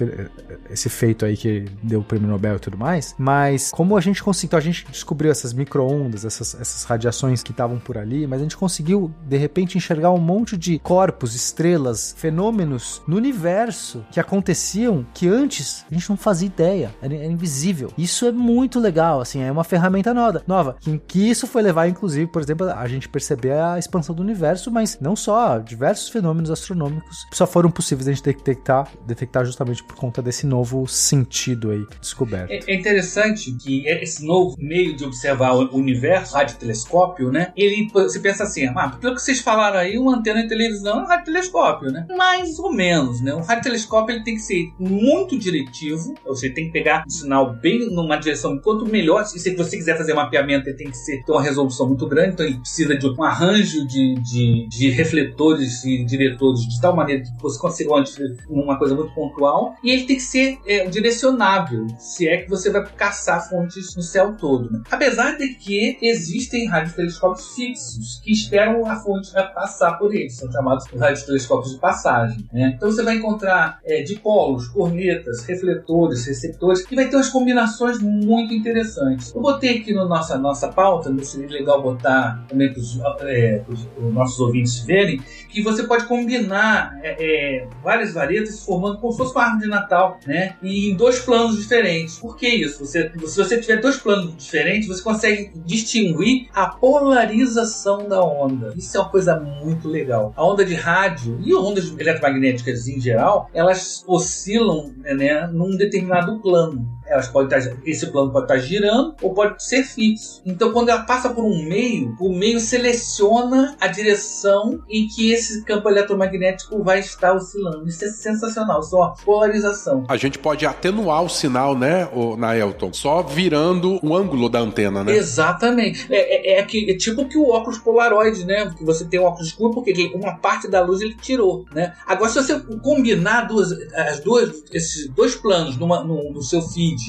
esse 0.69 0.89
feito 0.89 1.25
aí 1.25 1.35
que 1.37 1.65
deu 1.81 1.99
o 2.01 2.03
prêmio 2.03 2.27
Nobel 2.29 2.55
e 2.55 2.59
tudo 2.59 2.77
mais. 2.77 3.15
Mas 3.17 3.71
como 3.71 3.92
a 3.97 4.01
gente 4.01 4.21
conseguiu, 4.21 4.47
então 4.47 4.59
a 4.59 4.61
gente 4.61 4.85
descobriu 4.89 5.31
essas 5.31 5.53
micro-ondas, 5.53 6.25
essas, 6.25 6.53
essas 6.59 6.83
radiações 6.83 7.41
que 7.41 7.51
estavam 7.51 7.79
por 7.79 7.97
ali, 7.97 8.27
mas 8.27 8.41
a 8.41 8.43
gente 8.43 8.57
conseguiu 8.57 9.13
de 9.27 9.37
repente 9.37 9.77
enxergar 9.77 10.11
um 10.11 10.19
monte 10.19 10.57
de 10.57 10.79
corpos, 10.79 11.33
estrelas, 11.33 12.13
fenômenos 12.17 13.01
no 13.07 13.15
universo 13.15 14.05
que 14.11 14.19
aconteciam 14.19 15.05
que 15.13 15.27
antes 15.27 15.85
a 15.89 15.93
gente 15.93 16.09
não 16.09 16.17
fazia 16.17 16.47
ideia, 16.47 16.93
era, 17.01 17.15
era 17.15 17.25
invisível. 17.25 17.91
Isso 17.97 18.25
é 18.25 18.31
muito 18.31 18.79
legal, 18.79 19.21
assim, 19.21 19.41
é 19.41 19.51
uma 19.51 19.63
ferramenta 19.63 20.13
nova, 20.13 20.43
nova 20.45 20.75
que, 20.79 20.97
que 21.07 21.29
isso 21.29 21.47
foi 21.47 21.61
levar, 21.61 21.87
inclusive, 21.87 22.27
por 22.27 22.41
exemplo, 22.41 22.69
a 22.69 22.87
gente 22.87 23.07
perceber 23.07 23.53
a 23.53 23.79
expansão 23.79 24.13
do 24.13 24.21
universo, 24.21 24.69
mas 24.69 24.97
não 24.99 25.15
só, 25.15 25.57
diversos 25.59 26.09
fenômenos 26.09 26.51
astronômicos 26.51 27.25
só 27.31 27.47
foram 27.47 27.71
possíveis 27.71 28.07
a 28.07 28.11
gente 28.11 28.23
detectar, 28.23 28.89
detectar 29.07 29.45
justamente 29.45 29.83
por 29.83 29.95
conta 29.95 30.21
desse 30.21 30.45
novo 30.45 30.85
sentido 30.87 31.71
aí 31.71 31.85
descoberto. 32.01 32.51
É 32.51 32.73
é 32.73 32.75
interessante 32.75 33.51
que 33.51 33.82
esse 33.85 34.25
novo 34.25 34.55
meio 34.59 34.95
de 34.95 35.05
observar 35.05 35.53
o 35.53 35.75
universo, 35.75 36.35
radiotelescópio, 36.35 37.31
né? 37.31 37.51
Ele, 37.55 37.87
você 37.93 38.19
pensa 38.19 38.43
assim, 38.43 38.65
ah, 38.65 38.89
pelo 38.99 39.15
que 39.15 39.21
vocês 39.21 39.39
falaram 39.39 39.79
aí, 39.79 39.97
uma 39.97 40.17
antena 40.17 40.41
de 40.41 40.47
televisão 40.47 40.99
é 40.99 41.03
um 41.03 41.07
radiotelescópio, 41.07 41.91
né? 41.91 42.05
Mais 42.15 42.59
ou 42.59 42.71
menos, 42.71 43.21
né? 43.21 43.33
Um 43.33 43.41
radiotelescópio 43.41 44.15
ele 44.15 44.23
tem 44.23 44.35
que 44.35 44.41
ser 44.41 44.71
muito 44.79 45.37
diretivo, 45.37 46.13
ou 46.25 46.35
seja, 46.35 46.53
tem 46.53 46.65
que 46.67 46.71
pegar 46.71 47.03
um 47.05 47.09
sinal 47.09 47.53
bem 47.53 47.89
numa 47.91 48.17
direção 48.17 48.57
quanto 48.59 48.85
melhor. 48.85 49.23
E 49.23 49.39
se 49.39 49.55
você 49.55 49.77
quiser 49.77 49.97
fazer 49.97 50.13
mapeamento, 50.13 50.69
ele 50.69 50.77
tem 50.77 50.89
que 50.89 50.97
ser, 50.97 51.23
ter 51.23 51.31
uma 51.31 51.41
resolução 51.41 51.87
muito 51.87 52.07
grande, 52.07 52.33
então 52.33 52.45
ele 52.45 52.57
precisa 52.57 52.95
de 52.95 53.07
um 53.07 53.23
arranjo 53.23 53.85
de, 53.87 54.15
de, 54.15 54.67
de 54.67 54.89
refletores 54.89 55.83
e 55.83 56.03
diretores 56.03 56.61
de 56.61 56.79
tal 56.81 56.95
maneira 56.95 57.23
que 57.23 57.41
você 57.41 57.59
consiga 57.59 57.91
uma, 57.91 58.03
uma 58.49 58.77
coisa 58.77 58.95
muito 58.95 59.13
pontual. 59.13 59.75
E 59.83 59.91
ele 59.91 60.03
tem 60.05 60.15
que 60.15 60.21
ser 60.21 60.59
é, 60.65 60.85
direcionável, 60.87 61.87
se 61.97 62.27
é 62.27 62.37
que 62.37 62.49
você 62.49 62.69
vai 62.69 62.85
caçar 62.85 63.47
fontes 63.49 63.72
no 63.95 64.03
céu 64.03 64.35
todo. 64.39 64.71
Né? 64.71 64.81
Apesar 64.89 65.37
de 65.37 65.47
que 65.55 65.97
existem 66.01 66.67
radiotelescópios 66.67 67.55
fixos 67.55 68.21
que 68.23 68.31
esperam 68.31 68.85
a 68.85 68.95
fonte 68.95 69.31
passar 69.53 69.93
por 69.93 70.13
eles, 70.13 70.37
são 70.37 70.51
chamados 70.51 70.85
radiotelescópios 70.87 71.73
de 71.73 71.79
passagem. 71.79 72.47
Né? 72.51 72.73
Então 72.75 72.91
você 72.91 73.03
vai 73.03 73.15
encontrar 73.15 73.79
é, 73.83 74.01
dipolos, 74.01 74.67
cornetas, 74.67 75.43
refletores, 75.45 76.25
receptores, 76.25 76.85
e 76.89 76.95
vai 76.95 77.09
ter 77.09 77.15
umas 77.15 77.29
combinações 77.29 77.99
muito 77.99 78.53
interessantes. 78.53 79.33
Eu 79.33 79.41
botei 79.41 79.79
aqui 79.79 79.93
na 79.93 80.03
no 80.03 80.09
nossa, 80.09 80.37
nossa 80.37 80.67
pauta, 80.67 81.09
não 81.09 81.23
seria 81.23 81.49
legal 81.49 81.81
botar 81.81 82.43
também 82.47 82.71
para 82.71 82.79
os 82.81 82.99
é, 83.21 83.63
os, 83.67 83.87
os 83.97 84.13
nossos 84.13 84.39
ouvintes 84.39 84.79
verem, 84.79 85.21
que 85.49 85.61
você 85.61 85.83
pode 85.83 86.05
combinar 86.05 86.97
é, 87.01 87.15
é, 87.19 87.67
várias 87.83 88.13
varetas 88.13 88.63
formando 88.65 88.99
como 88.99 89.11
se 89.11 89.17
fosse 89.17 89.33
uma 89.33 89.43
árvore 89.43 89.63
de 89.63 89.69
Natal, 89.69 90.19
né? 90.25 90.55
E 90.61 90.89
em 90.89 90.95
dois 90.95 91.19
planos 91.19 91.57
diferentes. 91.57 92.17
Por 92.17 92.37
que 92.37 92.47
isso? 92.47 92.85
Você, 92.85 93.11
se 93.25 93.37
você 93.37 93.61
tiver 93.65 93.81
dois 93.81 93.97
planos 93.97 94.35
diferentes, 94.37 94.87
você 94.87 95.01
consegue 95.01 95.51
distinguir 95.65 96.49
a 96.53 96.67
polarização 96.67 98.07
da 98.07 98.23
onda. 98.23 98.73
Isso 98.75 98.95
é 98.97 98.99
uma 98.99 99.09
coisa 99.09 99.39
muito 99.39 99.87
legal. 99.87 100.33
A 100.35 100.45
onda 100.45 100.63
de 100.63 100.75
rádio 100.75 101.39
e 101.43 101.53
ondas 101.55 101.93
eletromagnéticas 101.97 102.87
em 102.87 102.99
geral, 102.99 103.49
elas 103.53 104.03
oscilam 104.07 104.93
né, 104.97 105.47
num 105.47 105.75
determinado 105.75 106.39
plano 106.39 106.87
elas 107.05 107.27
podem 107.27 107.57
estar, 107.57 107.77
esse 107.85 108.07
plano 108.07 108.31
pode 108.31 108.45
estar 108.45 108.57
girando 108.59 109.15
ou 109.21 109.33
pode 109.33 109.63
ser 109.63 109.83
fixo. 109.83 110.41
Então, 110.45 110.71
quando 110.71 110.89
ela 110.89 111.03
passa 111.03 111.29
por 111.29 111.43
um 111.43 111.63
meio, 111.63 112.15
o 112.19 112.33
meio 112.33 112.59
seleciona 112.59 113.75
a 113.79 113.87
direção 113.87 114.81
em 114.89 115.07
que 115.07 115.31
esse 115.31 115.63
campo 115.63 115.89
eletromagnético 115.89 116.83
vai 116.83 116.99
estar 116.99 117.33
oscilando. 117.33 117.87
Isso 117.87 118.05
é 118.05 118.09
sensacional, 118.09 118.81
isso 118.81 118.95
é 118.95 118.99
uma 118.99 119.13
polarização. 119.15 120.05
A 120.07 120.17
gente 120.17 120.39
pode 120.39 120.65
atenuar 120.65 121.23
o 121.23 121.29
sinal, 121.29 121.77
né, 121.77 122.07
na 122.37 122.57
Elton, 122.57 122.91
só 122.93 123.21
virando 123.21 123.99
o 124.03 124.15
ângulo 124.15 124.49
da 124.49 124.59
antena, 124.59 125.03
né? 125.03 125.15
Exatamente. 125.15 126.07
É, 126.09 126.55
é, 126.55 126.59
é, 126.59 126.63
que, 126.63 126.89
é 126.89 126.97
tipo 126.97 127.25
que 127.25 127.37
o 127.37 127.49
óculos 127.49 127.79
polaroid, 127.79 128.45
né? 128.45 128.71
Que 128.77 128.83
você 128.83 129.05
tem 129.05 129.19
um 129.19 129.23
óculos 129.23 129.47
escuro 129.47 129.73
porque 129.73 130.11
uma 130.13 130.35
parte 130.35 130.67
da 130.67 130.81
luz 130.81 131.01
ele 131.01 131.15
tirou, 131.15 131.65
né? 131.73 131.93
Agora, 132.07 132.29
se 132.29 132.41
você 132.41 132.59
combinar 132.59 133.47
duas, 133.47 133.71
as 133.93 134.19
duas, 134.19 134.63
esses 134.71 135.07
dois 135.09 135.35
planos 135.35 135.77
numa, 135.77 136.03
no, 136.03 136.31
no 136.31 136.41
seu 136.41 136.61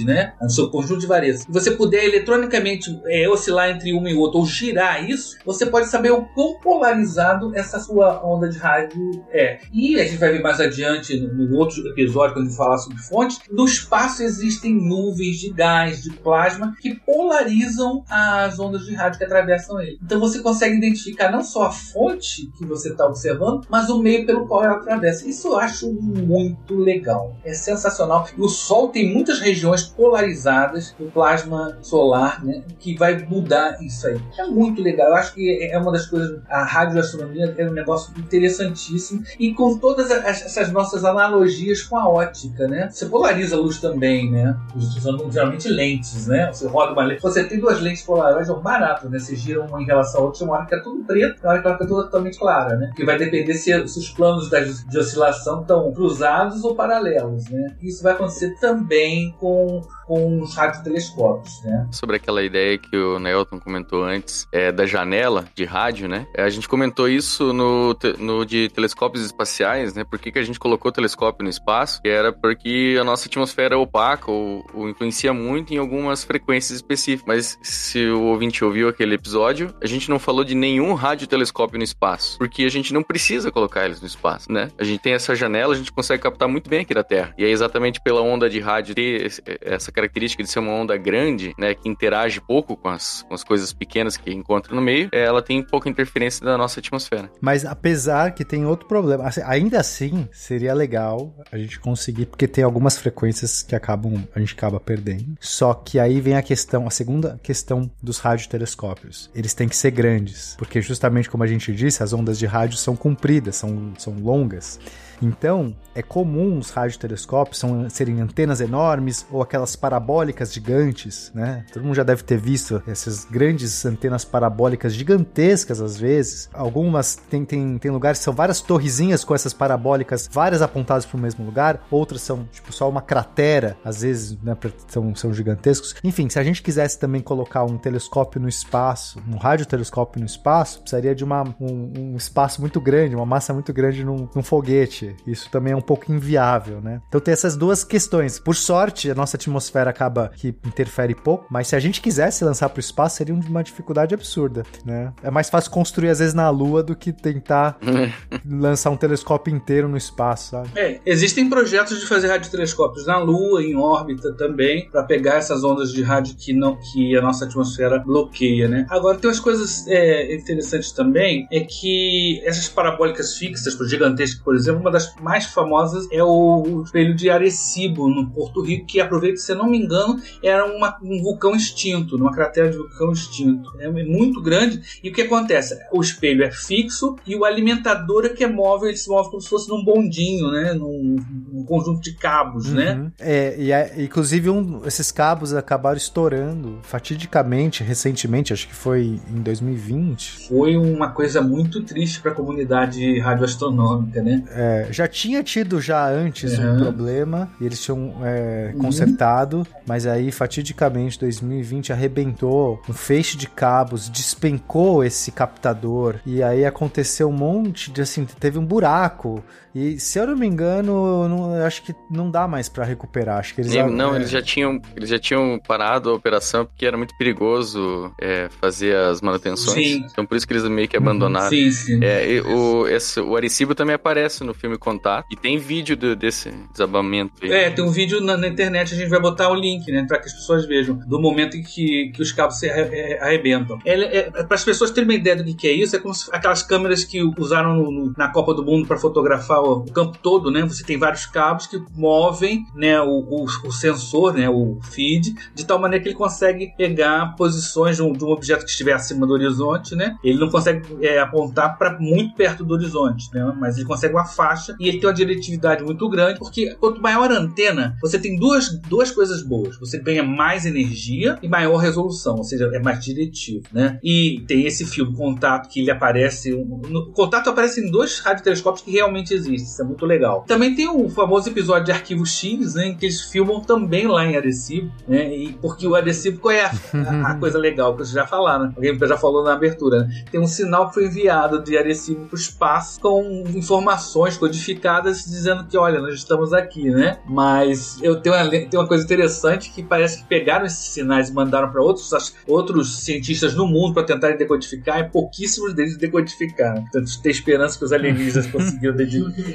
né? 0.04 0.34
No 0.40 0.50
seu 0.50 0.70
conjunto 0.70 1.00
de 1.00 1.06
varetas. 1.06 1.44
E 1.48 1.52
você 1.52 1.70
puder 1.70 2.04
eletronicamente 2.04 3.00
é, 3.06 3.28
oscilar 3.28 3.70
entre 3.70 3.92
uma 3.92 4.10
e 4.10 4.14
outra 4.14 4.38
ou 4.38 4.46
girar 4.46 5.08
isso, 5.08 5.36
você 5.44 5.66
pode 5.66 5.88
saber 5.88 6.12
o 6.12 6.24
quão 6.34 6.58
polarizado 6.60 7.54
essa 7.54 7.78
sua 7.78 8.24
onda 8.24 8.48
de 8.48 8.58
rádio 8.58 9.24
é. 9.30 9.58
E 9.72 10.00
a 10.00 10.04
gente 10.04 10.18
vai 10.18 10.32
ver 10.32 10.42
mais 10.42 10.60
adiante 10.60 11.18
no 11.18 11.56
outro 11.56 11.86
episódio, 11.88 12.34
quando 12.34 12.46
a 12.46 12.48
gente 12.48 12.56
falar 12.56 12.78
sobre 12.78 12.98
fontes, 12.98 13.40
no 13.50 13.64
espaço 13.64 14.22
existem 14.22 14.74
nuvens 14.74 15.38
de 15.38 15.50
gás, 15.50 16.02
de 16.02 16.10
plasma, 16.10 16.74
que 16.80 16.94
polarizam 16.94 18.04
as 18.08 18.58
ondas 18.58 18.86
de 18.86 18.94
rádio 18.94 19.18
que 19.18 19.24
atravessam 19.24 19.80
ele. 19.80 19.98
Então 20.02 20.20
você 20.20 20.40
consegue 20.40 20.76
identificar 20.76 21.30
não 21.30 21.42
só 21.42 21.64
a 21.64 21.72
fonte 21.72 22.50
que 22.56 22.64
você 22.64 22.90
está 22.90 23.06
observando, 23.06 23.66
mas 23.68 23.88
o 23.88 24.00
meio 24.00 24.26
pelo 24.26 24.46
qual 24.46 24.64
ela 24.64 24.76
atravessa. 24.76 25.28
Isso 25.28 25.48
eu 25.48 25.58
acho 25.58 25.92
muito 25.92 26.76
legal. 26.76 27.36
É 27.44 27.52
sensacional. 27.52 28.28
E 28.36 28.40
o 28.40 28.48
Sol 28.48 28.88
tem 28.88 29.12
muitas 29.12 29.40
regiões 29.40 29.73
polarizadas 29.82 30.94
do 30.98 31.10
plasma 31.10 31.78
solar, 31.82 32.44
né, 32.44 32.62
que 32.78 32.96
vai 32.96 33.18
mudar 33.26 33.82
isso 33.82 34.06
aí. 34.06 34.20
É 34.38 34.46
muito 34.46 34.82
legal. 34.82 35.08
Eu 35.08 35.16
acho 35.16 35.34
que 35.34 35.68
é 35.70 35.78
uma 35.78 35.92
das 35.92 36.06
coisas. 36.06 36.40
A 36.48 36.64
radioastronomia 36.64 37.54
é 37.56 37.66
um 37.66 37.72
negócio 37.72 38.12
interessantíssimo 38.18 39.22
e 39.38 39.52
com 39.54 39.78
todas 39.78 40.10
essas 40.10 40.70
nossas 40.70 41.04
analogias 41.04 41.82
com 41.82 41.96
a 41.96 42.08
ótica, 42.08 42.66
né? 42.68 42.88
Você 42.90 43.06
polariza 43.06 43.56
a 43.56 43.58
luz 43.58 43.80
também, 43.80 44.30
né? 44.30 44.56
Usando 44.74 45.30
geralmente 45.30 45.68
lentes, 45.68 46.26
né? 46.26 46.52
Você 46.52 46.66
roda 46.66 46.92
uma 46.92 47.04
lente. 47.04 47.22
Você 47.22 47.44
tem 47.44 47.58
duas 47.58 47.80
lentes 47.80 48.02
polares, 48.02 48.48
é 48.48 48.52
um 48.52 48.60
barato, 48.60 49.08
né? 49.08 49.18
Você 49.18 49.34
gira 49.36 49.62
uma 49.62 49.80
em 49.80 49.84
relação 49.84 50.20
à 50.20 50.24
outra, 50.24 50.44
uma 50.44 50.54
hora 50.54 50.66
que 50.66 50.74
é 50.74 50.80
tudo 50.80 51.04
preto, 51.04 51.40
uma 51.42 51.52
hora 51.52 51.60
que 51.60 51.66
ela 51.66 51.76
fica 51.76 51.88
totalmente 51.88 52.38
clara, 52.38 52.76
né? 52.76 52.92
Que 52.94 53.04
vai 53.04 53.18
depender 53.18 53.54
se, 53.54 53.88
se 53.88 53.98
os 53.98 54.10
planos 54.10 54.50
de 54.88 54.98
oscilação 54.98 55.62
estão 55.62 55.92
cruzados 55.92 56.64
ou 56.64 56.74
paralelos, 56.74 57.48
né? 57.48 57.74
Isso 57.82 58.02
vai 58.02 58.12
acontecer 58.12 58.54
também 58.60 59.34
com 59.38 59.63
whole 59.64 59.88
com, 60.06 60.40
os 60.40 60.54
radiotelescópios, 60.54 61.62
né? 61.62 61.88
Sobre 61.90 62.16
aquela 62.16 62.42
ideia 62.42 62.78
que 62.78 62.96
o 62.96 63.18
Nelton 63.18 63.58
comentou 63.58 64.04
antes, 64.04 64.46
é, 64.52 64.70
da 64.70 64.86
janela 64.86 65.46
de 65.54 65.64
rádio, 65.64 66.08
né? 66.08 66.26
É, 66.34 66.42
a 66.42 66.50
gente 66.50 66.68
comentou 66.68 67.08
isso 67.08 67.52
no, 67.52 67.96
no 68.18 68.44
de 68.44 68.68
telescópios 68.68 69.24
espaciais, 69.24 69.94
né? 69.94 70.04
Por 70.04 70.18
que, 70.18 70.32
que 70.32 70.38
a 70.38 70.42
gente 70.42 70.58
colocou 70.58 70.90
o 70.90 70.92
telescópio 70.92 71.44
no 71.44 71.50
espaço? 71.50 72.00
Que 72.02 72.08
era 72.08 72.32
porque 72.32 72.96
a 73.00 73.04
nossa 73.04 73.28
atmosfera 73.28 73.74
é 73.74 73.78
opaca 73.78 74.30
ou, 74.30 74.64
ou 74.74 74.88
influencia 74.88 75.32
muito 75.32 75.72
em 75.72 75.78
algumas 75.78 76.24
frequências 76.24 76.76
específicas. 76.76 77.26
Mas 77.26 77.58
se 77.62 78.06
o 78.06 78.22
ouvinte 78.24 78.64
ouviu 78.64 78.88
aquele 78.88 79.14
episódio, 79.14 79.74
a 79.82 79.86
gente 79.86 80.08
não 80.10 80.18
falou 80.18 80.44
de 80.44 80.54
nenhum 80.54 80.94
radiotelescópio 80.94 81.78
no 81.78 81.84
espaço, 81.84 82.38
porque 82.38 82.64
a 82.64 82.70
gente 82.70 82.92
não 82.92 83.02
precisa 83.02 83.50
colocar 83.50 83.84
eles 83.84 84.00
no 84.00 84.06
espaço, 84.06 84.50
né? 84.50 84.68
A 84.78 84.84
gente 84.84 85.00
tem 85.00 85.14
essa 85.14 85.34
janela, 85.34 85.74
a 85.74 85.76
gente 85.76 85.92
consegue 85.92 86.22
captar 86.22 86.48
muito 86.48 86.68
bem 86.68 86.80
aqui 86.80 86.94
da 86.94 87.02
Terra. 87.02 87.34
E 87.38 87.44
é 87.44 87.48
exatamente 87.48 88.00
pela 88.00 88.20
onda 88.20 88.48
de 88.48 88.60
rádio 88.60 88.94
ter 88.94 89.32
essa 89.60 89.92
característica 89.94 90.42
de 90.42 90.50
ser 90.50 90.58
uma 90.58 90.72
onda 90.72 90.96
grande, 90.96 91.54
né, 91.58 91.74
que 91.74 91.88
interage 91.88 92.40
pouco 92.40 92.76
com 92.76 92.88
as, 92.88 93.22
com 93.22 93.34
as 93.34 93.44
coisas 93.44 93.72
pequenas 93.72 94.16
que 94.16 94.32
encontra 94.32 94.74
no 94.74 94.82
meio, 94.82 95.08
é, 95.12 95.24
ela 95.24 95.42
tem 95.42 95.62
pouca 95.62 95.88
interferência 95.88 96.44
da 96.44 96.58
nossa 96.58 96.80
atmosfera. 96.80 97.30
Mas 97.40 97.64
apesar 97.64 98.32
que 98.32 98.44
tem 98.44 98.66
outro 98.66 98.86
problema, 98.86 99.24
assim, 99.24 99.40
ainda 99.44 99.80
assim 99.80 100.28
seria 100.32 100.74
legal 100.74 101.34
a 101.50 101.56
gente 101.56 101.78
conseguir, 101.78 102.26
porque 102.26 102.48
tem 102.48 102.64
algumas 102.64 102.98
frequências 102.98 103.62
que 103.62 103.74
acabam, 103.74 104.26
a 104.34 104.40
gente 104.40 104.54
acaba 104.54 104.80
perdendo. 104.80 105.36
Só 105.40 105.72
que 105.72 105.98
aí 105.98 106.20
vem 106.20 106.36
a 106.36 106.42
questão, 106.42 106.86
a 106.86 106.90
segunda 106.90 107.38
questão 107.42 107.90
dos 108.02 108.18
radiotelescópios. 108.18 109.30
Eles 109.34 109.54
têm 109.54 109.68
que 109.68 109.76
ser 109.76 109.90
grandes, 109.90 110.54
porque 110.58 110.80
justamente 110.80 111.30
como 111.30 111.44
a 111.44 111.46
gente 111.46 111.72
disse, 111.72 112.02
as 112.02 112.12
ondas 112.12 112.38
de 112.38 112.46
rádio 112.46 112.76
são 112.76 112.96
compridas, 112.96 113.56
são, 113.56 113.92
são 113.98 114.14
longas. 114.18 114.78
Então, 115.22 115.74
é 115.94 116.02
comum 116.02 116.58
os 116.58 116.70
radiotelescópios 116.70 117.58
são, 117.58 117.88
serem 117.88 118.20
antenas 118.20 118.60
enormes 118.60 119.26
ou 119.30 119.40
aquelas 119.42 119.76
parabólicas 119.76 120.52
gigantes, 120.52 121.30
né? 121.34 121.64
Todo 121.72 121.84
mundo 121.84 121.94
já 121.94 122.02
deve 122.02 122.22
ter 122.22 122.36
visto 122.36 122.82
essas 122.86 123.24
grandes 123.24 123.84
antenas 123.86 124.24
parabólicas 124.24 124.92
gigantescas 124.92 125.80
às 125.80 125.96
vezes. 125.96 126.48
Algumas 126.52 127.16
tem, 127.16 127.44
tem, 127.44 127.78
tem 127.78 127.90
lugares 127.90 128.18
que 128.18 128.24
são 128.24 128.34
várias 128.34 128.60
torrezinhas 128.60 129.24
com 129.24 129.34
essas 129.34 129.52
parabólicas, 129.52 130.28
várias 130.30 130.62
apontadas 130.62 131.06
para 131.06 131.16
o 131.16 131.20
mesmo 131.20 131.44
lugar, 131.44 131.86
outras 131.90 132.22
são 132.22 132.44
tipo 132.52 132.72
só 132.72 132.88
uma 132.88 133.02
cratera, 133.02 133.76
às 133.84 134.02
vezes 134.02 134.36
né, 134.42 134.56
são, 134.88 135.14
são 135.14 135.32
gigantescos. 135.32 135.94
Enfim, 136.02 136.28
se 136.28 136.38
a 136.38 136.44
gente 136.44 136.62
quisesse 136.62 136.98
também 136.98 137.20
colocar 137.20 137.64
um 137.64 137.78
telescópio 137.78 138.40
no 138.40 138.48
espaço, 138.48 139.22
um 139.28 139.36
radiotelescópio 139.36 140.20
no 140.20 140.26
espaço, 140.26 140.80
precisaria 140.80 141.14
de 141.14 141.24
uma, 141.24 141.44
um, 141.60 142.12
um 142.12 142.16
espaço 142.16 142.60
muito 142.60 142.80
grande, 142.80 143.14
uma 143.14 143.26
massa 143.26 143.52
muito 143.52 143.72
grande 143.72 144.04
num, 144.04 144.28
num 144.34 144.42
foguete. 144.42 145.03
Isso 145.26 145.50
também 145.50 145.72
é 145.72 145.76
um 145.76 145.80
pouco 145.80 146.12
inviável, 146.12 146.80
né? 146.80 147.00
Então 147.08 147.20
tem 147.20 147.32
essas 147.32 147.56
duas 147.56 147.84
questões. 147.84 148.38
Por 148.38 148.54
sorte, 148.54 149.10
a 149.10 149.14
nossa 149.14 149.36
atmosfera 149.36 149.90
acaba 149.90 150.30
que 150.36 150.48
interfere 150.64 151.14
pouco, 151.14 151.46
mas 151.50 151.68
se 151.68 151.76
a 151.76 151.80
gente 151.80 152.00
quisesse 152.00 152.44
lançar 152.44 152.68
para 152.68 152.78
o 152.78 152.80
espaço, 152.80 153.16
seria 153.16 153.34
uma 153.34 153.62
dificuldade 153.62 154.14
absurda, 154.14 154.64
né? 154.84 155.12
É 155.22 155.30
mais 155.30 155.50
fácil 155.50 155.70
construir 155.70 156.10
às 156.10 156.18
vezes 156.18 156.34
na 156.34 156.48
Lua 156.50 156.82
do 156.82 156.94
que 156.94 157.12
tentar 157.12 157.78
lançar 158.48 158.90
um 158.90 158.96
telescópio 158.96 159.54
inteiro 159.54 159.88
no 159.88 159.96
espaço, 159.96 160.50
sabe? 160.50 160.68
É, 160.76 161.00
existem 161.04 161.48
projetos 161.48 162.00
de 162.00 162.06
fazer 162.06 162.28
radiotelescópios 162.28 163.06
na 163.06 163.18
Lua, 163.18 163.62
em 163.62 163.76
órbita 163.76 164.32
também, 164.32 164.88
para 164.90 165.02
pegar 165.02 165.36
essas 165.36 165.64
ondas 165.64 165.92
de 165.92 166.02
rádio 166.02 166.36
que 166.36 166.52
não 166.52 166.76
que 166.76 167.16
a 167.16 167.22
nossa 167.22 167.44
atmosfera 167.44 167.98
bloqueia, 167.98 168.68
né? 168.68 168.86
Agora 168.90 169.18
tem 169.18 169.28
umas 169.28 169.40
coisas 169.40 169.86
é, 169.86 170.34
interessantes 170.34 170.92
também, 170.92 171.46
é 171.50 171.60
que 171.60 172.40
essas 172.44 172.68
parabólicas 172.68 173.36
fixas, 173.36 173.74
gigantescas, 173.88 174.40
por 174.40 174.54
exemplo, 174.54 174.80
uma 174.80 174.90
das 174.94 175.14
mais 175.16 175.46
famosas 175.46 176.06
é 176.10 176.22
o 176.22 176.82
espelho 176.84 177.14
de 177.14 177.28
Arecibo, 177.28 178.08
no 178.08 178.30
Porto 178.30 178.62
Rico, 178.62 178.86
que 178.86 179.00
aproveita, 179.00 179.38
se 179.38 179.50
eu 179.50 179.56
não 179.56 179.68
me 179.68 179.76
engano, 179.76 180.20
era 180.42 180.64
uma, 180.64 180.96
um 181.02 181.20
vulcão 181.20 181.54
extinto, 181.54 182.16
numa 182.16 182.32
cratera 182.32 182.70
de 182.70 182.76
vulcão 182.76 183.10
extinto. 183.12 183.72
É 183.80 183.90
muito 183.90 184.40
grande. 184.40 184.80
E 185.02 185.10
o 185.10 185.12
que 185.12 185.22
acontece? 185.22 185.76
O 185.92 186.00
espelho 186.00 186.44
é 186.44 186.50
fixo 186.50 187.16
e 187.26 187.34
o 187.34 187.44
alimentador 187.44 188.24
é 188.24 188.28
que 188.28 188.44
é 188.44 188.46
móvel, 188.46 188.88
ele 188.88 188.96
se 188.96 189.08
move 189.08 189.30
como 189.30 189.40
se 189.40 189.48
fosse 189.48 189.68
num 189.68 189.84
bondinho, 189.84 190.50
né? 190.52 190.72
Num, 190.72 191.16
num 191.52 191.64
conjunto 191.64 192.00
de 192.00 192.14
cabos, 192.14 192.72
né? 192.72 192.92
uhum. 192.92 193.04
né? 193.04 193.12
É, 193.18 193.56
e 193.58 193.72
é, 193.72 193.94
inclusive 193.98 194.48
um, 194.48 194.82
esses 194.86 195.10
cabos 195.10 195.52
acabaram 195.54 195.96
estourando 195.96 196.78
fatidicamente, 196.82 197.82
recentemente, 197.82 198.52
acho 198.52 198.68
que 198.68 198.74
foi 198.74 199.20
em 199.28 199.42
2020. 199.42 200.48
Foi 200.48 200.76
uma 200.76 201.10
coisa 201.10 201.42
muito 201.42 201.82
triste 201.82 202.20
para 202.20 202.30
a 202.30 202.34
comunidade 202.34 203.18
radioastronômica, 203.18 204.22
né? 204.22 204.44
É, 204.50 204.83
já 204.90 205.08
tinha 205.08 205.42
tido 205.42 205.80
já 205.80 206.08
antes 206.08 206.58
uhum. 206.58 206.74
um 206.74 206.78
problema 206.78 207.50
e 207.60 207.66
eles 207.66 207.80
tinham 207.80 208.14
é, 208.22 208.72
uhum. 208.72 208.80
consertado, 208.80 209.58
uhum. 209.58 209.64
mas 209.86 210.06
aí 210.06 210.30
fatidicamente 210.30 211.18
2020 211.18 211.92
arrebentou 211.92 212.82
um 212.88 212.92
feixe 212.92 213.36
de 213.36 213.48
cabos, 213.48 214.08
despencou 214.08 215.04
esse 215.04 215.30
captador 215.30 216.16
e 216.26 216.42
aí 216.42 216.64
aconteceu 216.64 217.28
um 217.28 217.32
monte 217.32 217.90
de 217.90 218.02
assim, 218.02 218.26
teve 218.38 218.58
um 218.58 218.64
buraco 218.64 219.42
e 219.74 219.98
se 219.98 220.18
eu 220.18 220.26
não 220.26 220.36
me 220.36 220.46
engano, 220.46 221.28
não, 221.28 221.54
acho 221.64 221.82
que 221.82 221.94
não 222.10 222.30
dá 222.30 222.46
mais 222.46 222.68
para 222.68 222.84
recuperar. 222.84 223.38
Acho 223.38 223.54
que 223.54 223.60
eles 223.62 223.74
não, 223.74 224.12
é... 224.14 224.16
eles 224.16 224.30
já 224.30 224.40
tinham 224.42 224.80
eles 224.96 225.08
já 225.08 225.18
tinham 225.18 225.58
parado 225.66 226.10
a 226.10 226.14
operação 226.14 226.64
porque 226.66 226.86
era 226.86 226.96
muito 226.96 227.16
perigoso 227.18 228.12
é, 228.20 228.48
fazer 228.60 228.96
as 228.96 229.20
manutenções. 229.20 229.74
Sim. 229.86 230.06
Então 230.10 230.24
por 230.24 230.36
isso 230.36 230.46
que 230.46 230.52
eles 230.52 230.64
meio 230.68 230.88
que 230.88 230.96
abandonaram. 230.96 231.48
Sim, 231.50 231.70
sim. 231.70 232.00
É, 232.02 232.40
o, 232.46 232.86
esse, 232.88 233.20
o 233.20 233.36
Arecibo 233.36 233.74
também 233.74 233.94
aparece 233.94 234.44
no 234.44 234.54
filme 234.54 234.78
Contato. 234.78 235.26
E 235.30 235.36
tem 235.36 235.58
vídeo 235.58 235.96
do- 235.96 236.14
desse 236.16 236.50
desabamento 236.72 237.32
aí. 237.42 237.50
É, 237.52 237.70
tem 237.70 237.84
um 237.84 237.90
vídeo 237.90 238.20
na, 238.20 238.36
na 238.36 238.48
internet, 238.48 238.94
a 238.94 238.96
gente 238.96 239.08
vai 239.08 239.20
botar 239.20 239.48
o 239.50 239.54
link, 239.54 239.90
né? 239.90 240.04
Pra 240.06 240.18
que 240.18 240.26
as 240.26 240.32
pessoas 240.32 240.66
vejam 240.66 240.94
do 240.96 241.20
momento 241.20 241.56
em 241.56 241.62
que, 241.62 242.10
que 242.14 242.22
os 242.22 242.30
cabos 242.32 242.58
se 242.58 242.68
é, 242.68 243.18
arrebentam. 243.20 243.78
Ele, 243.84 244.04
é, 244.04 244.30
para 244.30 244.54
as 244.54 244.64
pessoas 244.64 244.90
terem 244.90 245.08
uma 245.08 245.14
ideia 245.14 245.36
do 245.36 245.44
que, 245.44 245.54
que 245.54 245.66
é 245.68 245.72
isso, 245.72 245.96
é 245.96 245.98
como 245.98 246.14
se, 246.14 246.28
aquelas 246.32 246.62
câmeras 246.62 247.04
que 247.04 247.22
usaram 247.38 247.74
no- 247.74 247.90
no- 247.90 248.14
na 248.16 248.28
Copa 248.28 248.54
do 248.54 248.64
Mundo 248.64 248.86
para 248.86 248.96
fotografar 248.96 249.63
o, 249.64 249.78
o 249.78 249.92
campo 249.92 250.18
todo, 250.22 250.50
né? 250.50 250.62
Você 250.62 250.84
tem 250.84 250.98
vários 250.98 251.26
cabos 251.26 251.66
que 251.66 251.82
movem 251.94 252.64
né, 252.74 253.00
o, 253.00 253.20
o, 253.20 253.44
o 253.44 253.72
sensor, 253.72 254.34
né? 254.34 254.48
O 254.48 254.78
feed, 254.82 255.34
de 255.54 255.64
tal 255.64 255.78
maneira 255.78 256.02
que 256.02 256.08
ele 256.08 256.16
consegue 256.16 256.72
pegar 256.76 257.34
posições 257.36 257.96
de 257.96 258.02
um, 258.02 258.12
de 258.12 258.24
um 258.24 258.30
objeto 258.30 258.64
que 258.64 258.70
estiver 258.70 258.92
acima 258.92 259.26
do 259.26 259.32
horizonte, 259.32 259.94
né? 259.94 260.16
Ele 260.22 260.38
não 260.38 260.48
consegue 260.48 260.82
é, 261.04 261.18
apontar 261.18 261.78
para 261.78 261.98
muito 261.98 262.34
perto 262.34 262.64
do 262.64 262.74
horizonte, 262.74 263.28
né? 263.32 263.52
Mas 263.58 263.76
ele 263.76 263.86
consegue 263.86 264.14
uma 264.14 264.26
faixa 264.26 264.76
e 264.78 264.88
ele 264.88 264.98
tem 264.98 265.08
uma 265.08 265.14
diretividade 265.14 265.82
muito 265.82 266.08
grande, 266.08 266.38
porque 266.38 266.74
quanto 266.74 267.00
maior 267.00 267.30
a 267.30 267.38
antena, 267.38 267.96
você 268.00 268.18
tem 268.18 268.38
duas, 268.38 268.70
duas 268.80 269.10
coisas 269.10 269.42
boas. 269.42 269.78
Você 269.78 269.98
ganha 269.98 270.22
mais 270.22 270.66
energia 270.66 271.38
e 271.42 271.48
maior 271.48 271.76
resolução, 271.76 272.36
ou 272.36 272.44
seja, 272.44 272.70
é 272.72 272.78
mais 272.78 273.02
diretivo, 273.04 273.64
né? 273.72 273.98
E 274.02 274.44
tem 274.46 274.66
esse 274.66 274.84
filme 274.84 275.14
Contato 275.14 275.68
que 275.68 275.80
ele 275.80 275.90
aparece, 275.90 276.50
no, 276.52 277.12
Contato 277.12 277.50
aparece 277.50 277.80
em 277.80 277.90
dois 277.90 278.18
radiotelescópios 278.18 278.84
que 278.84 278.90
realmente 278.90 279.32
existem, 279.32 279.53
isso 279.62 279.80
é 279.80 279.84
muito 279.84 280.04
legal. 280.06 280.44
Também 280.46 280.74
tem 280.74 280.88
o 280.88 281.08
famoso 281.08 281.48
episódio 281.48 281.84
de 281.86 281.92
Arquivo 281.92 282.24
X, 282.26 282.74
né, 282.74 282.86
em 282.88 282.96
que 282.96 283.06
eles 283.06 283.22
filmam 283.22 283.60
também 283.60 284.06
lá 284.06 284.24
em 284.24 284.36
Arecibo, 284.36 284.90
né? 285.08 285.34
E 285.34 285.52
porque 285.52 285.86
o 285.86 285.94
Arecibo 285.94 286.38
qual 286.38 286.52
é 286.54 286.64
a, 286.64 286.70
a- 286.70 287.30
a 287.32 287.34
coisa 287.36 287.58
legal 287.58 287.92
que 287.92 287.98
vocês 287.98 288.10
já 288.14 288.26
falaram, 288.26 288.66
né? 288.66 288.72
Alguém 288.76 288.98
já 289.08 289.16
falou 289.16 289.44
na 289.44 289.52
abertura, 289.52 290.00
né? 290.04 290.24
Tem 290.30 290.40
um 290.40 290.46
sinal 290.46 290.88
que 290.88 290.94
foi 290.94 291.06
enviado 291.06 291.62
de 291.62 291.76
Arecibo 291.76 292.26
para 292.26 292.36
o 292.36 292.38
espaço 292.38 293.00
com 293.00 293.44
informações 293.54 294.36
codificadas 294.36 295.24
dizendo 295.24 295.64
que, 295.66 295.76
olha, 295.76 296.00
nós 296.00 296.14
estamos 296.14 296.52
aqui, 296.52 296.90
né? 296.90 297.18
Mas 297.26 297.98
eu 298.02 298.20
tenho 298.20 298.34
uma, 298.34 298.48
tem 298.50 298.68
uma 298.78 298.86
coisa 298.88 299.04
interessante 299.04 299.70
que 299.70 299.82
parece 299.82 300.18
que 300.18 300.24
pegaram 300.28 300.64
esses 300.66 300.86
sinais 300.88 301.28
e 301.28 301.32
mandaram 301.32 301.70
para 301.70 301.82
outros, 301.82 302.10
outros 302.46 303.00
cientistas 303.04 303.54
no 303.54 303.66
mundo 303.66 303.94
para 303.94 304.04
tentarem 304.04 304.36
decodificar 304.36 305.00
e 305.00 305.04
pouquíssimos 305.08 305.74
deles 305.74 305.96
decodificaram. 305.96 306.82
Portanto, 306.82 307.10
tem 307.22 307.32
esperança 307.32 307.78
que 307.78 307.84
os 307.84 307.92
alienígenas 307.92 308.46
conseguiram 308.50 308.94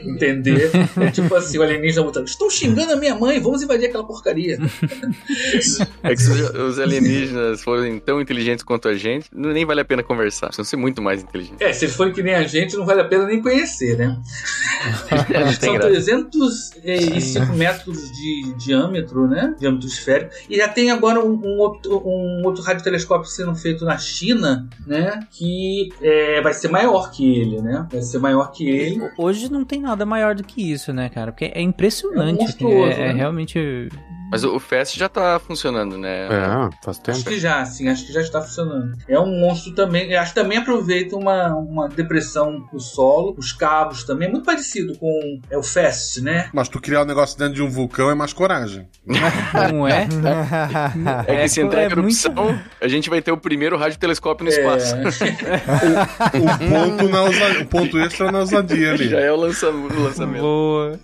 entender. 0.06 0.70
É 1.00 1.12
tipo 1.12 1.34
assim, 1.36 1.58
o 1.58 1.62
alienígena 1.64 2.04
botando, 2.04 2.28
estão 2.28 2.50
xingando 2.50 2.94
a 2.94 2.96
minha 2.96 3.16
mãe, 3.16 3.40
vamos 3.40 3.62
invadir 3.62 3.86
aquela 3.88 4.04
porcaria. 4.06 4.58
É 6.04 6.10
que 6.16 6.22
se 6.22 6.32
os- 6.32 6.80
alienígenas 6.80 7.62
forem 7.64 8.00
tão 8.00 8.20
inteligentes 8.22 8.64
quanto 8.64 8.88
a 8.88 8.96
gente, 8.96 9.30
não- 9.34 9.52
nem 9.52 9.66
vale 9.66 9.82
a 9.82 9.86
pena 9.86 10.04
conversar. 10.04 10.48
Precisam 10.48 10.66
ser 10.66 10.76
muito 10.78 11.02
mais 11.02 11.22
inteligentes. 11.24 11.60
É, 11.62 11.72
se 11.74 11.86
eles 11.86 11.96
forem 11.96 12.14
que 12.14 12.22
nem 12.24 12.36
a 12.36 12.44
gente, 12.44 12.76
não 12.76 12.86
vale 12.86 13.02
a 13.02 13.06
pena 13.06 13.26
nem 13.26 13.42
conhecer, 13.42 13.98
né? 13.98 14.18
É, 15.32 15.52
São 15.54 15.74
graça. 15.76 15.90
305 15.92 17.54
metros 17.56 18.12
de 18.12 18.54
diâmetro, 18.58 19.28
né? 19.28 19.56
Diâmetro 19.60 19.88
esférico. 19.88 20.32
E 20.50 20.58
já 20.58 20.68
tem 20.68 20.92
agora 20.92 21.20
um, 21.24 21.34
um 21.34 21.58
outro, 21.60 22.02
um 22.06 22.42
outro 22.46 22.64
radiotelescópio 22.64 23.30
sendo 23.30 23.56
feito 23.56 23.86
na 23.86 23.98
China, 23.98 24.68
né? 24.86 25.20
Que 25.32 25.90
é, 26.02 26.42
vai 26.42 26.54
ser 26.54 26.70
maior 26.70 27.12
que 27.12 27.40
ele, 27.40 27.62
né? 27.62 27.88
Vai 27.92 28.02
ser 28.02 28.20
maior 28.20 28.52
que 28.52 28.68
ele. 28.70 29.02
Hoje 29.18 29.52
não 29.52 29.64
tem 29.66 29.79
nada 29.80 30.06
maior 30.06 30.36
do 30.36 30.44
que 30.44 30.72
isso, 30.72 30.94
né, 30.94 31.10
cara? 31.10 31.32
Porque 31.32 31.52
é 31.54 31.62
impressionante. 31.62 32.40
É 32.40 32.44
monstruoso, 32.44 32.92
é, 32.92 33.06
é 33.06 33.08
né? 33.08 33.14
realmente. 33.14 33.90
Mas 34.32 34.44
o 34.44 34.56
o 34.56 34.60
FAST 34.60 34.98
já 35.00 35.08
tá 35.08 35.40
funcionando, 35.40 35.98
né? 35.98 36.26
É, 36.28 36.70
faz 36.84 36.98
Acho 36.98 37.02
tempo. 37.02 37.24
que 37.30 37.40
já, 37.40 37.64
sim, 37.66 37.88
acho 37.88 38.06
que 38.06 38.12
já 38.14 38.20
está 38.22 38.42
funcionando. 38.42 38.98
É 39.08 39.18
um 39.20 39.40
monstro 39.40 39.74
também. 39.74 40.14
Acho 40.16 40.34
que 40.34 40.42
também 40.42 40.58
aproveita 40.58 41.16
uma, 41.16 41.56
uma 41.56 41.88
depressão 41.88 42.68
do 42.72 42.80
solo, 42.80 43.36
os 43.38 43.52
cabos 43.54 44.04
também. 44.04 44.28
É 44.28 44.32
muito 44.32 44.44
parecido 44.46 44.98
com 44.98 45.40
é, 45.50 45.58
o 45.58 45.64
FAST, 45.64 46.22
né? 46.22 46.50
Mas 46.54 46.68
tu 46.68 46.80
criar 46.82 47.04
um 47.04 47.06
negócio 47.06 47.38
dentro 47.38 47.54
de 47.56 47.62
um 47.64 47.70
vulcão 47.70 48.10
é 48.10 48.16
mais 48.16 48.34
coragem. 48.34 48.88
Não 49.74 49.88
é? 49.88 50.08
É 51.28 51.42
que 51.44 51.48
se 51.50 51.62
É, 51.62 51.64
entrar 51.64 51.82
em 51.82 51.86
é 51.86 51.90
muito- 51.96 52.00
erupção, 52.00 52.60
a 52.82 52.88
gente 52.88 53.10
vai 53.10 53.22
ter 53.22 53.32
o 53.32 53.38
primeiro 53.38 53.78
radiotelescópio 53.78 54.44
no 54.46 54.52
espaço. 54.52 54.96
O 54.96 56.70
ponto, 56.70 57.10
na 57.10 57.22
ousa- 57.24 57.60
o 57.62 57.66
ponto 57.66 57.98
extra 58.00 58.32
na 58.32 58.40
ousadia 58.40 58.92
ali. 58.92 59.10
Já 59.10 59.20
é 59.20 59.32
o 59.32 59.36
lança- 59.36 59.70
o 59.70 60.02
lançamento. 60.04 60.42
Boa. 60.42 61.00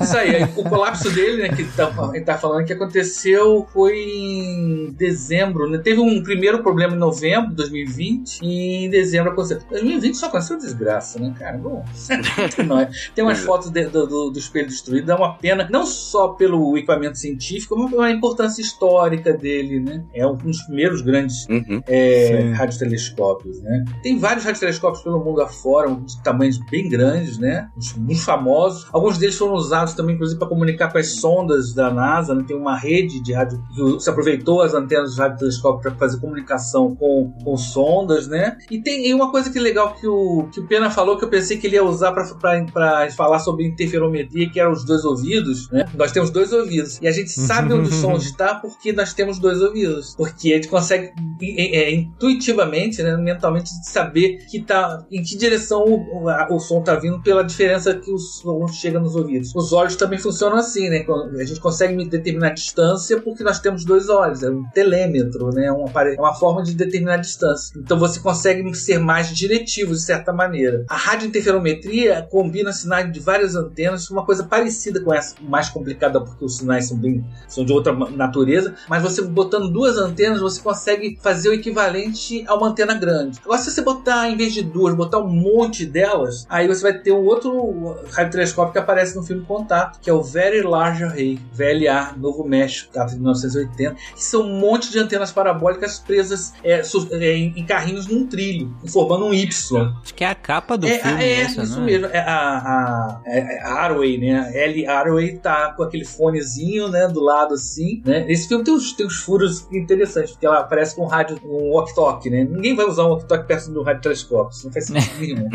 Isso 0.00 0.16
aí, 0.16 0.36
aí, 0.36 0.44
o 0.56 0.62
colapso 0.64 1.10
dele, 1.10 1.42
né, 1.42 1.48
que 1.56 1.65
tá, 1.76 2.10
ele 2.14 2.24
tá 2.24 2.36
falando 2.38 2.64
que 2.66 2.72
aconteceu 2.72 3.66
foi 3.72 3.96
em 3.98 4.90
dezembro, 4.92 5.68
né? 5.68 5.78
Teve 5.78 6.00
um 6.00 6.22
primeiro 6.22 6.62
problema 6.62 6.94
em 6.94 6.98
novembro 6.98 7.50
de 7.50 7.56
2020 7.56 8.40
e 8.42 8.84
em 8.86 8.90
dezembro 8.90 9.32
aconteceu. 9.32 9.60
2020 9.70 10.14
só 10.16 10.26
aconteceu 10.26 10.58
desgraça, 10.58 11.18
né, 11.18 11.34
cara? 11.38 11.56
Bom, 11.58 11.84
não 12.66 12.80
é. 12.80 12.90
Tem 13.14 13.24
umas 13.24 13.38
fotos 13.40 13.70
de- 13.70 13.86
do, 13.86 14.06
do, 14.06 14.30
do 14.30 14.38
espelho 14.38 14.66
destruído, 14.66 15.06
dá 15.06 15.16
uma 15.16 15.34
pena, 15.34 15.68
não 15.70 15.86
só 15.86 16.28
pelo 16.28 16.76
equipamento 16.76 17.18
científico, 17.18 17.76
mas 17.76 17.90
pela 17.90 18.10
importância 18.10 18.60
histórica 18.60 19.32
dele, 19.32 19.80
né? 19.80 20.04
É 20.14 20.26
um 20.26 20.34
dos 20.36 20.62
primeiros 20.62 21.00
grandes 21.02 21.46
Uhum. 21.48 21.80
é, 21.86 22.52
radiotelescópios, 22.54 23.60
né? 23.62 23.84
Tem 24.02 24.18
vários 24.18 24.44
radiotelescópios 24.44 25.02
pelo 25.02 25.22
mundo 25.24 25.40
afora, 25.40 25.94
de 25.94 26.22
tamanhos 26.22 26.58
bem 26.70 26.88
grandes, 26.88 27.38
né? 27.38 27.68
Muito 27.96 28.22
famosos. 28.22 28.86
Alguns 28.92 29.18
deles 29.18 29.36
foram 29.36 29.54
usados 29.54 29.94
também, 29.94 30.14
inclusive, 30.14 30.38
para 30.38 30.48
comunicar 30.48 30.90
com 30.90 30.98
as 30.98 31.08
sondas 31.14 31.55
da 31.74 31.90
NASA. 31.92 32.34
Né? 32.34 32.44
Tem 32.46 32.56
uma 32.56 32.76
rede 32.76 33.20
de 33.22 33.32
rádio 33.32 33.62
que 33.74 34.00
se 34.00 34.08
aproveitou 34.10 34.62
as 34.62 34.74
antenas 34.74 35.10
dos 35.10 35.18
radiotelescópios 35.18 35.82
para 35.82 35.94
fazer 35.94 36.20
comunicação 36.20 36.94
com, 36.96 37.32
com 37.44 37.56
sondas, 37.56 38.26
né? 38.28 38.56
E 38.70 38.80
tem 38.80 39.06
e 39.06 39.14
uma 39.14 39.30
coisa 39.30 39.50
que 39.50 39.58
é 39.58 39.60
legal 39.60 39.94
que 39.94 40.06
o, 40.06 40.48
que 40.52 40.60
o 40.60 40.66
Pena 40.66 40.90
falou 40.90 41.16
que 41.18 41.24
eu 41.24 41.28
pensei 41.28 41.56
que 41.58 41.66
ele 41.66 41.76
ia 41.76 41.84
usar 41.84 42.12
para 42.12 43.10
falar 43.16 43.38
sobre 43.38 43.66
interferometria, 43.66 44.50
que 44.50 44.60
eram 44.60 44.72
os 44.72 44.84
dois 44.84 45.04
ouvidos, 45.04 45.70
né? 45.70 45.84
Nós 45.94 46.12
temos 46.12 46.30
dois 46.30 46.52
ouvidos. 46.52 46.98
E 47.00 47.08
a 47.08 47.12
gente 47.12 47.30
sabe 47.30 47.72
onde 47.72 47.88
o 47.88 47.92
som 47.92 48.16
está 48.16 48.54
porque 48.56 48.92
nós 48.92 49.12
temos 49.14 49.38
dois 49.38 49.60
ouvidos. 49.60 50.14
Porque 50.16 50.52
a 50.52 50.56
gente 50.56 50.68
consegue 50.68 51.12
é, 51.42 51.76
é, 51.76 51.94
intuitivamente, 51.94 53.02
né, 53.02 53.16
mentalmente, 53.16 53.70
saber 53.84 54.38
que 54.50 54.60
tá, 54.60 55.04
em 55.10 55.22
que 55.22 55.36
direção 55.36 55.84
o, 55.84 56.22
o, 56.24 56.28
a- 56.28 56.48
o 56.50 56.58
som 56.58 56.80
está 56.80 56.94
vindo 56.96 57.20
pela 57.22 57.42
diferença 57.42 57.94
que 57.94 58.10
o 58.10 58.18
som 58.18 58.66
chega 58.68 58.98
nos 58.98 59.14
ouvidos. 59.14 59.54
Os 59.54 59.72
olhos 59.72 59.96
também 59.96 60.18
funcionam 60.18 60.56
assim, 60.56 60.88
né? 60.88 61.04
Gente 61.46 61.60
consegue 61.60 62.04
determinar 62.08 62.48
a 62.48 62.54
distância 62.54 63.20
porque 63.20 63.42
nós 63.42 63.58
temos 63.60 63.84
dois 63.84 64.08
olhos. 64.08 64.42
É 64.42 64.50
um 64.50 64.64
telêmetro, 64.74 65.50
né? 65.50 65.66
É 65.66 65.72
um 65.72 65.84
apare- 65.86 66.14
é 66.16 66.20
uma 66.20 66.34
forma 66.34 66.62
de 66.62 66.74
determinar 66.74 67.14
a 67.14 67.18
distância. 67.18 67.72
Então 67.78 67.98
você 67.98 68.20
consegue 68.20 68.74
ser 68.74 68.98
mais 68.98 69.28
diretivo 69.34 69.92
de 69.92 70.00
certa 70.00 70.32
maneira. 70.32 70.84
A 70.88 70.96
radiointerferometria 70.96 72.26
combina 72.30 72.72
sinais 72.72 73.10
de 73.12 73.20
várias 73.20 73.54
antenas, 73.54 74.10
uma 74.10 74.24
coisa 74.24 74.44
parecida 74.44 75.00
com 75.00 75.12
essa, 75.14 75.34
mais 75.40 75.68
complicada 75.68 76.20
porque 76.20 76.44
os 76.44 76.56
sinais 76.58 76.88
são 76.88 76.96
bem 76.96 77.24
são 77.48 77.64
de 77.64 77.72
outra 77.72 77.92
natureza, 78.10 78.74
mas 78.88 79.02
você 79.02 79.22
botando 79.22 79.68
duas 79.70 79.96
antenas, 79.96 80.40
você 80.40 80.60
consegue 80.60 81.18
fazer 81.22 81.48
o 81.48 81.52
equivalente 81.52 82.44
a 82.46 82.54
uma 82.54 82.68
antena 82.68 82.94
grande. 82.94 83.38
Agora, 83.44 83.60
se 83.60 83.70
você 83.70 83.82
botar, 83.82 84.28
em 84.28 84.36
vez 84.36 84.52
de 84.52 84.62
duas, 84.62 84.94
botar 84.94 85.18
um 85.18 85.28
monte 85.28 85.86
delas, 85.86 86.46
aí 86.48 86.66
você 86.66 86.82
vai 86.82 86.98
ter 86.98 87.12
um 87.12 87.24
outro 87.24 87.96
radiotelescópio 88.10 88.72
que 88.72 88.78
aparece 88.78 89.14
no 89.16 89.22
filme 89.22 89.44
Contato, 89.44 90.00
que 90.00 90.10
é 90.10 90.12
o 90.12 90.22
Very 90.22 90.62
Large 90.62 91.04
Array, 91.04 91.35
VLA, 91.52 92.14
Novo 92.16 92.44
México, 92.44 92.92
data 92.92 93.10
de 93.10 93.16
1980, 93.16 93.94
que 94.14 94.22
são 94.22 94.42
um 94.42 94.58
monte 94.58 94.90
de 94.90 94.98
antenas 94.98 95.32
parabólicas 95.32 95.98
presas 95.98 96.52
é, 96.64 96.82
é, 97.12 97.36
em, 97.36 97.52
em 97.56 97.64
carrinhos 97.66 98.06
num 98.06 98.26
trilho, 98.26 98.74
formando 98.88 99.26
um 99.26 99.34
Y. 99.34 99.92
Acho 100.02 100.14
que 100.14 100.24
é 100.24 100.28
a 100.28 100.34
capa 100.34 100.76
do 100.76 100.86
É, 100.86 100.98
filme. 100.98 101.22
é, 101.24 101.40
essa, 101.40 101.62
isso 101.62 101.76
não 101.76 101.82
é? 101.82 101.86
mesmo. 101.86 102.06
É 102.06 102.18
a, 102.18 102.58
a, 102.58 103.20
é 103.26 103.60
a 103.62 103.72
Arway, 103.74 104.18
né? 104.18 104.50
L. 104.54 104.86
Arway 104.86 105.36
tá 105.38 105.72
com 105.72 105.82
aquele 105.82 106.04
fonezinho, 106.04 106.88
né? 106.88 107.06
Do 107.08 107.20
lado 107.20 107.54
assim, 107.54 108.02
né? 108.04 108.24
Esse 108.28 108.48
filme 108.48 108.64
tem 108.64 108.74
uns, 108.74 108.92
tem 108.92 109.06
uns 109.06 109.16
furos 109.16 109.66
interessantes, 109.72 110.32
porque 110.32 110.46
ela 110.46 110.60
aparece 110.60 110.94
com 110.96 111.04
um 111.04 111.06
rádio, 111.06 111.38
um 111.44 111.70
walkie-talkie, 111.72 112.30
né? 112.30 112.44
Ninguém 112.44 112.74
vai 112.74 112.86
usar 112.86 113.04
um 113.04 113.08
walkie-talkie 113.10 113.46
perto 113.46 113.70
do 113.70 113.82
radiotelescópio, 113.82 114.54
isso 114.56 114.66
não 114.66 114.72
faz 114.72 114.86
sentido 114.86 115.16
nenhum. 115.20 115.48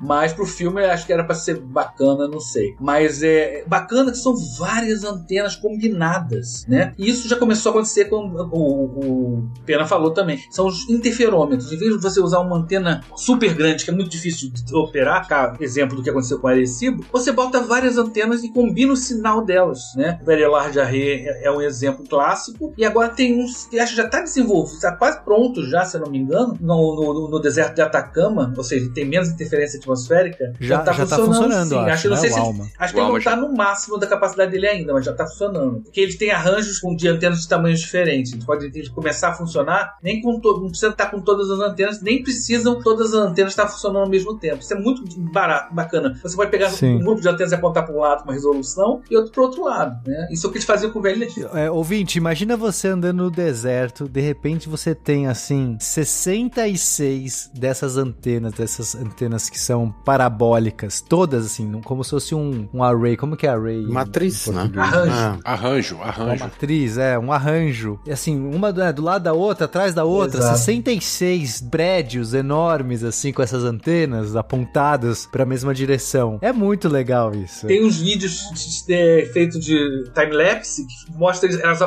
Mas 0.00 0.32
pro 0.32 0.46
filme 0.46 0.82
eu 0.84 0.90
acho 0.90 1.06
que 1.06 1.12
era 1.12 1.24
pra 1.24 1.34
ser 1.34 1.58
bacana, 1.60 2.26
não 2.28 2.40
sei. 2.40 2.74
Mas 2.80 3.22
é 3.22 3.64
bacana 3.66 4.10
que 4.10 4.18
são 4.22 4.34
várias 4.58 5.04
antenas 5.04 5.56
combinadas, 5.56 6.64
né? 6.68 6.92
E 6.98 7.08
isso 7.08 7.28
já 7.28 7.36
começou 7.36 7.70
a 7.70 7.74
acontecer 7.74 8.06
com 8.06 8.16
o, 8.16 8.84
o 8.84 9.50
Pena 9.64 9.86
falou 9.86 10.10
também. 10.12 10.38
São 10.50 10.66
os 10.66 10.88
interferômetros. 10.88 11.72
Em 11.72 11.76
vez 11.76 11.92
de 11.94 11.98
você 12.02 12.20
usar 12.20 12.40
uma 12.40 12.56
antena 12.56 13.02
super 13.16 13.54
grande, 13.54 13.84
que 13.84 13.90
é 13.90 13.94
muito 13.94 14.10
difícil 14.10 14.50
de 14.50 14.74
operar, 14.74 15.26
cá, 15.28 15.56
exemplo 15.60 15.96
do 15.96 16.02
que 16.02 16.10
aconteceu 16.10 16.38
com 16.38 16.46
o 16.46 16.50
Arecibo, 16.50 17.04
você 17.12 17.32
bota 17.32 17.60
várias 17.60 17.98
antenas 17.98 18.42
e 18.42 18.52
combina 18.52 18.92
o 18.92 18.96
sinal 18.96 19.44
delas, 19.44 19.80
né? 19.96 20.18
O 20.22 20.24
Very 20.24 20.46
Large 20.46 20.80
Array 20.80 21.26
é, 21.26 21.46
é 21.46 21.50
um 21.50 21.60
exemplo 21.60 22.04
clássico. 22.08 22.72
E 22.76 22.84
agora 22.84 23.08
tem 23.10 23.42
uns 23.42 23.66
que 23.66 23.78
acho 23.78 23.92
que 23.92 23.96
já 23.98 24.04
está 24.06 24.20
desenvolvido, 24.20 24.74
está 24.76 24.92
quase 24.96 25.20
pronto 25.22 25.64
já, 25.68 25.84
se 25.84 25.96
eu 25.96 26.00
não 26.02 26.10
me 26.10 26.18
engano, 26.18 26.56
no, 26.60 26.94
no- 26.96 27.28
no 27.28 27.40
deserto 27.40 27.74
de 27.74 27.82
Atacama, 27.82 28.52
ou 28.56 28.64
seja, 28.64 28.90
tem 28.94 29.04
menos 29.04 29.28
interferência 29.28 29.78
atmosférica, 29.78 30.52
Já- 30.60 30.78
tá 30.80 30.92
já 30.92 31.06
tá 31.06 31.16
funcionando, 31.16 31.34
funcionando, 31.42 31.68
sim. 31.68 31.76
acho, 31.76 31.90
Acho, 31.92 32.02
que 32.02 32.08
não 32.08 32.14
né, 32.16 32.20
sei 32.20 32.30
o 32.30 32.32
se 32.34 32.38
Alma. 32.40 32.66
acho 32.78 32.92
que 32.94 32.98
O 32.98 33.02
ele 33.02 33.06
Alma 33.06 33.18
não 33.18 33.24
tá 33.24 33.30
já- 33.30 33.36
no 33.36 33.54
máximo 33.54 33.98
da 33.98 34.06
capacidade 34.14 34.50
dele 34.52 34.66
ainda, 34.66 34.92
mas 34.92 35.04
já 35.04 35.12
tá 35.12 35.26
funcionando. 35.26 35.80
Porque 35.82 36.00
ele 36.00 36.14
tem 36.14 36.30
arranjos 36.30 36.78
com 36.78 36.94
de 36.94 37.08
antenas 37.08 37.40
de 37.40 37.48
tamanhos 37.48 37.80
diferentes. 37.80 38.32
Ele 38.32 38.44
pode 38.44 38.66
ele 38.66 38.88
começar 38.90 39.28
a 39.30 39.34
funcionar, 39.34 39.96
nem 40.02 40.20
com 40.20 40.38
to- 40.40 40.60
não 40.60 40.68
precisa 40.68 40.88
estar 40.92 41.10
com 41.10 41.20
todas 41.20 41.50
as 41.50 41.60
antenas, 41.60 42.00
nem 42.02 42.22
precisam 42.22 42.80
todas 42.82 43.14
as 43.14 43.20
antenas 43.20 43.52
estar 43.52 43.68
funcionando 43.68 44.02
ao 44.04 44.08
mesmo 44.08 44.38
tempo. 44.38 44.60
Isso 44.62 44.72
é 44.74 44.78
muito 44.78 45.02
barato, 45.32 45.74
bacana. 45.74 46.18
Você 46.22 46.36
pode 46.36 46.50
pegar 46.50 46.70
Sim. 46.70 46.96
um 46.96 47.00
grupo 47.00 47.20
de 47.20 47.28
antenas 47.28 47.52
e 47.52 47.54
apontar 47.54 47.84
para 47.84 47.94
um 47.94 47.98
lado 47.98 48.18
com 48.22 48.28
uma 48.28 48.34
resolução 48.34 49.00
e 49.10 49.16
outro 49.16 49.32
para 49.32 49.42
outro 49.42 49.64
lado. 49.64 50.08
Né? 50.08 50.28
Isso 50.30 50.46
é 50.46 50.48
o 50.48 50.52
que 50.52 50.58
eles 50.58 50.66
faziam 50.66 50.90
com 50.92 50.98
o 50.98 51.02
VLT. 51.02 51.46
É, 51.54 51.70
ouvinte, 51.70 52.18
imagina 52.18 52.56
você 52.56 52.88
andando 52.88 53.24
no 53.24 53.30
deserto, 53.30 54.08
de 54.08 54.20
repente 54.20 54.68
você 54.68 54.94
tem 54.94 55.26
assim 55.26 55.76
66 55.80 57.50
dessas 57.54 57.96
antenas, 57.96 58.52
dessas 58.54 58.94
antenas 58.94 59.48
que 59.48 59.58
são 59.58 59.90
parabólicas, 60.04 61.00
todas 61.00 61.46
assim, 61.46 61.80
como 61.84 62.02
se 62.04 62.10
fosse 62.10 62.34
um, 62.34 62.68
um 62.72 62.82
array. 62.82 63.16
Como 63.16 63.36
que 63.36 63.46
é 63.46 63.50
array? 63.50 63.84
Matriz, 63.92 64.46
né? 64.48 64.70
Arranjo. 64.76 65.12
Ah, 65.12 65.38
Arranjo, 65.52 65.94
Uma 65.96 66.04
arranjo. 66.06 66.44
matriz, 66.44 66.98
é, 66.98 67.18
um 67.18 67.32
arranjo. 67.32 67.98
E 68.06 68.10
assim, 68.12 68.38
uma 68.54 68.72
do, 68.72 68.82
é, 68.82 68.92
do 68.92 69.02
lado 69.02 69.22
da 69.22 69.32
outra, 69.32 69.66
atrás 69.66 69.94
da 69.94 70.04
outra, 70.04 70.38
Exato. 70.40 70.58
66 70.58 71.60
prédios 71.70 72.34
enormes, 72.34 73.02
assim, 73.04 73.32
com 73.32 73.42
essas 73.42 73.64
antenas 73.64 74.34
apontadas 74.36 75.26
pra 75.26 75.44
mesma 75.44 75.74
direção. 75.74 76.38
É 76.40 76.52
muito 76.52 76.88
legal 76.88 77.34
isso. 77.34 77.66
Tem 77.66 77.84
uns 77.84 78.00
vídeos 78.00 78.84
de- 78.86 78.92
é, 78.94 79.26
feitos 79.32 79.58
de 79.64 80.04
time-lapse 80.14 80.86
que 80.86 81.12
mostra 81.18 81.48
eles- 81.48 81.60
elas 81.62 81.78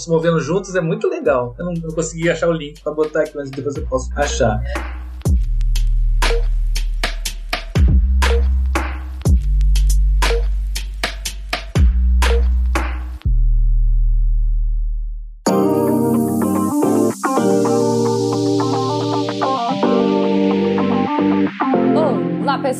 se 0.00 0.08
movendo 0.10 0.40
juntas, 0.40 0.74
é 0.74 0.80
muito 0.80 1.08
legal. 1.08 1.54
Eu 1.58 1.64
não, 1.66 1.72
não 1.74 1.90
consegui 1.94 2.28
achar 2.30 2.48
o 2.48 2.52
link 2.52 2.82
pra 2.82 2.92
botar 2.92 3.20
aqui, 3.20 3.32
mas 3.36 3.50
depois 3.50 3.76
eu 3.76 3.86
posso 3.86 4.08
achar. 4.16 4.60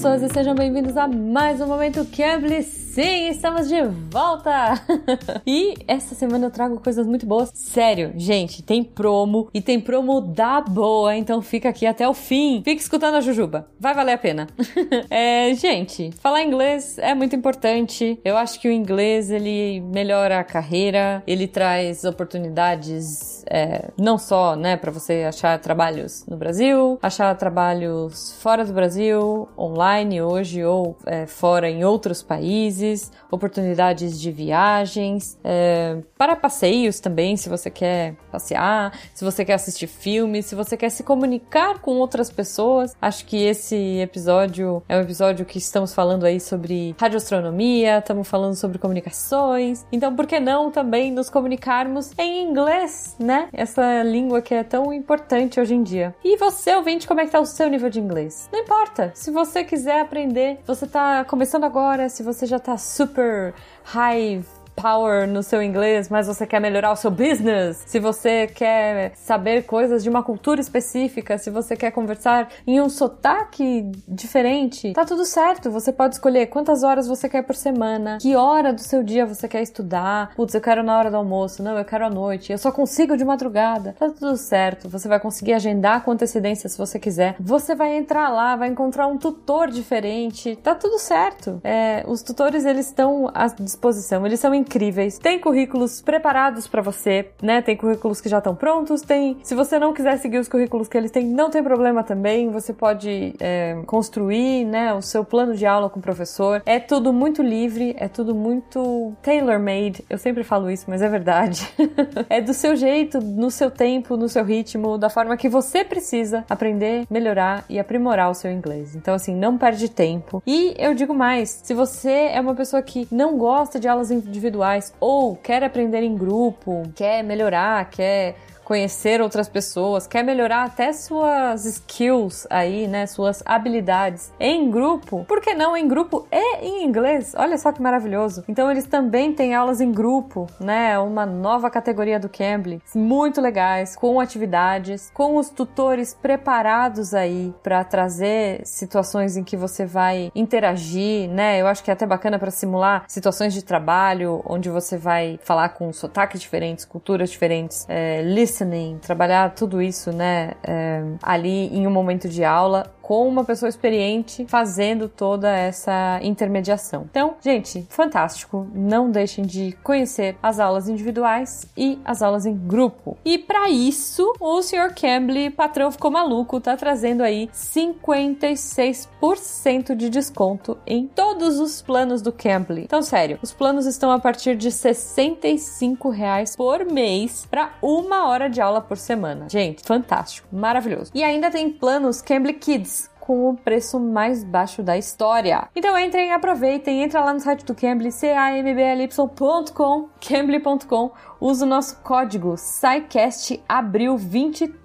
Pessoas, 0.02 0.22
e 0.24 0.28
sejam 0.34 0.52
bem-vindos 0.52 0.96
a 0.96 1.06
mais 1.06 1.60
um 1.60 1.66
Momento 1.68 2.04
Cambly. 2.06 2.64
Sim, 2.92 3.28
estamos 3.28 3.70
de 3.70 3.80
volta! 4.10 4.78
e 5.46 5.76
essa 5.88 6.14
semana 6.14 6.48
eu 6.48 6.50
trago 6.50 6.78
coisas 6.78 7.06
muito 7.06 7.24
boas. 7.24 7.50
Sério, 7.54 8.12
gente, 8.16 8.62
tem 8.62 8.84
promo 8.84 9.48
e 9.54 9.62
tem 9.62 9.80
promo 9.80 10.20
da 10.20 10.60
boa, 10.60 11.16
então 11.16 11.40
fica 11.40 11.70
aqui 11.70 11.86
até 11.86 12.06
o 12.06 12.12
fim. 12.12 12.60
Fique 12.62 12.82
escutando 12.82 13.14
a 13.14 13.22
Jujuba, 13.22 13.66
vai 13.80 13.94
valer 13.94 14.12
a 14.12 14.18
pena. 14.18 14.46
é, 15.08 15.54
gente, 15.54 16.10
falar 16.20 16.42
inglês 16.42 16.98
é 16.98 17.14
muito 17.14 17.34
importante. 17.34 18.20
Eu 18.22 18.36
acho 18.36 18.60
que 18.60 18.68
o 18.68 18.70
inglês 18.70 19.30
ele 19.30 19.80
melhora 19.80 20.40
a 20.40 20.44
carreira, 20.44 21.22
ele 21.26 21.48
traz 21.48 22.04
oportunidades 22.04 23.42
é, 23.48 23.88
não 23.98 24.18
só, 24.18 24.54
né, 24.54 24.76
para 24.76 24.90
você 24.90 25.24
achar 25.26 25.58
trabalhos 25.60 26.26
no 26.28 26.36
Brasil, 26.36 26.98
achar 27.00 27.34
trabalhos 27.38 28.32
fora 28.42 28.66
do 28.66 28.72
Brasil, 28.74 29.48
online 29.58 30.20
hoje 30.20 30.62
ou 30.62 30.94
é, 31.06 31.26
fora 31.26 31.70
em 31.70 31.86
outros 31.86 32.22
países, 32.22 32.81
oportunidades 33.30 34.20
de 34.20 34.30
viagens, 34.30 35.38
é, 35.44 35.98
para 36.16 36.36
passeios 36.36 37.00
também, 37.00 37.36
se 37.36 37.48
você 37.48 37.70
quer 37.70 38.14
passear, 38.30 38.92
se 39.14 39.24
você 39.24 39.44
quer 39.44 39.54
assistir 39.54 39.86
filmes, 39.86 40.46
se 40.46 40.54
você 40.54 40.76
quer 40.76 40.90
se 40.90 41.02
comunicar 41.02 41.78
com 41.80 41.96
outras 41.96 42.30
pessoas. 42.30 42.96
Acho 43.00 43.24
que 43.26 43.36
esse 43.42 43.98
episódio 44.00 44.82
é 44.88 44.96
um 44.96 45.00
episódio 45.00 45.44
que 45.44 45.58
estamos 45.58 45.94
falando 45.94 46.24
aí 46.24 46.40
sobre 46.40 46.94
radioastronomia, 46.98 47.98
estamos 47.98 48.28
falando 48.28 48.54
sobre 48.54 48.78
comunicações. 48.78 49.84
Então, 49.92 50.14
por 50.14 50.26
que 50.26 50.40
não 50.40 50.70
também 50.70 51.12
nos 51.12 51.28
comunicarmos 51.28 52.12
em 52.18 52.42
inglês, 52.42 53.16
né? 53.18 53.48
Essa 53.52 54.02
língua 54.02 54.40
que 54.40 54.54
é 54.54 54.62
tão 54.62 54.92
importante 54.92 55.60
hoje 55.60 55.74
em 55.74 55.82
dia. 55.82 56.14
E 56.24 56.36
você, 56.36 56.74
ouvinte, 56.74 57.06
como 57.06 57.20
é 57.20 57.26
que 57.26 57.30
tá 57.30 57.40
o 57.40 57.46
seu 57.46 57.68
nível 57.68 57.90
de 57.90 58.00
inglês? 58.00 58.48
Não 58.52 58.60
importa. 58.60 59.10
Se 59.14 59.30
você 59.30 59.64
quiser 59.64 60.00
aprender, 60.00 60.58
você 60.66 60.86
tá 60.86 61.24
começando 61.24 61.64
agora, 61.64 62.08
se 62.08 62.22
você 62.22 62.46
já 62.46 62.58
tá 62.58 62.71
super 62.76 63.54
high 63.84 64.42
power 64.74 65.26
no 65.28 65.42
seu 65.42 65.62
inglês, 65.62 66.08
mas 66.08 66.26
você 66.26 66.46
quer 66.46 66.60
melhorar 66.60 66.92
o 66.92 66.96
seu 66.96 67.10
business, 67.10 67.82
se 67.86 67.98
você 67.98 68.46
quer 68.46 69.12
saber 69.14 69.62
coisas 69.64 70.02
de 70.02 70.10
uma 70.10 70.22
cultura 70.22 70.60
específica, 70.60 71.38
se 71.38 71.50
você 71.50 71.76
quer 71.76 71.90
conversar 71.90 72.48
em 72.66 72.80
um 72.80 72.88
sotaque 72.88 73.90
diferente, 74.08 74.92
tá 74.92 75.04
tudo 75.04 75.24
certo. 75.24 75.70
Você 75.70 75.92
pode 75.92 76.14
escolher 76.16 76.46
quantas 76.46 76.82
horas 76.82 77.06
você 77.06 77.28
quer 77.28 77.42
por 77.42 77.54
semana, 77.54 78.18
que 78.20 78.34
hora 78.36 78.72
do 78.72 78.80
seu 78.80 79.02
dia 79.02 79.26
você 79.26 79.48
quer 79.48 79.62
estudar. 79.62 80.34
Putz, 80.34 80.54
eu 80.54 80.60
quero 80.60 80.82
na 80.82 80.98
hora 80.98 81.10
do 81.10 81.16
almoço, 81.16 81.62
não, 81.62 81.78
eu 81.78 81.84
quero 81.84 82.06
à 82.06 82.10
noite, 82.10 82.52
eu 82.52 82.58
só 82.58 82.72
consigo 82.72 83.16
de 83.16 83.24
madrugada. 83.24 83.94
Tá 83.98 84.10
tudo 84.10 84.36
certo. 84.36 84.88
Você 84.88 85.08
vai 85.08 85.20
conseguir 85.20 85.52
agendar 85.52 86.02
com 86.02 86.10
antecedência 86.10 86.68
se 86.68 86.78
você 86.78 86.98
quiser. 86.98 87.36
Você 87.38 87.74
vai 87.74 87.96
entrar 87.96 88.28
lá, 88.30 88.56
vai 88.56 88.68
encontrar 88.68 89.06
um 89.06 89.18
tutor 89.18 89.70
diferente. 89.70 90.56
Tá 90.56 90.74
tudo 90.74 90.98
certo. 90.98 91.60
É, 91.64 92.04
os 92.06 92.22
tutores 92.22 92.64
eles 92.64 92.86
estão 92.86 93.30
à 93.34 93.46
disposição, 93.46 94.26
eles 94.26 94.40
são 94.40 94.54
incríveis. 94.62 95.18
Tem 95.18 95.38
currículos 95.38 96.00
preparados 96.00 96.66
para 96.66 96.80
você, 96.80 97.30
né? 97.42 97.60
Tem 97.60 97.76
currículos 97.76 98.20
que 98.20 98.28
já 98.28 98.38
estão 98.38 98.54
prontos. 98.54 99.02
Tem, 99.02 99.36
se 99.42 99.54
você 99.54 99.78
não 99.78 99.92
quiser 99.92 100.16
seguir 100.18 100.38
os 100.38 100.48
currículos 100.48 100.88
que 100.88 100.96
eles 100.96 101.10
têm, 101.10 101.26
não 101.26 101.50
tem 101.50 101.62
problema 101.62 102.02
também. 102.02 102.50
Você 102.50 102.72
pode 102.72 103.34
é, 103.40 103.80
construir, 103.86 104.64
né, 104.64 104.94
o 104.94 105.02
seu 105.02 105.24
plano 105.24 105.54
de 105.54 105.66
aula 105.66 105.90
com 105.90 105.98
o 105.98 106.02
professor. 106.02 106.62
É 106.64 106.78
tudo 106.78 107.12
muito 107.12 107.42
livre, 107.42 107.94
é 107.98 108.08
tudo 108.08 108.34
muito 108.34 109.12
tailor-made. 109.22 110.04
Eu 110.08 110.18
sempre 110.18 110.44
falo 110.44 110.70
isso, 110.70 110.86
mas 110.88 111.02
é 111.02 111.08
verdade. 111.08 111.68
é 112.30 112.40
do 112.40 112.54
seu 112.54 112.76
jeito, 112.76 113.20
no 113.20 113.50
seu 113.50 113.70
tempo, 113.70 114.16
no 114.16 114.28
seu 114.28 114.44
ritmo, 114.44 114.96
da 114.96 115.10
forma 115.10 115.36
que 115.36 115.48
você 115.48 115.84
precisa 115.84 116.44
aprender, 116.48 117.06
melhorar 117.10 117.64
e 117.68 117.78
aprimorar 117.78 118.30
o 118.30 118.34
seu 118.34 118.50
inglês. 118.50 118.94
Então, 118.94 119.14
assim, 119.14 119.34
não 119.34 119.58
perde 119.58 119.88
tempo. 119.88 120.42
E 120.46 120.74
eu 120.78 120.94
digo 120.94 121.14
mais: 121.14 121.60
se 121.62 121.74
você 121.74 122.30
é 122.32 122.40
uma 122.40 122.54
pessoa 122.54 122.82
que 122.82 123.08
não 123.10 123.36
gosta 123.36 123.78
de 123.80 123.88
aulas 123.88 124.10
individuais 124.10 124.51
ou 125.00 125.36
quer 125.36 125.62
aprender 125.62 126.02
em 126.02 126.16
grupo, 126.16 126.82
quer 126.94 127.22
melhorar, 127.22 127.88
quer 127.90 128.36
conhecer 128.72 129.20
outras 129.20 129.50
pessoas, 129.50 130.06
quer 130.06 130.24
melhorar 130.24 130.64
até 130.64 130.94
suas 130.94 131.66
skills 131.66 132.46
aí, 132.48 132.88
né, 132.88 133.06
suas 133.06 133.42
habilidades 133.44 134.32
em 134.40 134.70
grupo, 134.70 135.26
por 135.28 135.42
que 135.42 135.52
não 135.52 135.76
em 135.76 135.86
grupo 135.86 136.26
e 136.32 136.64
em 136.64 136.82
inglês? 136.82 137.34
Olha 137.36 137.58
só 137.58 137.70
que 137.70 137.82
maravilhoso. 137.82 138.44
Então 138.48 138.70
eles 138.70 138.86
também 138.86 139.34
têm 139.34 139.54
aulas 139.54 139.82
em 139.82 139.92
grupo, 139.92 140.46
né, 140.58 140.98
uma 140.98 141.26
nova 141.26 141.68
categoria 141.68 142.18
do 142.18 142.30
Cambly, 142.30 142.80
muito 142.94 143.42
legais, 143.42 143.94
com 143.94 144.18
atividades, 144.18 145.10
com 145.12 145.36
os 145.36 145.50
tutores 145.50 146.14
preparados 146.14 147.12
aí 147.12 147.52
para 147.62 147.84
trazer 147.84 148.62
situações 148.64 149.36
em 149.36 149.44
que 149.44 149.54
você 149.54 149.84
vai 149.84 150.32
interagir, 150.34 151.28
né? 151.28 151.60
Eu 151.60 151.66
acho 151.66 151.84
que 151.84 151.90
é 151.90 151.92
até 151.92 152.06
bacana 152.06 152.38
para 152.38 152.50
simular 152.50 153.04
situações 153.06 153.52
de 153.52 153.62
trabalho 153.62 154.42
onde 154.46 154.70
você 154.70 154.96
vai 154.96 155.38
falar 155.42 155.68
com 155.70 155.92
sotaques 155.92 156.40
diferentes, 156.40 156.86
culturas 156.86 157.28
diferentes, 157.28 157.84
é, 157.86 158.22
listening, 158.62 158.98
trabalhar 158.98 159.54
tudo 159.54 159.82
isso, 159.82 160.12
né, 160.12 160.52
é, 160.62 161.02
ali 161.22 161.66
em 161.76 161.86
um 161.86 161.90
momento 161.90 162.28
de 162.28 162.44
aula 162.44 162.86
com 163.12 163.28
uma 163.28 163.44
pessoa 163.44 163.68
experiente 163.68 164.46
fazendo 164.48 165.06
toda 165.06 165.54
essa 165.54 166.18
intermediação. 166.22 167.04
Então, 167.10 167.34
gente, 167.42 167.86
fantástico. 167.90 168.66
Não 168.74 169.10
deixem 169.10 169.44
de 169.44 169.76
conhecer 169.82 170.34
as 170.42 170.58
aulas 170.58 170.88
individuais 170.88 171.66
e 171.76 171.98
as 172.06 172.22
aulas 172.22 172.46
em 172.46 172.56
grupo. 172.56 173.18
E 173.22 173.36
para 173.36 173.68
isso, 173.68 174.32
o 174.40 174.62
Sr. 174.62 174.94
Cambly, 174.98 175.50
patrão 175.50 175.92
ficou 175.92 176.10
maluco, 176.10 176.58
tá 176.58 176.74
trazendo 176.74 177.22
aí 177.22 177.50
56% 177.52 179.94
de 179.94 180.08
desconto 180.08 180.78
em 180.86 181.06
todos 181.06 181.60
os 181.60 181.82
planos 181.82 182.22
do 182.22 182.32
Cambly. 182.32 182.84
Então, 182.84 183.02
sério, 183.02 183.38
os 183.42 183.52
planos 183.52 183.84
estão 183.84 184.10
a 184.10 184.18
partir 184.18 184.56
de 184.56 184.72
65 184.72 186.08
reais 186.08 186.56
por 186.56 186.86
mês 186.86 187.46
para 187.50 187.74
uma 187.82 188.26
hora 188.26 188.48
de 188.48 188.58
aula 188.58 188.80
por 188.80 188.96
semana. 188.96 189.50
Gente, 189.50 189.82
fantástico, 189.82 190.48
maravilhoso. 190.50 191.10
E 191.14 191.22
ainda 191.22 191.50
tem 191.50 191.68
planos 191.68 192.22
Cambly 192.22 192.54
Kids 192.54 193.01
com 193.22 193.48
o 193.50 193.56
preço 193.56 194.00
mais 194.00 194.42
baixo 194.42 194.82
da 194.82 194.98
história. 194.98 195.68
Então 195.76 195.96
entrem, 195.96 196.32
aproveitem, 196.32 197.04
entra 197.04 197.24
lá 197.24 197.32
no 197.32 197.38
site 197.38 197.64
do 197.64 197.72
Cambly, 197.72 198.10
cambly.com, 198.10 200.08
cambly.com. 200.20 201.12
usa 201.40 201.64
o 201.64 201.68
nosso 201.68 202.00
código 202.00 202.56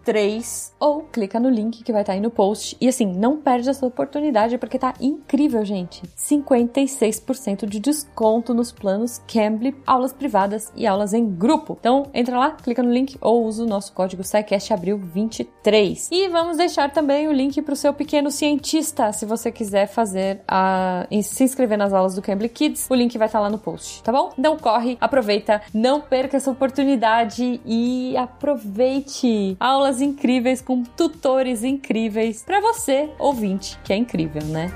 SciCastAbril23 0.08 0.72
ou 0.80 1.02
clica 1.04 1.40
no 1.40 1.50
link 1.50 1.84
que 1.84 1.92
vai 1.92 2.02
estar 2.02 2.14
aí 2.14 2.20
no 2.20 2.30
post. 2.30 2.78
E 2.80 2.88
assim, 2.88 3.06
não 3.06 3.38
perde 3.38 3.70
essa 3.70 3.86
oportunidade 3.86 4.58
porque 4.58 4.80
tá 4.80 4.94
incrível, 5.00 5.64
gente. 5.66 6.04
56% 6.18 7.66
de 7.66 7.80
desconto 7.80 8.54
nos 8.54 8.72
planos 8.72 9.22
Cambly, 9.28 9.76
aulas 9.86 10.14
privadas 10.14 10.72
e 10.76 10.88
aulas 10.88 11.14
em 11.14 11.28
grupo. 11.28 11.78
Então, 11.80 12.08
entra 12.14 12.38
lá, 12.38 12.52
clica 12.52 12.82
no 12.82 12.92
link 12.92 13.18
ou 13.22 13.46
usa 13.46 13.64
o 13.64 13.68
nosso 13.68 13.94
código 13.94 14.24
SciCastAbril23. 14.24 16.08
E 16.12 16.28
vamos 16.30 16.58
deixar 16.58 16.92
também 16.92 17.28
o 17.28 17.32
link 17.32 17.62
para 17.62 17.74
o 17.74 17.78
seu 17.78 17.94
pequeno 17.94 18.32
cientista, 18.32 19.12
se 19.12 19.26
você 19.26 19.52
quiser 19.52 19.88
fazer 19.88 20.42
a 20.48 21.08
se 21.22 21.44
inscrever 21.44 21.78
nas 21.78 21.94
aulas 21.94 22.16
do 22.16 22.22
Cambly 22.22 22.50
Kids. 22.50 22.88
O 22.90 22.96
link 22.96 23.18
vai 23.18 23.28
estar 23.28 23.40
lá 23.40 23.50
no 23.50 23.58
post, 23.58 24.04
tá 24.04 24.12
bom? 24.12 24.32
Então 24.38 24.58
corre, 24.58 24.98
aproveita, 25.02 25.62
não 25.74 26.00
perca 26.00 26.38
essa 26.38 26.52
oportunidade 26.52 27.60
e 27.66 28.16
aproveite 28.16 29.58
aulas 29.60 29.97
incríveis 30.02 30.62
com 30.62 30.84
tutores 30.84 31.64
incríveis 31.64 32.44
para 32.44 32.60
você, 32.62 33.10
ouvinte, 33.18 33.78
que 33.84 33.94
é 33.94 33.96
incrível, 33.96 34.44
né? 34.44 34.72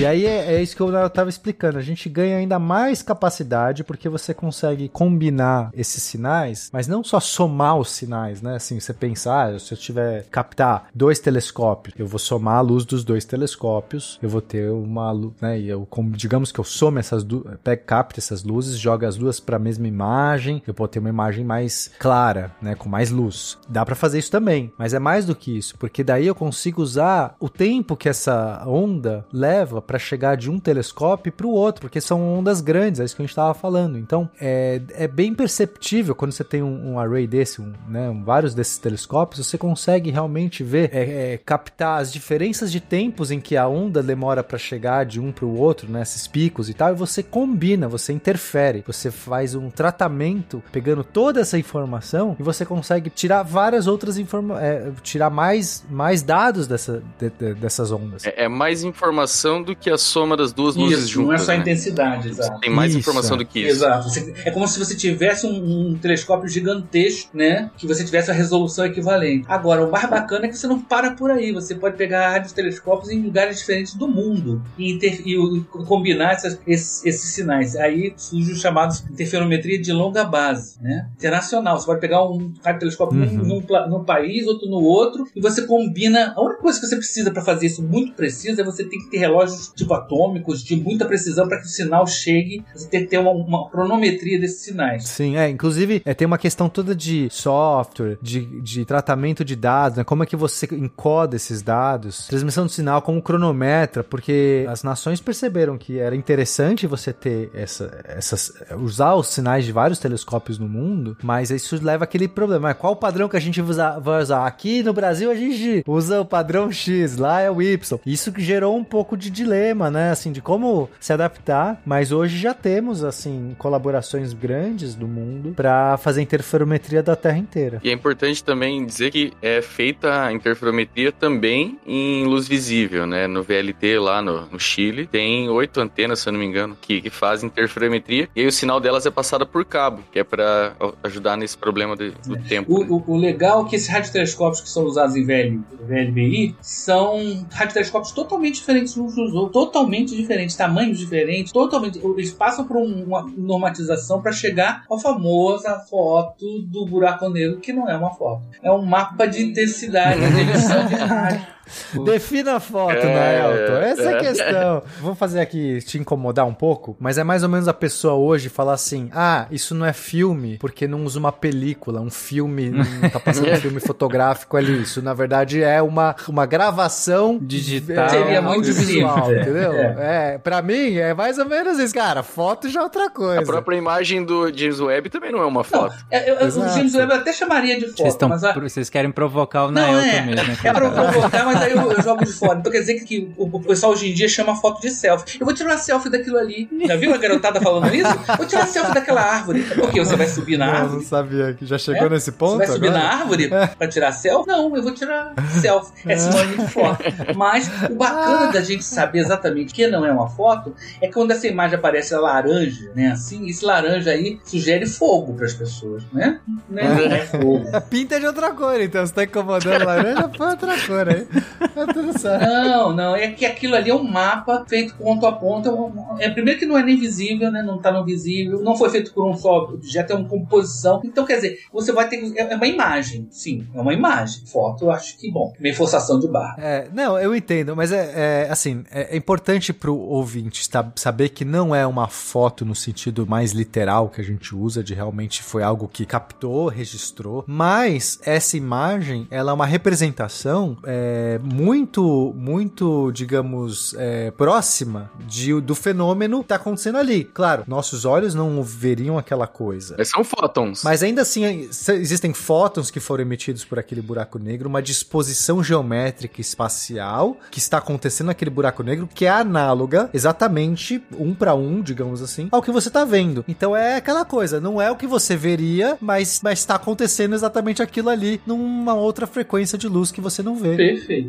E 0.00 0.06
aí 0.06 0.24
é, 0.24 0.54
é 0.54 0.62
isso 0.62 0.74
que 0.74 0.80
eu 0.80 1.06
estava 1.06 1.28
explicando. 1.28 1.76
A 1.76 1.82
gente 1.82 2.08
ganha 2.08 2.38
ainda 2.38 2.58
mais 2.58 3.02
capacidade 3.02 3.84
porque 3.84 4.08
você 4.08 4.32
consegue 4.32 4.88
combinar 4.88 5.70
esses 5.74 6.02
sinais, 6.02 6.70
mas 6.72 6.88
não 6.88 7.04
só 7.04 7.20
somar 7.20 7.76
os 7.76 7.90
sinais, 7.90 8.40
né? 8.40 8.54
Assim, 8.54 8.80
você 8.80 8.94
pensar, 8.94 9.52
ah, 9.52 9.58
se 9.58 9.74
eu 9.74 9.76
tiver 9.76 10.24
captar 10.30 10.86
dois 10.94 11.18
telescópios, 11.18 11.94
eu 11.98 12.06
vou 12.06 12.18
somar 12.18 12.56
a 12.56 12.60
luz 12.62 12.86
dos 12.86 13.04
dois 13.04 13.26
telescópios, 13.26 14.18
eu 14.22 14.30
vou 14.30 14.40
ter 14.40 14.70
uma 14.70 15.12
luz, 15.12 15.34
né? 15.38 15.60
Eu, 15.60 15.86
digamos 16.12 16.50
que 16.50 16.58
eu 16.58 16.64
some 16.64 16.98
essas 16.98 17.22
duas, 17.22 17.58
capte 17.84 18.20
essas 18.20 18.42
luzes, 18.42 18.78
joga 18.78 19.06
as 19.06 19.18
duas 19.18 19.38
para 19.38 19.56
a 19.56 19.60
mesma 19.60 19.86
imagem, 19.86 20.62
eu 20.66 20.72
posso 20.72 20.92
ter 20.92 21.00
uma 21.00 21.10
imagem 21.10 21.44
mais 21.44 21.90
clara, 21.98 22.52
né? 22.62 22.74
Com 22.74 22.88
mais 22.88 23.10
luz. 23.10 23.58
Dá 23.68 23.84
para 23.84 23.94
fazer 23.94 24.18
isso 24.18 24.30
também, 24.30 24.72
mas 24.78 24.94
é 24.94 24.98
mais 24.98 25.26
do 25.26 25.36
que 25.36 25.58
isso, 25.58 25.76
porque 25.76 26.02
daí 26.02 26.26
eu 26.26 26.34
consigo 26.34 26.80
usar 26.80 27.36
o 27.38 27.50
tempo 27.50 27.94
que 27.94 28.08
essa 28.08 28.64
onda 28.66 29.26
leva 29.30 29.89
para 29.90 29.98
chegar 29.98 30.36
de 30.36 30.48
um 30.48 30.60
telescópio 30.60 31.32
para 31.32 31.44
o 31.44 31.50
outro, 31.50 31.80
porque 31.80 32.00
são 32.00 32.38
ondas 32.38 32.60
grandes, 32.60 33.00
é 33.00 33.04
isso 33.04 33.16
que 33.16 33.22
a 33.22 33.24
gente 33.24 33.32
estava 33.32 33.52
falando. 33.52 33.98
Então, 33.98 34.30
é, 34.40 34.80
é 34.92 35.08
bem 35.08 35.34
perceptível 35.34 36.14
quando 36.14 36.30
você 36.30 36.44
tem 36.44 36.62
um, 36.62 36.92
um 36.92 37.00
array 37.00 37.26
desse, 37.26 37.60
um, 37.60 37.72
né, 37.88 38.16
vários 38.24 38.54
desses 38.54 38.78
telescópios, 38.78 39.44
você 39.44 39.58
consegue 39.58 40.08
realmente 40.08 40.62
ver, 40.62 40.90
é, 40.94 41.32
é, 41.32 41.38
captar 41.38 42.00
as 42.00 42.12
diferenças 42.12 42.70
de 42.70 42.78
tempos 42.78 43.32
em 43.32 43.40
que 43.40 43.56
a 43.56 43.66
onda 43.66 44.00
demora 44.00 44.44
para 44.44 44.58
chegar 44.58 45.04
de 45.04 45.18
um 45.18 45.32
para 45.32 45.44
o 45.44 45.58
outro, 45.58 45.90
né, 45.90 46.02
esses 46.02 46.28
picos 46.28 46.70
e 46.70 46.74
tal, 46.74 46.92
e 46.92 46.94
você 46.94 47.20
combina, 47.20 47.88
você 47.88 48.12
interfere, 48.12 48.84
você 48.86 49.10
faz 49.10 49.56
um 49.56 49.70
tratamento 49.70 50.62
pegando 50.70 51.02
toda 51.02 51.40
essa 51.40 51.58
informação 51.58 52.36
e 52.38 52.44
você 52.44 52.64
consegue 52.64 53.10
tirar 53.10 53.42
várias 53.42 53.88
outras 53.88 54.18
informações, 54.18 54.62
é, 54.62 54.92
tirar 55.02 55.30
mais, 55.30 55.84
mais 55.90 56.22
dados 56.22 56.68
dessa, 56.68 57.02
de, 57.18 57.28
de, 57.30 57.54
dessas 57.54 57.90
ondas. 57.90 58.24
É, 58.24 58.44
é 58.44 58.48
mais 58.48 58.84
informação 58.84 59.60
do 59.60 59.79
que 59.80 59.90
a 59.90 59.96
soma 59.98 60.36
das 60.36 60.52
duas 60.52 60.74
isso, 60.76 60.84
luzes 60.84 61.08
juntas. 61.08 61.26
Não 61.28 61.34
é 61.34 61.38
só 61.38 61.52
a 61.52 61.54
né? 61.54 61.60
intensidade, 61.60 62.28
exato. 62.28 62.60
Tem 62.60 62.70
mais 62.70 62.90
Isso. 62.90 62.98
informação 63.00 63.36
do 63.36 63.44
que 63.46 63.60
isso. 63.60 63.70
Exato. 63.70 64.08
Você- 64.08 64.34
é 64.44 64.50
como 64.50 64.66
se 64.68 64.78
você 64.78 64.94
tivesse 64.94 65.46
um, 65.46 65.90
um 65.90 65.98
telescópio 65.98 66.48
gigantesco, 66.48 67.36
né? 67.36 67.70
Que 67.76 67.86
você 67.86 68.04
tivesse 68.04 68.30
a 68.30 68.34
resolução 68.34 68.84
equivalente. 68.86 69.44
Agora, 69.48 69.84
o 69.84 69.90
mais 69.90 70.08
bacana 70.08 70.46
é 70.46 70.48
que 70.48 70.56
você 70.56 70.66
não 70.66 70.80
para 70.80 71.12
por 71.12 71.30
aí. 71.30 71.52
Você 71.52 71.74
pode 71.74 71.96
pegar 71.96 72.30
rádios 72.30 72.52
telescópios 72.52 73.10
em 73.10 73.20
lugares 73.22 73.58
diferentes 73.58 73.94
do 73.94 74.06
mundo 74.06 74.62
e, 74.78 74.92
inter- 74.92 75.22
e 75.26 75.36
o- 75.38 75.64
combinar 75.86 76.32
essas- 76.32 76.58
esses, 76.66 77.04
esses 77.04 77.34
sinais. 77.34 77.76
Aí 77.76 78.12
surge 78.16 78.52
os 78.52 78.60
chamados 78.60 79.02
interferometria 79.10 79.80
de 79.80 79.92
longa 79.92 80.24
base, 80.24 80.80
né? 80.82 81.08
Internacional. 81.16 81.78
Você 81.78 81.86
pode 81.86 82.00
pegar 82.00 82.24
um 82.24 82.52
radiotelescópio 82.64 83.18
num, 83.18 83.26
Uhum. 83.40 83.46
num, 83.46 83.62
pla- 83.62 83.86
num 83.88 84.04
país, 84.04 84.46
outro 84.46 84.68
no 84.68 84.78
outro, 84.82 85.26
e 85.34 85.40
você 85.40 85.62
combina. 85.66 86.32
A 86.36 86.40
única 86.42 86.60
coisa 86.60 86.80
que 86.80 86.86
você 86.86 86.96
precisa 86.96 87.30
para 87.30 87.42
fazer 87.42 87.66
isso 87.66 87.82
muito 87.82 88.12
preciso 88.14 88.60
é 88.60 88.64
você 88.64 88.84
ter 88.84 88.98
que 88.98 89.10
ter 89.10 89.18
relógios 89.18 89.69
tipo 89.74 89.92
atômicos 89.94 90.62
de 90.62 90.76
muita 90.76 91.04
precisão 91.06 91.48
para 91.48 91.58
que 91.58 91.66
o 91.66 91.68
sinal 91.68 92.06
chegue. 92.06 92.64
Tem 92.90 93.02
que 93.04 93.08
ter 93.10 93.18
uma, 93.18 93.30
uma 93.30 93.70
cronometria 93.70 94.38
desses 94.38 94.62
sinais. 94.62 95.06
Sim, 95.08 95.36
é. 95.36 95.48
Inclusive, 95.48 96.02
é, 96.04 96.14
tem 96.14 96.26
uma 96.26 96.38
questão 96.38 96.68
toda 96.68 96.94
de 96.94 97.28
software, 97.30 98.18
de, 98.20 98.44
de 98.60 98.84
tratamento 98.84 99.44
de 99.44 99.56
dados, 99.56 99.98
né? 99.98 100.04
Como 100.04 100.22
é 100.22 100.26
que 100.26 100.36
você 100.36 100.68
encoda 100.72 101.36
esses 101.36 101.62
dados? 101.62 102.26
Transmissão 102.26 102.66
de 102.66 102.72
sinal 102.72 103.02
como 103.02 103.20
cronometra, 103.22 104.02
porque 104.04 104.64
as 104.68 104.82
nações 104.82 105.20
perceberam 105.20 105.76
que 105.78 105.98
era 105.98 106.14
interessante 106.16 106.86
você 106.86 107.12
ter 107.12 107.50
essa, 107.54 108.00
essas. 108.04 108.52
usar 108.78 109.14
os 109.14 109.28
sinais 109.28 109.64
de 109.64 109.72
vários 109.72 109.98
telescópios 109.98 110.58
no 110.58 110.68
mundo, 110.68 111.16
mas 111.22 111.50
isso 111.50 111.78
leva 111.82 112.04
aquele 112.04 112.28
problema. 112.28 112.70
é, 112.70 112.74
Qual 112.74 112.92
o 112.92 112.96
padrão 112.96 113.28
que 113.28 113.36
a 113.36 113.40
gente 113.40 113.60
usa- 113.60 113.98
vai 113.98 114.22
usar? 114.22 114.46
Aqui 114.46 114.82
no 114.82 114.92
Brasil 114.92 115.30
a 115.30 115.34
gente 115.34 115.82
usa 115.86 116.20
o 116.20 116.24
padrão 116.24 116.70
X, 116.70 117.16
lá 117.16 117.40
é 117.40 117.50
o 117.50 117.60
Y. 117.62 117.98
Isso 118.06 118.32
que 118.32 118.42
gerou 118.42 118.76
um 118.76 118.84
pouco 118.84 119.16
de 119.16 119.30
dilema, 119.60 119.90
né? 119.90 120.10
Assim, 120.10 120.32
de 120.32 120.40
como 120.40 120.88
se 120.98 121.12
adaptar, 121.12 121.80
mas 121.84 122.10
hoje 122.12 122.38
já 122.38 122.54
temos, 122.54 123.04
assim, 123.04 123.54
colaborações 123.58 124.32
grandes 124.32 124.94
do 124.94 125.06
mundo 125.06 125.52
para 125.54 125.96
fazer 125.98 126.22
interferometria 126.22 127.02
da 127.02 127.14
Terra 127.14 127.38
inteira. 127.38 127.80
E 127.84 127.90
é 127.90 127.92
importante 127.92 128.42
também 128.42 128.84
dizer 128.84 129.10
que 129.10 129.32
é 129.42 129.60
feita 129.60 130.24
a 130.24 130.32
interferometria 130.32 131.12
também 131.12 131.78
em 131.86 132.24
luz 132.24 132.48
visível, 132.48 133.06
né? 133.06 133.26
No 133.26 133.42
VLT 133.42 133.98
lá 133.98 134.22
no, 134.22 134.46
no 134.46 134.58
Chile, 134.58 135.06
tem 135.06 135.48
oito 135.48 135.80
antenas, 135.80 136.20
se 136.20 136.28
eu 136.28 136.32
não 136.32 136.40
me 136.40 136.46
engano, 136.46 136.76
que, 136.80 137.00
que 137.02 137.10
fazem 137.10 137.48
interferometria. 137.48 138.28
E 138.34 138.40
aí 138.40 138.46
o 138.46 138.52
sinal 138.52 138.80
delas 138.80 139.04
é 139.06 139.10
passado 139.10 139.46
por 139.46 139.64
cabo, 139.64 140.02
que 140.10 140.18
é 140.18 140.24
para 140.24 140.72
ajudar 141.02 141.36
nesse 141.36 141.56
problema 141.56 141.96
de- 141.96 142.12
do 142.26 142.36
tempo. 142.48 142.72
O, 142.74 142.80
né? 142.80 142.86
o- 142.90 143.04
o 143.14 143.16
legal 143.16 143.64
é 143.66 143.68
que 143.68 143.76
esses 143.76 143.88
radiotelescópios 143.88 144.60
que 144.62 144.68
são 144.68 144.84
usados 144.84 145.14
em 145.16 145.24
VL, 145.24 145.60
VLBI 145.86 146.56
são 146.60 147.46
radiotelescópios 147.50 148.12
totalmente 148.12 148.56
diferentes 148.56 148.96
uns 148.96 149.14
dos 149.14 149.32
outros, 149.34 149.49
totalmente 149.50 150.14
diferentes, 150.16 150.56
tamanhos 150.56 150.98
diferentes, 150.98 151.52
totalmente. 151.52 151.98
Eles 152.04 152.32
passam 152.32 152.64
por 152.66 152.76
um- 152.76 153.04
uma 153.04 153.26
normatização 153.36 154.20
para 154.22 154.32
chegar 154.32 154.84
à 154.90 154.98
famosa 154.98 155.78
foto 155.90 156.62
do 156.62 156.86
buraco 156.86 157.28
negro, 157.28 157.58
que 157.60 157.72
não 157.72 157.88
é 157.88 157.96
uma 157.96 158.10
foto, 158.14 158.42
é 158.62 158.70
um 158.70 158.82
mapa 158.82 159.26
de 159.26 159.42
intensidade 159.42 160.20
de 160.20 160.40
emissão 160.40 160.86
de 160.86 160.94
rádio. 160.94 161.46
Defina 162.04 162.56
a 162.56 162.60
foto, 162.60 162.92
É, 162.96 163.04
né, 163.04 163.40
Elton? 163.62 163.76
Essa 163.80 164.02
é 164.02 164.14
a 164.14 164.16
é. 164.16 164.20
questão. 164.20 164.82
Vou 165.00 165.14
fazer 165.14 165.40
aqui 165.40 165.80
te 165.82 165.98
incomodar 165.98 166.46
um 166.46 166.54
pouco, 166.54 166.96
mas 167.00 167.18
é 167.18 167.24
mais 167.24 167.42
ou 167.42 167.48
menos 167.48 167.68
a 167.68 167.74
pessoa 167.74 168.14
hoje 168.14 168.48
falar 168.48 168.74
assim: 168.74 169.10
ah, 169.14 169.46
isso 169.50 169.74
não 169.74 169.86
é 169.86 169.92
filme 169.92 170.58
porque 170.58 170.86
não 170.86 171.04
usa 171.04 171.18
uma 171.18 171.32
película, 171.32 172.00
um 172.00 172.10
filme, 172.10 172.70
não 172.70 173.10
tá 173.10 173.20
passando 173.20 173.50
um 173.50 173.56
filme 173.60 173.80
fotográfico 173.80 174.56
ali. 174.56 174.82
Isso, 174.82 175.02
na 175.02 175.14
verdade, 175.14 175.62
é 175.62 175.80
uma, 175.82 176.14
uma 176.28 176.46
gravação 176.46 177.38
Digital. 177.40 178.08
Seria 178.08 178.40
muito 178.42 178.64
visual, 178.72 179.32
é. 179.32 179.40
entendeu? 179.40 179.72
É. 179.74 180.38
pra 180.38 180.62
mim, 180.62 180.96
é 180.96 181.12
mais 181.14 181.38
ou 181.38 181.46
menos 181.46 181.78
isso, 181.78 181.94
cara. 181.94 182.22
Foto 182.22 182.68
já 182.68 182.80
é 182.80 182.82
outra 182.82 183.10
coisa. 183.10 183.40
A 183.40 183.44
própria 183.44 183.76
imagem 183.76 184.24
do 184.24 184.46
James 184.56 184.80
Webb 184.80 185.08
também 185.10 185.32
não 185.32 185.40
é 185.40 185.46
uma 185.46 185.64
foto. 185.64 185.94
É, 186.10 186.30
eu- 186.30 186.36
eu- 186.36 186.46
o. 186.48 186.68
James 186.68 186.94
Webb 186.94 187.12
eu 187.12 187.18
até 187.18 187.32
chamaria 187.32 187.74
de 187.76 187.86
Vocês, 187.86 187.96
foto, 187.98 188.08
estão, 188.08 188.28
mas 188.28 188.44
a, 188.44 188.52
vocês 188.52 188.88
querem 188.90 189.10
provocar 189.10 189.64
o 189.66 189.70
Não, 189.70 189.80
Naelton 189.82 190.06
é. 190.06 190.22
mesmo. 190.22 190.46
né, 190.48 190.56
É 190.64 190.72
pra 190.72 190.90
cara? 190.90 190.90
provocar, 191.10 191.44
mas 191.44 191.59
aí 191.60 191.72
eu, 191.72 191.92
eu 191.92 192.02
jogo 192.02 192.24
de 192.24 192.32
fora. 192.32 192.58
Então 192.58 192.70
quer 192.72 192.80
dizer 192.80 192.94
que, 192.94 193.04
que 193.04 193.32
o, 193.36 193.44
o 193.44 193.60
pessoal 193.62 193.92
hoje 193.92 194.10
em 194.10 194.14
dia 194.14 194.28
chama 194.28 194.54
foto 194.56 194.80
de 194.80 194.90
selfie. 194.90 195.38
Eu 195.40 195.46
vou 195.46 195.54
tirar 195.54 195.70
uma 195.70 195.78
selfie 195.78 196.10
daquilo 196.10 196.38
ali. 196.38 196.68
Já 196.86 196.96
viu 196.96 197.12
a 197.14 197.18
garotada 197.18 197.60
falando 197.60 197.94
isso? 197.94 198.10
Vou 198.36 198.46
tirar 198.46 198.66
selfie 198.66 198.94
daquela 198.94 199.22
árvore. 199.22 199.62
Por 199.62 199.90
quê? 199.90 200.04
Você 200.04 200.16
vai 200.16 200.26
subir 200.26 200.56
na 200.58 200.66
Não, 200.66 200.72
não 200.72 200.80
árvore? 200.80 201.04
sabia 201.04 201.54
que 201.54 201.66
já 201.66 201.78
chegou 201.78 202.06
É? 202.06 202.08
nesse 202.10 202.26
Você 202.26 202.32
ponto. 202.32 202.58
vai 202.58 202.66
subir 202.66 202.88
agora? 202.88 203.02
na 203.04 203.10
árvore 203.10 203.50
pra 203.78 203.88
tirar 203.88 204.12
selfie? 204.12 204.48
Não, 204.48 204.74
eu 204.76 204.82
vou 204.82 204.92
tirar 204.92 205.34
selfie. 205.60 205.92
É 206.06 206.16
sinônimo 206.16 206.66
de 206.66 206.72
foto. 206.72 207.02
Mas 207.36 207.70
o 207.90 207.94
bacana 207.94 208.52
da 208.52 208.60
gente 208.62 208.84
saber 208.84 209.18
exatamente 209.20 209.72
que 209.74 209.86
não 209.86 210.04
é 210.04 210.12
uma 210.12 210.28
foto 210.28 210.74
é 211.00 211.06
que 211.06 211.12
quando 211.14 211.30
essa 211.32 211.46
imagem 211.46 211.76
aparece 211.76 212.14
laranja, 212.14 212.90
né? 212.94 213.08
Assim, 213.12 213.46
esse 213.48 213.64
laranja 213.64 214.10
aí 214.10 214.38
sugere 214.44 214.86
fogo 214.86 215.34
pras 215.34 215.54
pessoas, 215.54 216.02
né? 216.12 216.40
Não 216.68 216.78
é 216.82 217.26
fogo. 217.26 217.64
Pinta 217.90 218.18
de 218.20 218.26
outra 218.26 218.50
cor, 218.52 218.80
então. 218.80 219.04
Você 219.06 219.12
tá 219.12 219.24
incomodando 219.24 219.84
laranja, 219.84 220.28
põe 220.28 220.48
outra 220.50 220.74
cor 220.86 221.08
aí. 221.08 221.26
Tá 221.74 221.86
tudo 221.92 222.18
certo. 222.18 222.42
Não, 222.42 222.92
não, 222.94 223.16
é 223.16 223.28
que 223.32 223.44
aquilo 223.44 223.74
ali 223.74 223.90
é 223.90 223.94
um 223.94 224.02
mapa 224.02 224.64
feito 224.68 224.94
ponto 224.94 225.26
a 225.26 225.32
ponto. 225.32 225.68
É, 225.68 225.72
um- 225.72 226.16
é 226.18 226.30
primeiro 226.30 226.58
que 226.58 226.66
não 226.66 226.76
é 226.78 226.82
nem 226.82 226.96
visível, 226.96 227.50
né? 227.50 227.62
Não 227.62 227.78
tá 227.78 227.90
no 227.92 228.04
visível, 228.04 228.60
não 228.62 228.76
foi 228.76 228.90
feito 228.90 229.12
por 229.12 229.28
um 229.28 229.36
só 229.36 229.64
objeto, 229.64 230.12
é 230.12 230.16
uma 230.16 230.28
composição. 230.28 231.00
Então, 231.04 231.24
quer 231.24 231.36
dizer, 231.36 231.58
você 231.72 231.92
vai 231.92 232.08
ter. 232.08 232.18
que- 232.18 232.38
É 232.38 232.52
é 232.52 232.56
uma 232.56 232.66
imagem, 232.66 233.28
sim, 233.30 233.66
é 233.74 233.80
uma 233.80 233.92
imagem. 233.94 234.44
Foto, 234.46 234.84
eu 234.84 234.90
acho 234.90 235.16
que 235.18 235.30
bom. 235.30 235.52
Meio 235.60 235.74
forçação 235.74 236.18
de 236.18 236.26
barra. 236.28 236.56
É, 236.58 236.88
não, 236.92 237.18
eu 237.18 237.34
entendo, 237.34 237.74
mas 237.76 237.92
é, 237.92 238.46
é, 238.46 238.48
assim, 238.50 238.84
é, 238.90 239.14
é 239.14 239.16
importante 239.16 239.72
pro 239.72 239.96
ouvinte 239.96 240.66
sa- 240.68 240.92
saber 240.96 241.28
que 241.30 241.44
não 241.44 241.74
é 241.74 241.86
uma 241.86 242.08
foto 242.08 242.64
no 242.64 242.74
sentido 242.74 243.26
mais 243.26 243.52
literal 243.52 244.08
que 244.08 244.20
a 244.20 244.24
gente 244.24 244.54
usa, 244.54 244.82
de 244.82 244.94
realmente 244.94 245.42
foi 245.42 245.62
algo 245.62 245.86
que 245.88 246.04
captou, 246.04 246.68
registrou, 246.68 247.44
mas 247.46 248.18
essa 248.24 248.56
imagem, 248.56 249.26
ela 249.30 249.50
é 249.52 249.54
uma 249.54 249.66
representação 249.66 250.76
é, 250.84 251.29
é, 251.30 251.38
muito, 251.38 252.34
muito, 252.36 253.10
digamos, 253.12 253.94
é, 253.98 254.30
próxima 254.30 255.10
de, 255.26 255.60
do 255.60 255.74
fenômeno 255.74 256.42
que 256.42 256.48
tá 256.48 256.56
acontecendo 256.56 256.98
ali. 256.98 257.24
Claro, 257.24 257.64
nossos 257.66 258.04
olhos 258.04 258.34
não 258.34 258.62
veriam 258.62 259.18
aquela 259.18 259.46
coisa. 259.46 259.94
Mas 259.98 260.08
são 260.08 260.24
fótons. 260.24 260.82
Mas 260.82 261.02
ainda 261.02 261.22
assim, 261.22 261.68
existem 261.88 262.32
fótons 262.32 262.90
que 262.90 263.00
foram 263.00 263.22
emitidos 263.22 263.64
por 263.64 263.78
aquele 263.78 264.02
buraco 264.02 264.38
negro, 264.38 264.68
uma 264.68 264.82
disposição 264.82 265.62
geométrica 265.62 266.40
espacial 266.40 267.36
que 267.50 267.58
está 267.58 267.78
acontecendo 267.78 268.28
naquele 268.28 268.50
buraco 268.50 268.82
negro 268.82 269.08
que 269.12 269.26
é 269.26 269.30
análoga, 269.30 270.10
exatamente 270.12 271.02
um 271.18 271.34
para 271.34 271.54
um, 271.54 271.80
digamos 271.80 272.22
assim, 272.22 272.48
ao 272.50 272.62
que 272.62 272.70
você 272.70 272.90
tá 272.90 273.04
vendo. 273.04 273.44
Então 273.46 273.76
é 273.76 273.96
aquela 273.96 274.24
coisa, 274.24 274.60
não 274.60 274.80
é 274.80 274.90
o 274.90 274.96
que 274.96 275.06
você 275.06 275.36
veria, 275.36 275.96
mas 276.00 276.40
mas 276.42 276.60
está 276.60 276.74
acontecendo 276.76 277.34
exatamente 277.34 277.82
aquilo 277.82 278.08
ali 278.08 278.40
numa 278.46 278.94
outra 278.94 279.26
frequência 279.26 279.76
de 279.76 279.88
luz 279.88 280.10
que 280.10 280.20
você 280.20 280.42
não 280.42 280.56
vê. 280.56 280.76
Perfeito. 280.76 281.19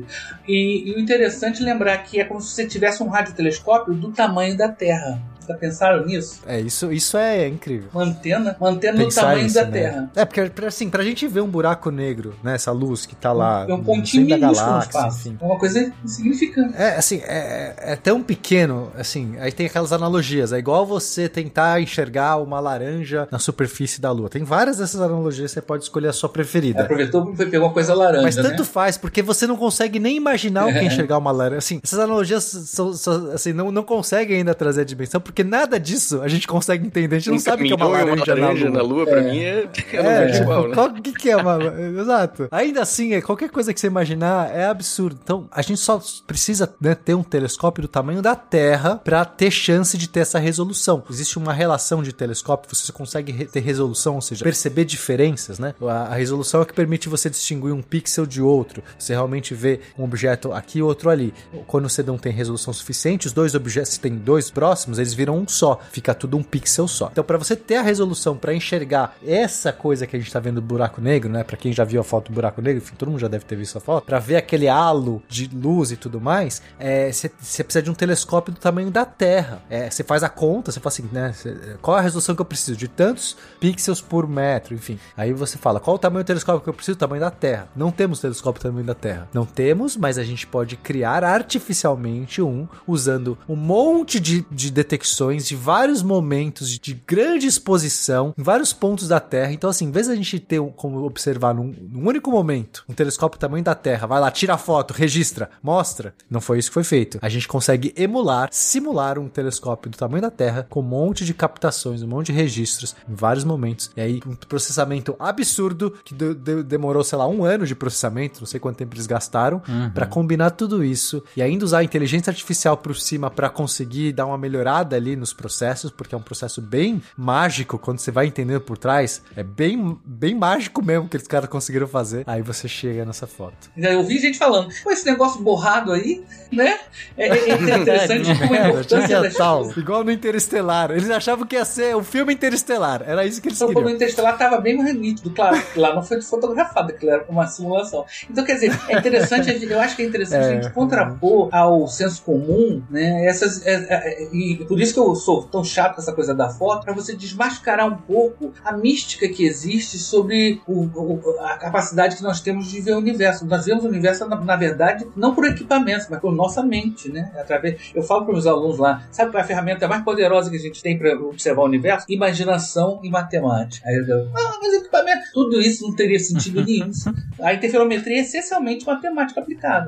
E, 0.47 0.89
e 0.89 0.93
o 0.95 0.99
interessante 0.99 1.61
é 1.61 1.65
lembrar 1.65 1.97
que 1.99 2.19
é 2.19 2.26
como 2.26 2.41
se 2.41 2.55
você 2.55 2.68
tivesse 2.68 3.03
um 3.03 3.07
radiotelescópio 3.07 3.93
do 3.93 4.11
tamanho 4.11 4.57
da 4.57 4.69
Terra. 4.69 5.22
Já 5.52 5.57
pensaram 5.57 6.06
nisso? 6.06 6.41
É, 6.45 6.60
isso, 6.60 6.91
isso 6.91 7.18
é 7.18 7.48
incrível. 7.48 7.90
Uma 7.94 8.03
antena, 8.03 8.56
uma 8.60 8.69
antena 8.69 8.98
do 9.03 9.10
tamanho 9.10 9.45
isso, 9.45 9.56
da 9.56 9.65
né? 9.65 9.72
Terra. 9.72 10.11
É, 10.15 10.26
porque 10.26 10.52
assim, 10.65 10.90
pra 10.90 11.03
gente 11.03 11.28
ver 11.28 11.41
um 11.41 11.48
buraco 11.48 11.90
negro, 11.91 12.34
né, 12.44 12.56
essa 12.56 12.72
luz 12.72 13.06
que 13.06 13.15
tá 13.15 13.32
lá 13.32 13.65
É 13.68 13.73
um 13.73 13.84
pontinho 13.84 14.28
da 14.28 14.38
galáxia, 14.38 14.80
espaço. 14.90 15.28
enfim. 15.30 15.38
É 15.41 15.45
uma 15.45 15.57
coisa 15.60 15.91
insignificante. 16.03 16.73
É, 16.78 16.95
assim, 16.98 17.22
é, 17.23 17.73
é 17.78 17.95
tão 17.95 18.22
pequeno, 18.22 18.91
assim, 18.98 19.36
aí 19.40 19.52
tem 19.52 19.65
aquelas 19.65 19.91
analogias. 19.91 20.53
É 20.53 20.57
igual 20.57 20.86
você 20.86 21.28
tentar 21.28 21.82
enxergar 21.82 22.38
uma 22.38 22.60
laranja 22.60 23.28
na 23.32 23.40
superfície 23.40 23.99
da 24.02 24.11
Lua. 24.11 24.30
Tem 24.30 24.44
várias 24.44 24.78
dessas 24.78 24.99
analogias, 25.02 25.52
você 25.52 25.61
pode 25.61 25.84
escolher 25.84 26.07
a 26.10 26.14
sua 26.14 26.30
preferida. 26.30 26.84
Aproveitou 26.84 27.32
e 27.34 27.36
pegar 27.36 27.60
uma 27.60 27.72
coisa 27.73 27.94
laranja, 27.94 28.23
Mas 28.23 28.36
tanto 28.36 28.60
né? 28.64 28.65
faz, 28.65 28.98
porque 28.98 29.22
você 29.22 29.45
não 29.48 29.56
consegue 29.56 29.99
nem 29.99 30.15
imaginar 30.18 30.68
o 30.68 30.72
que 30.72 30.80
é 30.80 30.84
enxergar 30.84 31.18
uma 31.18 31.32
laranja. 31.32 31.57
Assim, 31.60 31.80
essas 31.84 31.99
analogias 31.99 32.44
são, 32.44 32.94
são- 32.94 33.32
assim, 33.32 33.53
não, 33.53 33.72
não 33.72 33.84
conseguem 33.84 34.38
ainda 34.38 34.53
trazer 34.53 34.82
a 34.82 34.86
dimensão, 34.86 35.19
porque 35.22 35.40
nada 35.43 35.80
disso 35.80 36.22
a 36.22 36.27
gente 36.27 36.47
consegue 36.47 36.85
entender. 36.85 37.15
A 37.15 37.19
gente 37.19 37.30
não 37.30 37.35
Um 37.35 37.39
sabe 37.39 37.63
o 37.63 37.68
que 37.68 37.73
é 37.73 37.76
uma 37.76 37.85
caminhão 37.85 38.07
e 38.07 38.09
laranja, 38.19 38.35
laranja 38.35 38.65
na 38.65 38.72
na 38.72 38.81
Lua. 38.81 38.91
lua, 39.03 39.05
pra 39.07 39.22
mim, 39.22 39.39
é, 39.39 39.69
não 39.93 39.99
É, 40.09 40.26
vejo 40.27 40.43
igual, 40.43 40.68
né? 40.68 40.73
qual 40.76 40.93
que, 40.93 41.11
que 41.13 41.30
é 41.30 41.38
uma. 41.38 41.57
Exato. 41.99 42.47
Ainda 42.51 42.81
assim, 42.81 43.13
é, 43.13 43.22
qualquer 43.22 43.49
coisa 43.49 43.73
que 43.73 43.80
você 43.80 43.88
imaginar 43.88 44.49
é 44.55 44.65
absurdo. 44.65 45.19
Então, 45.23 45.47
a 45.51 45.61
gente 45.61 45.80
só 45.80 46.01
precisa 46.26 46.73
né, 46.80 46.95
ter 46.95 47.13
um 47.15 47.23
telescópio 47.23 47.81
do 47.84 47.88
tamanho 47.88 48.22
da 48.22 48.35
Terra 48.35 48.99
para 49.03 49.23
ter 49.26 49.51
chance 49.51 49.97
de 49.97 50.07
ter 50.07 50.22
essa 50.22 50.39
resolução. 50.39 51.03
Existe 51.09 51.38
uma 51.38 51.53
relação 51.53 52.01
de 52.03 52.13
telescópio, 52.13 52.73
você 52.73 52.91
consegue 52.91 53.31
re- 53.31 53.45
ter 53.45 53.59
resolução, 53.61 54.15
ou 54.15 54.22
seja, 54.22 54.43
perceber 54.43 54.85
diferenças, 54.85 55.59
né? 55.59 55.73
A, 55.81 56.13
a 56.13 56.15
resolução 56.15 56.59
é 56.59 56.63
o 56.63 56.65
que 56.65 56.73
permite 56.73 57.09
você 57.09 57.30
distinguir 57.30 57.73
um 57.73 57.81
pixel 57.81 58.26
de 58.26 58.41
outro. 58.41 58.81
Você 58.97 59.13
realmente 59.13 59.53
vê 59.53 59.80
um 59.97 60.03
objeto 60.03 60.51
aqui 60.53 60.80
e 60.80 60.81
outro 60.81 61.09
ali. 61.09 61.34
Quando 61.68 61.89
você 61.89 62.03
não 62.03 62.18
tem 62.18 62.31
resolução 62.31 62.73
suficiente, 62.73 63.27
os 63.27 63.34
dois 63.34 63.55
objetos, 63.55 63.93
se 63.93 63.99
tem 63.99 64.15
dois 64.15 64.49
próximos, 64.49 64.99
eles 64.99 65.13
viram 65.22 65.38
um 65.38 65.48
só. 65.48 65.80
Fica 65.91 66.14
tudo 66.14 66.38
um 66.38 66.43
pixel 66.43 66.88
só. 66.88 67.10
Então, 67.11 67.23
para 67.23 67.38
você 67.38 67.56
ter 67.56 67.76
a 67.77 67.81
resolução 67.81 68.35
para 68.38 68.53
enxergar 68.53 69.15
essa 69.26 69.72
coisa 69.72 70.06
que 70.07 70.15
a 70.15 70.19
gente 70.19 70.31
tá 70.31 70.39
vendo 70.39 70.56
do 70.56 70.61
buraco 70.61 70.99
negro, 71.02 71.30
né? 71.30 71.43
Para 71.43 71.57
quem 71.57 71.72
já 71.72 71.84
viu 71.84 72.02
a 72.02 72.03
foto 72.03 72.31
do 72.31 72.35
buraco 72.35 72.61
negro, 72.61 72.81
enfim, 72.84 72.95
todo 72.98 73.10
mundo 73.10 73.19
já 73.19 73.27
deve 73.27 73.45
ter 73.45 73.56
visto 73.56 73.77
a 73.77 73.81
foto. 73.81 74.06
Para 74.06 74.19
ver 74.19 74.35
aquele 74.35 74.68
halo 74.68 75.22
de 75.30 75.49
luz 75.53 75.91
e 75.91 75.95
tudo 75.98 76.19
mais, 76.19 76.61
é, 76.80 77.11
você 77.11 77.31
você 77.39 77.64
precisa 77.64 77.81
de 77.84 77.89
um 77.89 77.93
telescópio 77.93 78.53
do 78.53 78.60
tamanho 78.60 78.89
da 78.91 79.06
Terra. 79.06 79.61
É, 79.69 79.89
Você 79.89 80.03
faz 80.03 80.23
a 80.23 80.30
conta, 80.30 80.72
você 80.72 80.80
fala 80.80 80.91
assim, 80.93 81.10
né? 81.11 81.34
cê- 81.34 81.76
qual 81.81 81.98
a 81.98 82.02
resolução 82.02 82.34
que 82.35 82.41
eu 82.41 82.45
preciso? 82.45 82.77
De 82.77 82.88
tantos 82.88 83.35
pixels 83.60 84.02
por 84.02 84.27
metro, 84.27 84.73
enfim. 84.73 84.98
Aí 85.15 85.31
você 85.34 85.57
fala, 85.57 85.80
qual 85.80 85.95
o 85.95 85.99
tamanho 85.99 86.23
do 86.23 86.27
telescópio 86.27 86.61
que 86.61 86.69
eu 86.69 86.73
preciso? 86.73 86.95
O 86.95 86.99
tamanho 86.99 87.22
da 87.22 87.31
Terra. 87.31 87.68
Não 87.76 87.91
temos 87.91 88.19
telescópio 88.19 88.60
do 88.61 88.64
tamanho 88.64 88.85
da 88.85 88.93
Terra. 88.95 89.27
Não 89.34 89.45
temos, 89.45 89.95
mas 89.98 90.18
a 90.18 90.23
gente 90.23 90.48
pode 90.48 90.76
criar 90.77 91.23
artificialmente 91.23 92.41
um 92.41 92.68
usando 92.88 93.38
um 93.48 93.56
monte 93.56 94.19
de, 94.19 94.45
de 94.52 94.72
detecções 94.72 95.10
de 95.15 95.55
vários 95.55 96.01
momentos 96.01 96.69
de, 96.69 96.79
de 96.79 96.93
grande 97.05 97.45
exposição 97.47 98.33
em 98.38 98.43
vários 98.43 98.73
pontos 98.73 99.07
da 99.07 99.19
Terra. 99.19 99.51
Então, 99.51 99.69
assim, 99.69 99.85
em 99.85 99.91
vez 99.91 100.07
da 100.07 100.15
gente 100.15 100.39
ter 100.39 100.61
como 100.75 101.03
observar 101.03 101.53
num, 101.53 101.73
num 101.89 102.07
único 102.07 102.31
momento 102.31 102.83
um 102.89 102.93
telescópio 102.93 103.38
do 103.38 103.41
tamanho 103.41 103.63
da 103.63 103.75
Terra, 103.75 104.07
vai 104.07 104.19
lá, 104.19 104.31
tira 104.31 104.53
a 104.55 104.57
foto, 104.57 104.91
registra, 104.93 105.49
mostra. 105.61 106.13
Não 106.29 106.41
foi 106.41 106.59
isso 106.59 106.69
que 106.69 106.73
foi 106.73 106.83
feito. 106.83 107.19
A 107.21 107.29
gente 107.29 107.47
consegue 107.47 107.93
emular, 107.97 108.49
simular 108.51 109.17
um 109.19 109.27
telescópio 109.27 109.89
do 109.91 109.97
tamanho 109.97 110.21
da 110.21 110.31
Terra 110.31 110.65
com 110.69 110.79
um 110.79 110.83
monte 110.83 111.25
de 111.25 111.33
captações, 111.33 112.01
um 112.01 112.07
monte 112.07 112.27
de 112.27 112.31
registros 112.33 112.95
em 113.09 113.13
vários 113.13 113.43
momentos. 113.43 113.91
E 113.95 114.01
aí, 114.01 114.21
um 114.25 114.35
processamento 114.35 115.15
absurdo 115.19 115.93
que 116.03 116.13
de- 116.13 116.33
de- 116.35 116.63
demorou, 116.63 117.03
sei 117.03 117.17
lá, 117.17 117.27
um 117.27 117.43
ano 117.43 117.65
de 117.65 117.75
processamento, 117.75 118.39
não 118.41 118.47
sei 118.47 118.59
quanto 118.59 118.77
tempo 118.77 118.95
eles 118.95 119.07
gastaram, 119.07 119.61
pra 119.93 120.05
combinar 120.05 120.51
tudo 120.51 120.83
isso 120.83 121.23
e 121.35 121.41
ainda 121.41 121.65
usar 121.65 121.79
a 121.79 121.83
inteligência 121.83 122.29
artificial 122.29 122.77
por 122.77 122.95
cima 122.95 123.29
pra 123.29 123.49
conseguir 123.49 124.11
dar 124.13 124.25
uma 124.25 124.38
melhorada 124.38 124.95
ali 125.02 125.15
nos 125.15 125.34
processos, 125.34 125.91
porque 125.91 126.14
é 126.15 126.18
um 126.18 126.22
processo 126.22 126.61
bem 126.61 127.02
mágico 127.18 127.78
quando 127.80 127.99
você 127.99 128.11
vai 128.11 128.28
entendendo 128.28 128.61
por 128.61 128.78
trás. 128.78 129.22
É 129.36 129.44
bem, 129.44 129.98
bem 130.06 130.36
mágico 130.36 130.84
mesmo 130.84 131.10
que 131.10 131.18
os 131.18 131.28
caras 131.28 131.49
conseguiram 131.49 131.88
fazer. 131.88 132.23
Aí 132.28 132.41
você 132.41 132.68
chega 132.68 133.03
nessa 133.03 133.26
foto. 133.28 133.69
Eu 133.76 133.99
ouvi 133.99 134.19
gente 134.19 134.38
falando, 134.38 134.69
pô, 134.84 134.91
esse 134.91 135.06
negócio 135.06 135.41
borrado 135.41 135.91
aí, 135.91 136.23
né? 136.52 136.80
É, 137.18 137.28
é- 137.28 137.49
é 137.49 137.53
interessante 137.82 138.38
como 138.40 138.53
a 138.53 138.69
importância 138.69 139.07
tinha 139.07 139.22
das 139.22 139.34
tal, 139.36 139.72
igual 139.78 140.03
no 140.03 140.11
Interestelar. 140.11 140.91
Eles 140.91 141.10
achavam 141.10 141.45
que 141.45 141.56
ia 141.56 141.65
ser 141.65 141.95
o 141.95 142.03
filme 142.03 142.34
Interestelar. 142.34 143.03
Era 143.06 143.26
isso 143.26 143.41
que 143.41 143.48
eles 143.48 143.57
Então, 143.57 143.68
o 143.68 143.69
queriam. 143.69 143.82
problema 143.84 143.95
interestelar 143.95 144.34
estava 144.34 144.60
bem 144.61 144.78
mais 144.78 144.95
nítido, 144.95 145.32
claro. 145.32 145.61
Lá 145.76 145.95
não 145.95 146.03
foi 146.03 146.22
fotografado, 146.22 146.91
aquilo 146.91 147.11
era 147.11 147.26
uma 147.28 147.48
simulação. 147.48 148.06
Então, 148.30 148.44
quer 148.44 148.53
dizer, 148.56 148.72
é 148.90 148.98
interessante, 148.98 149.64
eu 149.64 149.80
acho 149.80 149.95
que 149.95 150.03
é 150.03 150.06
interessante 150.06 150.44
É. 150.45 150.57
a 150.57 150.61
gente 150.61 150.73
contrapor 150.73 151.49
ao 151.52 151.88
senso 151.88 152.22
comum, 152.23 152.82
né? 152.90 153.26
Essas, 153.26 153.65
é, 153.65 153.73
é, 153.73 154.23
é, 154.23 154.36
e 154.36 154.64
por 154.68 154.80
isso 154.80 154.90
que 154.93 154.99
eu 154.99 155.13
sou 155.15 155.43
tão 155.43 155.63
chato 155.63 155.95
com 155.95 156.01
essa 156.01 156.13
coisa 156.13 156.34
da 156.34 156.49
foto, 156.49 156.84
para 156.85 156.93
você 156.93 157.15
desmascarar 157.15 157.88
um 157.88 157.97
pouco 157.97 158.53
a 158.63 158.72
mística 158.73 159.27
que 159.27 159.45
existe 159.45 159.97
sobre 159.97 160.61
o- 160.68 160.84
o- 160.85 161.39
a 161.41 161.57
capacidade 161.57 162.15
que 162.15 162.23
nós 162.23 162.41
temos 162.41 162.68
de 162.68 162.81
ver 162.81 162.93
o 162.93 162.97
universo. 162.97 163.45
Nós 163.45 163.65
vemos 163.65 163.84
o 163.84 163.88
universo, 163.88 164.27
na, 164.27 164.35
na 164.35 164.55
verdade, 164.55 165.07
não 165.15 165.34
por 165.35 165.45
equipamentos, 165.45 166.07
mas 166.09 166.19
por 166.19 166.34
nossa 166.34 166.61
mente, 166.63 167.09
né? 167.09 167.31
Através, 167.38 167.91
eu 167.95 168.03
falo 168.03 168.26
para 168.26 168.35
os 168.35 168.47
alunos 168.47 168.77
lá, 168.77 169.03
sabe 169.11 169.31
qual 169.31 169.39
é 169.41 169.43
a 169.43 169.47
ferramenta 169.47 169.88
mais 169.88 170.03
poderosa 170.03 170.49
que 170.49 170.55
a 170.55 170.59
gente 170.59 170.81
tem 170.81 170.97
para 170.97 171.13
observar 171.19 171.61
o 171.61 171.65
universo? 171.65 172.05
Imaginação 172.09 172.99
e 173.03 173.09
matemática. 173.09 173.88
Aí 173.88 173.95
eu 173.95 174.03
digo, 174.05 174.31
ah, 174.35 174.59
mas 174.61 174.73
equipamento, 174.73 175.22
tudo 175.34 175.59
isso 175.61 175.84
não 175.84 175.95
teria 175.95 176.19
sentido 176.19 176.63
nenhum. 176.63 176.91
A 177.41 177.53
interferometria 177.53 178.18
é 178.18 178.22
essencialmente 178.22 178.85
matemática 178.85 179.41
aplicada. 179.41 179.88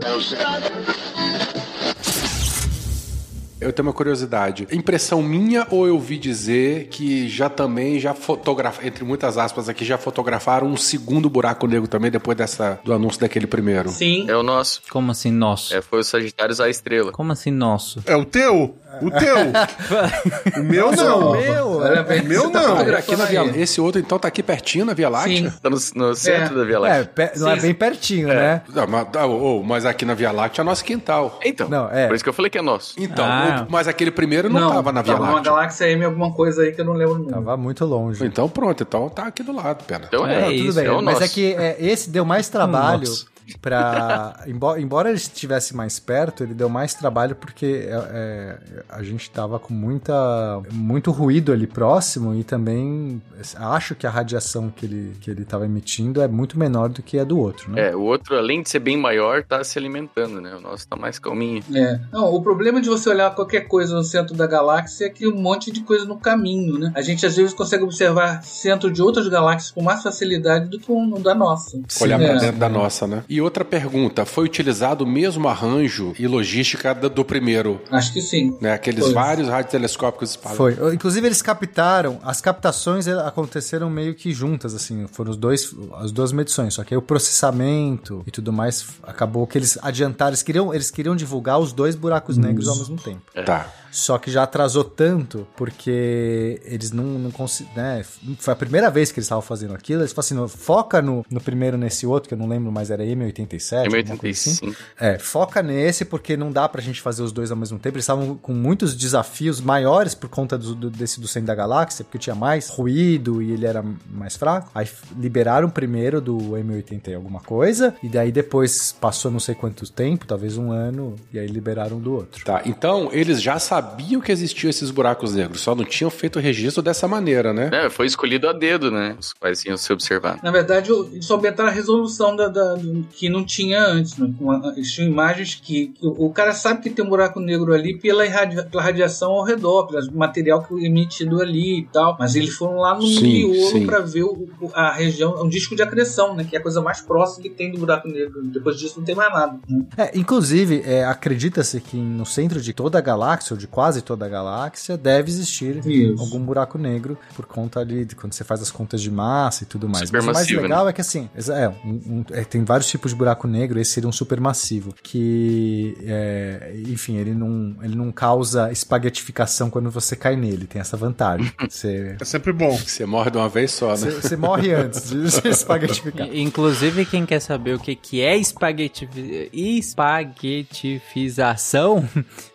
Eu 3.63 3.73
tenho 3.73 3.87
uma 3.87 3.93
curiosidade. 3.93 4.67
Impressão 4.71 5.21
minha 5.21 5.65
ou 5.69 5.87
eu 5.87 5.99
vi 5.99 6.17
dizer 6.17 6.87
que 6.87 7.27
já 7.29 7.49
também 7.49 7.99
já 7.99 8.13
fotografaram, 8.13 8.87
entre 8.87 9.03
muitas 9.03 9.37
aspas 9.37 9.69
aqui, 9.69 9.85
já 9.85 9.97
fotografaram 9.97 10.67
um 10.67 10.77
segundo 10.77 11.29
buraco 11.29 11.65
negro 11.67 11.87
também 11.87 12.11
depois 12.11 12.37
dessa 12.37 12.79
do 12.83 12.93
anúncio 12.93 13.19
daquele 13.19 13.47
primeiro? 13.47 13.89
Sim. 13.89 14.25
É 14.29 14.35
o 14.35 14.43
nosso. 14.43 14.81
Como 14.89 15.11
assim, 15.11 15.31
nosso? 15.31 15.73
É, 15.75 15.81
foi 15.81 15.99
o 15.99 16.03
Sagitários 16.03 16.59
à 16.59 16.69
estrela. 16.69 17.11
Como 17.11 17.31
assim, 17.31 17.51
nosso? 17.51 18.03
É 18.05 18.15
o 18.15 18.25
teu? 18.25 18.75
O 19.01 19.09
teu? 19.11 19.35
o 20.61 20.63
meu 20.63 20.91
não. 20.91 21.31
Meu, 21.33 21.79
Parabéns. 21.79 22.21
O 22.23 22.27
meu 22.27 22.49
não. 22.49 22.77
Aqui 22.95 23.15
na 23.15 23.25
Via, 23.25 23.43
esse 23.57 23.79
outro 23.81 23.99
então 23.99 24.19
tá 24.19 24.27
aqui 24.27 24.43
pertinho 24.43 24.85
na 24.85 24.93
Via 24.93 25.09
Láctea? 25.09 25.49
Sim. 25.51 25.57
Tá 25.61 25.69
no, 25.69 25.77
no 25.95 26.15
centro 26.15 26.55
da 26.57 26.63
Via 26.63 26.75
é, 26.75 26.79
Láctea. 26.79 27.05
pe- 27.29 27.39
não 27.39 27.49
é 27.49 27.55
bem 27.59 27.73
pertinho, 27.73 28.27
né? 28.27 28.61
Não, 28.73 28.87
mas, 28.87 29.07
ô, 29.25 29.63
mas 29.63 29.85
aqui 29.85 30.05
na 30.05 30.13
Via 30.13 30.31
Láctea 30.31 30.61
é 30.61 30.65
nosso 30.65 30.83
quintal. 30.83 31.39
Então, 31.43 31.67
Não, 31.69 31.89
é. 31.89 32.07
por 32.07 32.15
isso 32.15 32.23
que 32.23 32.29
eu 32.29 32.33
falei 32.33 32.49
que 32.49 32.57
é 32.57 32.61
nosso. 32.61 32.93
Então, 32.97 33.25
Ah. 33.25 33.65
o- 33.67 33.71
mas 33.71 33.87
aquele 33.87 34.11
primeiro 34.11 34.49
não, 34.49 34.71
tava 34.71 34.91
na 34.91 35.01
Via 35.01 35.13
tava 35.13 35.25
numa 35.25 35.35
Láctea. 35.37 35.51
galáxia 35.51 35.85
M, 35.89 36.05
alguma 36.05 36.31
coisa 36.33 36.61
aí 36.63 36.71
que 36.71 36.81
eu 36.81 36.85
não 36.85 36.93
lembro 36.93 37.21
o. 37.23 37.25
Tava 37.25 37.57
muito 37.57 37.85
longe. 37.85 38.25
Então 38.25 38.47
pronto, 38.49 38.83
então 38.83 39.09
tá 39.09 39.23
aqui 39.23 39.43
do 39.43 39.51
lado, 39.53 39.83
pera. 39.85 40.03
Então 40.07 40.25
é, 40.27 40.33
É 40.33 40.41
Não, 40.41 40.47
tudo 40.49 40.53
isso, 40.55 40.75
bem, 40.79 40.85
é 40.85 40.91
o 40.91 41.01
mas 41.01 41.13
nosso. 41.19 41.23
é 41.25 41.27
que 41.27 41.53
é, 41.55 41.75
esse 41.79 42.09
deu 42.09 42.25
mais 42.25 42.49
trabalho 42.49 42.99
Nossa. 43.07 43.25
Pra. 43.61 44.43
embora, 44.47 44.79
embora 44.81 45.09
ele 45.09 45.17
estivesse 45.17 45.75
mais 45.75 45.99
perto, 45.99 46.43
ele 46.43 46.53
deu 46.53 46.69
mais 46.69 46.93
trabalho 46.93 47.35
porque 47.35 47.87
é, 47.87 47.93
é, 48.11 48.57
a 48.89 49.03
gente 49.03 49.29
tava 49.29 49.59
com 49.59 49.73
muita, 49.73 50.61
muito 50.71 51.11
ruído 51.11 51.51
ali 51.51 51.67
próximo 51.67 52.33
e 52.35 52.43
também 52.43 53.21
acho 53.55 53.95
que 53.95 54.07
a 54.07 54.09
radiação 54.09 54.69
que 54.69 54.85
ele, 54.85 55.15
que 55.19 55.29
ele 55.29 55.45
tava 55.45 55.65
emitindo 55.65 56.21
é 56.21 56.27
muito 56.27 56.57
menor 56.57 56.89
do 56.89 57.01
que 57.01 57.19
a 57.19 57.23
do 57.23 57.37
outro, 57.39 57.71
né? 57.71 57.89
É, 57.89 57.95
o 57.95 58.01
outro, 58.01 58.37
além 58.37 58.61
de 58.61 58.69
ser 58.69 58.79
bem 58.79 58.97
maior, 58.97 59.43
tá 59.43 59.63
se 59.63 59.77
alimentando, 59.77 60.39
né? 60.41 60.55
O 60.55 60.61
nosso 60.61 60.87
tá 60.87 60.95
mais 60.95 61.19
calminho. 61.19 61.63
É. 61.73 61.99
Não, 62.11 62.33
o 62.33 62.41
problema 62.41 62.81
de 62.81 62.89
você 62.89 63.09
olhar 63.09 63.33
qualquer 63.33 63.61
coisa 63.67 63.95
no 63.95 64.03
centro 64.03 64.35
da 64.35 64.47
galáxia 64.47 65.05
é 65.05 65.09
que 65.09 65.27
um 65.27 65.35
monte 65.35 65.71
de 65.71 65.81
coisa 65.81 66.05
no 66.05 66.17
caminho, 66.17 66.77
né? 66.77 66.91
A 66.95 67.01
gente 67.01 67.25
às 67.25 67.35
vezes 67.35 67.53
consegue 67.53 67.83
observar 67.83 68.43
centro 68.43 68.91
de 68.91 69.01
outras 69.01 69.27
galáxias 69.27 69.71
com 69.71 69.81
mais 69.81 70.01
facilidade 70.03 70.69
do 70.69 70.79
que 70.79 70.91
um 70.91 71.09
da 71.21 71.35
nossa. 71.35 71.79
Olhar 72.01 72.17
pra 72.17 72.27
É. 72.27 72.37
dentro 72.39 72.57
da 72.59 72.69
nossa, 72.69 73.07
né? 73.07 73.23
E 73.33 73.41
outra 73.41 73.65
pergunta, 73.65 74.25
foi 74.25 74.45
utilizado 74.45 75.03
o 75.03 75.07
mesmo 75.07 75.47
arranjo 75.47 76.13
e 76.19 76.27
logística 76.27 76.93
do, 76.93 77.09
do 77.09 77.25
primeiro? 77.25 77.81
Acho 77.89 78.13
que 78.13 78.21
sim. 78.21 78.55
Né? 78.61 78.73
Aqueles 78.73 79.05
Foi. 79.05 79.13
vários 79.15 79.47
radiotelescópicos 79.47 80.29
espalhados. 80.29 80.77
Foi. 80.77 80.93
Inclusive, 80.93 81.25
eles 81.25 81.41
captaram, 81.41 82.19
as 82.23 82.39
captações 82.39 83.07
eh, 83.07 83.19
aconteceram 83.25 83.89
meio 83.89 84.13
que 84.13 84.31
juntas, 84.31 84.75
assim, 84.75 85.07
foram 85.07 85.31
os 85.31 85.37
dois, 85.37 85.73
as 85.95 86.11
duas 86.11 86.31
medições, 86.31 86.75
só 86.75 86.83
que 86.83 86.93
aí 86.93 86.97
o 86.99 87.01
processamento 87.01 88.21
e 88.27 88.29
tudo 88.29 88.53
mais 88.53 88.85
acabou 89.01 89.47
que 89.47 89.57
eles 89.57 89.79
adiantaram, 89.81 90.29
eles 90.29 90.43
queriam, 90.43 90.71
eles 90.71 90.91
queriam 90.91 91.15
divulgar 91.15 91.57
os 91.57 91.73
dois 91.73 91.95
buracos 91.95 92.37
negros 92.37 92.67
ao 92.67 92.75
mesmo 92.75 92.97
tempo. 92.97 93.23
Tá. 93.43 93.67
Só 93.93 94.17
que 94.17 94.31
já 94.31 94.41
atrasou 94.43 94.83
tanto 94.83 95.47
porque 95.55 96.59
eles 96.65 96.91
não, 96.91 97.03
não 97.03 97.29
conseguiram. 97.31 97.75
Né? 97.75 98.03
Foi 98.39 98.51
a 98.51 98.55
primeira 98.55 98.89
vez 98.89 99.11
que 99.11 99.19
eles 99.19 99.25
estavam 99.25 99.41
fazendo 99.43 99.73
aquilo. 99.75 100.01
Eles 100.01 100.11
falaram 100.11 100.45
assim: 100.45 100.57
foca 100.57 100.99
no, 101.01 101.23
no 101.29 101.39
primeiro 101.39 101.77
nesse 101.77 102.07
outro, 102.07 102.27
que 102.27 102.33
eu 102.33 102.37
não 102.37 102.47
lembro 102.47 102.71
mais, 102.71 102.89
era 102.89 103.03
M87. 103.03 103.85
alguma 103.85 104.17
coisa 104.17 104.49
assim. 104.49 104.71
M85. 104.71 104.75
É, 104.99 105.19
foca 105.19 105.61
nesse 105.61 106.05
porque 106.05 106.35
não 106.35 106.51
dá 106.51 106.67
pra 106.67 106.81
gente 106.81 107.01
fazer 107.01 107.21
os 107.21 107.31
dois 107.31 107.51
ao 107.51 107.57
mesmo 107.57 107.77
tempo. 107.77 107.95
Eles 107.97 108.03
estavam 108.05 108.35
com 108.35 108.51
muitos 108.53 108.95
desafios 108.95 109.61
maiores 109.61 110.15
por 110.15 110.27
conta 110.29 110.57
do, 110.57 110.73
do- 110.73 110.89
desse 110.89 111.21
do 111.21 111.27
centro 111.27 111.47
da 111.47 111.55
galáxia, 111.55 112.03
porque 112.03 112.17
tinha 112.17 112.35
mais 112.35 112.69
ruído 112.69 113.41
e 113.43 113.51
ele 113.51 113.67
era 113.67 113.83
mais 114.09 114.35
fraco. 114.35 114.71
Aí 114.73 114.87
liberaram 115.19 115.69
primeiro 115.69 116.19
do 116.19 116.37
M80 116.37 117.09
e 117.09 117.13
alguma 117.13 117.41
coisa, 117.41 117.93
e 118.01 118.09
daí 118.09 118.31
depois 118.31 118.91
passou 118.99 119.29
não 119.29 119.39
sei 119.39 119.53
quanto 119.53 119.87
tempo, 119.91 120.25
talvez 120.25 120.57
um 120.57 120.71
ano, 120.71 121.15
e 121.31 121.37
aí 121.37 121.45
liberaram 121.47 121.99
do 121.99 122.13
outro. 122.13 122.43
Tá, 122.43 122.63
então 122.65 123.09
eles 123.11 123.39
já 123.41 123.59
sabiam 123.59 123.82
que 124.23 124.31
existiam 124.31 124.69
esses 124.69 124.89
buracos 124.91 125.33
negros, 125.35 125.61
só 125.61 125.75
não 125.75 125.83
tinham 125.83 126.09
feito 126.09 126.37
o 126.37 126.41
registro 126.41 126.81
dessa 126.81 127.07
maneira, 127.07 127.51
né? 127.53 127.69
É, 127.73 127.89
foi 127.89 128.05
escolhido 128.05 128.47
a 128.47 128.53
dedo, 128.53 128.89
né? 128.91 129.15
Os 129.19 129.33
quais 129.33 129.65
iam 129.65 129.75
ser 129.75 129.93
observados. 129.93 130.41
Na 130.41 130.51
verdade, 130.51 130.91
eles 130.91 131.25
só 131.25 131.35
aumentaram 131.35 131.69
a 131.69 131.71
resolução 131.71 132.35
da, 132.35 132.47
da- 132.47 132.75
do- 132.75 133.03
que 133.11 133.27
não 133.29 133.43
tinha 133.43 133.83
antes. 133.85 134.15
Né? 134.17 134.31
Com 134.37 134.51
a- 134.51 134.73
Eles 134.77 134.91
tinham 134.91 135.09
imagens 135.09 135.55
que, 135.55 135.87
que 135.87 136.05
o 136.07 136.23
o 136.23 136.29
cara 136.31 136.53
sabe 136.53 136.81
que 136.81 136.89
tem 136.89 137.03
um 137.03 137.09
buraco 137.09 137.39
negro 137.39 137.73
ali 137.73 137.97
pela, 137.97 138.25
irradia- 138.25 138.63
pela 138.63 138.81
radiação 138.83 139.31
ao 139.31 139.43
redor, 139.43 139.87
pelo 139.87 140.11
material 140.15 140.63
que 140.63 140.73
é 140.73 140.85
emitido 140.87 141.41
ali 141.41 141.79
e 141.79 141.85
tal. 141.91 142.15
Mas 142.19 142.35
eles 142.35 142.53
foram 142.55 142.77
lá 142.77 142.95
no 142.95 143.01
Sim, 143.05 143.49
miolo 143.49 143.85
para 143.85 143.99
ver 143.99 144.23
o- 144.23 144.47
o- 144.61 144.71
a 144.73 144.93
região, 144.93 145.43
um 145.43 145.49
disco 145.49 145.75
de 145.75 145.81
acreção, 145.81 146.33
né? 146.35 146.45
Que 146.49 146.55
é 146.55 146.59
a 146.59 146.61
coisa 146.61 146.81
mais 146.81 147.01
próxima 147.01 147.43
que 147.43 147.49
tem 147.49 147.71
do 147.71 147.79
buraco 147.79 148.07
negro. 148.07 148.41
Depois 148.43 148.77
disso 148.79 148.95
não 148.99 149.05
tem 149.05 149.15
mais 149.15 149.31
nada. 149.33 149.59
né? 149.67 149.85
É, 149.97 150.17
inclusive, 150.17 150.81
é, 150.85 151.03
acredita-se 151.03 151.79
que 151.81 151.97
no 151.97 152.25
centro 152.25 152.61
de 152.61 152.73
toda 152.73 152.97
a 152.97 153.01
galáxia, 153.01 153.53
ou 153.53 153.57
de 153.57 153.67
quase 153.73 154.01
toda 154.03 154.25
a 154.25 154.29
galáxia, 154.29 154.95
deve 154.95 155.31
existir 155.31 155.77
Isso. 155.85 156.21
algum 156.21 156.39
buraco 156.39 156.77
negro 156.77 157.17
por 157.35 157.45
conta 157.47 157.79
ali 157.79 158.05
de 158.05 158.15
quando 158.15 158.33
você 158.33 158.43
faz 158.43 158.61
as 158.61 158.69
contas 158.69 159.01
de 159.01 159.09
massa 159.09 159.63
e 159.63 159.65
tudo 159.65 159.89
mais. 159.89 160.01
Mas 160.09 160.09
o 160.09 160.13
mais 160.13 160.25
Supermassivo, 160.47 160.61
legal 160.61 160.87
é 160.87 160.93
que 160.93 161.01
assim, 161.01 161.27
é, 161.35 161.69
um- 161.83 162.01
um- 162.19 162.23
é, 162.31 162.43
tem 162.43 162.63
vários 162.63 162.87
tipos 162.87 163.09
de 163.11 163.17
buraco 163.17 163.47
negro, 163.47 163.79
esse 163.79 163.89
seria 163.91 164.07
um 164.07 164.11
supermassivo, 164.11 164.93
que, 165.01 165.97
é, 166.05 166.73
enfim, 166.87 167.15
ele 167.17 167.33
não, 167.33 167.75
ele 167.81 167.95
não 167.95 168.11
causa 168.11 168.71
espaguetificação 168.71 169.71
quando 169.71 169.89
você 169.89 170.15
cai 170.15 170.35
nele, 170.35 170.67
tem 170.67 170.79
essa 170.79 170.95
vantagem. 170.95 171.51
Você, 171.67 172.15
É 172.21 172.25
sempre 172.25 172.53
bom. 172.53 172.77
Você 172.77 173.03
morre 173.05 173.31
de 173.31 173.37
uma 173.37 173.49
vez 173.49 173.71
só, 173.71 173.89
né? 173.91 173.95
você, 173.95 174.11
você 174.11 174.35
morre 174.37 174.71
antes 174.73 175.09
de 175.09 175.31
se 175.31 175.45
espaguetificar. 175.49 176.27
Inclusive, 176.35 177.05
quem 177.05 177.25
quer 177.25 177.39
saber 177.39 177.73
o 177.75 177.79
que, 177.79 177.95
que 177.95 178.21
é 178.21 178.37
espaguetifi- 178.37 179.49
espaguetifização, 179.51 182.07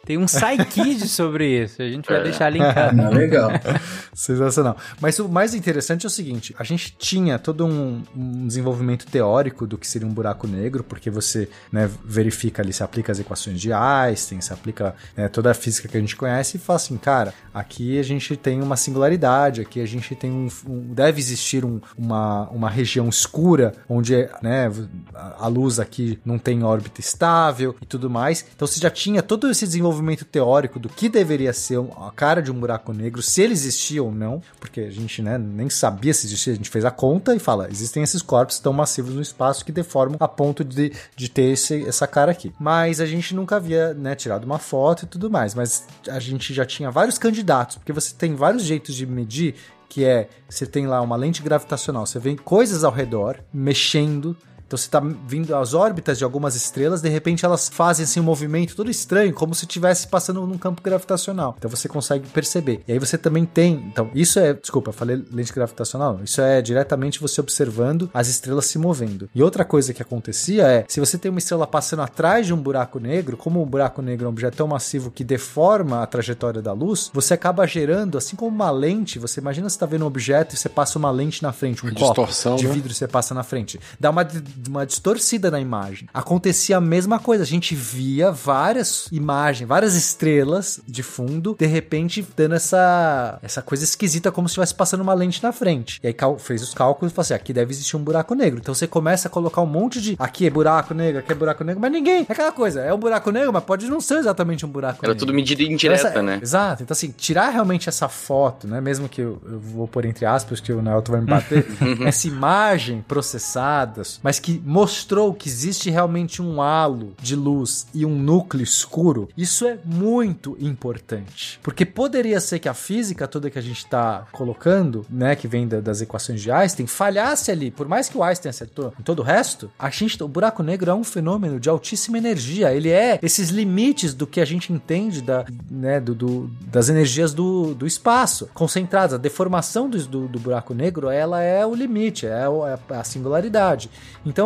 tem 0.09 0.17
um 0.17 0.25
Psykid 0.25 1.05
sobre 1.07 1.65
isso. 1.65 1.83
A 1.83 1.87
gente 1.89 2.09
vai 2.11 2.23
deixar 2.23 2.49
linkado. 2.49 2.99
Ah, 3.01 3.11
legal. 3.11 3.51
Sensacional. 4.15 4.75
Mas 5.03 5.19
o 5.19 5.29
mais 5.29 5.53
interessante 5.55 6.07
é 6.07 6.09
o 6.09 6.11
seguinte: 6.11 6.55
a 6.59 6.65
gente 6.65 6.97
tinha 6.99 7.39
todo 7.39 7.67
um, 7.67 8.03
um 8.17 8.47
desenvolvimento 8.47 9.07
teórico 9.07 9.67
do 9.67 9.77
que 9.77 9.87
seria 9.87 10.09
um 10.09 10.13
buraco 10.13 10.47
negro, 10.47 10.83
porque 10.83 11.11
você 11.11 11.47
né, 11.71 11.91
verifica 12.03 12.63
ali, 12.63 12.73
se 12.73 12.83
aplica 12.83 13.13
as 13.13 13.19
equações 13.21 13.61
de 13.61 13.71
Einstein, 13.71 14.41
se 14.41 14.51
aplica 14.51 14.95
né, 15.15 15.29
toda 15.29 15.51
a 15.51 15.55
física 15.55 15.87
que 15.89 15.97
a 15.97 16.01
gente 16.01 16.17
conhece 16.17 16.57
e 16.57 16.61
fala 16.61 16.79
assim, 16.79 16.97
cara, 16.97 17.35
aqui 17.53 17.99
a 17.99 18.03
gente 18.03 18.35
tem 18.35 18.63
uma 18.63 18.77
singularidade, 18.77 19.61
aqui 19.61 19.81
a 19.83 19.87
gente 19.87 20.15
tem 20.15 20.31
um. 20.31 20.49
um- 20.67 20.95
deve 20.95 21.21
existir 21.21 21.65
um- 21.67 21.81
uma, 21.99 22.49
uma 22.49 22.71
região 22.71 23.09
escura, 23.11 23.75
onde 23.89 24.15
né, 24.43 24.71
a 25.15 25.29
a 25.41 25.47
luz 25.47 25.79
aqui 25.79 26.19
não 26.25 26.39
tem 26.39 26.63
órbita 26.65 27.01
estável 27.01 27.75
e 27.83 27.87
tudo 27.87 28.09
mais. 28.09 28.45
Então 28.57 28.67
você 28.67 28.81
já 28.81 28.91
tinha 28.91 29.23
todo 29.23 29.51
esse 29.51 29.67
desenvolvimento 29.67 29.98
teórico 30.25 30.79
do 30.79 30.89
que 30.89 31.09
deveria 31.09 31.53
ser 31.53 31.79
a 32.01 32.11
cara 32.11 32.41
de 32.43 32.51
um 32.51 32.59
buraco 32.59 32.93
negro, 32.93 33.23
se 33.23 33.43
ele 33.43 33.53
existia 33.53 34.03
ou 34.03 34.12
não, 34.12 34.43
porque 34.61 34.81
a 34.81 34.91
gente 34.91 35.23
né, 35.23 35.39
nem 35.39 35.69
sabia 35.70 36.12
se 36.15 36.27
existia, 36.27 36.53
a 36.53 36.57
gente 36.57 36.70
fez 36.70 36.85
a 36.85 36.91
conta 36.91 37.35
e 37.35 37.39
fala, 37.39 37.69
existem 37.70 38.03
esses 38.03 38.23
corpos 38.23 38.59
tão 38.59 38.73
massivos 38.73 39.15
no 39.15 39.23
espaço 39.23 39.65
que 39.65 39.73
deformam 39.73 40.16
a 40.20 40.29
ponto 40.29 40.65
de, 40.65 40.93
de 41.16 41.29
ter 41.31 41.53
esse- 41.53 41.85
essa 41.87 42.07
cara 42.07 42.33
aqui. 42.33 42.53
Mas 42.59 43.01
a 43.01 43.07
gente 43.07 43.35
nunca 43.35 43.57
havia 43.57 43.95
né, 43.95 44.15
tirado 44.15 44.45
uma 44.45 44.59
foto 44.59 45.05
e 45.05 45.07
tudo 45.07 45.31
mais, 45.31 45.55
mas 45.55 45.85
a 46.09 46.19
gente 46.19 46.53
já 46.55 46.65
tinha 46.65 46.91
vários 46.91 47.19
candidatos, 47.19 47.77
porque 47.77 47.93
você 47.93 48.15
tem 48.15 48.35
vários 48.35 48.62
jeitos 48.65 48.95
de 48.95 49.07
medir 49.07 49.55
que 49.89 50.05
é, 50.05 50.29
você 50.49 50.66
tem 50.66 50.87
lá 50.87 51.01
uma 51.01 51.16
lente 51.16 51.43
gravitacional, 51.43 52.05
você 52.05 52.19
vê 52.19 52.37
coisas 52.37 52.85
ao 52.85 52.93
redor 52.93 53.39
mexendo, 53.51 54.37
então 54.69 54.77
você 54.77 54.89
tá 54.89 55.01
vindo 55.01 55.57
as 55.57 55.73
órbitas 55.73 56.19
de 56.19 56.24
algumas 56.24 56.55
estrelas, 56.55 57.01
de 57.01 57.09
repente 57.09 57.45
elas 57.45 57.70
fazem 57.70 58.05
assim 58.05 58.20
um 58.20 58.23
movimento 58.23 58.77
todo 58.77 58.90
estranho, 58.90 59.32
como 59.32 59.55
se 59.55 59.65
estivesse 59.65 60.07
passando 60.07 60.47
num 60.47 60.59
campo 60.59 60.82
gravitacional. 60.82 61.57
Então 61.59 61.70
você 61.70 61.89
consegue 61.89 62.28
perceber. 62.28 62.82
E 62.86 62.93
aí 62.93 62.99
você 62.99 63.16
também 63.16 63.47
tem, 63.47 63.82
então 63.90 64.11
isso 64.15 64.39
é, 64.39 64.53
desculpa, 64.53 64.90
eu 64.90 64.93
falei 64.93 65.24
lente 65.32 65.53
gravitacional, 65.55 66.20
isso 66.23 66.40
é 66.43 66.61
diretamente 66.61 67.19
você 67.19 67.40
observando 67.40 68.11
as 68.12 68.28
estrelas 68.28 68.66
se 68.66 68.78
movendo. 68.78 69.28
E 69.35 69.43
outra 69.43 69.65
coisa 69.65 69.95
que 69.95 70.03
acontecia 70.03 70.65
é, 70.66 70.85
se 70.86 71.01
você 71.01 71.16
tem 71.16 71.31
uma 71.31 71.39
estrela 71.39 71.66
passando 71.66 72.03
atrás 72.03 72.47
de 72.47 72.53
um 72.53 72.59
buraco 72.59 73.01
negro, 73.01 73.39
como 73.39 73.62
um 73.62 73.66
buraco 73.66 74.03
negro 74.03 74.27
é 74.27 74.28
um 74.28 74.32
objeto 74.32 74.59
tão 74.59 74.69
massivo 74.69 75.11
que 75.11 75.24
deforma 75.24 76.03
a 76.03 76.07
trajetória 76.07 76.61
da 76.61 76.74
luz, 76.74 77.11
você 77.15 77.32
acaba 77.32 77.66
gerando, 77.66 78.19
assim 78.19 78.36
como 78.36 78.55
uma 78.55 78.70
lente, 78.70 79.19
você 79.19 79.40
imagina 79.40 79.69
você 79.69 79.78
tá 79.78 79.86
vendo 79.86 80.05
um 80.05 80.07
objeto 80.07 80.55
e 80.55 80.59
você 80.59 80.69
passa 80.69 80.99
uma 80.99 81.11
lente 81.11 81.43
na 81.43 81.53
frente, 81.53 81.86
um 81.86 81.89
Uma 81.89 81.95
copo 81.95 82.07
distorção, 82.23 82.57
de 82.57 82.66
né? 82.66 82.74
vidro 82.74 82.93
você 82.93 83.09
passa 83.09 83.35
na 83.35 83.43
frente. 83.43 83.81
Dá 83.99 84.11
uma, 84.11 84.24
uma 84.69 84.87
distorcida 84.87 85.51
na 85.51 85.61
imagem. 85.61 86.09
Acontecia 86.13 86.77
a 86.77 86.81
mesma 86.81 87.19
coisa. 87.19 87.43
A 87.43 87.47
gente 87.47 87.75
via 87.75 88.31
várias 88.31 89.07
imagens, 89.13 89.69
várias 89.69 89.95
estrelas 89.95 90.81
de 90.87 91.03
fundo, 91.03 91.57
de 91.59 91.67
repente 91.67 92.27
dando 92.37 92.55
essa, 92.55 93.39
essa 93.43 93.63
coisa 93.63 93.85
esquisita, 93.85 94.31
como 94.33 94.49
se 94.49 94.53
estivesse 94.53 94.75
passando 94.75 95.01
uma 95.01 95.15
lente 95.15 95.43
na 95.43 95.53
frente. 95.53 96.01
E 96.03 96.07
aí 96.09 96.15
fez 96.39 96.63
os 96.63 96.75
cálculos 96.75 97.13
e 97.13 97.15
falou 97.15 97.25
assim: 97.25 97.35
aqui 97.35 97.53
deve 97.53 97.73
existir 97.73 97.97
um 97.97 98.03
buraco 98.03 98.35
negro. 98.35 98.59
Então 98.61 98.75
você 98.75 98.87
começa 98.87 99.29
a 99.29 99.31
colocar 99.31 99.61
um 99.61 99.67
monte 99.67 100.01
de. 100.01 100.17
Aqui 100.19 100.47
é 100.47 100.51
buraco 100.51 100.95
negro, 100.95 101.21
aqui 101.21 101.33
é 101.33 101.35
buraco 101.35 101.65
negro, 101.65 101.81
mas 101.81 101.93
ninguém. 101.93 102.27
É 102.29 102.33
aquela 102.33 102.53
coisa, 102.53 102.81
é 102.81 102.93
um 102.93 102.99
buraco 102.99 103.31
negro, 103.31 103.53
mas 103.53 103.65
pode 103.65 103.87
não 103.89 104.01
ser 104.01 104.19
exatamente 104.19 104.65
um 104.65 104.69
buraco 104.69 104.99
Era 105.03 105.13
negro. 105.13 105.19
tudo 105.27 105.35
medida 105.35 105.63
indireta, 105.63 106.09
Essa- 106.09 106.23
né? 106.23 106.39
Exato. 106.43 106.83
Então, 106.83 106.93
assim, 106.95 107.11
tirar 107.17 107.51
realmente 107.51 107.89
essa 107.89 108.09
foto, 108.09 108.67
né? 108.67 108.81
Mesmo 108.81 109.09
que 109.09 109.21
eu, 109.21 109.41
eu 109.45 109.59
vou 109.61 109.87
pôr 109.89 110.05
entre 110.05 110.25
aspas, 110.27 110.61
que 110.61 110.73
o 110.73 110.81
Nelton 110.83 111.13
vai 111.13 111.21
me 111.21 111.27
bater, 111.27 111.67
essa 112.07 112.27
imagem 112.29 113.05
processada, 113.07 114.03
mas 114.23 114.39
que 114.39 114.48
mostrou 114.65 115.33
que 115.35 115.49
existe 115.49 115.91
realmente 115.91 116.41
um 116.43 116.61
halo 116.62 117.15
de 117.20 117.35
luz 117.37 117.87
e 117.95 118.05
um 118.07 118.19
núcleo 118.19 118.62
escuro, 118.62 119.29
isso 119.37 119.66
é 119.66 119.79
muito 119.85 120.57
importante. 120.61 121.59
Porque 121.62 121.85
poderia 121.85 122.41
ser 122.41 122.59
que 122.59 122.69
a 122.69 122.75
física 122.75 123.27
toda 123.29 123.51
que 123.51 123.59
a 123.59 123.62
gente 123.62 123.79
está 123.79 124.27
colocando, 124.33 125.05
né, 125.11 125.35
que 125.37 125.47
vem 125.49 125.66
da- 125.66 125.81
das 125.81 126.01
equações 126.01 126.41
de 126.41 126.51
Einstein, 126.51 126.87
falhasse 126.87 127.51
ali. 127.51 127.70
Por 127.70 127.89
mais 127.89 128.09
que 128.09 128.16
o 128.16 128.23
Einstein 128.23 128.51
acertou 128.51 128.93
em 128.99 129.03
todo 129.03 129.20
o 129.20 129.23
resto, 129.23 129.70
a 129.79 129.91
gente, 129.91 130.23
o 130.23 130.29
buraco 130.29 130.62
negro 130.62 130.91
é 130.91 130.95
um 130.95 131.05
fenômeno 131.05 131.59
de 131.61 131.69
altíssima 131.69 132.19
energia. 132.19 132.73
Ele 132.73 132.91
é 132.91 133.19
esses 133.23 133.51
limites 133.51 134.15
do 134.15 134.27
que 134.27 134.41
a 134.41 134.45
gente 134.45 134.73
entende 134.73 135.20
da, 135.23 135.45
né, 135.70 136.01
do, 136.01 136.15
do- 136.15 136.51
das 136.66 136.89
energias 136.89 137.33
do, 137.35 137.75
do 137.75 137.87
espaço 137.87 138.49
concentradas. 138.55 139.15
A 139.15 139.19
deformação 139.19 139.89
do, 139.89 139.99
do, 140.07 140.29
do 140.29 140.39
buraco 140.39 140.73
negro, 140.75 141.09
ela 141.11 141.43
é 141.43 141.65
o 141.66 141.75
limite, 141.75 142.27
é, 142.27 142.49
o- 142.49 142.66
é 142.66 142.79
a 142.91 143.05
singularidade. 143.05 143.91
Então, 144.25 144.38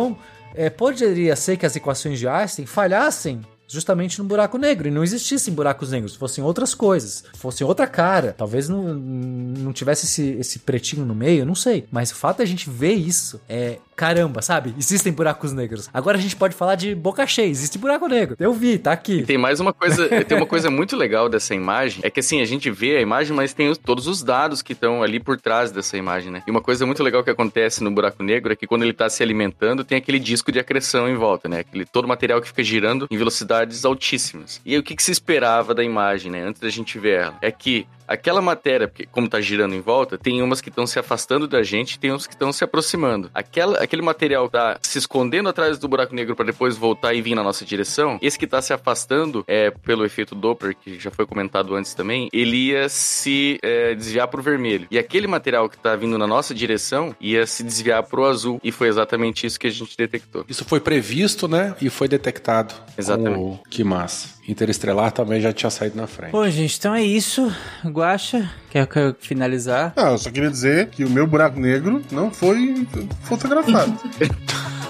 é, 0.55 0.69
poderia 0.69 1.35
ser 1.35 1.57
que 1.57 1.65
as 1.65 1.75
equações 1.75 2.19
de 2.19 2.27
Einstein 2.27 2.65
falhassem 2.65 3.41
justamente 3.67 4.19
no 4.19 4.25
buraco 4.25 4.57
negro 4.57 4.87
e 4.87 4.91
não 4.91 5.03
existissem 5.03 5.53
buracos 5.53 5.91
negros, 5.91 6.15
fossem 6.15 6.43
outras 6.43 6.73
coisas, 6.75 7.23
fossem 7.35 7.65
outra 7.65 7.87
cara, 7.87 8.33
talvez 8.37 8.69
não, 8.69 8.93
não 8.93 9.73
tivesse 9.73 10.05
esse, 10.05 10.37
esse 10.39 10.59
pretinho 10.59 11.05
no 11.05 11.15
meio, 11.15 11.45
não 11.45 11.55
sei, 11.55 11.85
mas 11.91 12.11
o 12.11 12.15
fato 12.15 12.37
de 12.37 12.43
a 12.43 12.45
gente 12.47 12.69
ver 12.69 12.93
isso 12.93 13.41
é 13.49 13.77
caramba, 13.95 14.41
sabe? 14.41 14.73
Existem 14.77 15.13
buracos 15.13 15.51
negros. 15.51 15.87
Agora 15.93 16.17
a 16.17 16.21
gente 16.21 16.35
pode 16.35 16.55
falar 16.55 16.73
de 16.75 16.95
boca 16.95 17.25
cheia, 17.27 17.47
existe 17.47 17.77
buraco 17.77 18.07
negro. 18.07 18.35
Eu 18.39 18.51
vi, 18.51 18.79
tá 18.79 18.91
aqui. 18.91 19.19
E 19.19 19.23
tem 19.25 19.37
mais 19.37 19.59
uma 19.59 19.71
coisa, 19.71 20.07
tem 20.25 20.35
uma 20.35 20.47
coisa 20.47 20.69
muito 20.71 20.95
legal 20.95 21.29
dessa 21.29 21.53
imagem, 21.53 22.01
é 22.03 22.09
que 22.09 22.19
assim, 22.19 22.41
a 22.41 22.45
gente 22.45 22.71
vê 22.71 22.97
a 22.97 23.01
imagem, 23.01 23.35
mas 23.35 23.53
tem 23.53 23.69
os- 23.69 23.77
todos 23.77 24.07
os 24.07 24.23
dados 24.23 24.61
que 24.63 24.73
estão 24.73 25.03
ali 25.03 25.19
por 25.19 25.39
trás 25.39 25.71
dessa 25.71 25.95
imagem, 25.95 26.31
né? 26.31 26.41
E 26.47 26.51
uma 26.51 26.61
coisa 26.61 26.85
muito 26.87 27.03
legal 27.03 27.23
que 27.23 27.29
acontece 27.29 27.83
no 27.83 27.91
buraco 27.91 28.23
negro 28.23 28.51
é 28.51 28.55
que 28.55 28.65
quando 28.65 28.81
ele 28.83 28.93
tá 28.93 29.07
se 29.09 29.21
alimentando, 29.21 29.83
tem 29.83 29.97
aquele 29.97 30.17
disco 30.19 30.51
de 30.51 30.59
acreção 30.59 31.07
em 31.07 31.15
volta, 31.15 31.47
né? 31.47 31.59
Aquele 31.59 31.85
todo 31.85 32.05
o 32.05 32.07
material 32.07 32.41
que 32.41 32.47
fica 32.47 32.63
girando 32.63 33.07
em 33.11 33.17
velocidades 33.53 33.85
altíssimas. 33.85 34.61
E 34.65 34.73
aí 34.73 34.79
o 34.79 34.83
que, 34.83 34.95
que 34.95 35.03
se 35.03 35.11
esperava 35.11 35.73
da 35.73 35.83
imagem, 35.83 36.31
né? 36.31 36.41
Antes 36.41 36.61
da 36.61 36.69
gente 36.69 36.97
ver 36.97 37.21
ela, 37.21 37.37
é 37.41 37.51
que 37.51 37.87
aquela 38.07 38.41
matéria, 38.41 38.87
porque 38.87 39.05
como 39.05 39.27
tá 39.27 39.39
girando 39.41 39.75
em 39.75 39.81
volta, 39.81 40.17
tem 40.17 40.41
umas 40.41 40.61
que 40.61 40.69
estão 40.69 40.85
se 40.85 40.99
afastando 40.99 41.47
da 41.47 41.63
gente, 41.63 41.99
tem 41.99 42.11
uns 42.11 42.27
que 42.27 42.33
estão 42.33 42.51
se 42.51 42.63
aproximando. 42.63 43.29
Aquela, 43.33 43.79
aquele 43.79 44.01
material 44.01 44.49
tá 44.49 44.77
se 44.81 44.97
escondendo 44.97 45.49
atrás 45.49 45.77
do 45.77 45.87
buraco 45.87 46.15
negro 46.15 46.35
para 46.35 46.45
depois 46.45 46.77
voltar 46.77 47.13
e 47.13 47.21
vir 47.21 47.35
na 47.35 47.43
nossa 47.43 47.65
direção. 47.65 48.17
Esse 48.21 48.37
que 48.37 48.47
tá 48.47 48.61
se 48.61 48.73
afastando, 48.73 49.43
é 49.47 49.71
pelo 49.71 50.05
efeito 50.05 50.35
Doppler, 50.35 50.75
que 50.75 50.99
já 50.99 51.11
foi 51.11 51.25
comentado 51.25 51.75
antes 51.75 51.93
também, 51.93 52.29
ele 52.33 52.57
ia 52.57 52.89
se 52.89 53.59
é, 53.61 53.95
desviar 53.95 54.27
pro 54.27 54.41
vermelho. 54.41 54.87
E 54.89 54.97
aquele 54.97 55.27
material 55.27 55.69
que 55.69 55.77
tá 55.77 55.95
vindo 55.95 56.17
na 56.17 56.27
nossa 56.27 56.53
direção 56.53 57.15
ia 57.19 57.45
se 57.45 57.63
desviar 57.63 58.03
pro 58.03 58.25
azul. 58.25 58.59
E 58.63 58.71
foi 58.71 58.87
exatamente 58.87 59.45
isso 59.45 59.59
que 59.59 59.67
a 59.67 59.71
gente 59.71 59.95
detectou. 59.97 60.45
Isso 60.47 60.65
foi 60.65 60.79
previsto, 60.79 61.47
né? 61.47 61.75
E 61.81 61.89
foi 61.89 62.07
detectado. 62.07 62.73
Exatamente. 62.97 63.39
Oh, 63.39 63.69
que 63.69 63.83
massa. 63.83 64.41
Interestelar 64.47 65.11
também 65.11 65.39
já 65.39 65.53
tinha 65.53 65.69
saído 65.69 65.95
na 65.95 66.05
frente. 66.05 66.31
Bom, 66.31 66.47
gente, 66.49 66.77
então 66.77 66.93
é 66.93 67.03
isso. 67.03 67.53
Guaxa, 67.93 68.49
quer, 68.71 68.87
quer 68.87 69.15
finalizar? 69.19 69.93
Ah, 69.95 70.09
eu 70.11 70.17
só 70.17 70.31
queria 70.31 70.49
dizer 70.49 70.87
que 70.87 71.05
o 71.05 71.09
meu 71.09 71.27
buraco 71.27 71.59
negro 71.59 72.01
não 72.11 72.31
foi 72.31 72.87
fotografado. 73.21 73.93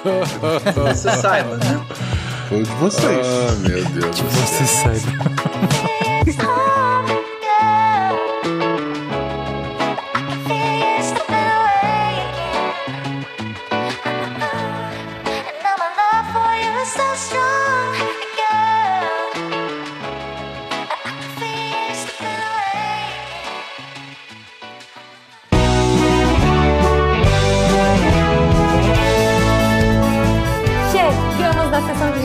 Você 0.75 1.11
saiba, 1.11 1.57
né? 1.57 1.85
Foi 2.47 2.61
o 2.61 2.63
de 2.63 2.71
vocês. 2.71 3.27
Ah, 3.27 3.55
meu 3.67 3.85
Deus. 3.85 4.19
Você 4.19 4.65
sabe. 4.65 4.99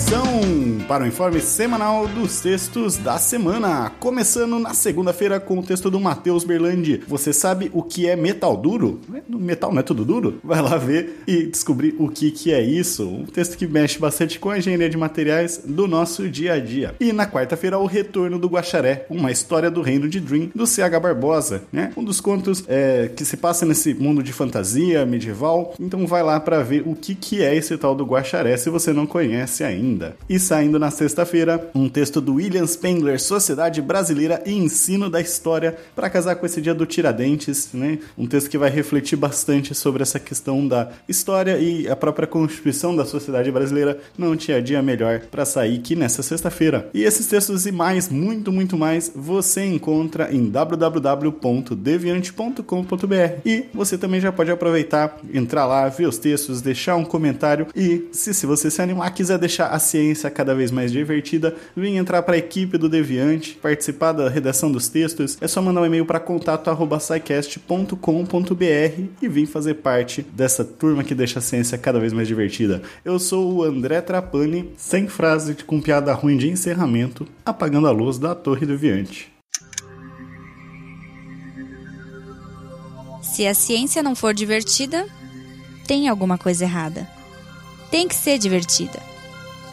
Atenção 0.00 0.40
para 0.88 1.04
o 1.04 1.06
informe 1.06 1.40
semanal 1.40 2.08
dos 2.08 2.40
textos 2.40 2.96
da 2.96 3.18
semana. 3.18 3.92
Começando 4.00 4.58
na 4.58 4.72
segunda-feira 4.72 5.38
com 5.38 5.58
o 5.58 5.62
texto 5.62 5.90
do 5.90 6.00
Matheus 6.00 6.42
Berlandi. 6.42 7.02
Você 7.06 7.34
sabe 7.34 7.70
o 7.74 7.82
que 7.82 8.08
é 8.08 8.16
metal 8.16 8.56
duro? 8.56 8.98
Metal 9.28 9.70
não 9.70 9.78
é 9.78 9.82
tudo 9.82 10.04
duro? 10.04 10.40
Vai 10.42 10.62
lá 10.62 10.78
ver 10.78 11.22
e 11.26 11.44
descobrir 11.44 11.94
o 11.98 12.08
que, 12.08 12.30
que 12.30 12.52
é 12.52 12.62
isso. 12.62 13.06
Um 13.06 13.26
texto 13.26 13.58
que 13.58 13.66
mexe 13.66 13.98
bastante 13.98 14.40
com 14.40 14.48
a 14.48 14.58
engenharia 14.58 14.88
de 14.88 14.96
materiais 14.96 15.60
do 15.64 15.86
nosso 15.86 16.28
dia 16.28 16.54
a 16.54 16.58
dia. 16.58 16.94
E 16.98 17.12
na 17.12 17.26
quarta-feira, 17.26 17.78
o 17.78 17.86
retorno 17.86 18.38
do 18.38 18.48
Guaxaré, 18.48 19.06
uma 19.10 19.30
história 19.30 19.70
do 19.70 19.82
reino 19.82 20.08
de 20.08 20.18
Dream, 20.18 20.50
do 20.54 20.66
C.H. 20.66 20.98
Barbosa, 20.98 21.62
né? 21.70 21.92
Um 21.94 22.02
dos 22.02 22.20
contos 22.20 22.64
é, 22.66 23.10
que 23.14 23.24
se 23.24 23.36
passa 23.36 23.66
nesse 23.66 23.92
mundo 23.94 24.22
de 24.22 24.32
fantasia 24.32 25.04
medieval. 25.04 25.74
Então 25.78 26.06
vai 26.06 26.22
lá 26.22 26.40
para 26.40 26.62
ver 26.62 26.84
o 26.86 26.96
que, 26.96 27.14
que 27.14 27.44
é 27.44 27.54
esse 27.54 27.76
tal 27.76 27.94
do 27.94 28.04
Guaxaré, 28.04 28.56
se 28.56 28.70
você 28.70 28.92
não 28.92 29.06
conhece 29.06 29.62
ainda. 29.62 29.89
E 30.28 30.38
saindo 30.38 30.78
na 30.78 30.90
sexta-feira, 30.90 31.70
um 31.74 31.88
texto 31.88 32.20
do 32.20 32.34
William 32.34 32.66
Spengler, 32.66 33.20
Sociedade 33.20 33.82
Brasileira 33.82 34.42
e 34.46 34.52
Ensino 34.52 35.10
da 35.10 35.20
História, 35.20 35.76
para 35.94 36.10
casar 36.10 36.36
com 36.36 36.46
esse 36.46 36.60
dia 36.60 36.74
do 36.74 36.86
Tiradentes, 36.86 37.70
né? 37.72 37.98
Um 38.16 38.26
texto 38.26 38.50
que 38.50 38.58
vai 38.58 38.70
refletir 38.70 39.16
bastante 39.16 39.74
sobre 39.74 40.02
essa 40.02 40.20
questão 40.20 40.66
da 40.66 40.90
história 41.08 41.58
e 41.58 41.88
a 41.88 41.96
própria 41.96 42.26
constituição 42.26 42.94
da 42.94 43.04
sociedade 43.04 43.50
brasileira. 43.50 43.98
Não 44.16 44.36
tinha 44.36 44.62
dia 44.62 44.82
melhor 44.82 45.20
para 45.30 45.44
sair 45.44 45.78
que 45.78 45.96
nessa 45.96 46.22
sexta-feira. 46.22 46.88
E 46.94 47.02
esses 47.02 47.26
textos 47.26 47.66
e 47.66 47.72
mais, 47.72 48.08
muito, 48.08 48.52
muito 48.52 48.76
mais, 48.76 49.10
você 49.14 49.64
encontra 49.64 50.32
em 50.32 50.48
www.deviante.com.br. 50.48 53.40
E 53.44 53.64
você 53.74 53.98
também 53.98 54.20
já 54.20 54.30
pode 54.30 54.50
aproveitar, 54.50 55.18
entrar 55.32 55.66
lá, 55.66 55.88
ver 55.88 56.06
os 56.06 56.18
textos, 56.18 56.60
deixar 56.60 56.96
um 56.96 57.04
comentário 57.04 57.66
e, 57.74 58.08
se, 58.12 58.34
se 58.34 58.46
você 58.46 58.70
se 58.70 58.80
animar, 58.80 59.12
quiser 59.14 59.38
deixar 59.38 59.68
a 59.68 59.78
ciência 59.80 60.30
cada 60.30 60.54
vez 60.54 60.70
mais 60.70 60.92
divertida, 60.92 61.56
vem 61.74 61.96
entrar 61.96 62.22
para 62.22 62.36
a 62.36 62.38
equipe 62.38 62.78
do 62.78 62.88
Deviante, 62.88 63.58
participar 63.60 64.12
da 64.12 64.28
redação 64.28 64.70
dos 64.70 64.88
textos, 64.88 65.36
é 65.40 65.48
só 65.48 65.60
mandar 65.60 65.80
um 65.80 65.86
e-mail 65.86 66.06
para 66.06 66.20
contato@scicast.com.br 66.20 69.02
e 69.20 69.28
vir 69.28 69.46
fazer 69.46 69.74
parte 69.74 70.24
dessa 70.32 70.64
turma 70.64 71.02
que 71.02 71.14
deixa 71.14 71.40
a 71.40 71.42
ciência 71.42 71.76
cada 71.76 71.98
vez 71.98 72.12
mais 72.12 72.28
divertida. 72.28 72.80
Eu 73.04 73.18
sou 73.18 73.52
o 73.52 73.64
André 73.64 74.00
Trapani, 74.00 74.70
sem 74.76 75.08
frase 75.08 75.56
com 75.66 75.80
piada 75.80 76.12
ruim 76.12 76.36
de 76.36 76.48
encerramento, 76.48 77.26
apagando 77.44 77.88
a 77.88 77.90
luz 77.90 78.18
da 78.18 78.34
Torre 78.34 78.66
Deviante. 78.66 79.32
Se 83.22 83.46
a 83.46 83.54
ciência 83.54 84.02
não 84.02 84.14
for 84.14 84.34
divertida, 84.34 85.06
tem 85.86 86.08
alguma 86.08 86.36
coisa 86.36 86.64
errada. 86.64 87.08
Tem 87.90 88.06
que 88.06 88.14
ser 88.14 88.38
divertida. 88.38 89.09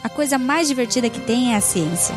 A 0.03 0.10
coisa 0.10 0.38
mais 0.38 0.68
divertida 0.68 1.10
que 1.10 1.19
tem 1.19 1.53
é 1.53 1.57
a 1.57 1.61
ciência. 1.61 2.15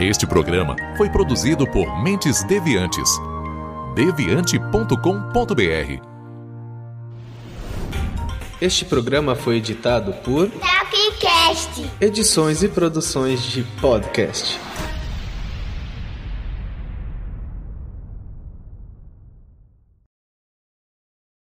Este 0.00 0.26
programa 0.26 0.74
foi 0.96 1.08
produzido 1.08 1.64
por 1.70 2.02
Mentes 2.02 2.42
Deviantes. 2.42 3.08
deviante.com.br 3.94 6.11
Este 8.62 8.84
programa 8.84 9.34
foi 9.34 9.56
editado 9.56 10.12
por 10.22 10.48
Tapcast. 10.48 11.84
Edições 12.00 12.62
e 12.62 12.68
Produções 12.68 13.42
de 13.42 13.64
Podcast. 13.80 14.56